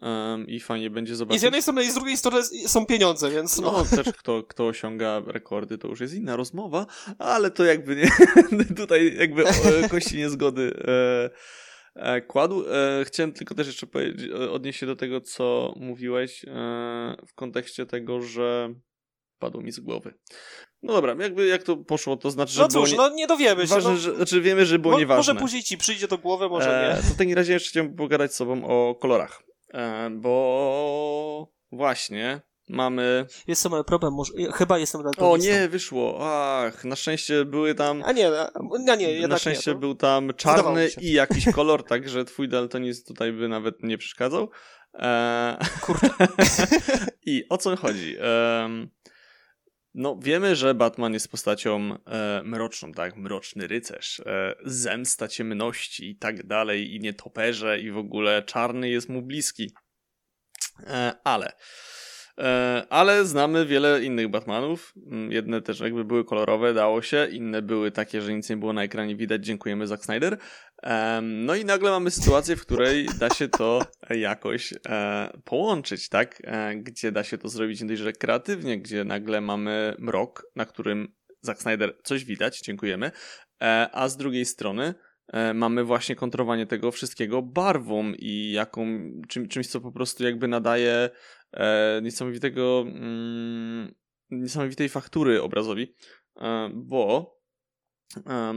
Um, 0.01 0.47
I 0.47 0.59
fajnie 0.59 0.89
będzie 0.89 1.15
zobaczyć. 1.15 1.37
I 1.37 1.39
z 1.39 1.43
jednej 1.43 1.61
strony, 1.61 1.83
i 1.83 1.91
z 1.91 1.93
drugiej 1.93 2.17
strony 2.17 2.43
są 2.67 2.85
pieniądze, 2.85 3.31
więc. 3.31 3.61
No, 3.61 3.71
no 3.71 4.03
też 4.03 4.13
kto, 4.17 4.43
kto 4.43 4.67
osiąga 4.67 5.21
rekordy, 5.25 5.77
to 5.77 5.87
już 5.87 5.99
jest 5.99 6.13
inna 6.13 6.35
rozmowa, 6.35 6.85
ale 7.17 7.51
to 7.51 7.65
jakby 7.65 7.95
nie. 7.95 8.09
tutaj 8.83 9.15
jakby 9.17 9.43
kości 9.89 10.17
niezgody 10.17 10.73
e, 10.87 11.29
e, 11.95 12.21
kładł. 12.21 12.63
E, 12.69 13.05
chciałem 13.05 13.31
tylko 13.31 13.55
też 13.55 13.67
jeszcze 13.67 13.87
e, 14.41 14.51
odnieść 14.51 14.79
się 14.79 14.85
do 14.85 14.95
tego, 14.95 15.21
co 15.21 15.73
mówiłeś 15.79 16.45
e, 16.45 16.49
w 17.27 17.33
kontekście 17.35 17.85
tego, 17.85 18.21
że 18.21 18.73
padło 19.39 19.61
mi 19.61 19.71
z 19.71 19.79
głowy. 19.79 20.13
No 20.83 20.93
dobra, 20.93 21.15
jakby 21.19 21.47
jak 21.47 21.63
to 21.63 21.77
poszło, 21.77 22.17
to 22.17 22.31
znaczy, 22.31 22.53
że. 22.53 22.61
No 22.61 22.67
cóż, 22.67 22.91
nie... 22.91 22.97
no 22.97 23.09
nie 23.09 23.27
dowiemy 23.27 23.67
się. 23.67 23.73
Ważne, 23.73 23.91
no... 23.91 23.97
że, 23.97 24.15
znaczy 24.15 24.41
wiemy, 24.41 24.65
że 24.65 24.79
było 24.79 24.93
Mo 24.93 24.99
nieważne. 24.99 25.33
Może 25.33 25.41
później 25.41 25.63
ci 25.63 25.77
przyjdzie 25.77 26.07
do 26.07 26.17
głowy, 26.17 26.49
może 26.49 26.89
e, 26.91 26.95
nie. 26.95 27.01
To 27.01 27.13
w 27.13 27.17
takim 27.17 27.33
razie 27.33 27.53
jeszcze 27.53 27.69
chciałbym 27.69 27.95
pogadać 27.95 28.33
z 28.33 28.35
sobą 28.35 28.65
o 28.65 28.95
kolorach. 28.95 29.43
E, 29.73 30.09
bo 30.09 31.51
właśnie 31.71 32.41
mamy. 32.69 33.25
Jest 33.47 33.63
to 33.63 33.69
mały 33.69 33.83
problem, 33.83 34.13
może... 34.13 34.33
chyba 34.53 34.77
jestem 34.77 35.01
O 35.17 35.37
nie, 35.37 35.67
wyszło. 35.67 36.17
Ach, 36.21 36.85
na 36.85 36.95
szczęście 36.95 37.45
były 37.45 37.75
tam. 37.75 38.03
A 38.05 38.11
nie, 38.11 38.31
a 38.91 38.95
nie, 38.95 39.11
jednak 39.11 39.31
Na 39.31 39.37
szczęście 39.37 39.71
nie, 39.71 39.75
to... 39.75 39.79
był 39.79 39.95
tam 39.95 40.33
czarny 40.37 40.89
i 41.01 41.11
jakiś 41.11 41.45
kolor, 41.45 41.83
także 41.89 42.25
twój 42.25 42.49
daltonizm 42.49 43.05
tutaj 43.05 43.31
by 43.31 43.47
nawet 43.47 43.83
nie 43.83 43.97
przeszkadzał. 43.97 44.49
E... 44.93 45.57
Kurczę. 45.81 46.09
I 47.25 47.43
o 47.49 47.57
co 47.57 47.75
chodzi? 47.75 48.17
Um, 48.61 48.89
no, 49.93 50.19
wiemy, 50.21 50.55
że 50.55 50.73
Batman 50.73 51.13
jest 51.13 51.31
postacią 51.31 51.97
e, 52.05 52.41
mroczną, 52.43 52.91
tak? 52.91 53.17
Mroczny 53.17 53.67
rycerz, 53.67 54.19
e, 54.19 54.55
zemsta 54.65 55.27
ciemności 55.27 56.09
i 56.09 56.15
tak 56.15 56.47
dalej, 56.47 56.95
i 56.95 56.99
nietoperze, 56.99 57.79
i 57.79 57.91
w 57.91 57.97
ogóle 57.97 58.43
czarny 58.43 58.89
jest 58.89 59.09
mu 59.09 59.21
bliski. 59.21 59.71
E, 60.87 61.13
ale 61.23 61.53
E, 62.39 62.85
ale 62.89 63.25
znamy 63.25 63.65
wiele 63.65 64.03
innych 64.03 64.27
Batmanów. 64.27 64.93
Mm, 65.11 65.31
jedne 65.31 65.61
też 65.61 65.79
jakby 65.79 66.05
były 66.05 66.25
kolorowe, 66.25 66.73
dało 66.73 67.01
się, 67.01 67.27
inne 67.31 67.61
były 67.61 67.91
takie, 67.91 68.21
że 68.21 68.33
nic 68.33 68.49
nie 68.49 68.57
było 68.57 68.73
na 68.73 68.83
ekranie 68.83 69.15
widać, 69.15 69.45
dziękujemy 69.45 69.87
Zack 69.87 70.05
Snyder. 70.05 70.37
No 71.21 71.55
i 71.55 71.65
nagle 71.65 71.91
mamy 71.91 72.11
sytuację, 72.11 72.55
w 72.55 72.61
której 72.61 73.07
da 73.19 73.29
się 73.29 73.47
to 73.47 73.81
jakoś 74.09 74.73
e, 74.89 75.29
połączyć, 75.43 76.09
tak? 76.09 76.41
E, 76.43 76.75
gdzie 76.75 77.11
da 77.11 77.23
się 77.23 77.37
to 77.37 77.49
zrobić 77.49 77.81
nie 77.81 77.87
dość, 77.87 78.01
że 78.01 78.13
kreatywnie, 78.13 78.79
gdzie 78.79 79.03
nagle 79.03 79.41
mamy 79.41 79.95
mrok, 79.99 80.45
na 80.55 80.65
którym 80.65 81.13
Zack 81.41 81.61
Snyder 81.61 81.97
coś 82.03 82.25
widać, 82.25 82.61
dziękujemy, 82.61 83.11
a 83.91 84.09
z 84.09 84.17
drugiej 84.17 84.45
strony 84.45 84.93
mamy 85.53 85.83
właśnie 85.83 86.15
kontrowanie 86.15 86.65
tego 86.65 86.91
wszystkiego 86.91 87.41
barwą 87.41 88.11
i 88.11 88.51
jaką, 88.51 88.85
czym, 89.27 89.47
czymś, 89.47 89.67
co 89.67 89.81
po 89.81 89.91
prostu 89.91 90.23
jakby 90.23 90.47
nadaje 90.47 91.09
e, 91.51 92.01
niesamowitego, 92.03 92.85
mm, 92.87 93.95
niesamowitej 94.31 94.89
faktury 94.89 95.41
obrazowi, 95.41 95.95
e, 96.37 96.69
bo 96.73 97.35
e, 98.27 98.53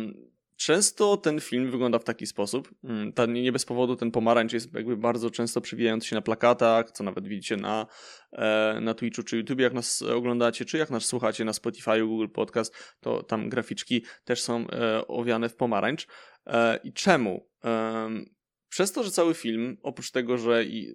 często 0.64 1.16
ten 1.16 1.40
film 1.40 1.70
wygląda 1.70 1.98
w 1.98 2.04
taki 2.04 2.26
sposób. 2.26 2.74
Mm, 2.84 3.12
ta, 3.12 3.26
nie 3.26 3.52
bez 3.52 3.64
powodu 3.64 3.96
ten 3.96 4.10
pomarańcz 4.10 4.52
jest 4.52 4.74
jakby 4.74 4.96
bardzo 4.96 5.30
często 5.30 5.60
przewijający 5.60 6.08
się 6.08 6.16
na 6.16 6.22
plakatach, 6.22 6.90
co 6.90 7.04
nawet 7.04 7.28
widzicie 7.28 7.56
na, 7.56 7.86
e, 8.32 8.78
na 8.80 8.94
Twitchu 8.94 9.22
czy 9.22 9.36
YouTube, 9.36 9.60
jak 9.60 9.72
nas 9.72 10.02
oglądacie, 10.02 10.64
czy 10.64 10.78
jak 10.78 10.90
nas 10.90 11.04
słuchacie 11.04 11.44
na 11.44 11.52
Spotify, 11.52 12.00
Google 12.00 12.28
Podcast, 12.28 12.74
to 13.00 13.22
tam 13.22 13.48
graficzki 13.48 14.04
też 14.24 14.42
są 14.42 14.66
e, 14.68 15.06
owiane 15.06 15.48
w 15.48 15.56
pomarańcz. 15.56 16.06
E, 16.46 16.80
I 16.84 16.92
czemu? 16.92 17.52
Przez 18.68 18.92
to, 18.92 19.04
że 19.04 19.10
cały 19.10 19.34
film, 19.34 19.76
oprócz 19.82 20.10
tego, 20.10 20.38
że 20.38 20.64
i 20.64 20.94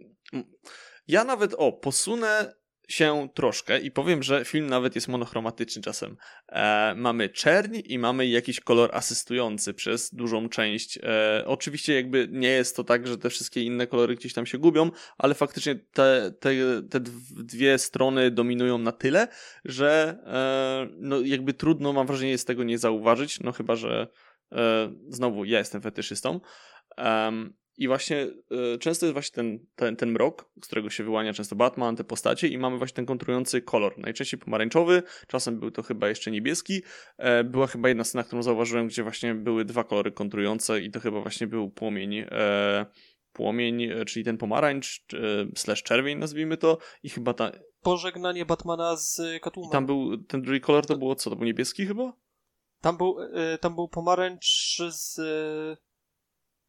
ja 1.08 1.24
nawet, 1.24 1.54
o, 1.58 1.72
posunę 1.72 2.54
się 2.88 3.30
troszkę 3.34 3.80
i 3.80 3.92
powiem, 3.92 4.24
że 4.24 4.46
film 4.46 4.68
nawet 4.68 4.96
jest 4.96 5.08
monochromatyczny 5.08 5.82
czasem. 5.82 6.18
E, 6.50 6.94
mamy 6.96 7.30
czerń 7.30 7.82
i 7.86 8.00
mamy 8.00 8.28
jakiś 8.28 8.60
kolor 8.60 8.90
asystujący 8.94 9.74
przez 9.74 10.14
dużą 10.14 10.50
część. 10.50 11.00
E, 11.04 11.44
oczywiście 11.46 11.94
jakby 11.94 12.28
nie 12.32 12.50
jest 12.50 12.76
to 12.76 12.84
tak, 12.84 13.08
że 13.08 13.18
te 13.18 13.30
wszystkie 13.30 13.64
inne 13.64 13.88
kolory 13.88 14.16
gdzieś 14.16 14.34
tam 14.34 14.46
się 14.46 14.58
gubią, 14.58 14.92
ale 15.18 15.34
faktycznie 15.34 15.76
te, 15.76 16.32
te, 16.40 16.52
te 16.90 17.00
dwie 17.44 17.78
strony 17.78 18.32
dominują 18.32 18.78
na 18.78 18.92
tyle, 18.92 19.28
że 19.66 20.18
e, 20.26 20.88
no 21.00 21.20
jakby 21.22 21.54
trudno 21.54 21.94
mam 21.94 22.08
wrażenie 22.08 22.32
jest 22.32 22.48
tego 22.48 22.64
nie 22.64 22.78
zauważyć, 22.78 23.40
no 23.40 23.52
chyba, 23.52 23.76
że 23.76 24.08
e, 24.52 24.94
znowu 25.10 25.46
ja 25.46 25.60
jestem 25.60 25.82
fetyszystą. 25.82 26.40
Um, 26.98 27.54
i 27.78 27.88
właśnie 27.88 28.28
y, 28.76 28.78
często 28.80 29.06
jest 29.06 29.14
właśnie 29.14 29.36
ten, 29.36 29.60
ten, 29.76 29.96
ten 29.96 30.12
mrok, 30.12 30.50
z 30.64 30.68
którego 30.68 30.90
się 30.90 31.04
wyłania 31.04 31.34
często 31.34 31.56
Batman, 31.56 31.96
te 31.96 32.04
postacie 32.04 32.48
i 32.48 32.58
mamy 32.58 32.78
właśnie 32.78 32.96
ten 32.96 33.06
kontrujący 33.06 33.62
kolor. 33.62 33.98
Najczęściej 33.98 34.40
pomarańczowy, 34.40 35.04
czasem 35.28 35.60
był 35.60 35.72
to 35.72 35.84
chyba 35.84 36.10
jeszcze 36.10 36.32
niebieski. 36.32 36.82
E, 37.18 37.44
była 37.44 37.68
chyba 37.68 37.88
jedna 37.88 38.04
scena, 38.04 38.24
którą 38.24 38.44
zauważyłem, 38.44 38.88
gdzie 38.88 39.04
właśnie 39.04 39.36
były 39.36 39.66
dwa 39.66 39.84
kolory 39.84 40.12
kontrujące 40.12 40.82
i 40.82 40.92
to 40.92 41.00
chyba 41.00 41.22
właśnie 41.22 41.48
był 41.48 41.70
płomień, 41.70 42.18
e, 42.18 42.86
płomień, 43.34 43.84
e, 43.84 44.06
czyli 44.06 44.26
ten 44.26 44.38
pomarańcz, 44.38 45.06
e, 45.14 45.18
slash 45.56 45.84
czerwień 45.84 46.18
nazwijmy 46.18 46.58
to 46.58 46.78
i 47.04 47.10
chyba 47.10 47.34
ta... 47.34 47.52
Pożegnanie 47.82 48.46
Batmana 48.46 48.96
z 48.96 49.22
Catwoman. 49.42 49.70
I 49.70 49.72
tam 49.72 49.86
był, 49.86 50.18
ten 50.18 50.42
drugi 50.42 50.62
kolor 50.62 50.86
to 50.86 50.98
było 50.98 51.16
co? 51.16 51.30
To 51.30 51.36
był 51.36 51.46
niebieski 51.46 51.86
chyba? 51.86 52.14
Tam 52.82 52.98
był, 52.98 53.18
tam 53.62 53.76
był 53.76 53.88
pomarańcz 53.88 54.82
z 54.90 55.20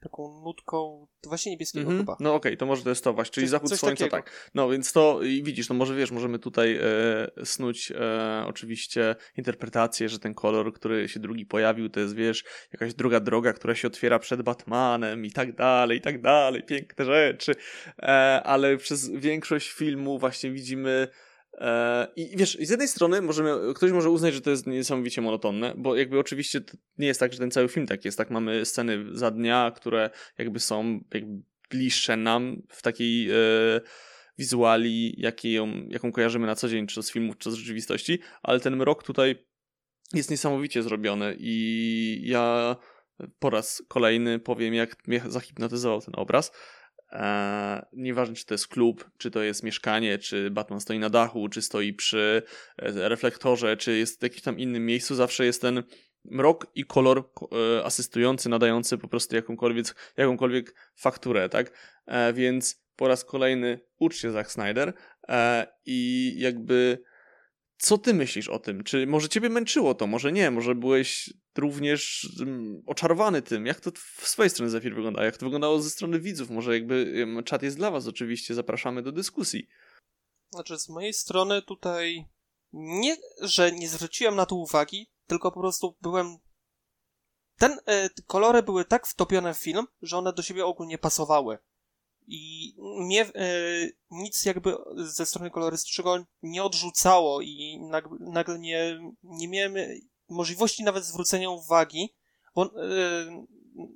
taką 0.01 0.43
nutką 0.45 1.07
właśnie 1.27 1.53
niebieskiego 1.53 1.87
mm 1.87 1.97
-hmm. 1.97 2.01
chyba. 2.01 2.17
No 2.21 2.35
okej, 2.35 2.53
okay, 2.53 2.57
to 2.57 2.67
może 2.67 2.83
to 2.83 2.89
jest 2.89 3.05
to 3.05 3.13
właśnie, 3.13 3.33
czyli 3.33 3.47
coś, 3.47 3.51
zachód 3.51 3.69
coś 3.69 3.79
słońca, 3.79 4.05
takiego. 4.05 4.17
tak. 4.17 4.51
No 4.55 4.69
więc 4.69 4.93
to 4.93 5.23
i 5.23 5.43
widzisz, 5.43 5.69
no 5.69 5.75
może 5.75 5.95
wiesz, 5.95 6.11
możemy 6.11 6.39
tutaj 6.39 6.77
e, 6.77 7.45
snuć 7.45 7.93
e, 7.93 8.45
oczywiście 8.47 9.17
interpretację, 9.37 10.09
że 10.09 10.19
ten 10.19 10.35
kolor, 10.35 10.73
który 10.73 11.09
się 11.09 11.21
drugi 11.21 11.47
pojawił, 11.47 11.89
to 11.89 12.01
jest 12.01 12.15
wiesz, 12.15 12.45
jakaś 12.73 12.95
druga 12.95 13.21
droga, 13.21 13.53
która 13.53 13.75
się 13.75 13.89
otwiera 13.89 14.19
przed 14.19 14.43
Batmanem 14.43 15.25
i 15.25 15.31
tak 15.31 15.55
dalej, 15.55 15.99
i 15.99 16.01
tak 16.01 16.21
dalej, 16.21 16.63
piękne 16.63 17.05
rzeczy, 17.05 17.53
e, 17.99 18.07
ale 18.45 18.77
przez 18.77 19.11
większość 19.11 19.73
filmu 19.73 20.19
właśnie 20.19 20.51
widzimy 20.51 21.09
I 22.17 22.37
wiesz, 22.37 22.59
z 22.61 22.71
jednej 22.71 22.89
strony 22.89 23.23
możemy, 23.23 23.75
ktoś 23.75 23.93
może 23.93 24.11
uznać, 24.11 24.35
że 24.35 24.41
to 24.41 24.51
jest 24.51 24.67
niesamowicie 24.67 25.21
monotonne, 25.21 25.75
bo 25.77 25.97
jakby 25.97 26.19
oczywiście 26.19 26.61
nie 26.99 27.07
jest 27.07 27.21
tak, 27.21 27.33
że 27.33 27.39
ten 27.39 27.51
cały 27.51 27.69
film 27.69 27.87
tak 27.87 28.05
jest, 28.05 28.19
tak 28.19 28.31
mamy 28.31 28.65
sceny 28.65 29.05
za 29.13 29.31
dnia, 29.31 29.73
które 29.77 30.11
jakby 30.39 30.61
są 30.61 31.01
jakby 31.15 31.43
bliższe 31.71 32.17
nam 32.17 32.63
w 32.69 32.83
takiej 32.83 33.31
e, 33.31 33.35
wizuali, 34.39 35.15
jakie 35.21 35.53
ją, 35.53 35.87
jaką 35.89 36.13
kojarzymy 36.13 36.47
na 36.47 36.55
co 36.55 36.69
dzień, 36.69 36.87
czy 36.87 37.03
z 37.03 37.13
filmów, 37.13 37.39
czy 37.39 37.51
z 37.51 37.55
rzeczywistości, 37.55 38.19
ale 38.43 38.61
ten 38.61 38.77
mrok 38.77 39.03
tutaj 39.03 39.47
jest 40.15 40.31
niesamowicie 40.31 40.83
zrobiony 40.83 41.37
i 41.39 42.21
ja 42.25 42.77
po 43.39 43.51
raz 43.51 43.83
kolejny 43.89 44.39
powiem, 44.39 44.75
jak 44.75 45.09
mnie 45.09 45.23
zahipnotyzował 45.27 46.01
ten 46.01 46.15
obraz. 46.17 46.53
Eee, 47.11 47.83
nieważne, 47.93 48.35
czy 48.35 48.47
to 48.47 48.55
jest 48.55 48.69
klub, 48.69 49.11
czy 49.19 49.31
to 49.31 49.43
jest 49.43 49.63
mieszkanie, 49.63 50.19
czy 50.19 50.51
Batman 50.51 50.81
stoi 50.81 50.99
na 50.99 51.11
dachu, 51.11 51.49
czy 51.49 51.63
stoi 51.63 51.93
przy 51.93 52.43
e, 52.79 53.09
reflektorze, 53.09 53.77
czy 53.77 53.99
jest 53.99 54.21
w 54.21 54.23
jakimś 54.23 54.43
tam 54.43 54.59
innym 54.59 54.87
miejscu, 54.87 55.15
zawsze 55.15 55.45
jest 55.45 55.63
ten 55.63 55.83
mrok 56.25 56.67
i 56.75 56.85
kolor 56.85 57.19
e, 57.79 57.85
asystujący, 57.85 58.49
nadający 58.49 58.99
po 58.99 59.09
prostu 59.09 59.37
jakąkolwiek, 59.37 59.87
jakąkolwiek 60.17 60.75
fakturę, 60.97 61.49
tak? 61.49 61.73
E, 62.07 62.33
więc 62.33 62.83
po 62.97 63.09
raz 63.09 63.25
kolejny 63.25 63.81
ucz 63.99 64.17
się 64.17 64.31
Zack 64.31 64.51
Snyder 64.51 64.93
e, 65.29 65.67
i 65.87 66.35
jakby 66.39 67.03
co 67.79 67.99
ty 67.99 68.15
myślisz 68.15 68.49
o 68.49 68.59
tym? 68.59 68.85
Czy 68.85 69.07
może 69.07 69.29
ciebie 69.29 69.49
męczyło 69.49 69.95
to? 69.95 70.07
Może 70.07 70.33
nie? 70.33 70.51
Może 70.51 70.75
byłeś 70.75 71.35
również 71.57 72.33
um, 72.41 72.83
oczarowany 72.87 73.43
tym? 73.43 73.67
Jak 73.67 73.81
to 73.81 73.91
w 73.95 74.29
swojej 74.29 74.51
stronie 74.51 74.71
Zafir 74.71 74.95
wygląda? 74.95 75.25
Jak 75.25 75.37
to 75.37 75.47
wyglądało 75.47 75.83
ze 75.83 75.91
strony 75.91 76.21
widzów? 76.21 76.51
Może 76.51 76.75
jakby 76.75 77.27
czat 77.45 77.63
jest 77.63 77.77
dla 77.77 77.91
was 77.91 78.07
oczywiście, 78.07 78.55
zapraszamy 78.55 79.03
do 79.03 79.13
dyskusji. 79.13 79.69
Znaczy 80.53 80.79
z 80.79 80.89
mojej 80.89 81.13
strony 81.13 81.63
tutaj 81.63 82.25
nie, 82.73 83.17
że 83.41 83.73
nie 83.73 83.89
zwróciłem 83.89 84.37
na 84.37 84.47
to 84.47 84.57
uwagi, 84.57 85.11
tylko 85.27 85.53
po 85.53 85.61
prostu 85.61 85.97
byłem 86.01 86.37
ten, 87.59 87.79
e, 87.87 88.11
kolory 88.27 88.63
były 88.63 88.85
tak 88.85 89.07
wtopione 89.07 89.55
w 89.55 89.59
film, 89.59 89.87
że 90.03 90.19
one 90.19 90.33
do 90.33 90.43
siebie 90.43 90.67
ogólnie 90.67 90.99
pasowały. 90.99 91.59
I 92.31 92.75
mnie 92.79 93.23
e, 93.23 93.31
nic 94.11 94.45
jakby 94.45 94.77
ze 94.97 95.27
strony 95.27 95.51
kolorystycznego 95.51 96.25
nie 96.43 96.65
odrzucało 96.65 97.41
i 97.41 97.79
nagle, 97.91 98.19
nagle 98.21 98.59
nie, 98.59 99.01
nie 99.23 99.49
miałem 99.49 99.75
możliwości 100.29 100.85
nawet 100.85 101.05
zwrócenia 101.05 101.51
uwagi, 101.51 102.15
bo 102.55 102.65
e, 102.65 102.69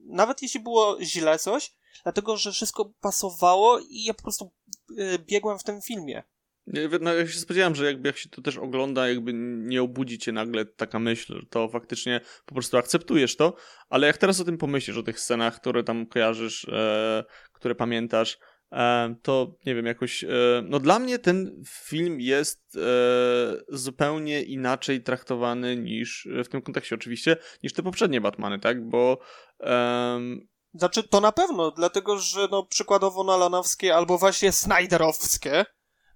nawet 0.07 0.43
jeśli 0.43 0.61
było 0.61 0.97
źle 1.03 1.39
coś, 1.39 1.75
dlatego 2.03 2.37
że 2.37 2.53
wszystko 2.53 2.93
pasowało 3.01 3.79
i 3.79 4.05
ja 4.05 4.15
po 4.15 4.23
prostu 4.23 4.51
e, 4.99 5.19
biegłem 5.19 5.59
w 5.59 5.65
tym 5.65 5.83
filmie. 5.83 6.23
No, 6.67 7.15
ja 7.15 7.27
się 7.27 7.39
spodziewałem, 7.39 7.75
że 7.75 7.87
jakby 7.87 8.09
jak 8.09 8.17
się 8.17 8.29
to 8.29 8.43
też 8.43 8.57
ogląda, 8.57 9.09
jakby 9.09 9.33
nie 9.35 9.83
obudzi 9.83 10.19
cię 10.19 10.33
nagle 10.33 10.65
taka 10.65 10.99
myśl, 10.99 11.47
to 11.51 11.69
faktycznie 11.69 12.21
po 12.47 12.55
prostu 12.55 12.77
akceptujesz 12.77 13.37
to, 13.37 13.55
ale 13.89 14.07
jak 14.07 14.19
teraz 14.19 14.41
o 14.41 14.45
tym 14.45 14.59
pomyślisz, 14.59 14.97
o 14.97 15.03
tych 15.03 15.21
scenach, 15.21 15.61
które 15.61 15.85
tam 15.85 16.07
kojarzysz, 16.07 16.69
e, 16.69 17.25
które 17.53 17.75
pamiętasz, 17.75 18.39
e, 18.73 19.15
to 19.23 19.55
nie 19.67 19.75
wiem, 19.75 19.87
jakoś, 19.87 20.25
e, 20.25 20.29
no 20.65 20.79
dla 20.79 20.99
mnie 20.99 21.19
ten 21.19 21.63
film 21.69 22.21
jest 22.21 22.77
e, 22.77 22.81
zupełnie 23.69 24.43
inaczej 24.43 25.03
traktowany 25.03 25.77
niż, 25.77 26.29
w 26.45 26.49
tym 26.49 26.63
kontekście 26.63 26.95
oczywiście, 26.95 27.37
niż 27.63 27.73
te 27.73 27.83
poprzednie 27.83 28.21
Batmany, 28.21 28.59
tak, 28.59 28.89
bo 28.89 29.19
znaczy, 30.75 31.09
to 31.09 31.21
na 31.21 31.33
pewno, 31.33 31.71
dlatego 31.71 32.19
że 32.19 32.49
no 32.51 32.67
przykładowo 32.67 33.25
Nolanowskie 33.25 33.95
albo 33.95 34.19
właśnie 34.19 34.53
Snyderowskie 34.53 35.65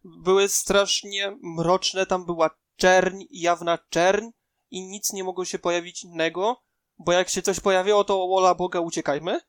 były 0.07 0.49
strasznie 0.49 1.37
mroczne, 1.43 2.07
tam 2.07 2.27
była 2.27 2.51
czerń, 2.77 3.25
jawna 3.31 3.79
czerń 3.89 4.29
i 4.71 4.83
nic 4.83 5.13
nie 5.13 5.25
mogło 5.25 5.45
się 5.45 5.59
pojawić 5.59 6.05
innego, 6.05 6.63
bo 6.99 7.13
jak 7.13 7.29
się 7.29 7.43
coś 7.43 7.61
pojawiło, 7.61 8.05
to 8.05 8.29
wola 8.29 8.55
Boga 8.55 8.81
uciekajmy. 8.81 9.41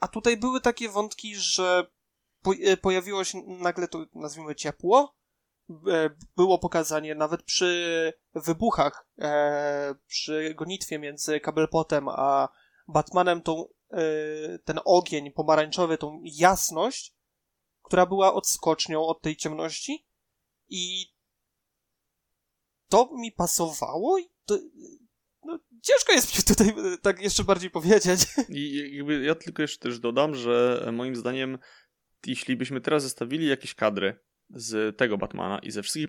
A 0.00 0.08
tutaj 0.08 0.36
były 0.36 0.60
takie 0.60 0.88
wątki, 0.88 1.36
że 1.36 1.86
e, 2.64 2.76
pojawiło 2.76 3.24
się 3.24 3.42
nagle 3.46 3.88
to, 3.88 4.04
nazwijmy, 4.14 4.54
ciepło. 4.54 5.16
E, 5.70 6.10
było 6.36 6.58
pokazanie 6.58 7.14
nawet 7.14 7.42
przy 7.42 8.12
wybuchach, 8.34 9.08
e, 9.18 9.94
przy 10.06 10.54
gonitwie 10.54 10.98
między 10.98 11.40
Kabelpotem 11.40 12.08
a 12.08 12.48
Batmanem, 12.88 13.42
tą, 13.42 13.64
ten 14.64 14.80
ogień 14.84 15.30
pomarańczowy, 15.30 15.98
tą 15.98 16.20
jasność, 16.24 17.13
która 17.84 18.06
była 18.06 18.34
odskocznią 18.34 19.06
od 19.06 19.22
tej 19.22 19.36
ciemności 19.36 20.06
i 20.68 21.06
to 22.88 23.10
mi 23.12 23.32
pasowało 23.32 24.18
i 24.18 24.24
to, 24.44 24.58
no, 25.44 25.58
ciężko 25.82 26.12
jest 26.12 26.38
mi 26.38 26.44
tutaj 26.44 26.74
tak 27.02 27.22
jeszcze 27.22 27.44
bardziej 27.44 27.70
powiedzieć. 27.70 28.20
I 28.48 29.02
ja 29.22 29.34
tylko 29.34 29.62
jeszcze 29.62 29.78
też 29.78 29.98
dodam, 29.98 30.34
że 30.34 30.86
moim 30.92 31.16
zdaniem 31.16 31.58
jeśli 32.26 32.56
byśmy 32.56 32.80
teraz 32.80 33.02
zestawili 33.02 33.46
jakieś 33.46 33.74
kadry 33.74 34.18
z 34.50 34.96
tego 34.96 35.18
Batmana 35.18 35.58
i 35.58 35.70
ze 35.70 35.82
wszystkich 35.82 36.08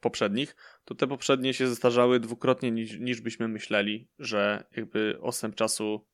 poprzednich, 0.00 0.56
to 0.84 0.94
te 0.94 1.06
poprzednie 1.06 1.54
się 1.54 1.68
zestarzały 1.68 2.20
dwukrotnie 2.20 2.70
niż, 2.70 2.98
niż 2.98 3.20
byśmy 3.20 3.48
myśleli, 3.48 4.08
że 4.18 4.64
jakby 4.76 5.18
ostęp 5.20 5.54
czasu 5.54 6.06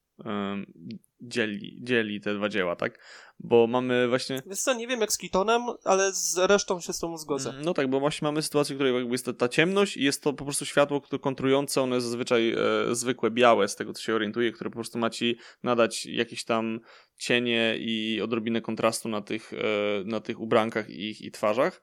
dzieli, 1.21 1.81
dzieli 1.83 2.21
te 2.21 2.35
dwa 2.35 2.49
dzieła, 2.49 2.77
tak? 2.77 2.99
Bo 3.41 3.67
mamy 3.67 4.09
właśnie... 4.09 4.43
Wiesz 4.47 4.59
co, 4.59 4.75
nie 4.75 4.87
wiem 4.87 5.01
jak 5.01 5.13
z 5.13 5.19
Kitonem, 5.19 5.63
ale 5.85 6.13
z 6.13 6.39
resztą 6.39 6.81
się 6.81 6.93
z 6.93 6.99
tą 6.99 7.19
zgodzę. 7.19 7.51
Mm, 7.51 7.65
no 7.65 7.75
tak, 7.75 7.91
bo 7.91 8.01
właśnie 8.01 8.27
mamy 8.27 8.43
sytuację, 8.43 8.75
w 8.75 8.79
której 8.79 8.95
jakby 8.95 9.13
jest 9.13 9.29
ta 9.39 9.49
ciemność 9.49 9.97
i 9.97 10.05
jest 10.05 10.23
to 10.23 10.33
po 10.33 10.45
prostu 10.45 10.65
światło 10.65 11.01
które 11.01 11.19
kontrujące, 11.19 11.83
one 11.83 11.95
jest 11.95 12.07
zazwyczaj 12.07 12.53
e, 12.53 12.57
zwykłe 12.95 13.31
białe, 13.31 13.69
z 13.69 13.77
tego 13.77 13.93
co 13.93 14.03
się 14.03 14.15
orientuję, 14.15 14.53
które 14.53 14.71
po 14.71 14.75
prostu 14.75 14.99
ma 14.99 15.11
ci 15.11 15.39
nadać 15.63 16.07
jakieś 16.07 16.45
tam 16.45 16.81
cienie 17.17 17.77
i 17.79 18.21
odrobinę 18.21 18.61
kontrastu 18.61 19.09
na 19.09 19.21
tych, 19.21 19.53
e, 19.53 19.57
na 20.05 20.21
tych 20.21 20.41
ubrankach 20.41 20.91
i 20.91 21.31
twarzach. 21.31 21.83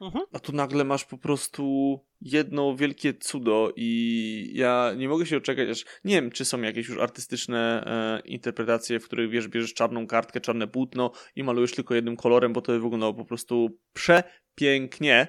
Mhm. 0.00 0.24
A 0.32 0.38
tu 0.38 0.52
nagle 0.52 0.84
masz 0.84 1.04
po 1.04 1.18
prostu 1.18 1.96
jedno 2.20 2.76
wielkie 2.76 3.14
cudo 3.14 3.72
i 3.76 4.50
ja 4.54 4.92
nie 4.96 5.08
mogę 5.08 5.26
się 5.26 5.36
oczekać, 5.36 5.68
aż 5.68 5.84
nie 6.04 6.14
wiem, 6.14 6.30
czy 6.30 6.44
są 6.44 6.62
jakieś 6.62 6.88
już 6.88 6.98
artystyczne 6.98 7.84
e, 7.86 8.28
interpretacje, 8.28 9.00
w 9.00 9.04
których 9.04 9.30
wiesz, 9.30 9.48
bierzesz 9.48 9.74
czarną 9.74 10.06
kartkę, 10.06 10.40
czarne 10.40 10.68
płótno 10.68 11.10
i 11.36 11.42
malujesz 11.42 11.72
tylko 11.72 11.94
jednym 11.94 12.16
kolorem, 12.16 12.52
bo 12.52 12.62
to 12.62 12.72
wyglądało 12.72 13.14
po 13.14 13.24
prostu 13.24 13.78
przepięknie. 13.92 15.28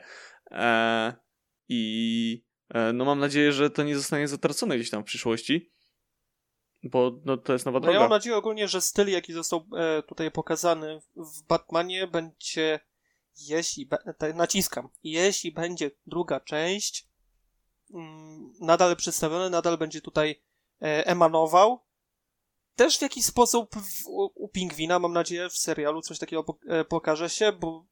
E, 0.52 1.14
I 1.70 2.44
e, 2.70 2.94
no 2.94 3.06
mam 3.06 3.20
nadzieję, 3.20 3.52
że 3.52 3.70
to 3.70 3.84
nie 3.84 3.96
zostanie 3.96 4.28
zatracone 4.28 4.76
gdzieś 4.76 4.90
tam 4.90 5.02
w 5.02 5.06
przyszłości. 5.06 5.72
Bo 6.84 7.22
no, 7.26 7.38
to 7.38 7.54
jest 7.54 7.66
nowa 7.66 7.80
no 7.80 7.82
droga. 7.82 7.94
Ja 7.94 8.00
mam 8.00 8.10
nadzieję 8.10 8.36
ogólnie, 8.36 8.68
że 8.68 8.82
styl, 8.82 9.08
jaki 9.08 9.34
został 9.34 9.66
e, 9.78 10.04
tutaj 10.04 10.32
pokazany 10.32 11.02
w 11.16 11.48
Batmanie, 11.48 12.08
będzie 12.08 12.80
jeśli, 13.38 13.90
naciskam, 14.36 14.90
jeśli 15.04 15.52
będzie 15.52 15.92
druga 16.06 16.40
część 16.40 17.08
mm, 17.94 18.54
nadal 18.60 18.96
przedstawiony, 18.96 19.50
nadal 19.50 19.78
będzie 19.78 20.02
tutaj 20.02 20.44
e, 20.82 21.08
emanował. 21.08 21.80
Też 22.76 22.98
w 22.98 23.02
jakiś 23.02 23.26
sposób 23.26 23.76
u, 24.08 24.50
Pingwina, 24.50 25.00
mam 25.00 25.14
nadzieję, 25.14 25.50
w 25.50 25.58
serialu 25.58 26.02
coś 26.02 26.20
takiego 26.20 26.46
e, 26.68 26.86
pokaże 26.86 27.30
się, 27.30 27.52
bo 27.52 27.86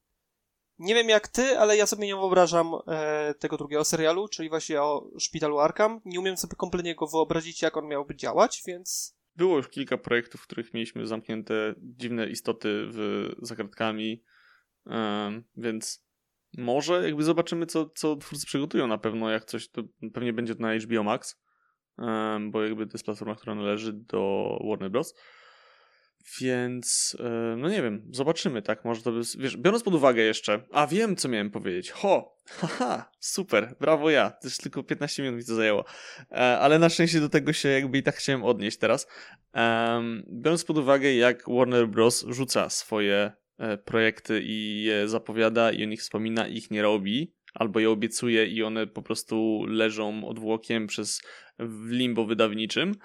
nie 0.79 0.95
wiem 0.95 1.09
jak 1.09 1.27
ty, 1.27 1.59
ale 1.59 1.77
ja 1.77 1.87
sobie 1.87 2.07
nie 2.07 2.15
wyobrażam 2.15 2.71
e, 2.87 3.33
tego 3.33 3.57
drugiego 3.57 3.85
serialu, 3.85 4.27
czyli 4.27 4.49
właśnie 4.49 4.81
o 4.81 5.09
szpitalu 5.19 5.59
Arkham. 5.59 6.01
Nie 6.05 6.19
umiem 6.19 6.37
sobie 6.37 6.55
kompletnie 6.55 6.95
go 6.95 7.07
wyobrazić, 7.07 7.61
jak 7.61 7.77
on 7.77 7.87
miałby 7.87 8.15
działać, 8.15 8.63
więc... 8.67 9.17
Było 9.35 9.57
już 9.57 9.69
kilka 9.69 9.97
projektów, 9.97 10.41
w 10.41 10.43
których 10.43 10.73
mieliśmy 10.73 11.07
zamknięte 11.07 11.75
dziwne 11.77 12.29
istoty 12.29 12.85
w, 12.91 13.29
za 13.41 13.55
kratkami 13.55 14.23
więc 15.57 16.09
może 16.57 17.03
jakby 17.03 17.23
zobaczymy, 17.23 17.65
co, 17.65 17.89
co 17.89 18.15
twórcy 18.15 18.45
przygotują 18.45 18.87
na 18.87 18.97
pewno. 18.97 19.29
Jak 19.29 19.45
coś, 19.45 19.69
to 19.69 19.83
pewnie 20.13 20.33
będzie 20.33 20.55
to 20.55 20.61
na 20.61 20.75
HBO 20.75 21.03
Max, 21.03 21.41
bo 22.49 22.63
jakby 22.63 22.87
to 22.87 22.91
jest 22.93 23.05
platforma, 23.05 23.35
która 23.35 23.55
należy 23.55 23.93
do 23.93 24.49
Warner 24.69 24.91
Bros. 24.91 25.13
Więc, 26.41 27.17
no 27.57 27.69
nie 27.69 27.81
wiem, 27.81 28.07
zobaczymy, 28.11 28.61
tak? 28.61 28.85
Może 28.85 29.01
to 29.01 29.11
by, 29.11 29.21
wiesz, 29.37 29.57
biorąc 29.57 29.83
pod 29.83 29.95
uwagę 29.95 30.21
jeszcze, 30.21 30.63
a 30.71 30.87
wiem, 30.87 31.15
co 31.15 31.29
miałem 31.29 31.51
powiedzieć. 31.51 31.91
Ho, 31.91 32.37
haha, 32.59 33.11
super, 33.19 33.75
brawo 33.79 34.09
ja. 34.09 34.33
Już 34.43 34.57
tylko 34.57 34.83
15 34.83 35.23
minut 35.23 35.39
mi 35.39 35.45
to 35.45 35.55
zajęło. 35.55 35.85
E, 36.31 36.35
ale 36.35 36.79
na 36.79 36.89
szczęście 36.89 37.19
do 37.19 37.29
tego 37.29 37.53
się 37.53 37.69
jakby 37.69 37.97
i 37.97 38.03
tak 38.03 38.15
chciałem 38.15 38.43
odnieść 38.43 38.77
teraz. 38.77 39.07
Biorąc 40.31 40.63
pod 40.63 40.77
uwagę, 40.77 41.13
jak 41.13 41.43
Warner 41.47 41.87
Bros. 41.87 42.25
rzuca 42.29 42.69
swoje 42.69 43.31
projekty 43.85 44.41
i 44.43 44.83
je 44.83 45.07
zapowiada 45.07 45.71
i 45.71 45.83
o 45.83 45.85
nich 45.85 45.99
wspomina 45.99 46.47
i 46.47 46.57
ich 46.57 46.71
nie 46.71 46.81
robi, 46.81 47.33
albo 47.53 47.79
je 47.79 47.89
obiecuje 47.89 48.47
i 48.47 48.63
one 48.63 48.87
po 48.87 49.01
prostu 49.01 49.65
leżą 49.67 50.27
odwłokiem 50.27 50.87
przez 50.87 51.21
w 51.59 51.89
limbo 51.89 52.25
wydawniczym, 52.25 52.95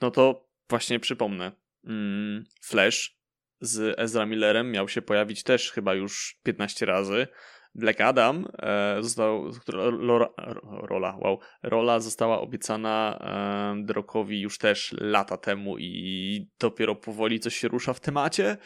no 0.00 0.10
to 0.10 0.48
właśnie 0.68 1.00
przypomnę. 1.00 1.52
Mm, 1.84 2.44
Flash 2.62 3.16
z 3.60 3.98
Ezra 3.98 4.26
Millerem 4.26 4.70
miał 4.70 4.88
się 4.88 5.02
pojawić 5.02 5.42
też 5.42 5.72
chyba 5.72 5.94
już 5.94 6.38
15 6.42 6.86
razy. 6.86 7.26
Black 7.74 8.00
Adam 8.00 8.46
e, 8.58 8.96
został, 9.02 9.50
rola, 9.68 10.28
rola, 10.70 11.16
wow, 11.20 11.38
rola 11.62 12.00
została 12.00 12.40
obiecana 12.40 13.18
e, 13.80 13.84
Drokowi 13.84 14.40
już 14.40 14.58
też 14.58 14.94
lata 15.00 15.36
temu 15.36 15.78
i 15.78 16.48
dopiero 16.58 16.94
powoli 16.94 17.40
coś 17.40 17.56
się 17.56 17.68
rusza 17.68 17.92
w 17.92 18.00
temacie. 18.00 18.56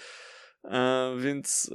E, 0.64 1.14
więc 1.18 1.70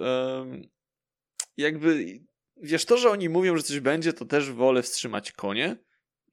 jakby 1.57 2.19
wiesz, 2.61 2.85
to, 2.85 2.97
że 2.97 3.09
oni 3.09 3.29
mówią, 3.29 3.57
że 3.57 3.63
coś 3.63 3.79
będzie, 3.79 4.13
to 4.13 4.25
też 4.25 4.51
wolę 4.51 4.81
wstrzymać 4.81 5.31
konie, 5.31 5.77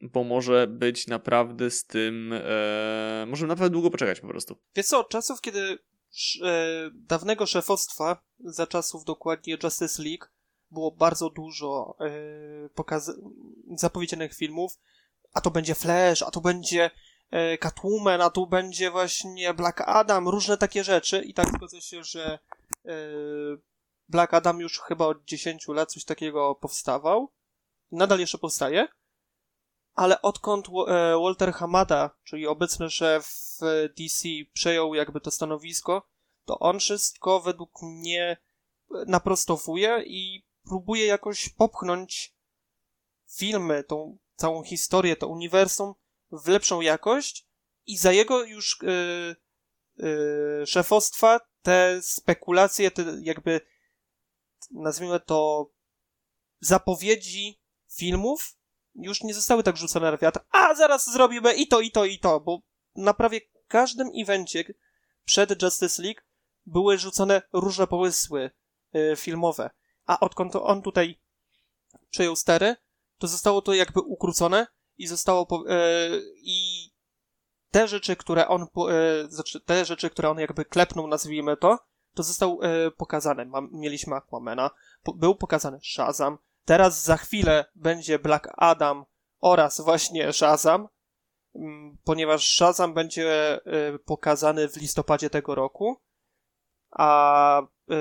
bo 0.01 0.25
może 0.25 0.67
być 0.67 1.07
naprawdę 1.07 1.71
z 1.71 1.85
tym, 1.85 2.33
e, 2.33 3.25
może 3.29 3.47
naprawdę 3.47 3.73
długo 3.73 3.91
poczekać 3.91 4.21
po 4.21 4.29
prostu. 4.29 4.57
Wiesz 4.77 4.87
co, 4.87 5.01
od 5.01 5.09
czasów, 5.09 5.41
kiedy 5.41 5.79
e, 6.43 6.91
dawnego 6.95 7.47
szefostwa, 7.47 8.23
za 8.39 8.67
czasów 8.67 9.05
dokładnie 9.05 9.57
Justice 9.63 10.03
League, 10.03 10.27
było 10.71 10.91
bardzo 10.91 11.31
dużo 11.31 11.97
e, 12.01 12.11
pokaz- 12.69 13.21
zapowiedzianych 13.75 14.35
filmów, 14.35 14.79
a 15.33 15.41
to 15.41 15.51
będzie 15.51 15.75
Flash, 15.75 16.23
a 16.23 16.31
to 16.31 16.41
będzie 16.41 16.91
e, 17.31 17.59
Catwoman, 17.59 18.21
a 18.21 18.31
tu 18.31 18.47
będzie 18.47 18.91
właśnie 18.91 19.55
Black 19.55 19.81
Adam, 19.81 20.29
różne 20.29 20.57
takie 20.57 20.85
rzeczy 20.85 21.23
i 21.23 21.35
tak 21.35 21.49
zgodzę 21.49 21.81
się, 21.81 22.05
że 22.05 22.39
e, 22.85 22.91
Black 24.09 24.35
Adam 24.35 24.61
już 24.61 24.79
chyba 24.79 25.07
od 25.07 25.25
10 25.25 25.69
lat 25.69 25.93
coś 25.93 26.05
takiego 26.05 26.55
powstawał. 26.55 27.33
Nadal 27.93 28.21
jeszcze 28.21 28.39
powstaje. 28.39 28.89
Ale 29.95 30.23
odkąd 30.23 30.67
Walter 31.23 31.53
Hamada, 31.53 32.11
czyli 32.25 32.47
obecny 32.47 32.91
szef 32.91 33.59
DC, 33.99 34.29
przejął 34.53 34.95
jakby 34.95 35.21
to 35.21 35.31
stanowisko, 35.31 36.09
to 36.45 36.59
on 36.59 36.79
wszystko 36.79 37.41
według 37.41 37.83
mnie 37.83 38.37
naprostowuje 39.07 40.03
i 40.07 40.47
próbuje 40.67 41.07
jakoś 41.07 41.49
popchnąć 41.49 42.35
filmy, 43.37 43.85
tą 43.85 44.19
całą 44.37 44.63
historię, 44.63 45.17
to 45.17 45.29
uniwersum 45.29 45.95
w 46.33 46.49
lepszą 46.49 46.81
jakość 46.81 47.47
i 47.87 47.97
za 47.97 48.13
jego 48.13 48.45
już 48.45 48.79
yy, 48.83 49.37
yy, 49.97 50.67
szefostwa 50.67 51.41
te 51.63 52.03
spekulacje, 52.03 52.91
te 52.91 53.05
jakby 53.21 53.61
nazwijmy 54.71 55.21
to 55.21 55.71
zapowiedzi 56.61 57.61
filmów 57.97 58.57
już 58.95 59.23
nie 59.23 59.35
zostały 59.35 59.63
tak 59.63 59.77
rzucone 59.77 60.11
na 60.11 60.17
wiatr. 60.17 60.41
A 60.51 60.75
zaraz 60.75 61.13
zrobimy 61.13 61.55
i 61.55 61.69
to, 61.69 61.81
i 61.81 61.91
to, 61.91 62.05
i 62.05 62.19
to, 62.19 62.41
bo 62.41 62.61
na 62.95 63.15
prawie 63.15 63.41
każdym 63.69 64.11
evencie 64.23 64.65
przed 65.25 65.63
Justice 65.63 66.03
League 66.03 66.21
były 66.67 66.99
rzucone 66.99 67.43
różne 67.53 67.87
pomysły 67.87 68.51
y, 68.95 69.17
filmowe. 69.17 69.71
A 70.07 70.21
odkąd 70.21 70.57
on 70.57 70.83
tutaj 70.83 71.19
przejął 72.11 72.37
stery, 72.37 72.77
to 73.19 73.29
zostało 73.29 73.63
to 73.63 73.75
jakby 73.75 74.01
ukrócone 74.01 74.67
i 74.99 75.07
zostało 75.07 75.47
po, 75.47 75.71
y, 75.71 76.23
i 76.37 76.91
te 77.71 77.89
rzeczy, 77.89 78.17
które 78.17 78.49
on 78.49 78.63
y, 78.63 78.67
znaczy 79.31 79.61
te 79.61 79.85
rzeczy, 79.85 80.11
które 80.11 80.31
on 80.31 80.39
jakby 80.39 80.65
klepnął, 80.65 81.07
nazwijmy 81.07 81.57
to, 81.57 81.79
to 82.15 82.23
został 82.23 82.61
e, 82.63 82.91
pokazane. 82.91 83.45
Mam, 83.45 83.69
mieliśmy 83.73 84.15
Aquamana, 84.15 84.71
po, 85.03 85.15
był 85.15 85.35
pokazany 85.35 85.79
Shazam, 85.83 86.39
teraz 86.65 87.05
za 87.05 87.17
chwilę 87.17 87.65
będzie 87.75 88.19
Black 88.19 88.49
Adam 88.57 89.05
oraz 89.41 89.81
właśnie 89.81 90.33
Shazam, 90.33 90.89
m, 91.55 91.63
mm, 91.63 91.99
ponieważ 92.05 92.57
Shazam 92.57 92.95
będzie 92.95 93.55
e, 93.67 93.99
pokazany 93.99 94.69
w 94.69 94.77
listopadzie 94.77 95.31
tego 95.31 95.55
roku, 95.55 96.01
a 96.91 97.61
e, 97.61 97.95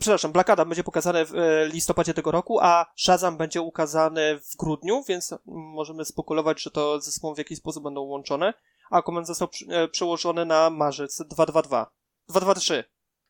przepraszam, 0.00 0.32
Black 0.32 0.50
Adam 0.50 0.68
będzie 0.68 0.84
pokazany 0.84 1.26
w 1.26 1.34
e, 1.34 1.68
listopadzie 1.68 2.14
tego 2.14 2.30
roku, 2.30 2.58
a 2.60 2.86
Shazam 2.96 3.36
będzie 3.36 3.60
ukazany 3.60 4.38
w 4.38 4.56
grudniu, 4.56 5.02
więc 5.08 5.34
możemy 5.46 6.04
spekulować, 6.04 6.62
że 6.62 6.70
to 6.70 7.00
zespoły 7.00 7.34
w 7.34 7.38
jakiś 7.38 7.58
sposób 7.58 7.84
będą 7.84 8.00
łączone. 8.00 8.54
A 8.90 8.96
Aquaman 8.96 9.24
został 9.24 9.48
e, 9.68 9.88
przełożony 9.88 10.46
na 10.46 10.70
marzec 10.70 11.16
222. 11.16 11.90
2-2-3. 12.30 12.84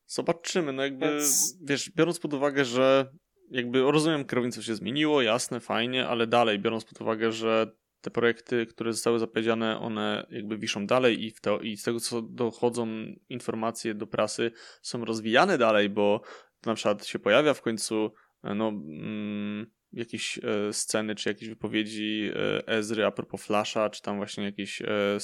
Zobaczymy, 0.06 0.73
no 0.73 0.82
jakby, 0.82 1.06
Więc... 1.06 1.56
wiesz, 1.62 1.90
biorąc 1.90 2.19
pod 2.19 2.35
uwagę, 2.35 2.64
że 2.64 3.12
jakby 3.51 3.82
rozumiem, 3.82 4.24
kierownictwo 4.24 4.62
się 4.62 4.74
zmieniło, 4.74 5.23
jasne, 5.23 5.60
fajnie, 5.60 6.09
ale 6.09 6.27
dalej, 6.27 6.59
biorąc 6.59 6.85
pod 6.85 7.01
uwagę, 7.01 7.32
że 7.32 7.73
te 8.02 8.10
projekty, 8.10 8.66
które 8.66 8.92
zostały 8.92 9.18
zapowiedziane, 9.18 9.78
one 9.78 10.26
jakby 10.30 10.58
wiszą 10.58 10.86
dalej 10.86 11.24
i, 11.24 11.32
to, 11.32 11.60
i 11.60 11.76
z 11.76 11.82
tego, 11.82 12.00
co 12.00 12.22
dochodzą 12.22 12.88
informacje 13.28 13.94
do 13.94 14.06
prasy, 14.06 14.50
są 14.82 15.04
rozwijane 15.04 15.58
dalej, 15.58 15.88
bo 15.88 16.22
na 16.66 16.74
przykład 16.74 17.06
się 17.06 17.18
pojawia 17.18 17.54
w 17.54 17.62
końcu 17.62 18.14
no, 18.42 18.68
mm, 18.68 19.66
jakieś 19.92 20.38
e, 20.38 20.72
sceny, 20.72 21.14
czy 21.14 21.28
jakieś 21.28 21.48
wypowiedzi 21.48 22.30
e, 22.34 22.68
Ezry 22.68 23.04
a 23.04 23.10
propos 23.10 23.44
Flasha, 23.44 23.90
czy 23.90 24.02
tam 24.02 24.16
właśnie 24.16 24.44
jakieś 24.44 24.82
e, 24.82 25.18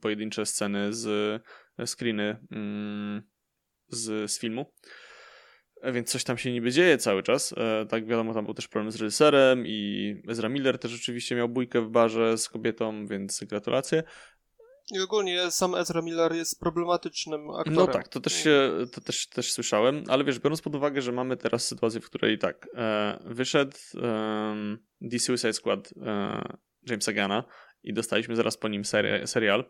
pojedyncze 0.00 0.46
sceny 0.46 0.92
z 0.92 1.42
screeny 1.86 2.36
mm, 2.50 3.22
z, 3.88 4.30
z 4.30 4.38
filmu. 4.38 4.72
E, 5.82 5.92
więc 5.92 6.10
coś 6.10 6.24
tam 6.24 6.38
się 6.38 6.52
niby 6.52 6.70
dzieje 6.70 6.98
cały 6.98 7.22
czas. 7.22 7.54
E, 7.56 7.86
tak 7.86 8.06
wiadomo, 8.06 8.34
tam 8.34 8.44
był 8.44 8.54
też 8.54 8.68
problem 8.68 8.92
z 8.92 8.96
reżyserem 8.96 9.64
i 9.66 10.22
Ezra 10.28 10.48
Miller 10.48 10.78
też 10.78 10.94
oczywiście 10.94 11.36
miał 11.36 11.48
bójkę 11.48 11.80
w 11.80 11.88
barze 11.88 12.38
z 12.38 12.48
kobietą, 12.48 13.06
więc 13.06 13.44
gratulacje. 13.44 14.02
I 14.90 15.00
ogólnie 15.00 15.50
sam 15.50 15.74
Ezra 15.74 16.02
Miller 16.02 16.32
jest 16.32 16.60
problematycznym 16.60 17.50
aktorem. 17.50 17.74
No 17.74 17.86
tak, 17.86 18.08
to 18.08 18.20
też 18.20 18.32
się, 18.32 18.72
to 18.92 19.00
też, 19.00 19.26
też 19.26 19.52
słyszałem, 19.52 20.04
ale 20.08 20.24
wiesz, 20.24 20.38
biorąc 20.38 20.62
pod 20.62 20.74
uwagę, 20.74 21.02
że 21.02 21.12
mamy 21.12 21.36
teraz 21.36 21.66
sytuację, 21.66 22.00
w 22.00 22.06
której 22.06 22.38
tak, 22.38 22.68
e, 22.74 23.18
wyszedł 23.24 23.76
e, 24.02 24.76
The 25.10 25.18
Suicide 25.18 25.52
Squad 25.52 25.94
e, 26.06 26.58
Jamesa 26.90 27.12
Gana 27.12 27.44
i 27.82 27.92
dostaliśmy 27.92 28.36
zaraz 28.36 28.56
po 28.56 28.68
nim 28.68 28.84
seri 28.84 29.26
serial, 29.26 29.64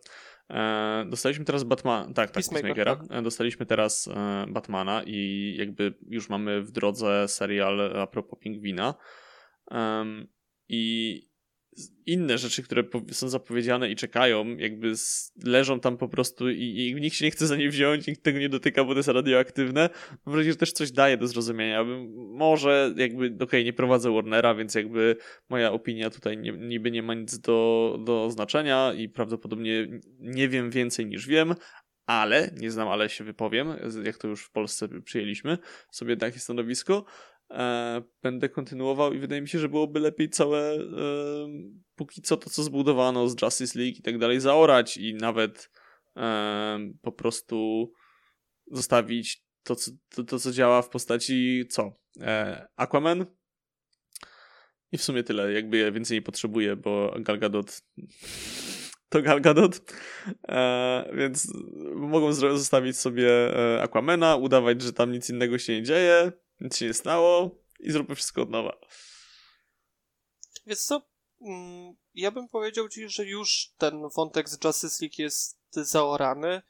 dostaliśmy 1.06 1.44
teraz 1.44 1.64
Batman, 1.64 2.14
tak, 2.14 2.30
tak, 2.30 2.44
Peacemakera. 2.44 2.96
Tak. 2.96 3.06
E, 3.10 3.22
dostaliśmy 3.22 3.66
teraz 3.66 4.08
e, 4.08 4.46
Batmana 4.48 5.02
i 5.06 5.54
jakby 5.58 5.94
już 6.06 6.28
mamy 6.28 6.62
w 6.62 6.70
drodze 6.70 7.28
serial 7.28 7.96
a 7.96 8.06
propos 8.06 8.38
Pingwina. 8.38 8.94
I 10.68 11.22
inne 12.06 12.38
rzeczy, 12.38 12.62
które 12.62 12.84
są 13.12 13.28
zapowiedziane 13.28 13.90
i 13.90 13.96
czekają, 13.96 14.56
jakby 14.56 14.92
leżą 15.44 15.80
tam 15.80 15.96
po 15.96 16.08
prostu 16.08 16.50
i, 16.50 16.62
i, 16.62 17.00
nikt 17.00 17.16
się 17.16 17.24
nie 17.24 17.30
chce 17.30 17.46
za 17.46 17.56
nie 17.56 17.70
wziąć, 17.70 18.06
nikt 18.06 18.22
tego 18.22 18.38
nie 18.38 18.48
dotyka, 18.48 18.84
bo 18.84 18.92
to 18.92 18.98
jest 18.98 19.08
radioaktywne. 19.08 19.90
Mam 20.26 20.32
wrażenie, 20.32 20.52
że 20.52 20.56
też 20.56 20.72
coś 20.72 20.92
daje 20.92 21.16
do 21.16 21.26
zrozumienia. 21.26 21.84
Może 22.14 22.94
jakby, 22.96 23.26
okej, 23.26 23.38
okay, 23.40 23.64
nie 23.64 23.72
prowadzę 23.72 24.10
Warnera, 24.10 24.54
więc 24.54 24.74
jakby 24.74 25.16
moja 25.48 25.72
opinia 25.72 26.10
tutaj 26.10 26.38
nie, 26.38 26.52
niby 26.52 26.90
nie 26.90 27.02
ma 27.02 27.14
nic 27.14 27.38
do, 27.38 27.98
do 28.04 28.30
znaczenia 28.30 28.92
i 28.96 29.08
prawdopodobnie 29.08 30.00
nie 30.18 30.48
wiem 30.48 30.70
więcej 30.70 31.06
niż 31.06 31.26
wiem, 31.26 31.54
ale, 32.06 32.50
nie 32.56 32.70
znam, 32.70 32.88
ale 32.88 33.08
się 33.08 33.24
wypowiem, 33.24 33.68
jak 34.04 34.18
to 34.18 34.28
już 34.28 34.44
w 34.44 34.50
Polsce 34.50 34.88
przyjęliśmy 35.02 35.58
sobie 35.90 36.16
takie 36.16 36.38
stanowisko, 36.38 37.04
e, 37.50 38.02
będę 38.22 38.48
kontynuował 38.48 39.12
i 39.12 39.18
wydaje 39.18 39.42
mi 39.42 39.48
się, 39.48 39.58
że 39.58 39.68
byłoby 39.68 40.00
lepiej 40.00 40.30
całe 40.30 40.74
e, 40.74 40.82
póki 41.94 42.22
co 42.22 42.36
to, 42.36 42.50
co 42.50 42.62
zbudowano 42.62 43.28
z 43.28 43.42
Justice 43.42 43.78
League 43.78 43.98
i 43.98 44.02
tak 44.02 44.18
dalej 44.18 44.40
zaorać 44.40 44.96
i 44.96 45.14
nawet 45.14 45.70
e, 46.16 46.78
po 47.02 47.12
prostu 47.12 47.90
zostawić 48.70 49.44
to, 49.62 49.76
co, 49.76 49.90
to, 50.08 50.24
to, 50.24 50.38
co 50.38 50.52
działa 50.52 50.82
w 50.82 50.88
postaci 50.88 51.64
co? 51.70 51.92
E, 52.20 52.66
Aquaman? 52.76 53.26
I 54.92 54.98
w 54.98 55.02
sumie 55.02 55.22
tyle, 55.22 55.52
jakby 55.52 55.78
ja 55.78 55.92
więcej 55.92 56.16
nie 56.16 56.22
potrzebuję, 56.22 56.76
bo 56.76 57.14
Gal 57.20 57.38
Gadot 57.38 57.80
to 59.08 59.22
Gal 59.22 59.40
Gadot, 59.40 59.92
e, 60.48 61.10
więc 61.14 61.52
mogą 61.94 62.32
zostawić 62.32 62.96
sobie 62.96 63.58
e, 63.76 63.82
Aquamana, 63.82 64.36
udawać, 64.36 64.82
że 64.82 64.92
tam 64.92 65.12
nic 65.12 65.30
innego 65.30 65.58
się 65.58 65.72
nie 65.72 65.82
dzieje, 65.82 66.32
nic 66.60 66.76
się 66.76 66.86
nie 66.86 66.94
stało 66.94 67.50
i 67.80 67.90
zróbmy 67.90 68.14
wszystko 68.14 68.42
od 68.42 68.50
nowa. 68.50 68.78
Więc 70.66 70.84
co? 70.84 71.02
Mm, 71.40 71.96
ja 72.14 72.30
bym 72.30 72.48
powiedział 72.48 72.88
ci, 72.88 73.08
że 73.08 73.24
już 73.24 73.72
ten 73.78 74.08
wątek 74.16 74.48
z 74.48 74.64
Justice 74.64 75.04
League 75.04 75.14
jest 75.18 75.58
zaorany. 75.72 76.62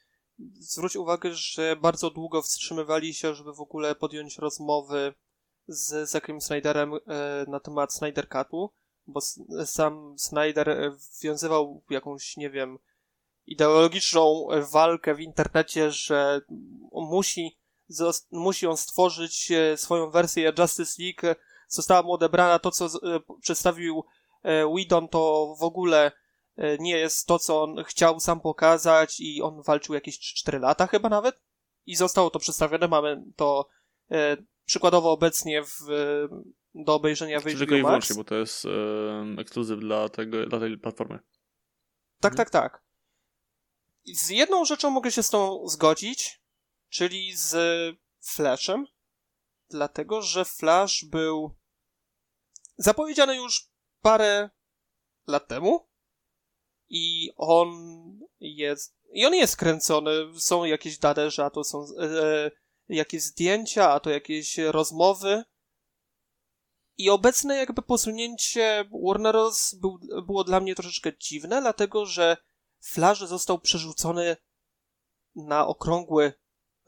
Zwróć 0.58 0.96
uwagę, 0.96 1.34
że 1.34 1.76
bardzo 1.76 2.10
długo 2.10 2.42
wstrzymywali 2.42 3.14
się, 3.14 3.34
żeby 3.34 3.52
w 3.52 3.60
ogóle 3.60 3.94
podjąć 3.94 4.38
rozmowy 4.38 5.14
z 5.68 6.10
Zackiem 6.10 6.40
Snyderem 6.40 6.94
e, 6.94 6.98
na 7.48 7.60
temat 7.60 7.94
Snyder 7.94 8.28
Cutu, 8.28 8.72
bo 9.06 9.20
sam 9.64 10.18
Snyder 10.18 10.92
wwiązywał 11.20 11.82
jakąś, 11.90 12.36
nie 12.36 12.50
wiem, 12.50 12.78
ideologiczną 13.46 14.46
walkę 14.70 15.14
w 15.14 15.20
internecie, 15.20 15.90
że 15.90 16.40
musi 16.92 17.58
musi 18.30 18.66
on 18.66 18.76
stworzyć 18.76 19.50
e, 19.50 19.76
swoją 19.76 20.10
wersję 20.10 20.52
Justice 20.58 21.02
League. 21.02 21.40
Została 21.68 22.02
mu 22.02 22.12
odebrana 22.12 22.58
to, 22.58 22.70
co 22.70 22.86
e, 22.86 23.20
przedstawił 23.40 24.04
e, 24.42 24.66
Whedon, 24.66 25.08
to 25.08 25.54
w 25.60 25.62
ogóle 25.62 26.12
nie 26.78 26.98
jest 26.98 27.26
to, 27.26 27.38
co 27.38 27.62
on 27.62 27.84
chciał 27.84 28.20
sam 28.20 28.40
pokazać 28.40 29.20
i 29.20 29.42
on 29.42 29.62
walczył 29.62 29.94
jakieś 29.94 30.18
4 30.18 30.58
lata 30.58 30.86
chyba 30.86 31.08
nawet 31.08 31.42
i 31.86 31.96
zostało 31.96 32.30
to 32.30 32.38
przedstawione. 32.38 32.88
Mamy 32.88 33.22
to 33.36 33.68
przykładowo 34.66 35.12
obecnie 35.12 35.62
w, 35.62 35.88
do 36.74 36.94
obejrzenia 36.94 37.40
w 37.40 37.42
HBO 37.42 37.58
Tylko 37.58 37.74
i 37.74 37.82
wyłącznie, 37.82 38.16
bo 38.16 38.24
to 38.24 38.34
jest 38.34 38.64
e, 38.64 39.40
ekskluzyw 39.40 39.80
dla, 39.80 40.08
tego, 40.08 40.46
dla 40.46 40.60
tej 40.60 40.78
platformy. 40.78 41.18
Tak, 42.20 42.32
mhm. 42.32 42.36
tak, 42.36 42.50
tak. 42.50 42.82
Z 44.04 44.30
jedną 44.30 44.64
rzeczą 44.64 44.90
mogę 44.90 45.12
się 45.12 45.22
z 45.22 45.30
tą 45.30 45.68
zgodzić, 45.68 46.40
czyli 46.88 47.36
z 47.36 47.56
Flashem, 48.20 48.86
dlatego 49.70 50.22
że 50.22 50.44
Flash 50.44 51.04
był 51.04 51.54
zapowiedziany 52.76 53.36
już 53.36 53.70
parę 54.02 54.50
lat 55.26 55.48
temu 55.48 55.88
i 56.88 57.30
on 57.36 57.68
jest 58.40 58.98
i 59.12 59.26
on 59.26 59.34
jest 59.34 59.56
kręcony, 59.56 60.10
są 60.40 60.64
jakieś 60.64 60.98
dane, 60.98 61.30
że 61.30 61.44
a 61.44 61.50
to 61.50 61.64
są 61.64 61.86
e, 62.00 62.50
jakieś 62.88 63.22
zdjęcia, 63.22 63.90
a 63.90 64.00
to 64.00 64.10
jakieś 64.10 64.58
rozmowy. 64.58 65.44
I 66.96 67.10
obecne 67.10 67.56
jakby 67.56 67.82
posunięcie 67.82 68.90
Warner 69.04 69.32
Bros. 69.32 69.74
Był, 69.74 69.98
było 70.26 70.44
dla 70.44 70.60
mnie 70.60 70.74
troszeczkę 70.74 71.18
dziwne, 71.18 71.60
dlatego 71.60 72.06
że 72.06 72.36
Flash 72.80 73.18
został 73.18 73.58
przerzucony 73.58 74.36
na 75.34 75.66
okrągły 75.66 76.32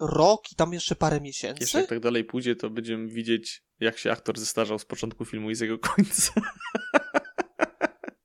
rok 0.00 0.52
i 0.52 0.54
tam 0.54 0.72
jeszcze 0.72 0.94
parę 0.96 1.20
miesięcy. 1.20 1.58
Jeśli 1.60 1.80
jak 1.80 1.88
tak 1.88 2.00
dalej 2.00 2.24
pójdzie, 2.24 2.56
to 2.56 2.70
będziemy 2.70 3.08
widzieć, 3.08 3.64
jak 3.80 3.98
się 3.98 4.12
aktor 4.12 4.38
zestarzał 4.38 4.78
z 4.78 4.84
początku 4.84 5.24
filmu 5.24 5.50
i 5.50 5.54
z 5.54 5.60
jego 5.60 5.78
końca. 5.78 6.32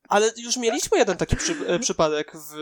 Ale 0.10 0.32
już 0.38 0.58
mieliśmy 0.58 0.98
jeden 0.98 1.18
taki 1.18 1.36
przy, 1.36 1.56
e, 1.68 1.80
przypadek 1.80 2.32
w 2.34 2.56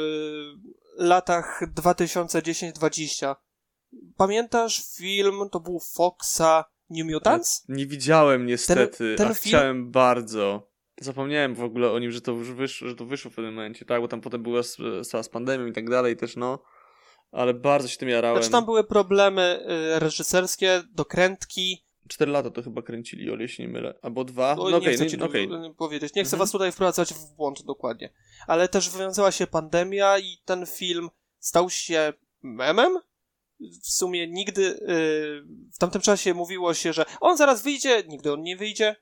latach 0.97 1.61
2010-20. 1.75 3.35
Pamiętasz 4.17 4.95
film, 4.97 5.49
to 5.51 5.59
był 5.59 5.79
Foxa 5.79 6.65
New 6.89 7.07
Mutants? 7.07 7.65
Nie 7.69 7.87
widziałem 7.87 8.45
niestety, 8.45 8.97
Ten- 8.97 9.17
ten 9.17 9.27
a 9.27 9.33
film- 9.33 9.57
chciałem 9.57 9.91
bardzo. 9.91 10.73
Zapomniałem 11.01 11.55
w 11.55 11.63
ogóle 11.63 11.91
o 11.91 11.99
nim, 11.99 12.11
że 12.11 12.21
to 12.21 12.31
już 12.31 12.51
wyszło, 12.51 12.87
że 12.87 12.95
to 12.95 13.05
wyszło 13.05 13.31
w 13.31 13.35
pewnym 13.35 13.53
momencie, 13.53 13.85
tak, 13.85 14.01
bo 14.01 14.07
tam 14.07 14.21
potem 14.21 14.43
była 14.43 14.63
sprawa 14.63 15.23
z 15.23 15.29
pandemią 15.29 15.65
i 15.65 15.73
tak 15.73 15.89
dalej 15.89 16.17
też, 16.17 16.35
no. 16.35 16.63
Ale 17.33 17.53
bardzo 17.53 17.87
się 17.87 17.97
tym 17.97 18.09
jarałem. 18.09 18.37
Znaczy 18.37 18.51
tam 18.51 18.65
były 18.65 18.83
problemy 18.83 19.65
y, 19.95 19.99
reżyserskie, 19.99 20.83
dokrętki. 20.91 21.85
Cztery 22.07 22.31
lata 22.31 22.51
to 22.51 22.63
chyba 22.63 22.81
kręcili, 22.81 23.31
o 23.31 23.47
się 23.47 23.63
nie 23.63 23.69
mylę. 23.69 23.99
Albo 24.01 24.23
dwa? 24.23 24.55
Oj, 24.59 24.71
No 24.71 24.79
nie 24.79 24.93
chcę 24.93 25.03
no, 25.03 25.09
ci 25.09 25.17
no, 25.17 25.25
okej. 25.25 25.47
tu, 25.47 25.65
y, 25.65 25.73
powiedzieć. 25.75 26.15
Nie 26.15 26.23
chcę 26.23 26.35
Mhm. 26.35 26.39
was 26.39 26.51
tutaj 26.51 26.71
wprowadzać 26.71 27.13
w 27.13 27.35
błąd 27.35 27.63
dokładnie. 27.63 28.09
Ale 28.47 28.67
też 28.67 28.89
wywiązała 28.89 29.31
się 29.31 29.47
pandemia 29.47 30.19
i 30.19 30.37
ten 30.45 30.65
film 30.65 31.09
stał 31.39 31.69
się 31.69 32.13
memem. 32.41 32.99
W 33.59 33.91
sumie 33.91 34.27
nigdy 34.27 34.61
y, 34.61 34.79
w 35.73 35.77
tamtym 35.79 36.01
czasie 36.01 36.33
mówiło 36.33 36.73
się, 36.73 36.93
że 36.93 37.05
on 37.21 37.37
zaraz 37.37 37.61
wyjdzie, 37.61 38.03
nigdy 38.07 38.33
on 38.33 38.41
nie 38.43 38.57
wyjdzie. 38.57 38.95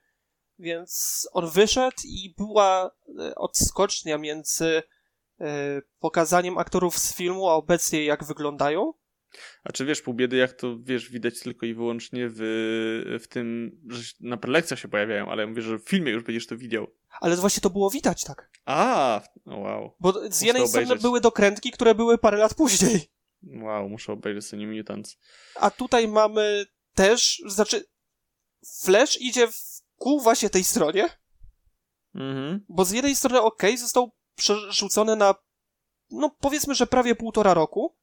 Więc 0.58 1.28
on 1.32 1.50
wyszedł 1.50 1.96
i 2.04 2.34
była 2.38 2.90
y, 3.08 3.34
odskocznia 3.34 4.18
między 4.18 4.82
pokazaniem 6.00 6.58
aktorów 6.58 6.98
z 6.98 7.14
filmu, 7.14 7.48
a 7.48 7.54
obecnie 7.54 8.04
jak 8.04 8.24
wyglądają. 8.24 8.92
A 9.64 9.72
czy 9.72 9.84
wiesz, 9.84 10.02
pół 10.02 10.14
biedy, 10.14 10.36
jak 10.36 10.52
to 10.52 10.76
wiesz, 10.80 11.10
widać 11.10 11.40
tylko 11.40 11.66
i 11.66 11.74
wyłącznie 11.74 12.28
w, 12.28 12.38
w 13.22 13.28
tym, 13.28 13.78
że 13.88 14.02
na 14.20 14.36
prelekcjach 14.36 14.80
się 14.80 14.88
pojawiają, 14.88 15.30
ale 15.30 15.42
ja 15.42 15.48
mówię, 15.48 15.62
że 15.62 15.78
w 15.78 15.88
filmie 15.88 16.12
już 16.12 16.22
będziesz 16.22 16.46
to 16.46 16.56
widział. 16.56 16.86
Ale 17.20 17.36
właśnie 17.36 17.60
to 17.60 17.70
było 17.70 17.90
widać 17.90 18.24
tak. 18.24 18.50
A, 18.64 19.20
o 19.46 19.56
wow. 19.58 19.96
Bo 20.00 20.12
z 20.30 20.40
jednej 20.42 20.68
strony 20.68 20.86
obejrzeć. 20.86 21.02
były 21.02 21.20
dokrętki, 21.20 21.70
które 21.70 21.94
były 21.94 22.18
parę 22.18 22.38
lat 22.38 22.54
później. 22.54 23.00
Wow, 23.42 23.88
muszę 23.88 24.12
obejrzeć 24.12 24.44
sobie 24.46 24.66
New 24.66 24.76
Mutants. 24.76 25.16
A 25.54 25.70
tutaj 25.70 26.08
mamy 26.08 26.64
też, 26.94 27.42
znaczy 27.46 27.84
Flash 28.82 29.20
idzie 29.20 29.46
w 29.48 29.82
ku 29.96 30.20
właśnie 30.20 30.50
tej 30.50 30.64
stronie, 30.64 31.08
Mhm. 32.14 32.64
bo 32.68 32.84
z 32.84 32.90
jednej 32.90 33.16
strony 33.16 33.40
ok, 33.40 33.62
został 33.78 34.12
przerzucony 34.42 35.16
na 35.16 35.34
no 36.10 36.36
powiedzmy, 36.40 36.74
że 36.74 36.86
prawie 36.86 37.14
półtora 37.14 37.54
roku, 37.54 37.96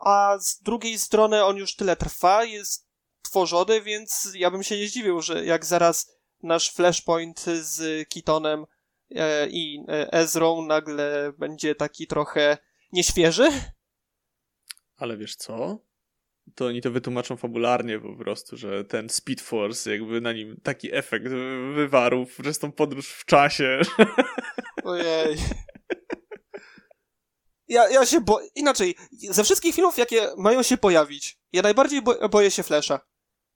a 0.00 0.36
z 0.40 0.62
drugiej 0.62 0.98
strony 0.98 1.44
on 1.44 1.56
już 1.56 1.76
tyle 1.76 1.96
trwa, 1.96 2.44
jest 2.44 2.88
tworzony, 3.22 3.82
więc 3.82 4.32
ja 4.34 4.50
bym 4.50 4.62
się 4.62 4.76
nie 4.76 4.88
zdziwił, 4.88 5.22
że 5.22 5.44
jak 5.44 5.64
zaraz 5.64 6.12
nasz 6.42 6.70
Flashpoint 6.70 7.44
z 7.60 8.08
Kitonem 8.08 8.64
e, 9.10 9.48
i 9.48 9.84
e, 9.88 10.12
Ezrą 10.12 10.66
nagle 10.66 11.32
będzie 11.38 11.74
taki 11.74 12.06
trochę 12.06 12.58
nieświeży. 12.92 13.48
Ale 14.96 15.16
wiesz 15.16 15.36
co? 15.36 15.78
To 16.54 16.66
oni 16.66 16.82
to 16.82 16.90
wytłumaczą 16.90 17.36
fabularnie 17.36 18.00
po 18.00 18.16
prostu, 18.16 18.56
że 18.56 18.84
ten 18.84 19.08
Speed 19.08 19.44
Force 19.44 19.92
jakby 19.92 20.20
na 20.20 20.32
nim 20.32 20.60
taki 20.62 20.94
efekt 20.94 21.28
wywarł 21.74 22.26
przez 22.42 22.58
tą 22.58 22.72
podróż 22.72 23.08
w 23.08 23.24
czasie. 23.24 23.80
Ojej. 24.84 25.36
Ja, 27.68 27.88
ja 27.88 28.06
się 28.06 28.20
bo... 28.20 28.40
Inaczej, 28.54 28.96
ze 29.30 29.44
wszystkich 29.44 29.74
filmów, 29.74 29.98
jakie 29.98 30.28
mają 30.36 30.62
się 30.62 30.76
pojawić, 30.76 31.38
ja 31.52 31.62
najbardziej 31.62 32.02
bo 32.02 32.28
boję 32.28 32.50
się 32.50 32.62
Flasha. 32.62 33.00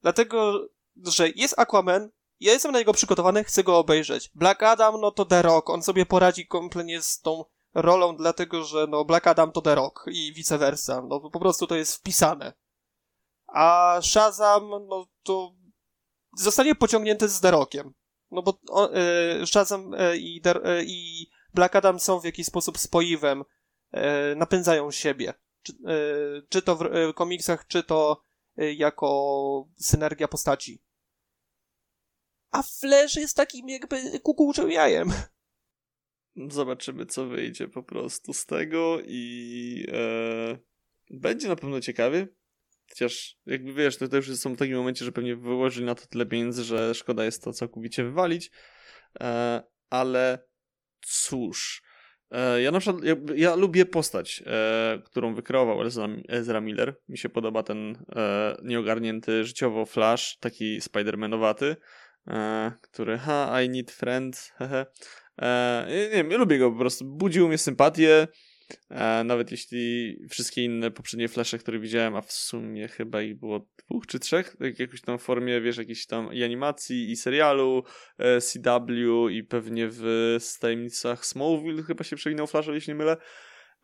Dlatego, 0.02 0.68
że 0.96 1.28
jest 1.28 1.58
Aquaman, 1.58 2.10
ja 2.40 2.52
jestem 2.52 2.72
na 2.72 2.78
niego 2.78 2.92
przygotowany, 2.92 3.44
chcę 3.44 3.64
go 3.64 3.78
obejrzeć. 3.78 4.30
Black 4.34 4.62
Adam, 4.62 5.00
no 5.00 5.10
to 5.10 5.24
The 5.24 5.42
Rock, 5.42 5.70
on 5.70 5.82
sobie 5.82 6.06
poradzi 6.06 6.46
kompletnie 6.46 7.02
z 7.02 7.20
tą 7.20 7.44
rolą, 7.74 8.16
dlatego, 8.16 8.64
że 8.64 8.86
no 8.88 9.04
Black 9.04 9.26
Adam 9.26 9.52
to 9.52 9.60
The 9.60 9.74
Rock 9.74 10.04
i 10.12 10.32
vice 10.32 10.58
versa. 10.58 11.02
No 11.08 11.30
po 11.30 11.40
prostu 11.40 11.66
to 11.66 11.74
jest 11.76 11.94
wpisane. 11.94 12.52
A 13.46 13.98
Shazam, 14.02 14.68
no 14.68 15.06
to 15.22 15.52
zostanie 16.36 16.74
pociągnięty 16.74 17.28
z 17.28 17.40
The 17.40 17.50
Rockiem. 17.50 17.94
No 18.30 18.42
bo 18.42 18.60
on, 18.68 18.90
y, 19.42 19.46
Shazam 19.46 19.94
y, 19.94 20.16
i, 20.18 20.42
y, 20.46 20.84
i 20.86 21.30
Black 21.54 21.76
Adam 21.76 22.00
są 22.00 22.20
w 22.20 22.24
jakiś 22.24 22.46
sposób 22.46 22.78
spoiwem, 22.78 23.44
napędzają 24.36 24.90
siebie. 24.90 25.34
Czy, 25.62 25.72
czy 26.48 26.62
to 26.62 26.76
w 26.76 27.14
komiksach, 27.14 27.66
czy 27.66 27.82
to 27.82 28.24
jako 28.56 29.68
synergia 29.76 30.28
postaci. 30.28 30.82
A 32.50 32.62
Flash 32.62 33.16
jest 33.16 33.36
takim 33.36 33.68
jakby 33.68 34.20
kukułczym 34.20 34.70
jajem. 34.70 35.12
Zobaczymy, 36.50 37.06
co 37.06 37.26
wyjdzie 37.26 37.68
po 37.68 37.82
prostu 37.82 38.32
z 38.32 38.46
tego 38.46 38.98
i 39.06 39.86
e, 39.92 40.58
będzie 41.10 41.48
na 41.48 41.56
pewno 41.56 41.80
ciekawy. 41.80 42.34
Chociaż, 42.88 43.36
jakby 43.46 43.72
wiesz, 43.72 43.96
to, 43.96 44.08
to 44.08 44.16
już 44.16 44.36
są 44.36 44.54
w 44.54 44.56
takim 44.56 44.76
momencie, 44.76 45.04
że 45.04 45.12
pewnie 45.12 45.36
wyłożyli 45.36 45.86
na 45.86 45.94
to 45.94 46.06
tyle 46.06 46.26
pieniędzy, 46.26 46.64
że 46.64 46.94
szkoda 46.94 47.24
jest 47.24 47.44
to 47.44 47.52
całkowicie 47.52 48.04
wywalić. 48.04 48.50
E, 49.20 49.62
ale 49.90 50.38
cóż, 51.00 51.82
e, 52.30 52.62
ja 52.62 52.70
na 52.70 52.80
przykład, 52.80 53.04
ja, 53.04 53.14
ja 53.36 53.54
lubię 53.54 53.86
postać, 53.86 54.42
e, 54.46 55.02
którą 55.04 55.34
wykreował 55.34 55.82
Ezra, 55.82 56.08
Ezra 56.28 56.60
Miller. 56.60 56.96
Mi 57.08 57.18
się 57.18 57.28
podoba 57.28 57.62
ten 57.62 58.04
e, 58.16 58.56
nieogarnięty 58.62 59.44
życiowo 59.44 59.86
Flash, 59.86 60.38
taki 60.40 60.80
Spider-Manowaty, 60.80 61.76
e, 62.26 62.72
który, 62.80 63.18
ha, 63.18 63.62
I 63.62 63.68
need 63.68 63.90
friends, 63.90 64.50
hehe. 64.50 64.86
E, 65.38 65.86
nie 65.88 66.10
wiem, 66.10 66.30
ja 66.30 66.38
lubię 66.38 66.58
go 66.58 66.72
po 66.72 66.78
prostu. 66.78 67.04
Budził 67.04 67.48
mnie 67.48 67.58
sympatię. 67.58 68.28
E, 68.90 69.24
nawet 69.24 69.50
jeśli 69.50 70.16
wszystkie 70.30 70.64
inne 70.64 70.90
poprzednie 70.90 71.28
flesze, 71.28 71.58
które 71.58 71.78
widziałem, 71.78 72.16
a 72.16 72.22
w 72.22 72.32
sumie 72.32 72.88
chyba 72.88 73.22
ich 73.22 73.38
było 73.38 73.66
dwóch 73.88 74.06
czy 74.06 74.18
trzech, 74.18 74.56
w 74.60 74.64
jakiejś 74.80 75.00
tam 75.00 75.18
formie, 75.18 75.60
wiesz, 75.60 75.76
jakiejś 75.76 76.06
tam 76.06 76.32
i 76.32 76.44
animacji, 76.44 77.10
i 77.10 77.16
serialu, 77.16 77.82
e, 78.18 78.40
CW, 78.40 79.28
i 79.30 79.44
pewnie 79.44 79.88
w 79.90 80.38
tajemnicach 80.60 81.26
Smallville 81.26 81.82
chyba 81.82 82.04
się 82.04 82.16
przewinął 82.16 82.46
Flash, 82.46 82.66
jeśli 82.66 82.90
nie 82.90 82.94
mylę. 82.98 83.16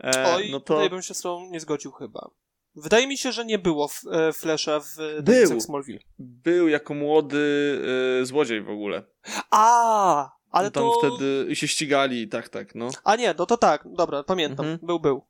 E, 0.05 0.35
Oj, 0.35 0.48
no 0.51 0.61
to 0.61 0.74
tutaj 0.74 0.90
bym 0.90 1.02
się 1.02 1.15
z 1.15 1.20
tą 1.20 1.51
nie 1.51 1.61
zgodził 1.61 1.93
chyba. 1.93 2.31
Wydaje 2.77 3.06
mi 3.06 3.19
się, 3.19 3.32
że 3.32 3.44
nie 3.44 3.59
było 3.59 3.85
f- 3.85 4.12
e, 4.12 4.32
Flasha 4.32 4.81
w 4.81 5.23
Był. 5.23 5.61
Smallville. 5.61 5.98
był 6.19 6.69
jako 6.69 6.94
młody 6.94 7.78
e, 8.20 8.24
złodziej 8.27 8.62
w 8.62 8.69
ogóle. 8.70 9.02
A, 9.51 10.31
ale 10.55 10.71
tam 10.71 10.83
to... 10.83 10.99
wtedy 10.99 11.57
się 11.57 11.69
ścigali, 11.69 12.29
tak, 12.29 12.49
tak, 12.49 12.75
no. 12.75 12.91
A 13.05 13.17
nie, 13.17 13.35
no 13.39 13.47
to 13.47 13.57
tak, 13.57 13.85
dobra, 13.97 14.23
pamiętam. 14.23 14.67
Mhm. 14.67 14.87
Był, 14.87 15.01
był. 15.01 15.25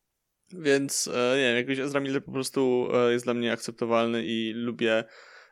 Więc 0.53 1.09
e, 1.09 1.37
nie 1.37 1.43
wiem, 1.43 1.57
jakoś 1.57 1.79
Ezra 1.79 2.01
Miller 2.01 2.25
po 2.25 2.33
prostu 2.33 2.89
e, 2.95 3.13
jest 3.13 3.25
dla 3.25 3.35
mnie 3.35 3.53
akceptowalny 3.53 4.25
i 4.25 4.53
lubię, 4.55 5.05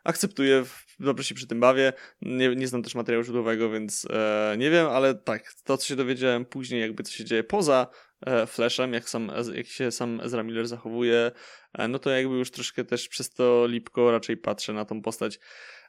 akceptuję, 0.05 0.65
dobrze 1.01 1.25
się 1.25 1.35
przy 1.35 1.47
tym 1.47 1.61
bawię. 1.61 1.93
Nie, 2.23 2.57
nie 2.57 2.69
znam 2.69 2.83
też 2.83 2.95
materiału 2.95 3.25
źródłowego, 3.25 3.71
więc 3.71 4.07
e, 4.11 4.55
nie 4.59 4.71
wiem, 4.71 4.87
ale 4.87 5.15
tak, 5.15 5.53
to 5.65 5.79
co 5.79 5.87
się 5.87 5.97
dowiedziałem 5.97 6.45
później, 6.45 6.81
jakby 6.81 7.03
co 7.03 7.13
się 7.13 7.25
dzieje 7.25 7.45
poza 7.45 7.87
e, 8.27 8.47
Flashem, 8.47 8.93
jak, 8.93 9.09
sam, 9.09 9.33
jak 9.55 9.67
się 9.67 9.91
sam 9.91 10.21
Ezra 10.21 10.43
Miller 10.43 10.67
zachowuje, 10.69 11.33
e, 11.73 11.89
no 11.89 11.99
to 11.99 12.11
jakby 12.11 12.35
już 12.35 12.51
troszkę 12.51 12.85
też 12.85 13.09
przez 13.09 13.31
to 13.31 13.67
lipko 13.67 14.11
raczej 14.11 14.37
patrzę 14.37 14.73
na 14.73 14.85
tą 14.85 15.03
postać. 15.03 15.39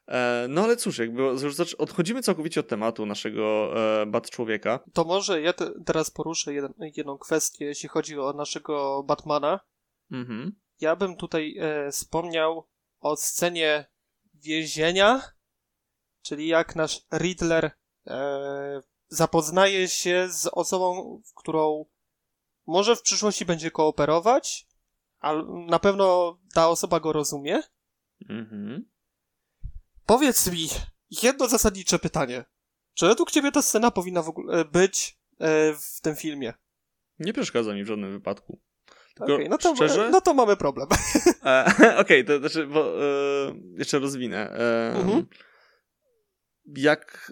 E, 0.07 0.45
no 0.49 0.63
ale 0.63 0.77
cóż, 0.77 0.97
jakby 0.97 1.23
odchodzimy 1.77 2.21
całkowicie 2.21 2.59
od 2.59 2.67
tematu 2.67 3.05
naszego 3.05 3.73
e, 4.01 4.05
Bat 4.05 4.29
Człowieka. 4.29 4.79
To 4.93 5.03
może 5.03 5.41
ja 5.41 5.53
te, 5.53 5.71
teraz 5.85 6.11
poruszę 6.11 6.53
jeden, 6.53 6.73
jedną 6.97 7.17
kwestię, 7.17 7.65
jeśli 7.65 7.89
chodzi 7.89 8.19
o 8.19 8.33
naszego 8.33 9.03
Batmana. 9.03 9.59
Mhm. 10.11 10.55
Ja 10.79 10.95
bym 10.95 11.15
tutaj 11.15 11.57
e, 11.59 11.91
wspomniał 11.91 12.67
o 12.99 13.15
scenie 13.15 13.85
więzienia, 14.33 15.21
czyli 16.21 16.47
jak 16.47 16.75
nasz 16.75 17.01
Riddler 17.13 17.71
e, 18.07 18.81
zapoznaje 19.07 19.87
się 19.87 20.27
z 20.29 20.49
osobą, 20.51 21.21
którą 21.35 21.85
może 22.67 22.95
w 22.95 23.01
przyszłości 23.01 23.45
będzie 23.45 23.71
kooperować, 23.71 24.67
ale 25.19 25.43
na 25.67 25.79
pewno 25.79 26.37
ta 26.53 26.69
osoba 26.69 26.99
go 26.99 27.13
rozumie. 27.13 27.61
Mhm. 28.29 28.92
Powiedz 30.13 30.51
mi 30.51 30.67
jedno 31.23 31.47
zasadnicze 31.47 31.99
pytanie. 31.99 32.45
Czy 32.93 33.07
według 33.07 33.31
ciebie 33.31 33.51
ta 33.51 33.61
scena 33.61 33.91
powinna 33.91 34.21
w 34.21 34.29
ogóle 34.29 34.65
być 34.65 35.17
e, 35.39 35.73
w 35.73 36.01
tym 36.01 36.15
filmie? 36.15 36.53
Nie 37.19 37.33
przeszkadza 37.33 37.73
mi 37.73 37.83
w 37.83 37.87
żadnym 37.87 38.11
wypadku. 38.11 38.61
Tylko 39.15 39.37
no, 39.49 39.57
to, 39.57 39.75
szczerze? 39.75 40.09
no 40.11 40.21
to 40.21 40.33
mamy 40.33 40.57
problem. 40.57 40.87
E, 41.45 41.97
Okej, 42.01 42.25
to 42.25 42.39
znaczy, 42.39 42.67
bo 42.67 43.03
e, 43.03 43.53
jeszcze 43.77 43.99
rozwinę. 43.99 44.49
E, 44.51 44.93
Mhm. 44.95 45.25
Jak 46.65 47.31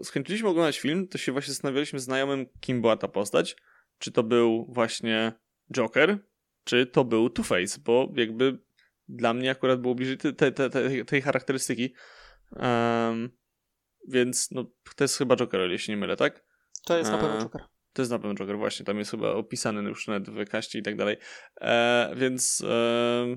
e, 0.00 0.04
skończyliśmy 0.04 0.48
oglądać 0.48 0.78
film, 0.78 1.08
to 1.08 1.18
się 1.18 1.32
właśnie 1.32 1.52
zastanawialiśmy 1.52 2.00
znajomym, 2.00 2.46
kim 2.60 2.80
była 2.80 2.96
ta 2.96 3.08
postać. 3.08 3.56
Czy 3.98 4.12
to 4.12 4.22
był 4.22 4.66
właśnie 4.68 5.32
Joker, 5.72 6.18
czy 6.64 6.86
to 6.86 7.04
był 7.04 7.28
Two-Face, 7.28 7.78
bo 7.78 8.12
jakby 8.16 8.58
dla 9.08 9.34
mnie 9.34 9.50
akurat 9.50 9.80
było 9.80 9.94
bliżej 9.94 10.18
te, 10.18 10.32
te, 10.32 10.52
te, 10.52 11.04
tej 11.04 11.22
charakterystyki. 11.22 11.94
Em, 12.56 13.30
więc 14.08 14.50
no, 14.50 14.64
to 14.96 15.04
jest 15.04 15.18
chyba 15.18 15.36
Joker, 15.36 15.80
się 15.80 15.92
nie 15.92 15.96
mylę, 15.96 16.16
tak? 16.16 16.44
To 16.84 16.98
jest 16.98 17.10
na 17.10 17.18
pewno 17.18 17.36
E, 17.36 17.40
Joker. 17.40 17.62
To 17.92 18.02
jest 18.02 18.12
na 18.12 18.18
pewno 18.18 18.34
Joker, 18.34 18.58
właśnie. 18.58 18.86
Tam 18.86 18.98
jest 18.98 19.10
chyba 19.10 19.32
opisany 19.32 19.88
już 19.88 20.06
nawet 20.06 20.30
w 20.30 20.44
kaście 20.48 20.78
i 20.78 20.82
tak 20.82 20.96
dalej. 20.96 21.16
E, 21.60 22.12
więc 22.16 22.60
e, 22.60 23.36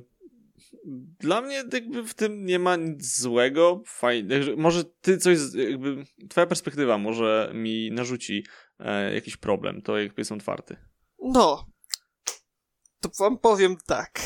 dla 1.20 1.42
mnie 1.42 1.64
jakby 1.74 2.04
w 2.04 2.14
tym 2.14 2.46
nie 2.46 2.60
ma 2.60 2.76
nic 2.76 3.20
złego. 3.20 3.84
Fajnie. 3.86 4.40
Może 4.58 4.84
ty 4.84 5.18
coś, 5.18 5.38
jakby 5.54 6.04
twoja 6.30 6.48
perspektywa 6.48 6.98
może 6.98 7.52
mi 7.54 7.92
narzuci 7.92 8.46
e, 8.80 9.14
jakiś 9.14 9.38
problem. 9.38 9.82
To 9.82 9.98
jakby 9.98 10.22
jestem 10.22 10.38
otwarty. 10.38 10.76
No, 11.20 11.68
to 13.00 13.10
wam 13.20 13.38
powiem 13.38 13.78
tak. 13.88 14.20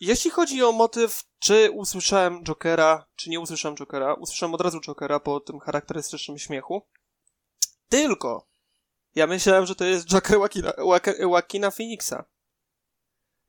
Jeśli 0.00 0.30
chodzi 0.30 0.62
o 0.62 0.72
motyw, 0.72 1.24
czy 1.38 1.70
usłyszałem 1.70 2.44
Jokera, 2.44 3.06
czy 3.16 3.30
nie 3.30 3.40
usłyszałem 3.40 3.76
Jokera, 3.76 4.14
usłyszałem 4.14 4.54
od 4.54 4.60
razu 4.60 4.80
Jokera 4.80 5.20
po 5.20 5.40
tym 5.40 5.60
charakterystycznym 5.60 6.38
śmiechu. 6.38 6.86
Tylko 7.88 8.48
ja 9.14 9.26
myślałem, 9.26 9.66
że 9.66 9.74
to 9.74 9.84
jest 9.84 10.06
Joker 10.06 10.36
Joaquina, 10.38 10.70
Joaquina- 11.18 11.70
Phoenixa. 11.70 12.24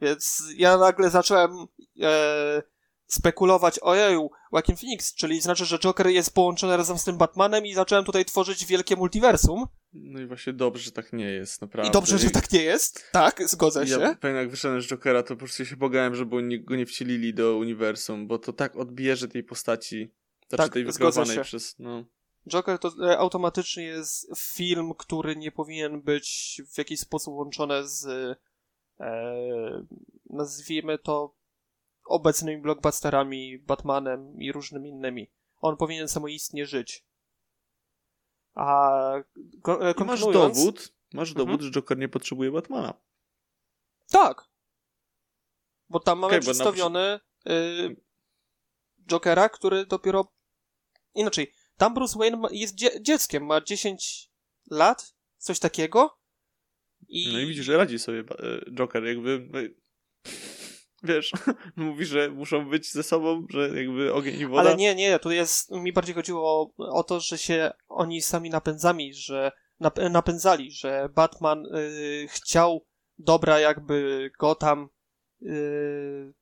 Więc 0.01 0.43
ja 0.55 0.77
nagle 0.77 1.09
zacząłem 1.09 1.67
e, 2.01 2.63
spekulować, 3.09 3.79
ojeju, 3.81 4.29
Joaquin 4.53 4.75
Phoenix, 4.75 5.15
czyli 5.15 5.41
znaczy, 5.41 5.65
że 5.65 5.79
Joker 5.79 6.07
jest 6.07 6.33
połączony 6.33 6.77
razem 6.77 6.97
z 6.97 7.03
tym 7.03 7.17
Batmanem 7.17 7.65
i 7.65 7.73
zacząłem 7.73 8.05
tutaj 8.05 8.25
tworzyć 8.25 8.65
wielkie 8.65 8.95
multiversum. 8.95 9.65
No 9.93 10.19
i 10.19 10.25
właśnie 10.25 10.53
dobrze, 10.53 10.83
że 10.83 10.91
tak 10.91 11.13
nie 11.13 11.31
jest, 11.31 11.61
naprawdę. 11.61 11.89
I 11.89 11.93
dobrze, 11.93 12.17
że 12.17 12.29
tak 12.29 12.51
nie 12.51 12.63
jest. 12.63 13.03
Tak, 13.11 13.49
zgodzę 13.49 13.87
się. 13.87 13.91
Ja 13.91 13.99
pamiętam, 13.99 14.35
jak 14.35 14.49
wyszedłem 14.49 14.81
z 14.81 14.87
Jokera, 14.87 15.23
to 15.23 15.27
po 15.27 15.39
prostu 15.39 15.65
się 15.65 15.75
bogałem, 15.75 16.15
żeby 16.15 16.35
oni 16.35 16.63
go 16.63 16.75
nie 16.75 16.85
wcielili 16.85 17.33
do 17.33 17.57
uniwersum, 17.57 18.27
bo 18.27 18.39
to 18.39 18.53
tak 18.53 18.75
odbierze 18.75 19.27
tej 19.27 19.43
postaci. 19.43 20.11
Znaczy 20.47 20.63
Tak, 20.63 20.73
tej 20.73 20.85
wykreowanej 20.85 21.39
przez, 21.41 21.75
no... 21.79 22.05
Joker 22.49 22.79
to 22.79 22.91
e, 23.03 23.17
automatycznie 23.17 23.83
jest 23.83 24.37
film, 24.37 24.93
który 24.97 25.35
nie 25.35 25.51
powinien 25.51 26.01
być 26.01 26.61
w 26.73 26.77
jakiś 26.77 26.99
sposób 26.99 27.33
łączony 27.33 27.87
z 27.87 28.05
e, 28.99 29.85
nazwijmy 30.29 30.97
to 30.97 31.38
obecnymi 32.09 32.61
blockbusterami, 32.61 33.59
Batmanem 33.59 34.41
i 34.41 34.51
różnymi 34.51 34.89
innymi. 34.89 35.31
On 35.61 35.77
powinien 35.77 36.07
samoistnie 36.07 36.65
żyć. 36.65 37.05
A 38.53 38.89
e, 39.67 40.03
masz 40.05 40.21
dowód, 40.21 40.93
masz 41.13 41.29
Mhm. 41.29 41.47
dowód, 41.47 41.61
że 41.61 41.71
Joker 41.71 41.97
nie 41.97 42.09
potrzebuje 42.09 42.51
Batmana. 42.51 42.93
Tak. 44.11 44.49
Bo 45.89 45.99
tam 45.99 46.19
mamy 46.19 46.27
Okej, 46.37 46.39
bo 46.39 46.45
na 46.45 46.51
przedstawiony 46.53 47.19
y, 47.49 47.95
Jokera, 49.07 49.49
który 49.49 49.85
dopiero... 49.85 50.33
Inaczej, 51.15 51.53
tam 51.77 51.93
Bruce 51.93 52.19
Wayne 52.19 52.37
ma, 52.37 52.47
jest 52.51 52.75
dzie- 52.75 53.01
dzieckiem, 53.01 53.45
ma 53.45 53.61
10 53.61 54.31
lat, 54.71 55.15
coś 55.37 55.59
takiego. 55.59 56.19
I, 57.07 57.33
No 57.33 57.39
i 57.39 57.45
widzisz, 57.45 57.65
że 57.65 57.77
radzi 57.77 57.99
sobie 57.99 58.19
e, 58.19 58.71
Joker, 58.71 59.03
jakby. 59.05 59.49
no 61.03 61.13
Wiesz, 61.13 61.31
mówi, 61.75 62.05
że 62.05 62.29
muszą 62.29 62.69
być 62.69 62.91
ze 62.91 63.03
sobą, 63.03 63.47
że 63.49 63.83
jakby 63.83 64.13
ogień 64.13 64.39
i 64.39 64.45
woda. 64.45 64.61
Ale 64.61 64.75
nie, 64.75 64.95
nie, 64.95 65.19
tu 65.19 65.31
jest, 65.31 65.71
mi 65.71 65.93
bardziej 65.93 66.15
chodziło 66.15 66.71
o, 66.77 66.89
o 66.91 67.03
to, 67.03 67.19
że 67.19 67.37
się 67.37 67.71
oni 67.87 68.21
sami 68.21 68.49
napędzami, 68.49 69.13
że 69.13 69.51
nap, 69.79 69.99
napędzali, 70.09 70.71
że 70.71 71.09
Batman 71.15 71.65
y, 71.65 72.27
chciał 72.29 72.85
dobra 73.17 73.59
jakby 73.59 74.31
Gotham, 74.39 74.89
y, 75.41 76.33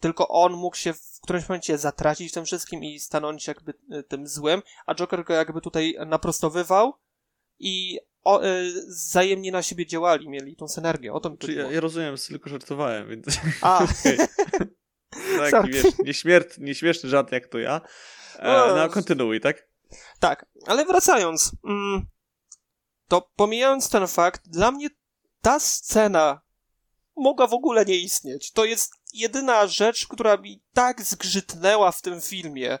tylko 0.00 0.28
on 0.28 0.52
mógł 0.52 0.76
się 0.76 0.92
w 0.92 1.20
którymś 1.22 1.48
momencie 1.48 1.78
zatracić 1.78 2.30
w 2.30 2.34
tym 2.34 2.44
wszystkim 2.44 2.84
i 2.84 3.00
stanąć 3.00 3.46
jakby 3.46 3.74
y, 3.92 4.02
tym 4.02 4.26
złym, 4.26 4.62
a 4.86 4.94
Joker 4.94 5.24
go 5.24 5.34
jakby 5.34 5.60
tutaj 5.60 5.96
naprostowywał 6.06 6.94
i 7.58 8.00
o, 8.24 8.44
y, 8.44 8.72
wzajemnie 8.88 9.52
na 9.52 9.62
siebie 9.62 9.86
działali, 9.86 10.28
mieli 10.28 10.56
tą 10.56 10.68
synergię, 10.68 11.12
o 11.12 11.20
to 11.20 11.30
mi 11.30 11.38
Czyli 11.38 11.56
ja, 11.56 11.70
ja 11.70 11.80
rozumiem, 11.80 12.14
tylko 12.28 12.50
żartowałem, 12.50 13.08
więc. 13.08 13.26
A, 13.62 13.86
tak, 15.38 15.50
Sorry. 15.50 15.72
wiesz, 15.72 15.98
nieśmiert, 16.04 16.58
nieśmieszny 16.58 17.08
żart 17.08 17.32
jak 17.32 17.46
to 17.46 17.58
ja. 17.58 17.80
E, 18.38 18.68
No, 18.68 18.76
no, 18.76 18.88
kontynuuj, 18.88 19.40
tak? 19.40 19.68
Tak, 20.20 20.46
ale 20.66 20.84
wracając, 20.84 21.52
mm, 21.64 22.06
to 23.08 23.30
pomijając 23.36 23.90
ten 23.90 24.06
fakt, 24.06 24.48
dla 24.48 24.70
mnie 24.70 24.88
ta 25.40 25.60
scena 25.60 26.40
mogła 27.16 27.46
w 27.46 27.54
ogóle 27.54 27.84
nie 27.84 27.96
istnieć. 27.96 28.52
To 28.52 28.64
jest 28.64 28.92
jedyna 29.12 29.66
rzecz, 29.66 30.06
która 30.06 30.36
mi 30.36 30.62
tak 30.72 31.02
zgrzytnęła 31.02 31.92
w 31.92 32.02
tym 32.02 32.20
filmie. 32.20 32.78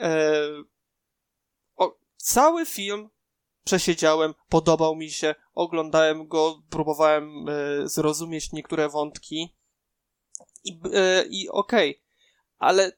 E, 0.00 0.42
o, 1.76 1.98
cały 2.16 2.66
film 2.66 3.08
przesiedziałem, 3.68 4.34
podobał 4.48 4.96
mi 4.96 5.10
się, 5.10 5.34
oglądałem 5.54 6.28
go, 6.28 6.62
próbowałem 6.70 7.48
e, 7.48 7.88
zrozumieć 7.88 8.52
niektóre 8.52 8.88
wątki. 8.88 9.56
I, 10.64 10.80
e, 10.94 11.24
i 11.30 11.48
okej, 11.48 12.02
ale 12.58 12.92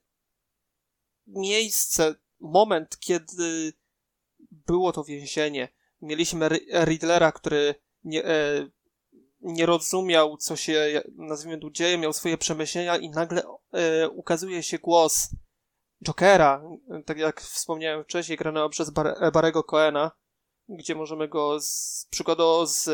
miejsce, 1.26 2.14
moment, 2.40 2.98
kiedy 2.98 3.72
było 4.50 4.92
to 4.92 5.04
więzienie, 5.04 5.68
mieliśmy 6.02 6.48
Riddlera, 6.84 7.32
który 7.32 7.74
nie, 8.04 8.24
e, 8.24 8.66
nie 9.40 9.66
rozumiał, 9.66 10.36
co 10.36 10.56
się, 10.56 11.02
nazwijmy 11.16 11.58
tu, 11.58 11.70
dzieje, 11.70 11.98
miał 11.98 12.12
swoje 12.12 12.38
przemyślenia 12.38 12.96
i 12.96 13.10
nagle 13.10 13.42
ukazuje 14.12 14.62
się 14.62 14.78
głos 14.78 15.28
Jokera, 16.02 16.62
tak 17.06 17.18
jak 17.18 17.40
wspomniałem 17.40 18.04
wcześniej, 18.04 18.38
granego 18.38 18.68
przez 18.68 18.90
Bar- 18.90 19.32
Barego 19.32 19.62
Coena, 19.62 20.10
gdzie 20.76 20.94
możemy 20.94 21.28
go 21.28 21.60
z, 21.60 22.06
przykładowo 22.10 22.66
z 22.66 22.88
e, 22.88 22.92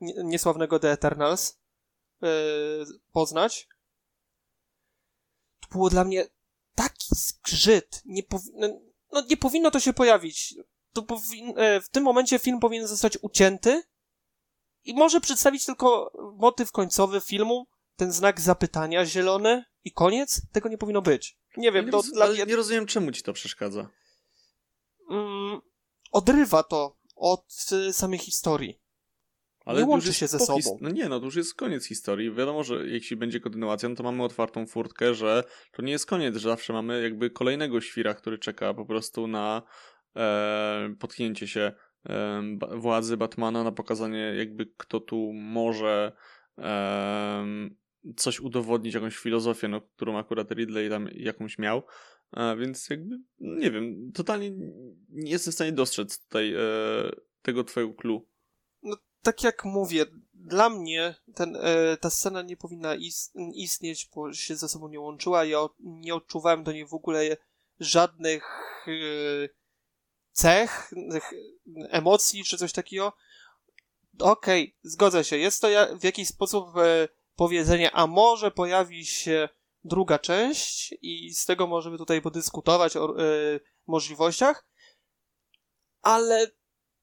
nie- 0.00 0.14
niesławnego 0.24 0.78
The 0.78 0.90
Eternals 0.92 1.58
e, 2.22 2.26
poznać. 3.12 3.68
To 5.60 5.68
było 5.72 5.90
dla 5.90 6.04
mnie 6.04 6.26
taki 6.74 7.06
zgrzyt. 7.10 8.02
Nie, 8.04 8.22
powi- 8.22 8.50
no, 8.54 8.68
no, 9.12 9.22
nie 9.30 9.36
powinno 9.36 9.70
to 9.70 9.80
się 9.80 9.92
pojawić. 9.92 10.54
To 10.92 11.02
powin- 11.02 11.54
e, 11.58 11.80
w 11.80 11.88
tym 11.88 12.04
momencie 12.04 12.38
film 12.38 12.60
powinien 12.60 12.86
zostać 12.86 13.18
ucięty 13.22 13.82
i 14.84 14.94
może 14.94 15.20
przedstawić 15.20 15.66
tylko 15.66 16.12
motyw 16.38 16.72
końcowy 16.72 17.20
filmu, 17.20 17.66
ten 17.96 18.12
znak 18.12 18.40
zapytania 18.40 19.06
zielony 19.06 19.64
i 19.84 19.92
koniec. 19.92 20.42
Tego 20.52 20.68
nie 20.68 20.78
powinno 20.78 21.02
być. 21.02 21.38
Nie 21.56 21.72
wiem, 21.72 21.84
nie, 21.86 21.90
to 21.90 21.96
roz- 21.98 22.12
dla 22.12 22.26
mnie 22.28 22.44
nie 22.46 22.56
rozumiem, 22.56 22.86
czemu 22.86 23.12
ci 23.12 23.22
to 23.22 23.32
przeszkadza. 23.32 23.88
mm, 25.10 25.60
odrywa 26.12 26.62
to 26.62 26.96
od 27.22 27.66
y, 27.72 27.92
samej 27.92 28.18
historii. 28.18 28.78
Ale 29.64 29.80
Nie 29.80 29.86
łączy 29.86 30.14
się 30.14 30.26
ze 30.26 30.38
sobą. 30.38 30.78
No 30.80 30.90
nie, 30.90 31.08
no 31.08 31.18
to 31.20 31.24
już 31.24 31.36
jest 31.36 31.54
koniec 31.54 31.86
historii. 31.86 32.34
Wiadomo, 32.34 32.64
że 32.64 32.86
jeśli 32.86 33.16
będzie 33.16 33.40
kontynuacja, 33.40 33.88
no 33.88 33.94
to 33.94 34.02
mamy 34.02 34.22
otwartą 34.22 34.66
furtkę, 34.66 35.14
że 35.14 35.44
to 35.72 35.82
nie 35.82 35.92
jest 35.92 36.06
koniec, 36.06 36.36
że 36.36 36.48
zawsze 36.48 36.72
mamy 36.72 37.02
jakby 37.02 37.30
kolejnego 37.30 37.80
świra, 37.80 38.14
który 38.14 38.38
czeka 38.38 38.74
po 38.74 38.86
prostu 38.86 39.26
na 39.26 39.62
e, 40.16 40.94
potknięcie 40.98 41.48
się 41.48 41.72
e, 42.08 42.42
władzy 42.76 43.16
Batmana, 43.16 43.64
na 43.64 43.72
pokazanie 43.72 44.34
jakby 44.36 44.66
kto 44.76 45.00
tu 45.00 45.32
może 45.32 46.12
e, 46.58 47.46
coś 48.16 48.40
udowodnić, 48.40 48.94
jakąś 48.94 49.16
filozofię, 49.16 49.68
no, 49.68 49.80
którą 49.80 50.18
akurat 50.18 50.50
Ridley 50.50 50.90
tam 50.90 51.08
jakąś 51.12 51.58
miał. 51.58 51.82
E, 52.36 52.56
więc 52.56 52.90
jakby, 52.90 53.18
no 53.40 53.58
nie 53.58 53.70
wiem, 53.70 54.12
totalnie 54.14 54.50
nie 55.08 55.30
jestem 55.30 55.50
w 55.52 55.54
stanie 55.54 55.72
dostrzec 55.72 56.18
tutaj 56.18 56.54
e, 56.54 56.58
tego 57.42 57.64
twojego 57.64 57.94
clue. 57.94 58.26
tak 59.22 59.42
jak 59.42 59.64
mówię, 59.64 60.06
dla 60.34 60.70
mnie 60.70 61.14
ten, 61.34 61.56
e, 61.56 61.96
ta 61.96 62.10
scena 62.10 62.42
nie 62.42 62.56
powinna 62.56 62.94
is- 62.94 63.32
istnieć, 63.54 64.10
bo 64.14 64.32
się 64.32 64.56
ze 64.56 64.68
sobą 64.68 64.88
nie 64.88 65.00
łączyła. 65.00 65.44
Ja 65.44 65.60
o- 65.60 65.74
nie 65.80 66.14
odczuwałem 66.14 66.64
do 66.64 66.72
niej 66.72 66.86
w 66.86 66.94
ogóle 66.94 67.36
żadnych 67.80 68.44
e, 68.88 68.92
cech, 70.32 70.90
emocji 71.90 72.44
czy 72.44 72.58
coś 72.58 72.72
takiego. 72.72 73.12
okej, 74.18 74.76
zgodzę 74.82 75.24
się. 75.24 75.36
Jest 75.38 75.60
to 75.60 75.68
ja- 75.68 75.96
w 75.96 76.04
jakiś 76.04 76.28
sposób 76.28 76.76
e, 76.76 77.08
powiedzenie, 77.36 77.90
a 77.90 78.06
może 78.06 78.50
pojawi 78.50 79.06
się 79.06 79.48
druga 79.84 80.18
część 80.18 80.94
i 81.02 81.34
z 81.34 81.44
tego 81.44 81.66
możemy 81.66 81.98
tutaj 81.98 82.22
podyskutować 82.22 82.96
o 82.96 83.18
e, 83.18 83.22
możliwościach, 83.86 84.66
ale 86.02 86.50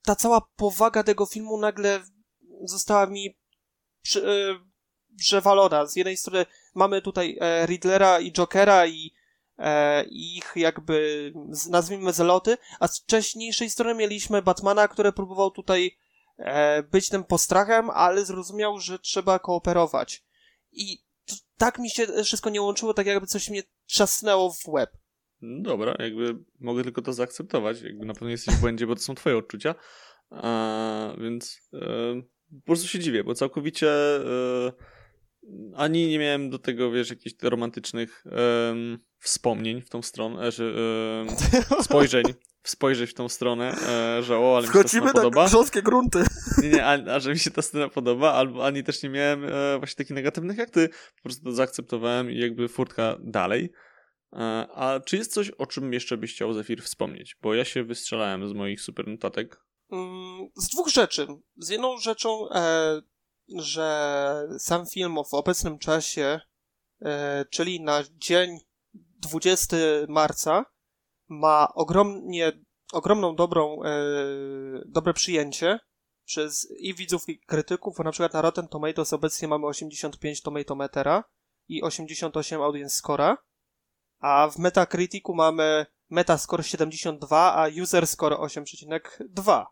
ta 0.03 0.15
cała 0.15 0.41
powaga 0.55 1.03
tego 1.03 1.25
filmu 1.25 1.59
nagle 1.59 2.03
została 2.63 3.05
mi 3.05 3.37
przy, 4.01 4.27
e, 4.27 4.59
przewalona. 5.17 5.85
Z 5.85 5.95
jednej 5.95 6.17
strony 6.17 6.45
mamy 6.75 7.01
tutaj 7.01 7.37
e, 7.41 7.65
Riddlera 7.65 8.19
i 8.19 8.31
Jokera 8.31 8.87
i 8.87 9.13
e, 9.57 10.03
ich 10.09 10.51
jakby, 10.55 11.33
nazwijmy 11.69 12.13
zeloty, 12.13 12.57
a 12.79 12.87
z 12.87 12.99
wcześniejszej 12.99 13.69
strony 13.69 13.95
mieliśmy 13.95 14.41
Batmana, 14.41 14.87
który 14.87 15.11
próbował 15.11 15.51
tutaj 15.51 15.97
być 16.91 17.09
tym 17.09 17.23
postrachem, 17.23 17.89
ale 17.89 18.25
zrozumiał, 18.25 18.79
że 18.79 18.99
trzeba 18.99 19.39
kooperować. 19.39 20.23
I 20.71 21.03
tak 21.59 21.79
mi 21.79 21.89
się 21.89 22.07
wszystko 22.23 22.49
nie 22.49 22.61
łączyło, 22.61 22.93
tak 22.93 23.07
jakby 23.07 23.27
coś 23.27 23.49
mnie 23.49 23.63
trzasnęło 23.85 24.53
w 24.53 24.67
łeb. 24.67 24.89
No 25.41 25.61
Dobra, 25.63 25.95
jakby 25.99 26.37
mogę 26.59 26.83
tylko 26.83 27.01
to 27.01 27.13
zaakceptować. 27.13 27.81
Jakby 27.81 28.05
na 28.05 28.13
pewno 28.13 28.29
jesteś 28.29 28.55
w 28.55 28.59
błędzie, 28.59 28.87
bo 28.87 28.95
to 28.95 29.01
są 29.01 29.15
twoje 29.15 29.37
odczucia. 29.37 29.75
A, 30.29 31.13
więc 31.21 31.69
e, 31.73 32.21
po 32.59 32.65
prostu 32.65 32.87
się 32.87 32.99
dziwię, 32.99 33.23
bo 33.23 33.33
całkowicie 33.33 33.89
e, 33.91 34.71
ani 35.75 36.07
nie 36.07 36.19
miałem 36.19 36.49
do 36.49 36.59
tego, 36.59 36.91
wiesz, 36.91 37.09
jakichś 37.09 37.35
romantycznych 37.41 38.23
em, 38.25 38.99
wspomnień 39.19 39.81
w 39.81 39.89
tą 39.89 40.01
stronę, 40.01 40.47
e, 40.47 40.51
że, 40.51 40.73
em, 41.21 41.29
spojrzeń, 41.83 42.23
spojrzeć 42.69 43.09
w 43.09 43.13
tą 43.13 43.29
stronę, 43.29 43.75
e, 43.87 44.23
że 44.23 44.37
o, 44.37 44.57
ale 44.57 44.67
mi 44.67 44.89
się 44.89 45.01
ta 45.01 45.13
podoba. 45.13 45.45
grząskie 45.47 45.81
grunty. 45.81 46.23
Nie, 46.61 46.69
nie, 46.69 46.85
a, 46.85 47.15
a 47.15 47.19
że 47.19 47.31
mi 47.31 47.39
się 47.39 47.51
ta 47.51 47.61
scena 47.61 47.89
podoba, 47.89 48.33
albo 48.33 48.65
ani 48.65 48.83
też 48.83 49.03
nie 49.03 49.09
miałem 49.09 49.45
e, 49.45 49.77
właśnie 49.77 49.95
takich 49.95 50.15
negatywnych 50.15 50.57
jak 50.57 50.69
ty. 50.69 50.89
Po 50.89 51.23
prostu 51.23 51.43
to 51.43 51.51
zaakceptowałem 51.51 52.31
i 52.31 52.37
jakby 52.39 52.67
furtka 52.67 53.17
dalej. 53.19 53.71
E, 54.33 54.67
a 54.75 54.99
czy 54.99 55.17
jest 55.17 55.33
coś, 55.33 55.49
o 55.49 55.65
czym 55.65 55.93
jeszcze 55.93 56.17
byś 56.17 56.33
chciał 56.33 56.53
Zefir 56.53 56.83
wspomnieć? 56.83 57.37
Bo 57.41 57.53
ja 57.53 57.65
się 57.65 57.83
wystrzelałem 57.83 58.49
z 58.49 58.53
moich 58.53 58.81
super 58.81 59.07
notatek. 59.07 59.61
Mm, 59.91 60.47
Z 60.55 60.69
dwóch 60.69 60.89
rzeczy. 60.89 61.27
Z 61.57 61.69
jedną 61.69 61.97
rzeczą, 61.97 62.49
e, 62.49 63.01
że 63.57 64.47
sam 64.59 64.85
film 64.85 65.15
w 65.31 65.33
obecnym 65.33 65.79
czasie, 65.79 66.39
e, 67.01 67.45
czyli 67.51 67.81
na 67.81 68.03
dzień 68.17 68.57
20 69.19 69.77
marca, 70.07 70.65
ma 71.29 71.73
ogromnie, 71.73 72.51
ogromną 72.93 73.35
dobrą, 73.35 73.83
e, 73.83 73.89
dobre 74.85 75.13
przyjęcie 75.13 75.79
przez 76.25 76.67
i 76.77 76.95
widzów, 76.95 77.29
i 77.29 77.39
krytyków, 77.39 77.97
bo 77.97 78.03
na 78.03 78.11
przykład 78.11 78.33
na 78.33 78.41
Rotten 78.41 78.67
Tomatoes 78.67 79.13
obecnie 79.13 79.47
mamy 79.47 79.67
85 79.67 80.41
tomatometera 80.41 81.23
i 81.67 81.83
88 81.83 82.61
audience 82.61 83.01
score'a, 83.03 83.35
a 84.19 84.49
w 84.49 84.57
Metacriticu 84.57 85.33
mamy 85.33 85.85
Metascore 86.09 86.63
72, 86.63 87.53
a 87.53 87.67
User 87.81 88.07
Score 88.07 88.35
8,2. 88.35 89.65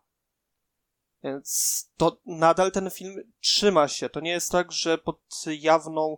Więc 1.22 1.90
to 1.96 2.20
nadal 2.26 2.72
ten 2.72 2.90
film 2.90 3.16
trzyma 3.40 3.88
się. 3.88 4.08
To 4.08 4.20
nie 4.20 4.30
jest 4.30 4.52
tak, 4.52 4.72
że 4.72 4.98
pod 4.98 5.20
jawną 5.46 6.16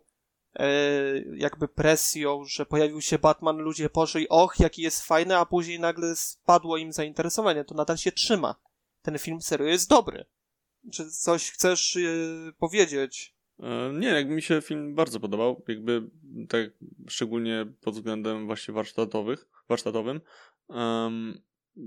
jakby 1.35 1.68
presją, 1.68 2.44
że 2.44 2.66
pojawił 2.66 3.01
się 3.01 3.18
Batman, 3.18 3.59
ludzie 3.59 3.90
poszli, 3.90 4.28
och, 4.28 4.60
jaki 4.60 4.82
jest 4.82 5.02
fajny, 5.02 5.36
a 5.36 5.47
później 5.47 5.81
nagle 5.81 6.16
spadło 6.16 6.77
im 6.77 6.93
zainteresowanie. 6.93 7.64
To 7.64 7.74
nadal 7.74 7.97
się 7.97 8.12
trzyma. 8.12 8.55
Ten 9.02 9.18
film 9.18 9.43
serio 9.43 9.66
jest 9.66 9.89
dobry. 9.89 10.24
Czy 10.93 11.10
coś 11.10 11.51
chcesz 11.51 11.97
e, 11.97 12.01
powiedzieć? 12.59 13.35
E, 13.62 13.93
Nie, 13.93 14.09
jakby 14.09 14.35
mi 14.35 14.43
się 14.43 14.60
film 14.60 14.94
bardzo 14.94 15.20
podobał, 15.20 15.62
jakby 15.68 16.10
tak 16.48 16.70
szczególnie 17.09 17.66
pod 17.81 17.94
względem 17.94 18.47
właśnie 18.47 18.74
warsztatowych, 18.74 19.48
warsztatowym. 19.68 20.20
Em, 20.70 21.43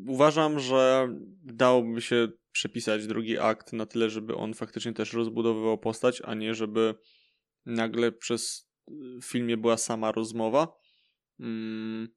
uważam, 0.08 0.60
że 0.60 1.08
dałoby 1.44 2.02
się 2.02 2.28
przepisać 2.52 3.08
drugi 3.08 3.40
akt 3.40 3.74
na 3.74 3.86
tyle, 3.86 4.10
żeby 4.10 4.36
on 4.36 4.54
faktycznie 4.54 4.94
też 4.94 5.14
rozbudowywał 5.14 5.78
postać, 5.78 6.22
a 6.26 6.34
nie 6.34 6.56
żeby 6.56 6.96
nagle 7.66 8.12
przez 8.12 8.70
w 9.22 9.26
filmie 9.26 9.58
była 9.58 9.78
sama 9.78 10.12
rozmowa. 10.12 10.68
Mm, 11.40 12.08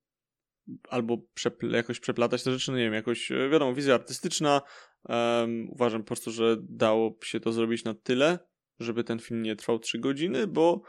albo 0.89 1.17
przepl- 1.41 1.75
jakoś 1.75 2.01
przeplatać 2.01 2.43
te 2.43 2.53
rzeczy, 2.53 2.71
no 2.71 2.79
nie 2.79 2.85
wiem, 2.85 2.95
jakoś, 2.95 3.33
e, 3.33 3.49
wiadomo, 3.49 3.75
wizja 3.75 3.95
artystyczna. 3.95 4.63
em, 5.09 5.71
uważam 5.71 6.01
po 6.03 6.07
prostu, 6.07 6.31
że 6.31 6.57
dało 6.61 7.19
się 7.25 7.41
to 7.41 7.53
zrobić 7.53 7.85
na 7.85 7.95
tyle, 7.95 8.39
żeby 8.81 9.05
ten 9.05 9.19
film 9.19 9.43
nie 9.43 9.57
trwał 9.57 9.79
3 9.79 9.99
godziny, 9.99 10.47
bo 10.47 10.83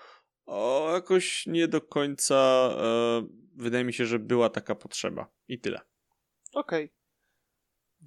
o, 0.46 0.90
jakoś 0.94 1.46
nie 1.48 1.68
do 1.68 1.82
końca 1.82 2.70
e, 2.80 3.28
wydaje 3.56 3.84
mi 3.84 3.94
się, 3.94 4.06
że 4.06 4.20
była 4.20 4.50
taka 4.50 4.76
potrzeba. 4.76 5.32
I 5.48 5.60
tyle. 5.60 5.82
Okej. 6.54 6.97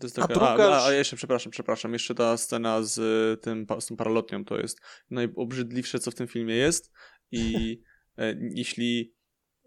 To 0.00 0.06
jest 0.06 0.18
A 0.18 0.22
taka, 0.22 0.34
druga 0.34 0.68
a, 0.68 0.82
a, 0.82 0.86
a 0.86 0.92
jeszcze, 0.92 1.16
przepraszam, 1.16 1.52
przepraszam, 1.52 1.92
jeszcze 1.92 2.14
ta 2.14 2.36
scena 2.36 2.82
z 2.82 3.00
tym, 3.42 3.66
z 3.80 3.86
tą 3.86 3.96
paralotnią 3.96 4.44
to 4.44 4.58
jest 4.58 4.80
najobrzydliwsze, 5.10 5.98
co 5.98 6.10
w 6.10 6.14
tym 6.14 6.28
filmie 6.28 6.54
jest. 6.54 6.92
I 7.30 7.78
e, 8.18 8.36
jeśli 8.54 9.14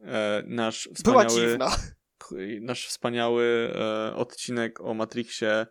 e, 0.01 0.43
nasz 0.47 0.89
wspaniały, 0.93 1.57
nasz 2.61 2.87
wspaniały 2.87 3.73
e, 3.75 4.15
odcinek 4.15 4.81
o 4.81 4.93
Matrixie 4.93 5.67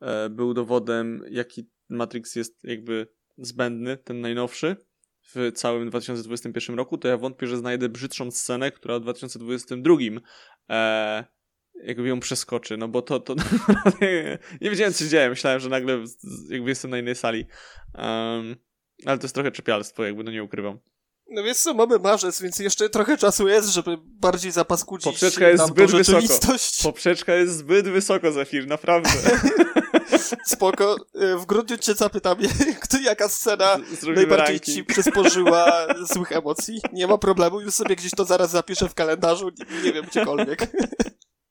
e, 0.00 0.30
był 0.30 0.54
dowodem, 0.54 1.24
jaki 1.30 1.70
Matrix 1.88 2.36
jest 2.36 2.64
jakby 2.64 3.08
zbędny, 3.38 3.96
ten 3.96 4.20
najnowszy 4.20 4.76
w 5.34 5.52
całym 5.54 5.90
2021 5.90 6.76
roku, 6.76 6.98
to 6.98 7.08
ja 7.08 7.16
wątpię, 7.16 7.46
że 7.46 7.56
znajdę 7.56 7.88
brzydszą 7.88 8.30
scenę, 8.30 8.72
która 8.72 8.98
w 8.98 9.02
2022 9.02 9.94
e, 10.70 11.24
jakby 11.84 12.08
ją 12.08 12.20
przeskoczy, 12.20 12.76
no 12.76 12.88
bo 12.88 13.02
to, 13.02 13.20
to 13.20 13.34
nie 14.60 14.70
wiedziałem 14.70 14.92
co 14.92 15.04
się 15.04 15.10
dzieje, 15.10 15.28
myślałem, 15.30 15.60
że 15.60 15.68
nagle 15.68 15.98
jakby 16.48 16.68
jestem 16.68 16.90
na 16.90 16.98
innej 16.98 17.14
sali. 17.14 17.46
Um, 17.94 18.56
ale 19.06 19.18
to 19.18 19.24
jest 19.24 19.34
trochę 19.34 19.50
czepialstwo, 19.52 20.04
jakby 20.04 20.24
no 20.24 20.30
nie 20.30 20.44
ukrywam. 20.44 20.78
No 21.30 21.42
więc 21.42 21.62
co, 21.62 21.74
mamy 21.74 21.98
marzec, 21.98 22.42
więc 22.42 22.58
jeszcze 22.58 22.88
trochę 22.88 23.16
czasu 23.16 23.48
jest, 23.48 23.68
żeby 23.68 23.96
bardziej 24.02 24.52
zapaskudzić 24.52 25.04
Poprzeczka 25.04 25.48
jest 25.48 25.66
zbyt 25.66 25.90
wysoko. 25.90 26.26
Poprzeczka 26.82 27.34
jest 27.34 27.56
zbyt 27.56 27.88
wysoko, 27.88 28.32
Zafir, 28.32 28.66
naprawdę. 28.66 29.10
Spoko. 30.46 30.96
Y, 31.22 31.38
W 31.38 31.46
grudniu 31.46 31.76
cię 31.78 31.94
zapytam, 31.94 32.38
kto, 32.82 32.98
jaka 32.98 33.28
scena 33.28 33.76
Zrobimy 34.00 34.16
najbardziej 34.16 34.56
ranking. 34.56 34.76
ci 34.76 34.84
przysporzyła 34.84 35.86
złych 36.14 36.32
emocji. 36.32 36.80
Nie 36.92 37.06
ma 37.06 37.18
problemu, 37.18 37.60
już 37.60 37.74
sobie 37.74 37.96
gdzieś 37.96 38.10
to 38.10 38.24
zaraz 38.24 38.50
zapiszę 38.50 38.88
w 38.88 38.94
kalendarzu, 38.94 39.50
nie, 39.70 39.82
nie 39.82 39.92
wiem, 39.92 40.04
gdziekolwiek. 40.04 40.68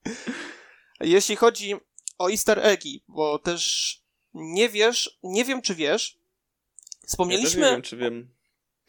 Jeśli 0.99 1.35
chodzi 1.35 1.75
o 2.17 2.29
easter 2.29 2.59
eggi, 2.59 3.03
bo 3.07 3.39
też 3.39 4.05
nie 4.33 4.69
wiesz, 4.69 5.19
nie 5.23 5.45
wiem 5.45 5.61
czy 5.61 5.75
wiesz, 5.75 6.19
Ja 7.03 7.07
wspomnieliśmy, 7.07 7.61
nie 7.61 7.71
wiem, 7.71 7.81
czy 7.81 7.97
wiem. 7.97 8.35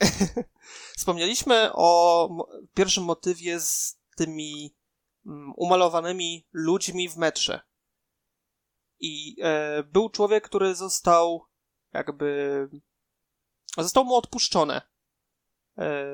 wspomnieliśmy 0.98 1.70
o 1.72 2.28
pierwszym 2.74 3.05
motywie 3.05 3.60
z 3.60 3.98
tymi 4.16 4.74
mm, 5.26 5.52
umalowanymi 5.56 6.47
ludźmi 6.52 7.09
w 7.09 7.16
metrze. 7.16 7.60
I 9.01 9.36
e, 9.43 9.82
był 9.82 10.10
człowiek, 10.10 10.44
który 10.44 10.74
został 10.74 11.47
jakby. 11.93 12.68
Został 13.78 14.05
mu 14.05 14.14
odpuszczone. 14.14 14.82
E, 15.78 16.05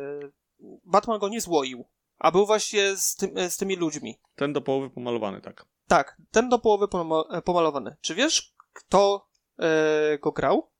Batman 0.84 1.18
go 1.18 1.28
nie 1.28 1.40
złoił, 1.40 1.84
a 2.22 2.30
był 2.30 2.46
właśnie 2.46 2.96
z, 2.96 3.14
tym, 3.16 3.38
e, 3.38 3.50
z 3.50 3.56
tymi 3.56 3.76
ludźmi. 3.76 4.20
Ten 4.34 4.52
do 4.52 4.60
połowy 4.60 4.90
pomalowany, 4.90 5.40
tak. 5.40 5.66
Tak, 5.88 6.16
ten 6.30 6.48
do 6.48 6.58
połowy 6.58 6.86
e, 7.30 7.42
pomalowany. 7.42 7.96
Czy 8.00 8.14
wiesz, 8.14 8.54
kto 8.72 9.28
e, 9.58 10.18
go 10.18 10.32
grał? 10.32 10.70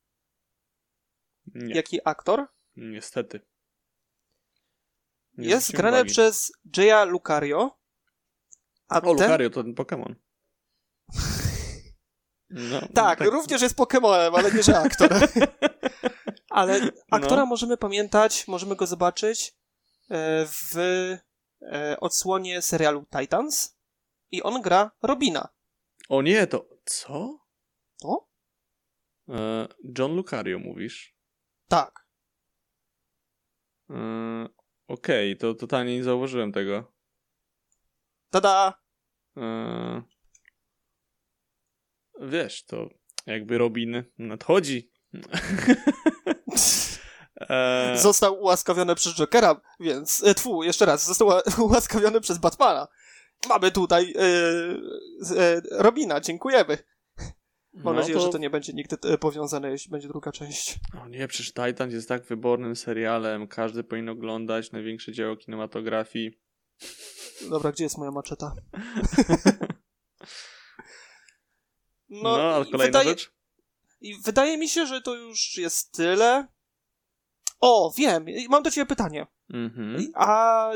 Nie, 1.55 1.75
Jaki 1.75 2.01
aktor? 2.05 2.47
niestety. 2.77 3.41
Nie 5.39 5.49
Jest 5.49 5.73
grane 5.73 5.97
uwagi. 5.97 6.11
przez 6.11 6.53
Jaya 6.77 7.05
Lucario. 7.07 7.79
A 8.89 8.97
O, 8.99 9.01
ten... 9.01 9.13
Lucario 9.13 9.51
to 9.51 9.63
ten 9.63 9.75
Pokémon. 9.75 10.15
No, 12.55 12.81
Tak, 12.95 13.21
również 13.21 13.63
jest 13.63 13.77
Pokemonem, 13.77 14.35
ale 14.35 14.53
nie, 14.53 14.63
że 14.63 14.79
aktor. 14.79 15.11
ale 16.51 16.81
aktora 17.11 17.37
No. 17.43 17.47
możemy 17.47 17.77
pamiętać, 17.77 18.49
możemy 18.49 18.77
go 18.77 18.87
zobaczyć 18.87 19.57
e, 20.11 20.47
w 20.47 20.75
odsłonie 22.01 22.63
serialu 22.63 23.07
Titans 23.21 23.79
i 24.31 24.43
on 24.43 24.63
gra 24.63 24.91
Robina. 25.03 25.49
O 26.09 26.23
nie, 26.23 26.47
to 26.47 26.69
co? 26.85 27.39
To? 28.01 28.29
E, 29.29 29.69
John 29.99 30.17
Lucario 30.17 30.59
mówisz? 30.59 31.17
Tak. 31.69 32.07
E, 33.91 34.49
Okej, 34.89 35.37
to 35.37 35.55
totalnie 35.55 35.97
nie 35.97 36.05
zauważyłem 36.05 36.53
tego. 36.53 36.93
Tada! 38.31 38.83
E, 39.37 40.03
wiesz, 42.21 42.65
to 42.65 42.89
jakby 43.27 43.59
Robin 43.59 44.05
nadchodzi 44.19 44.91
E, 47.51 47.99
Został 47.99 48.41
ułaskawiony 48.41 48.95
przez 48.95 49.15
Jokera, 49.15 49.61
więc... 49.81 50.23
E, 50.25 50.35
tfu, 50.35 50.63
jeszcze 50.63 50.87
raz. 50.87 51.07
Został 51.07 51.29
ułaskawiony 51.69 52.21
przez 52.21 52.39
Batmana. 52.39 52.89
Mamy 53.49 53.71
tutaj 53.71 54.15
e, 54.17 54.23
e, 55.37 55.63
Robina, 55.71 56.21
dziękujemy. 56.21 56.79
Mam 57.75 57.95
no 57.95 58.01
nadzieję, 58.01 58.21
że 58.21 58.29
to 58.29 58.39
nie 58.39 58.51
będzie 58.51 58.73
nigdy 58.73 58.97
e, 59.05 59.19
powiązane, 59.19 59.71
jeśli 59.71 59.91
będzie 59.91 60.09
druga 60.09 60.33
część. 60.33 60.79
O 61.03 61.09
nie, 61.09 61.29
przecież 61.29 61.53
Titan 61.53 61.91
jest 61.91 62.09
tak 62.09 62.25
wybornym 62.25 62.77
serialem. 62.77 63.49
Każdy 63.49 63.85
powinien 63.85 64.09
oglądać 64.09 64.73
największe 64.73 65.13
dzieło 65.13 65.37
kinematografii. 65.37 66.41
Dobra, 67.51 67.73
gdzie 67.73 67.85
jest 67.85 67.99
moja 67.99 68.11
maczeta? 68.11 68.53
No, 72.23 72.55
a 72.55 72.61
i 72.61 72.71
kolejna 72.71 72.99
wydaje, 72.99 73.09
rzecz? 73.09 73.33
I 74.01 74.21
wydaje 74.25 74.59
mi 74.59 74.69
się, 74.69 74.87
że 74.87 75.03
to 75.03 75.15
już 75.15 75.57
jest 75.57 75.93
tyle. 75.93 76.47
O, 77.65 77.93
wiem, 77.97 78.27
mam 78.49 78.63
do 78.63 78.71
ciebie 78.71 78.87
pytanie. 78.87 79.27
Mhm. 79.51 80.07
A 80.15 80.71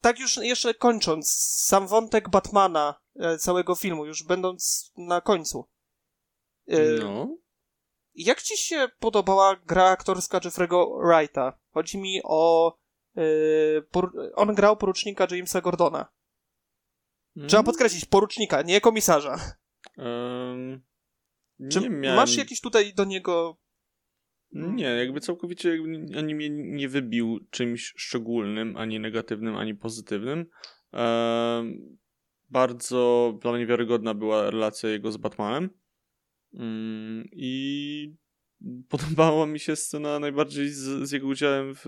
tak 0.00 0.18
już 0.18 0.36
jeszcze 0.36 0.74
kończąc, 0.74 1.34
sam 1.66 1.86
wątek 1.86 2.28
Batmana, 2.28 2.94
e, 3.20 3.38
całego 3.38 3.74
filmu, 3.74 4.06
już 4.06 4.22
będąc 4.22 4.92
na 4.96 5.20
końcu. 5.20 5.68
E, 6.68 6.80
No. 7.00 7.36
Jak 8.14 8.42
ci 8.42 8.56
się 8.58 8.88
podobała 8.98 9.56
gra 9.56 9.84
aktorska 9.84 10.38
Jeffrey'ego 10.38 11.06
Wrighta? 11.06 11.58
Chodzi 11.70 11.98
mi 11.98 12.20
o... 12.24 12.72
e, 13.16 13.22
on 14.34 14.54
grał 14.54 14.76
porucznika 14.76 15.26
Jamesa 15.30 15.60
Gordona. 15.60 16.12
Trzeba 17.36 17.60
Mm. 17.60 17.64
podkreślić, 17.64 18.04
porucznika, 18.04 18.62
nie 18.62 18.80
komisarza. 18.80 19.36
Czy 21.72 21.80
nie 21.80 21.90
miałem... 21.90 22.16
masz 22.16 22.36
jakiś 22.36 22.60
tutaj 22.60 22.94
do 22.94 23.04
niego... 23.04 23.56
Nie, 24.54 24.84
jakby 24.84 25.20
całkowicie 25.20 25.78
ani 26.18 26.34
mnie 26.34 26.50
nie 26.50 26.88
wybił 26.88 27.40
czymś 27.50 27.94
szczególnym, 27.96 28.76
ani 28.76 29.00
negatywnym, 29.00 29.56
ani 29.56 29.74
pozytywnym. 29.74 30.46
Bardzo 32.50 33.34
dla 33.42 33.52
mnie 33.52 33.66
wiarygodna 33.66 34.14
była 34.14 34.50
relacja 34.50 34.90
jego 34.90 35.12
z 35.12 35.16
Batmanem. 35.16 35.70
Mm, 36.54 37.28
I 37.32 38.14
podobała 38.88 39.46
mi 39.46 39.60
się 39.60 39.76
scena 39.76 40.18
najbardziej 40.18 40.68
z, 40.68 41.08
z 41.08 41.12
jego 41.12 41.26
udziałem 41.26 41.74
w, 41.74 41.84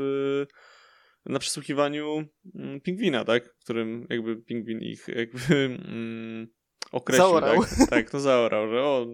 na 1.27 1.39
przesłuchiwaniu 1.39 2.25
mm, 2.55 2.81
pingwina, 2.81 3.25
tak? 3.25 3.55
W 3.55 3.65
którym 3.65 4.07
jakby 4.11 4.37
pingwin 4.37 4.81
ich 4.81 5.09
jakby 5.09 5.55
mm, 5.89 6.49
określił. 6.97 7.29
Zaorał. 7.29 7.65
Tak? 7.65 7.89
tak, 7.91 8.13
no 8.13 8.21
zaorał, 8.21 8.69
że 8.69 8.83
o, 8.83 9.07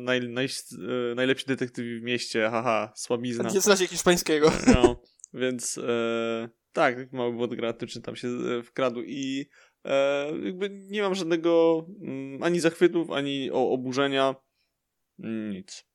naj, 0.00 0.28
naj, 0.28 0.46
e, 0.46 1.14
najlepsi 1.14 1.46
detektywi 1.46 2.00
w 2.00 2.02
mieście, 2.02 2.48
haha, 2.50 2.92
słabizna. 2.96 3.50
Nie 3.50 3.60
znacie 3.60 3.86
hiszpańskiego. 3.86 4.52
No, 4.74 5.02
więc 5.34 5.78
e, 5.78 6.48
tak, 6.72 6.96
taki 6.96 7.16
mały 7.16 7.32
błąd 7.32 7.54
gramatyczny 7.54 8.02
tam 8.02 8.16
się 8.16 8.28
e, 8.28 8.62
wkradł 8.62 9.02
i 9.02 9.46
e, 9.84 10.26
jakby 10.44 10.70
nie 10.70 11.02
mam 11.02 11.14
żadnego 11.14 11.84
mm, 12.02 12.42
ani 12.42 12.60
zachwytów, 12.60 13.10
ani 13.10 13.50
o, 13.50 13.70
oburzenia, 13.70 14.34
nic. 15.50 15.86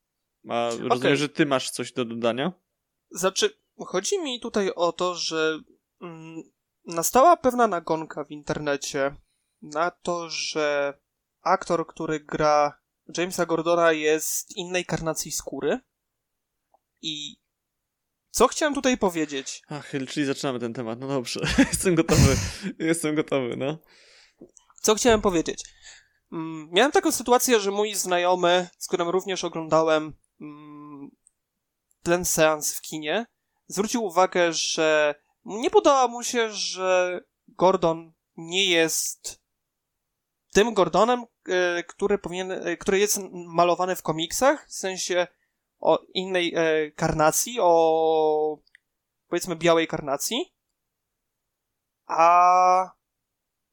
A 0.49 0.69
rozumiem, 0.69 0.91
Okej. 0.91 1.17
że 1.17 1.29
ty 1.29 1.45
masz 1.45 1.71
coś 1.71 1.93
do 1.93 2.05
dodania? 2.05 2.53
Znaczy, 3.11 3.49
chodzi 3.77 4.19
mi 4.19 4.39
tutaj 4.39 4.71
o 4.75 4.91
to, 4.91 5.15
że 5.15 5.59
mm, 6.01 6.43
nastała 6.85 7.37
pewna 7.37 7.67
nagonka 7.67 8.23
w 8.23 8.31
internecie 8.31 9.15
na 9.61 9.91
to, 9.91 10.29
że 10.29 10.93
aktor, 11.41 11.87
który 11.87 12.19
gra 12.19 12.81
Jamesa 13.17 13.45
Gordona 13.45 13.91
jest 13.91 14.57
innej 14.57 14.85
karnacji 14.85 15.31
skóry. 15.31 15.79
I 17.01 17.37
co 18.29 18.47
chciałem 18.47 18.73
tutaj 18.73 18.97
powiedzieć? 18.97 19.61
Ach, 19.69 19.91
czyli 20.09 20.25
zaczynamy 20.25 20.59
ten 20.59 20.73
temat, 20.73 20.99
no 20.99 21.07
dobrze, 21.07 21.39
jestem 21.71 21.95
gotowy, 21.95 22.35
jestem 22.79 23.15
gotowy, 23.15 23.57
no. 23.57 23.77
Co 24.81 24.95
chciałem 24.95 25.21
powiedzieć? 25.21 25.63
Mm, 26.31 26.69
Miałem 26.71 26.91
taką 26.91 27.11
sytuację, 27.11 27.59
że 27.59 27.71
mój 27.71 27.95
znajomy, 27.95 28.69
z 28.77 28.87
którym 28.87 29.09
również 29.09 29.43
oglądałem 29.43 30.13
mm, 30.41 31.09
ten 32.03 32.25
seans 32.25 32.75
w 32.75 32.81
kinie, 32.81 33.25
zwrócił 33.67 34.03
uwagę, 34.03 34.53
że 34.53 35.15
nie 35.45 35.69
podoba 35.69 36.07
mu 36.07 36.23
się, 36.23 36.51
że 36.51 37.21
Gordon 37.47 38.13
nie 38.37 38.65
jest 38.65 39.40
tym 40.51 40.73
Gordonem, 40.73 41.25
e, 41.49 41.83
który 41.83 42.17
powinien, 42.17 42.51
e, 42.51 42.77
który 42.77 42.99
jest 42.99 43.19
malowany 43.31 43.95
w 43.95 44.01
komiksach, 44.01 44.67
w 44.67 44.73
sensie 44.73 45.27
o 45.79 45.99
innej 46.13 46.53
e, 46.55 46.91
karnacji, 46.91 47.57
o 47.61 48.57
powiedzmy 49.27 49.55
białej 49.55 49.87
karnacji. 49.87 50.53
A 52.05 52.91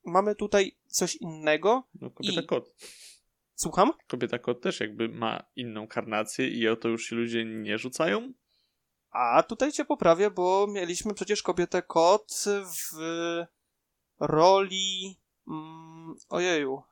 mamy 0.04 0.34
tutaj 0.34 0.76
coś 0.86 1.16
innego. 1.16 1.88
no 1.94 2.10
kobieta 2.10 2.40
I- 2.40 2.46
kot. 2.46 2.74
Słucham? 3.54 3.92
Kobieta 4.08 4.38
kot 4.38 4.60
też 4.62 4.80
jakby 4.80 5.08
ma 5.08 5.44
inną 5.56 5.88
karnację 5.88 6.48
i 6.48 6.68
o 6.68 6.76
to 6.76 6.88
już 6.88 7.04
się 7.04 7.16
ludzie 7.16 7.44
nie 7.44 7.78
rzucają. 7.78 8.32
A 9.10 9.42
tutaj 9.42 9.72
cię 9.72 9.84
poprawię, 9.84 10.30
bo 10.30 10.66
mieliśmy 10.66 11.14
przecież 11.14 11.42
kobietę 11.42 11.82
kot 11.82 12.44
w 12.66 12.98
roli. 14.20 15.18
Mm, 15.50 16.14
ojeju. 16.28 16.82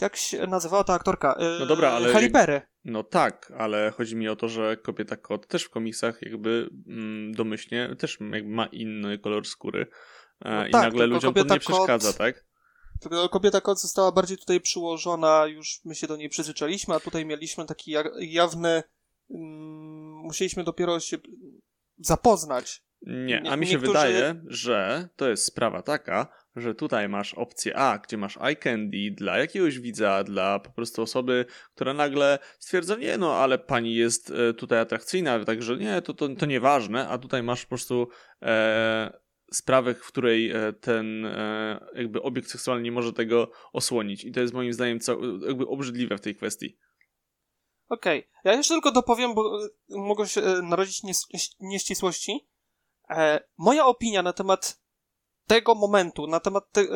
Jak 0.00 0.16
się 0.16 0.46
nazywała 0.46 0.84
ta 0.84 0.94
aktorka? 0.94 1.36
Yy, 1.40 1.56
No 1.60 1.66
dobra, 1.66 1.90
ale 1.90 2.28
Berry. 2.30 2.62
No 2.84 3.02
tak, 3.02 3.52
ale 3.58 3.90
chodzi 3.96 4.16
mi 4.16 4.28
o 4.28 4.36
to, 4.36 4.48
że 4.48 4.76
kobieta 4.76 5.16
kot 5.16 5.46
też 5.46 5.64
w 5.64 5.70
komiksach 5.70 6.22
jakby 6.22 6.70
mm, 6.88 7.32
domyślnie 7.32 7.96
też 7.98 8.18
jakby 8.32 8.50
ma 8.50 8.66
inny 8.66 9.18
kolor 9.18 9.46
skóry. 9.46 9.86
E, 10.44 10.50
No 10.54 10.66
I 10.66 10.70
tak, 10.70 10.82
nagle 10.82 11.06
ludziom 11.06 11.34
to 11.34 11.44
nie 11.44 11.60
przeszkadza, 11.60 12.08
kot- 12.08 12.16
tak? 12.18 12.44
Tylko 13.00 13.28
kobieta 13.28 13.60
kot 13.60 13.80
została 13.80 14.12
bardziej 14.12 14.38
tutaj 14.38 14.60
przyłożona, 14.60 15.46
już 15.46 15.80
my 15.84 15.94
się 15.94 16.06
do 16.06 16.16
niej 16.16 16.28
przyzwyczailiśmy, 16.28 16.94
a 16.94 17.00
tutaj 17.00 17.26
mieliśmy 17.26 17.66
taki 17.66 17.90
ja- 17.90 18.04
jawny. 18.20 18.82
Mm, 19.30 20.12
musieliśmy 20.12 20.64
dopiero 20.64 21.00
się 21.00 21.16
zapoznać. 21.98 22.83
Nie, 23.06 23.42
a 23.50 23.56
mi 23.56 23.66
się 23.66 23.72
niektórzy- 23.72 23.92
wydaje, 23.92 24.42
że 24.46 25.08
to 25.16 25.28
jest 25.28 25.44
sprawa 25.44 25.82
taka, 25.82 26.26
że 26.56 26.74
tutaj 26.74 27.08
masz 27.08 27.34
opcję 27.34 27.76
A, 27.76 27.98
gdzie 27.98 28.16
masz 28.16 28.36
eye 28.36 28.56
candy 28.56 29.10
dla 29.10 29.38
jakiegoś 29.38 29.78
widza, 29.78 30.24
dla 30.24 30.58
po 30.58 30.70
prostu 30.70 31.02
osoby, 31.02 31.46
która 31.74 31.94
nagle 31.94 32.38
stwierdza, 32.58 32.96
nie 32.96 33.18
no, 33.18 33.36
ale 33.36 33.58
pani 33.58 33.94
jest 33.94 34.30
e, 34.30 34.54
tutaj 34.54 34.78
atrakcyjna, 34.78 35.44
także 35.44 35.76
nie, 35.76 36.02
to, 36.02 36.14
to, 36.14 36.28
to 36.28 36.46
nieważne, 36.46 37.08
a 37.08 37.18
tutaj 37.18 37.42
masz 37.42 37.62
po 37.62 37.68
prostu 37.68 38.08
e, 38.42 39.18
sprawę, 39.52 39.94
w 39.94 40.06
której 40.06 40.50
e, 40.50 40.72
ten 40.72 41.26
e, 41.26 41.86
jakby 41.94 42.22
obiekt 42.22 42.50
seksualny 42.50 42.82
nie 42.82 42.92
może 42.92 43.12
tego 43.12 43.50
osłonić 43.72 44.24
i 44.24 44.32
to 44.32 44.40
jest 44.40 44.54
moim 44.54 44.72
zdaniem 44.72 45.00
cał, 45.00 45.40
jakby 45.46 45.66
obrzydliwe 45.66 46.18
w 46.18 46.20
tej 46.20 46.34
kwestii. 46.34 46.78
Okej, 47.88 48.28
ja 48.44 48.52
jeszcze 48.52 48.74
tylko 48.74 48.92
dopowiem, 48.92 49.34
bo 49.34 49.64
y, 49.64 49.68
mogą 49.88 50.26
się 50.26 50.40
narodzić 50.62 51.02
nies- 51.04 51.54
nieścisłości. 51.60 52.48
E, 53.10 53.40
moja 53.56 53.86
opinia 53.86 54.22
na 54.22 54.32
temat 54.32 54.80
tego 55.46 55.74
momentu, 55.74 56.26
na 56.26 56.40
temat 56.40 56.64
te, 56.72 56.80
e, 56.80 56.86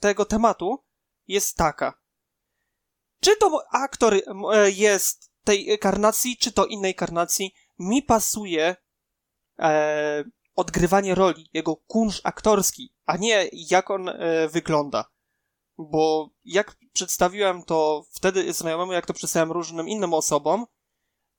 tego 0.00 0.24
tematu 0.24 0.84
jest 1.28 1.56
taka. 1.56 2.02
Czy 3.20 3.36
to 3.36 3.62
aktor 3.72 4.14
m, 4.14 4.42
e, 4.52 4.70
jest 4.70 5.32
tej 5.44 5.78
karnacji, 5.78 6.36
czy 6.36 6.52
to 6.52 6.66
innej 6.66 6.94
karnacji, 6.94 7.54
mi 7.78 8.02
pasuje 8.02 8.76
e, 9.58 10.24
odgrywanie 10.54 11.14
roli, 11.14 11.50
jego 11.52 11.76
kunsz 11.76 12.20
aktorski, 12.24 12.94
a 13.06 13.16
nie 13.16 13.48
jak 13.52 13.90
on 13.90 14.08
e, 14.08 14.48
wygląda. 14.48 15.04
Bo 15.78 16.30
jak 16.44 16.76
przedstawiłem 16.92 17.62
to 17.62 18.04
wtedy 18.10 18.52
znajomemu, 18.52 18.92
jak 18.92 19.06
to 19.06 19.14
przedstawiałem 19.14 19.52
różnym 19.52 19.88
innym 19.88 20.14
osobom, 20.14 20.66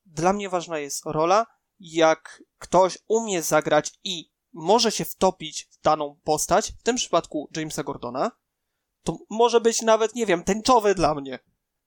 dla 0.06 0.34
mnie 0.34 0.50
ważna 0.50 0.80
jest 0.80 1.06
rola, 1.06 1.46
jak 1.84 2.44
ktoś 2.58 2.98
umie 3.08 3.42
zagrać 3.42 4.00
i 4.04 4.32
może 4.54 4.92
się 4.92 5.06
wtopić 5.06 5.68
w 5.72 5.82
daną 5.82 6.20
postać, 6.24 6.72
w 6.72 6.84
tym 6.84 6.96
przypadku 6.96 7.50
Jamesa 7.56 7.84
Gordona, 7.84 8.32
to 9.04 9.18
może 9.30 9.62
być 9.62 9.82
nawet, 9.82 10.16
nie 10.16 10.26
wiem, 10.26 10.44
tęczowy 10.44 10.96
dla 10.96 11.16
mnie. 11.16 11.40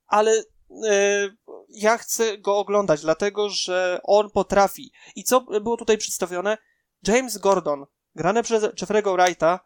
Ale 0.07 0.43
e, 0.85 1.29
ja 1.69 1.99
chcę 1.99 2.39
go 2.39 2.59
oglądać, 2.59 3.01
dlatego 3.01 3.49
że 3.49 4.01
on 4.03 4.31
potrafi. 4.31 4.93
I 5.15 5.25
co 5.25 5.41
było 5.41 5.77
tutaj 5.77 5.99
przedstawione? 5.99 6.59
James 7.07 7.39
Gordon, 7.39 7.87
grany 8.15 8.43
przez 8.43 8.63
Jeffrey'ego 8.63 9.17
Wrighta, 9.17 9.61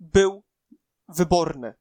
był 0.00 0.42
wyborny. 1.08 1.74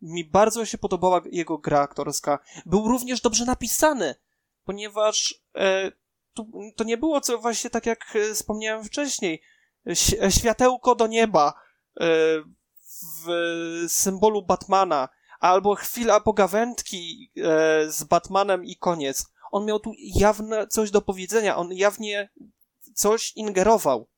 Mi 0.00 0.24
bardzo 0.24 0.64
się 0.64 0.78
podobała 0.78 1.20
jego 1.30 1.58
gra 1.58 1.80
aktorska. 1.80 2.38
Był 2.66 2.88
również 2.88 3.20
dobrze 3.20 3.44
napisany, 3.44 4.14
ponieważ 4.64 5.42
e, 5.56 5.92
tu, 6.36 6.50
to 6.76 6.84
nie 6.84 6.96
było 6.96 7.20
co 7.20 7.38
właśnie 7.38 7.70
tak 7.70 7.86
jak 7.86 8.16
e, 8.16 8.34
wspomniałem 8.34 8.84
wcześniej. 8.84 9.42
Ś- 9.86 10.34
światełko 10.38 10.94
do 10.94 11.06
nieba 11.06 11.54
e, 12.00 12.04
w 13.24 13.26
symbolu 13.88 14.42
Batmana, 14.42 15.08
albo 15.40 15.74
chwila 15.74 16.20
pogawędki 16.20 17.30
e, 17.36 17.42
z 17.90 18.04
Batmanem 18.04 18.64
i 18.64 18.76
koniec. 18.76 19.26
On 19.52 19.64
miał 19.66 19.80
tu 19.80 19.92
jawne 19.98 20.66
coś 20.66 20.90
do 20.90 21.00
powiedzenia, 21.02 21.56
on 21.56 21.72
jawnie 21.72 22.28
coś 22.94 23.32
ingerował. 23.36 24.08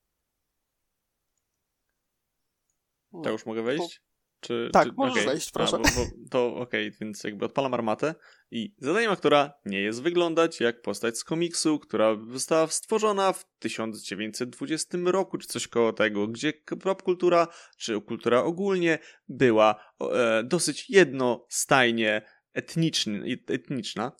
To 3.23 3.31
już 3.31 3.47
mogę 3.47 3.63
wejść? 3.63 4.03
Czy, 4.41 4.71
Tak, 4.73 4.89
czy, 4.89 4.93
możesz 4.97 5.15
okej. 5.15 5.27
wejść, 5.27 5.51
proszę. 5.51 5.77
A, 5.77 5.79
bo, 5.79 5.89
bo, 5.97 6.29
to 6.31 6.57
okej, 6.57 6.93
więc 7.01 7.25
jakby 7.25 7.45
odpalam 7.45 7.75
armatę 7.75 8.15
i 8.51 8.75
zadaniem 8.79 9.13
aktora 9.13 9.53
nie 9.65 9.81
jest 9.81 10.03
wyglądać 10.03 10.61
jak 10.61 10.83
postać 10.83 11.19
z 11.19 11.25
komiksu, 11.25 11.79
która 11.79 12.17
została 12.31 12.67
stworzona 12.67 13.33
w 13.33 13.45
1920 13.59 14.99
roku, 15.05 15.39
czy 15.39 15.49
coś 15.49 15.69
koło 15.69 15.93
tego, 15.93 16.29
gdzie 16.29 16.53
popkultura, 16.83 17.49
czy 17.79 18.01
kultura 18.01 18.43
ogólnie 18.43 18.99
była 19.29 19.95
e, 20.01 20.43
dosyć 20.45 20.91
jednostajnie 20.91 22.23
etniczny, 22.55 23.39
etniczna. 23.49 24.13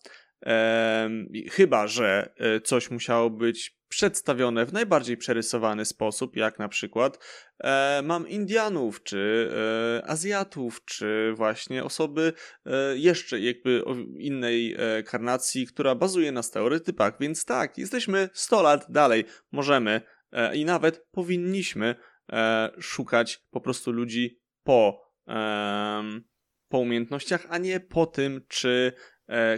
I 1.33 1.49
chyba, 1.49 1.87
że 1.87 2.33
e, 2.37 2.61
coś 2.61 2.91
musiało 2.91 3.29
być 3.29 3.78
przedstawione 3.89 4.65
w 4.65 4.73
najbardziej 4.73 5.17
przerysowany 5.17 5.85
sposób, 5.85 6.35
jak 6.35 6.59
na 6.59 6.69
przykład 6.69 7.25
e, 7.59 8.01
mam 8.05 8.27
Indianów, 8.27 9.03
czy 9.03 9.51
e, 10.01 10.09
Azjatów, 10.09 10.85
czy 10.85 11.33
właśnie 11.35 11.83
osoby 11.83 12.33
e, 12.65 12.97
jeszcze 12.97 13.39
jakby 13.39 13.83
innej 14.17 14.75
e, 14.77 15.03
karnacji, 15.03 15.67
która 15.67 15.95
bazuje 15.95 16.31
na 16.31 16.43
stereotypach, 16.43 17.13
więc 17.19 17.45
tak, 17.45 17.77
jesteśmy 17.77 18.29
100 18.33 18.61
lat 18.61 18.85
dalej, 18.89 19.25
możemy 19.51 20.01
e, 20.31 20.55
i 20.55 20.65
nawet 20.65 21.07
powinniśmy 21.11 21.95
e, 22.31 22.71
szukać 22.79 23.43
po 23.51 23.61
prostu 23.61 23.91
ludzi 23.91 24.39
po, 24.63 25.09
po 26.69 26.79
umiejętnościach, 26.79 27.47
a 27.49 27.57
nie 27.57 27.79
po 27.79 28.05
tym, 28.05 28.41
czy 28.47 28.93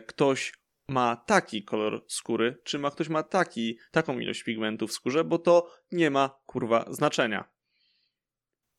ktoś 0.08 0.54
ma 0.92 1.16
taki 1.16 1.64
kolor 1.64 2.06
skóry, 2.08 2.62
czy 2.64 2.80
ma 2.80 2.92
ktoś 2.92 3.10
ma 3.10 3.24
taki, 3.24 3.78
taką 3.92 4.20
ilość 4.20 4.44
pigmentu 4.44 4.88
w 4.88 4.94
skórze, 4.94 5.24
bo 5.24 5.40
to 5.40 5.72
nie 5.92 6.10
ma 6.10 6.40
kurwa 6.46 6.86
znaczenia. 6.90 7.50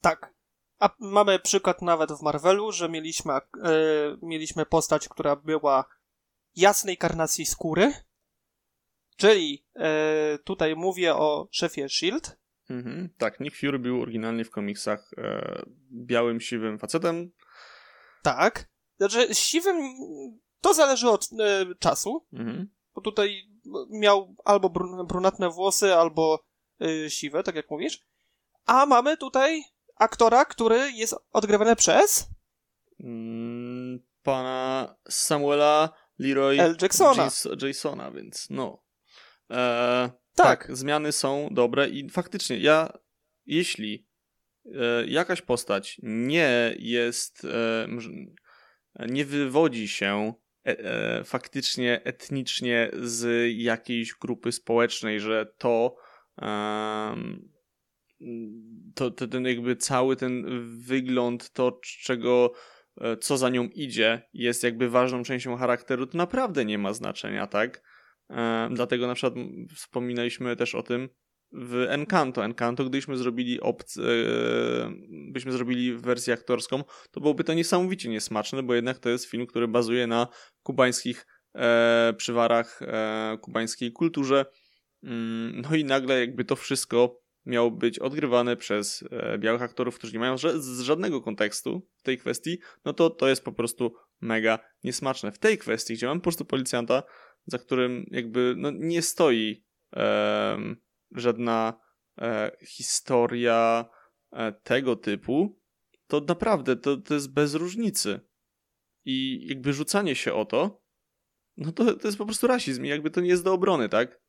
Tak. 0.00 0.34
A 0.78 0.90
mamy 1.00 1.38
przykład 1.38 1.82
nawet 1.82 2.12
w 2.12 2.22
Marvelu, 2.22 2.72
że 2.72 2.88
mieliśmy, 2.88 3.32
e, 3.32 3.40
mieliśmy 4.22 4.66
postać, 4.66 5.08
która 5.08 5.36
była 5.36 5.84
jasnej 6.56 6.96
karnacji 6.96 7.46
skóry, 7.46 7.92
czyli 9.16 9.66
e, 9.76 10.38
tutaj 10.44 10.76
mówię 10.76 11.14
o 11.14 11.48
szefie 11.50 11.84
S.H.I.E.L.D., 11.84 12.42
Mhm, 12.70 13.08
tak, 13.18 13.40
Nick 13.40 13.56
Fury 13.56 13.78
był 13.78 14.02
oryginalnie 14.02 14.44
w 14.44 14.50
komiksach 14.50 15.10
e, 15.18 15.62
białym, 15.92 16.40
siwym 16.40 16.78
facetem. 16.78 17.30
Tak. 18.22 18.68
Znaczy, 18.96 19.34
siwym 19.34 19.76
to 20.62 20.74
zależy 20.74 21.08
od 21.10 21.28
e, 21.40 21.66
czasu, 21.78 22.26
Mhm. 22.32 22.68
bo 22.94 23.00
tutaj 23.00 23.48
miał 23.90 24.34
albo 24.44 24.68
brun- 24.68 25.06
brunatne 25.06 25.50
włosy, 25.50 25.94
albo 25.94 26.44
e, 26.80 27.10
siwe, 27.10 27.42
tak 27.42 27.54
jak 27.54 27.70
mówisz. 27.70 28.00
A 28.66 28.86
mamy 28.86 29.16
tutaj 29.16 29.62
aktora, 29.96 30.44
który 30.44 30.92
jest 30.92 31.14
odgrywany 31.32 31.76
przez 31.76 32.28
Mm, 33.00 34.00
pana 34.22 34.94
Samuela 35.08 35.90
Leroy 36.18 36.60
L. 36.60 36.76
Jacksona. 36.82 37.26
Jas- 37.26 37.66
Jasona, 37.66 38.10
więc 38.10 38.46
no. 38.50 38.82
E, 39.50 40.10
Tak. 40.34 40.66
tak. 40.66 40.76
zmiany 40.76 41.12
są 41.12 41.48
dobre 41.50 41.88
i 41.88 42.10
faktycznie 42.10 42.58
ja, 42.58 42.92
jeśli 43.46 44.06
e, 44.66 45.06
jakaś 45.06 45.42
postać 45.42 46.00
nie 46.02 46.74
jest, 46.78 47.44
e, 47.44 47.88
nie 49.08 49.24
wywodzi 49.24 49.88
się 49.88 50.32
e, 50.66 50.78
e, 50.78 51.24
faktycznie 51.24 52.00
etnicznie 52.04 52.90
z 53.02 53.52
jakiejś 53.56 54.14
grupy 54.14 54.52
społecznej, 54.52 55.20
że 55.20 55.46
to 55.58 55.96
em, 56.42 57.52
to, 58.94 59.10
to 59.10 59.28
ten 59.28 59.44
jakby 59.44 59.76
cały 59.76 60.16
ten 60.16 60.44
wygląd, 60.78 61.50
to 61.52 61.80
czego, 62.02 62.52
e, 63.00 63.16
co 63.16 63.36
za 63.36 63.48
nią 63.48 63.64
idzie, 63.64 64.22
jest 64.32 64.62
jakby 64.62 64.88
ważną 64.88 65.22
częścią 65.22 65.56
charakteru, 65.56 66.06
to 66.06 66.18
naprawdę 66.18 66.64
nie 66.64 66.78
ma 66.78 66.92
znaczenia, 66.92 67.46
tak? 67.46 67.82
E, 68.30 68.68
dlatego 68.72 69.06
na 69.06 69.14
przykład 69.14 69.34
wspominaliśmy 69.74 70.56
też 70.56 70.74
o 70.74 70.82
tym 70.82 71.08
w 71.52 71.86
Encanto. 71.88 72.44
Encanto, 72.44 72.84
gdybyśmy 72.84 73.16
zrobili 73.16 73.60
obc, 73.60 73.98
e, 73.98 74.02
byśmy 75.32 75.52
zrobili 75.52 75.96
wersję 75.96 76.34
aktorską, 76.34 76.84
to 77.10 77.20
byłoby 77.20 77.44
to 77.44 77.54
niesamowicie 77.54 78.08
niesmaczne, 78.08 78.62
bo 78.62 78.74
jednak 78.74 78.98
to 78.98 79.08
jest 79.08 79.24
film, 79.24 79.46
który 79.46 79.68
bazuje 79.68 80.06
na 80.06 80.28
kubańskich 80.62 81.26
e, 81.54 82.14
przywarach, 82.16 82.82
e, 82.82 83.38
kubańskiej 83.42 83.92
kulturze. 83.92 84.46
Mm, 85.02 85.60
No 85.60 85.76
i 85.76 85.84
nagle 85.84 86.20
jakby 86.20 86.44
to 86.44 86.56
wszystko 86.56 87.22
miało 87.46 87.70
być 87.70 87.98
odgrywane 87.98 88.56
przez 88.56 89.04
e, 89.10 89.38
białych 89.38 89.62
aktorów, 89.62 89.98
którzy 89.98 90.12
nie 90.12 90.18
mają 90.18 90.36
żadnego 90.82 91.20
kontekstu 91.20 91.88
w 91.96 92.02
tej 92.02 92.18
kwestii, 92.18 92.58
no 92.84 92.92
to 92.92 93.10
to 93.10 93.28
jest 93.28 93.44
po 93.44 93.52
prostu 93.52 93.94
mega 94.20 94.58
niesmaczne. 94.84 95.32
W 95.32 95.38
tej 95.38 95.58
kwestii, 95.58 95.94
gdzie 95.94 96.06
mam 96.06 96.20
po 96.20 96.22
prostu 96.22 96.44
policjanta, 96.44 97.02
za 97.46 97.58
którym 97.58 98.06
jakby 98.10 98.54
no, 98.56 98.70
nie 98.70 99.02
stoi 99.02 99.64
żadna 101.14 101.80
e, 102.18 102.56
historia 102.66 103.84
e, 104.32 104.52
tego 104.52 104.96
typu, 104.96 105.58
to 106.06 106.20
naprawdę 106.20 106.76
to, 106.76 106.96
to 106.96 107.14
jest 107.14 107.32
bez 107.32 107.54
różnicy. 107.54 108.20
I 109.04 109.46
jakby 109.48 109.72
rzucanie 109.72 110.14
się 110.14 110.34
o 110.34 110.44
to, 110.44 110.82
no 111.56 111.72
to, 111.72 111.94
to 111.94 112.08
jest 112.08 112.18
po 112.18 112.24
prostu 112.24 112.46
rasizm 112.46 112.84
i 112.84 112.88
jakby 112.88 113.10
to 113.10 113.20
nie 113.20 113.28
jest 113.28 113.44
do 113.44 113.52
obrony, 113.52 113.88
tak? 113.88 114.20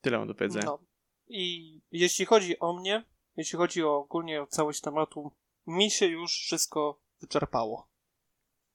Tyle 0.00 0.18
mam 0.18 0.28
do 0.28 0.34
powiedzenia. 0.34 0.66
No. 0.66 0.78
I 1.28 1.80
jeśli 1.92 2.24
chodzi 2.24 2.58
o 2.58 2.72
mnie, 2.72 3.04
jeśli 3.36 3.58
chodzi 3.58 3.82
o 3.82 3.96
ogólnie 3.96 4.42
o 4.42 4.46
całość 4.46 4.80
tematu, 4.80 5.32
mi 5.66 5.90
się 5.90 6.06
już 6.06 6.32
wszystko 6.32 7.00
wyczerpało. 7.20 7.88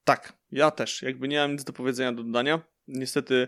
Tak, 0.04 0.38
ja 0.52 0.72
też. 0.72 1.02
Jakby 1.02 1.28
nie 1.28 1.38
mam 1.38 1.52
nic 1.52 1.64
do 1.64 1.74
powiedzenia, 1.74 2.12
do 2.12 2.24
dodania. 2.24 2.62
Niestety 2.88 3.48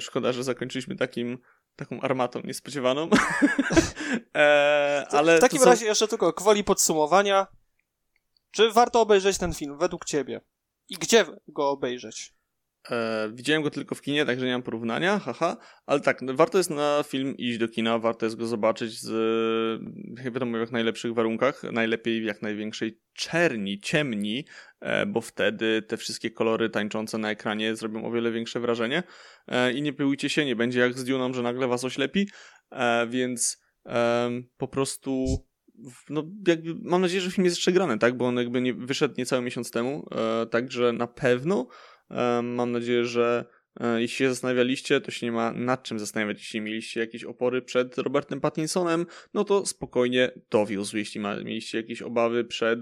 szkoda, 0.00 0.32
że 0.32 0.44
zakończyliśmy 0.44 0.96
takim, 0.96 1.38
taką 1.76 2.00
armatą 2.00 2.40
niespodziewaną. 2.44 3.08
e, 4.36 5.06
ale 5.10 5.38
w 5.38 5.40
takim 5.40 5.58
są- 5.58 5.64
razie 5.64 5.86
jeszcze 5.86 6.08
tylko 6.08 6.32
gwoli 6.32 6.64
podsumowania. 6.64 7.46
Czy 8.50 8.70
warto 8.70 9.00
obejrzeć 9.00 9.38
ten 9.38 9.54
film 9.54 9.78
według 9.78 10.04
ciebie? 10.04 10.40
I 10.88 10.94
gdzie 10.94 11.26
go 11.48 11.70
obejrzeć? 11.70 12.34
E, 12.90 13.30
widziałem 13.34 13.62
go 13.62 13.70
tylko 13.70 13.94
w 13.94 14.02
kinie, 14.02 14.26
także 14.26 14.46
nie 14.46 14.52
mam 14.52 14.62
porównania, 14.62 15.18
haha, 15.18 15.56
ale 15.86 16.00
tak, 16.00 16.22
no, 16.22 16.34
warto 16.34 16.58
jest 16.58 16.70
na 16.70 17.04
film 17.06 17.36
iść 17.36 17.58
do 17.58 17.68
kina, 17.68 17.98
warto 17.98 18.26
jest 18.26 18.36
go 18.36 18.46
zobaczyć 18.46 19.00
z, 19.00 19.10
e, 20.20 20.30
wiadomo, 20.30 20.58
w 20.58 20.60
jak 20.60 20.72
najlepszych 20.72 21.14
warunkach, 21.14 21.62
najlepiej 21.62 22.20
w 22.20 22.24
jak 22.24 22.42
największej 22.42 23.00
czerni, 23.12 23.80
ciemni, 23.80 24.44
e, 24.80 25.06
bo 25.06 25.20
wtedy 25.20 25.82
te 25.82 25.96
wszystkie 25.96 26.30
kolory 26.30 26.70
tańczące 26.70 27.18
na 27.18 27.30
ekranie 27.30 27.76
zrobią 27.76 28.04
o 28.04 28.10
wiele 28.10 28.32
większe 28.32 28.60
wrażenie. 28.60 29.02
E, 29.48 29.72
i 29.72 29.82
nie 29.82 29.92
pyłujcie 29.92 30.28
się, 30.28 30.44
nie 30.44 30.56
będzie 30.56 30.80
jak 30.80 30.98
z 30.98 31.04
Duną, 31.04 31.32
że 31.32 31.42
nagle 31.42 31.68
was 31.68 31.84
oślepi, 31.84 32.28
e, 32.70 33.06
więc 33.06 33.64
po 34.56 34.68
prostu 34.68 35.26
w- 35.90 36.10
no 36.10 36.24
jakby 36.48 36.74
mam 36.82 37.00
nadzieję, 37.00 37.20
że 37.20 37.30
film 37.30 37.44
jest 37.44 37.56
jeszcze 37.56 37.72
grany, 37.72 37.98
tak, 37.98 38.16
bo 38.16 38.26
on 38.26 38.36
jakby 38.36 38.60
nie, 38.60 38.74
wyszedł 38.74 39.14
niecały 39.18 39.42
miesiąc 39.42 39.70
temu, 39.70 40.08
e, 40.42 40.46
także 40.46 40.92
na 40.92 41.06
pewno 41.06 41.66
Mam 42.42 42.72
nadzieję, 42.72 43.04
że 43.04 43.44
e, 43.80 44.00
jeśli 44.00 44.16
się 44.16 44.28
zastanawialiście, 44.28 45.00
to 45.00 45.10
się 45.10 45.26
nie 45.26 45.32
ma 45.32 45.52
nad 45.52 45.82
czym 45.82 45.98
zastanawiać. 45.98 46.38
Jeśli 46.38 46.60
mieliście 46.60 47.00
jakieś 47.00 47.24
opory 47.24 47.62
przed 47.62 47.98
Robertem 47.98 48.40
Pattinsonem, 48.40 49.06
no 49.34 49.44
to 49.44 49.66
spokojnie 49.66 50.30
dowiózł. 50.50 50.96
Jeśli 50.96 51.20
mieliście 51.20 51.78
jakieś 51.78 52.02
obawy 52.02 52.44
przed, 52.44 52.80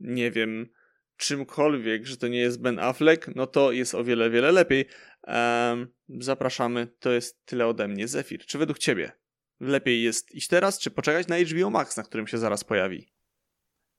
nie 0.00 0.30
wiem, 0.30 0.68
czymkolwiek, 1.16 2.06
że 2.06 2.16
to 2.16 2.28
nie 2.28 2.38
jest 2.38 2.62
Ben 2.62 2.78
Affleck, 2.78 3.30
no 3.34 3.46
to 3.46 3.72
jest 3.72 3.94
o 3.94 4.04
wiele, 4.04 4.30
wiele 4.30 4.52
lepiej. 4.52 4.84
Em, 5.26 5.88
zapraszamy. 6.08 6.88
To 6.98 7.12
jest 7.12 7.46
tyle 7.46 7.66
ode 7.66 7.88
mnie. 7.88 8.08
Zefir, 8.08 8.46
czy 8.46 8.58
według 8.58 8.78
ciebie 8.78 9.12
lepiej 9.60 10.02
jest 10.02 10.34
iść 10.34 10.48
teraz, 10.48 10.78
czy 10.78 10.90
poczekać 10.90 11.28
na 11.28 11.38
HBO 11.38 11.70
Max, 11.70 11.96
na 11.96 12.02
którym 12.02 12.26
się 12.26 12.38
zaraz 12.38 12.64
pojawi? 12.64 13.14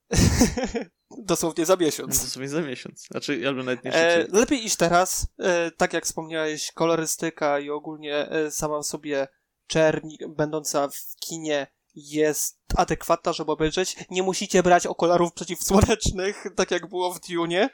Dosłownie 1.26 1.66
za 1.66 1.76
miesiąc. 1.76 2.32
sobie 2.32 2.48
za 2.48 2.62
miesiąc. 2.62 3.08
Znaczy, 3.08 3.44
albo 3.48 3.64
nawet 3.64 3.84
nie 3.84 3.94
E, 3.94 4.28
lepiej 4.32 4.66
iść 4.66 4.76
teraz. 4.76 5.28
E, 5.40 5.72
tak 5.72 5.94
jak 5.94 6.06
wspomniałeś, 6.06 6.72
kolorystyka 6.72 7.60
i 7.60 7.70
ogólnie 7.70 8.30
e, 8.30 8.52
sama 8.52 8.80
w 8.80 8.86
sobie 8.86 9.28
czerni 9.68 10.18
będąca 10.30 10.88
w 10.88 11.16
kinie 11.20 11.68
jest 11.96 12.60
adekwatna, 12.76 13.34
żeby 13.34 13.52
obejrzeć. 13.52 13.96
Nie 14.10 14.24
musicie 14.24 14.64
brać 14.64 14.88
okularów 14.88 15.34
przeciwsłonecznych, 15.34 16.46
tak 16.58 16.72
jak 16.72 16.90
było 16.90 17.14
w 17.14 17.20
Dune, 17.20 17.70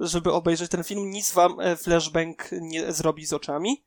żeby 0.00 0.32
obejrzeć 0.32 0.70
ten 0.70 0.84
film. 0.84 1.10
Nic 1.10 1.32
wam 1.32 1.60
e, 1.60 1.76
flashbang 1.76 2.48
nie 2.52 2.92
zrobi 2.92 3.26
z 3.26 3.32
oczami. 3.32 3.84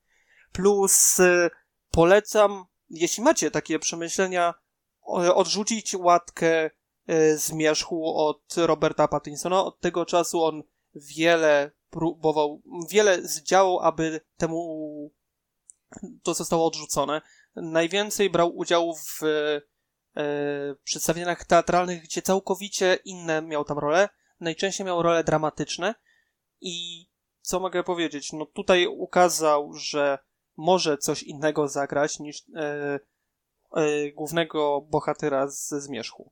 Plus 0.52 1.20
e, 1.20 1.50
polecam, 1.92 2.66
jeśli 2.90 3.24
macie 3.24 3.52
takie 3.52 3.80
przemyślenia, 3.80 4.54
odrzucić 5.12 5.96
łatkę 5.96 6.70
zmierzchu 7.36 8.18
od 8.18 8.56
Roberta 8.58 9.08
Pattinsona. 9.08 9.64
Od 9.64 9.80
tego 9.80 10.06
czasu 10.06 10.44
on 10.44 10.64
wiele 10.96 11.72
próbował, 11.90 12.62
wiele 12.90 13.22
zdziałał, 13.22 13.80
aby 13.80 14.22
temu 14.38 15.12
to 16.24 16.34
zostało 16.34 16.68
odrzucone. 16.68 17.22
Najwięcej 17.56 18.30
brał 18.30 18.56
udziału 18.56 18.96
w 18.96 19.24
e, 19.24 19.62
przedstawieniach 20.84 21.46
teatralnych, 21.46 22.04
gdzie 22.04 22.22
całkowicie 22.22 22.98
inne 23.06 23.42
miał 23.42 23.64
tam 23.64 23.80
role. 23.80 24.10
Najczęściej 24.40 24.86
miał 24.86 25.02
role 25.02 25.24
dramatyczne 25.24 25.96
i 26.62 27.08
co 27.42 27.60
mogę 27.60 27.84
powiedzieć? 27.84 28.34
No 28.34 28.46
tutaj 28.46 28.88
ukazał, 28.88 29.74
że 29.74 30.18
może 30.58 30.98
coś 30.98 31.24
innego 31.24 31.68
zagrać 31.68 32.20
niż 32.20 32.44
e, 32.56 33.00
e, 33.76 34.12
głównego 34.12 34.82
bohatera 34.82 35.48
ze 35.48 35.82
zmierzchu. 35.82 36.32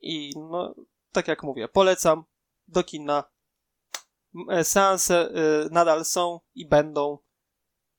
I 0.00 0.32
no, 0.36 0.74
tak 1.12 1.28
jak 1.28 1.42
mówię, 1.42 1.68
polecam 1.68 2.24
do 2.68 2.84
kina. 2.84 3.24
E, 4.50 4.64
seanse 4.64 5.20
e, 5.20 5.32
nadal 5.70 6.04
są 6.04 6.40
i 6.54 6.68
będą, 6.68 7.18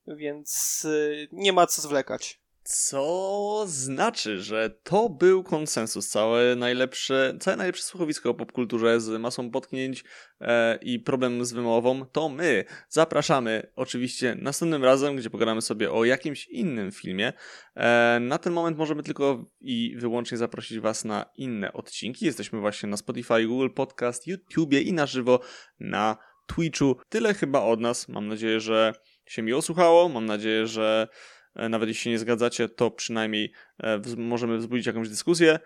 więc 0.08 0.82
e, 0.86 1.28
nie 1.32 1.54
ma 1.54 1.68
co 1.68 1.82
zwlekać. 1.82 2.41
Co 2.64 3.64
znaczy, 3.68 4.42
że 4.42 4.70
to 4.84 5.10
był 5.10 5.44
konsensus, 5.44 6.10
całe 6.10 6.56
najlepsze, 6.56 7.38
całe 7.40 7.58
najlepsze 7.58 7.84
słuchowisko 7.84 8.30
o 8.30 8.34
popkulturze 8.34 9.00
z 9.00 9.22
masą 9.22 9.52
potknięć 9.52 10.04
e, 10.42 10.80
i 10.82 11.00
problem 11.00 11.46
z 11.46 11.54
wymową, 11.54 12.06
to 12.06 12.30
my 12.30 12.66
zapraszamy 12.90 13.72
oczywiście 13.76 14.38
następnym 14.42 14.84
razem, 14.84 15.16
gdzie 15.16 15.30
pogadamy 15.30 15.62
sobie 15.62 15.92
o 15.92 16.06
jakimś 16.06 16.48
innym 16.48 16.92
filmie. 16.92 17.34
E, 17.76 18.18
na 18.22 18.38
ten 18.38 18.54
moment 18.54 18.78
możemy 18.78 19.04
tylko 19.04 19.46
i 19.62 19.96
wyłącznie 19.98 20.38
zaprosić 20.38 20.80
Was 20.80 21.06
na 21.06 21.26
inne 21.36 21.74
odcinki. 21.74 22.26
Jesteśmy 22.26 22.60
właśnie 22.60 22.90
na 22.90 22.98
Spotify, 22.98 23.46
Google 23.46 23.70
Podcast, 23.70 24.28
YouTubie 24.28 24.82
i 24.82 24.94
na 24.94 25.06
żywo 25.06 25.40
na 25.80 26.18
Twitchu. 26.48 26.96
Tyle 27.10 27.34
chyba 27.34 27.62
od 27.62 27.80
nas. 27.80 28.10
Mam 28.10 28.28
nadzieję, 28.28 28.60
że 28.60 28.94
się 29.26 29.42
miło 29.42 29.62
słuchało. 29.62 30.10
Mam 30.10 30.26
nadzieję, 30.26 30.68
że 30.68 31.08
nawet 31.56 31.90
jeśli 31.90 32.12
nie 32.12 32.20
zgadzacie, 32.20 32.70
to 32.70 32.92
przynajmniej 32.92 33.52
e, 33.84 34.02
możemy 34.18 34.58
wzbudzić 34.58 34.88
jakąś 34.88 35.10
dyskusję. 35.10 35.60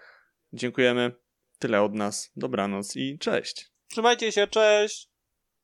Dziękujemy. 0.53 1.11
Tyle 1.59 1.81
od 1.81 1.93
nas. 1.93 2.31
Dobranoc 2.35 2.95
i 2.95 3.17
cześć. 3.19 3.71
Trzymajcie 3.87 4.31
się, 4.31 4.47
cześć. 4.47 5.14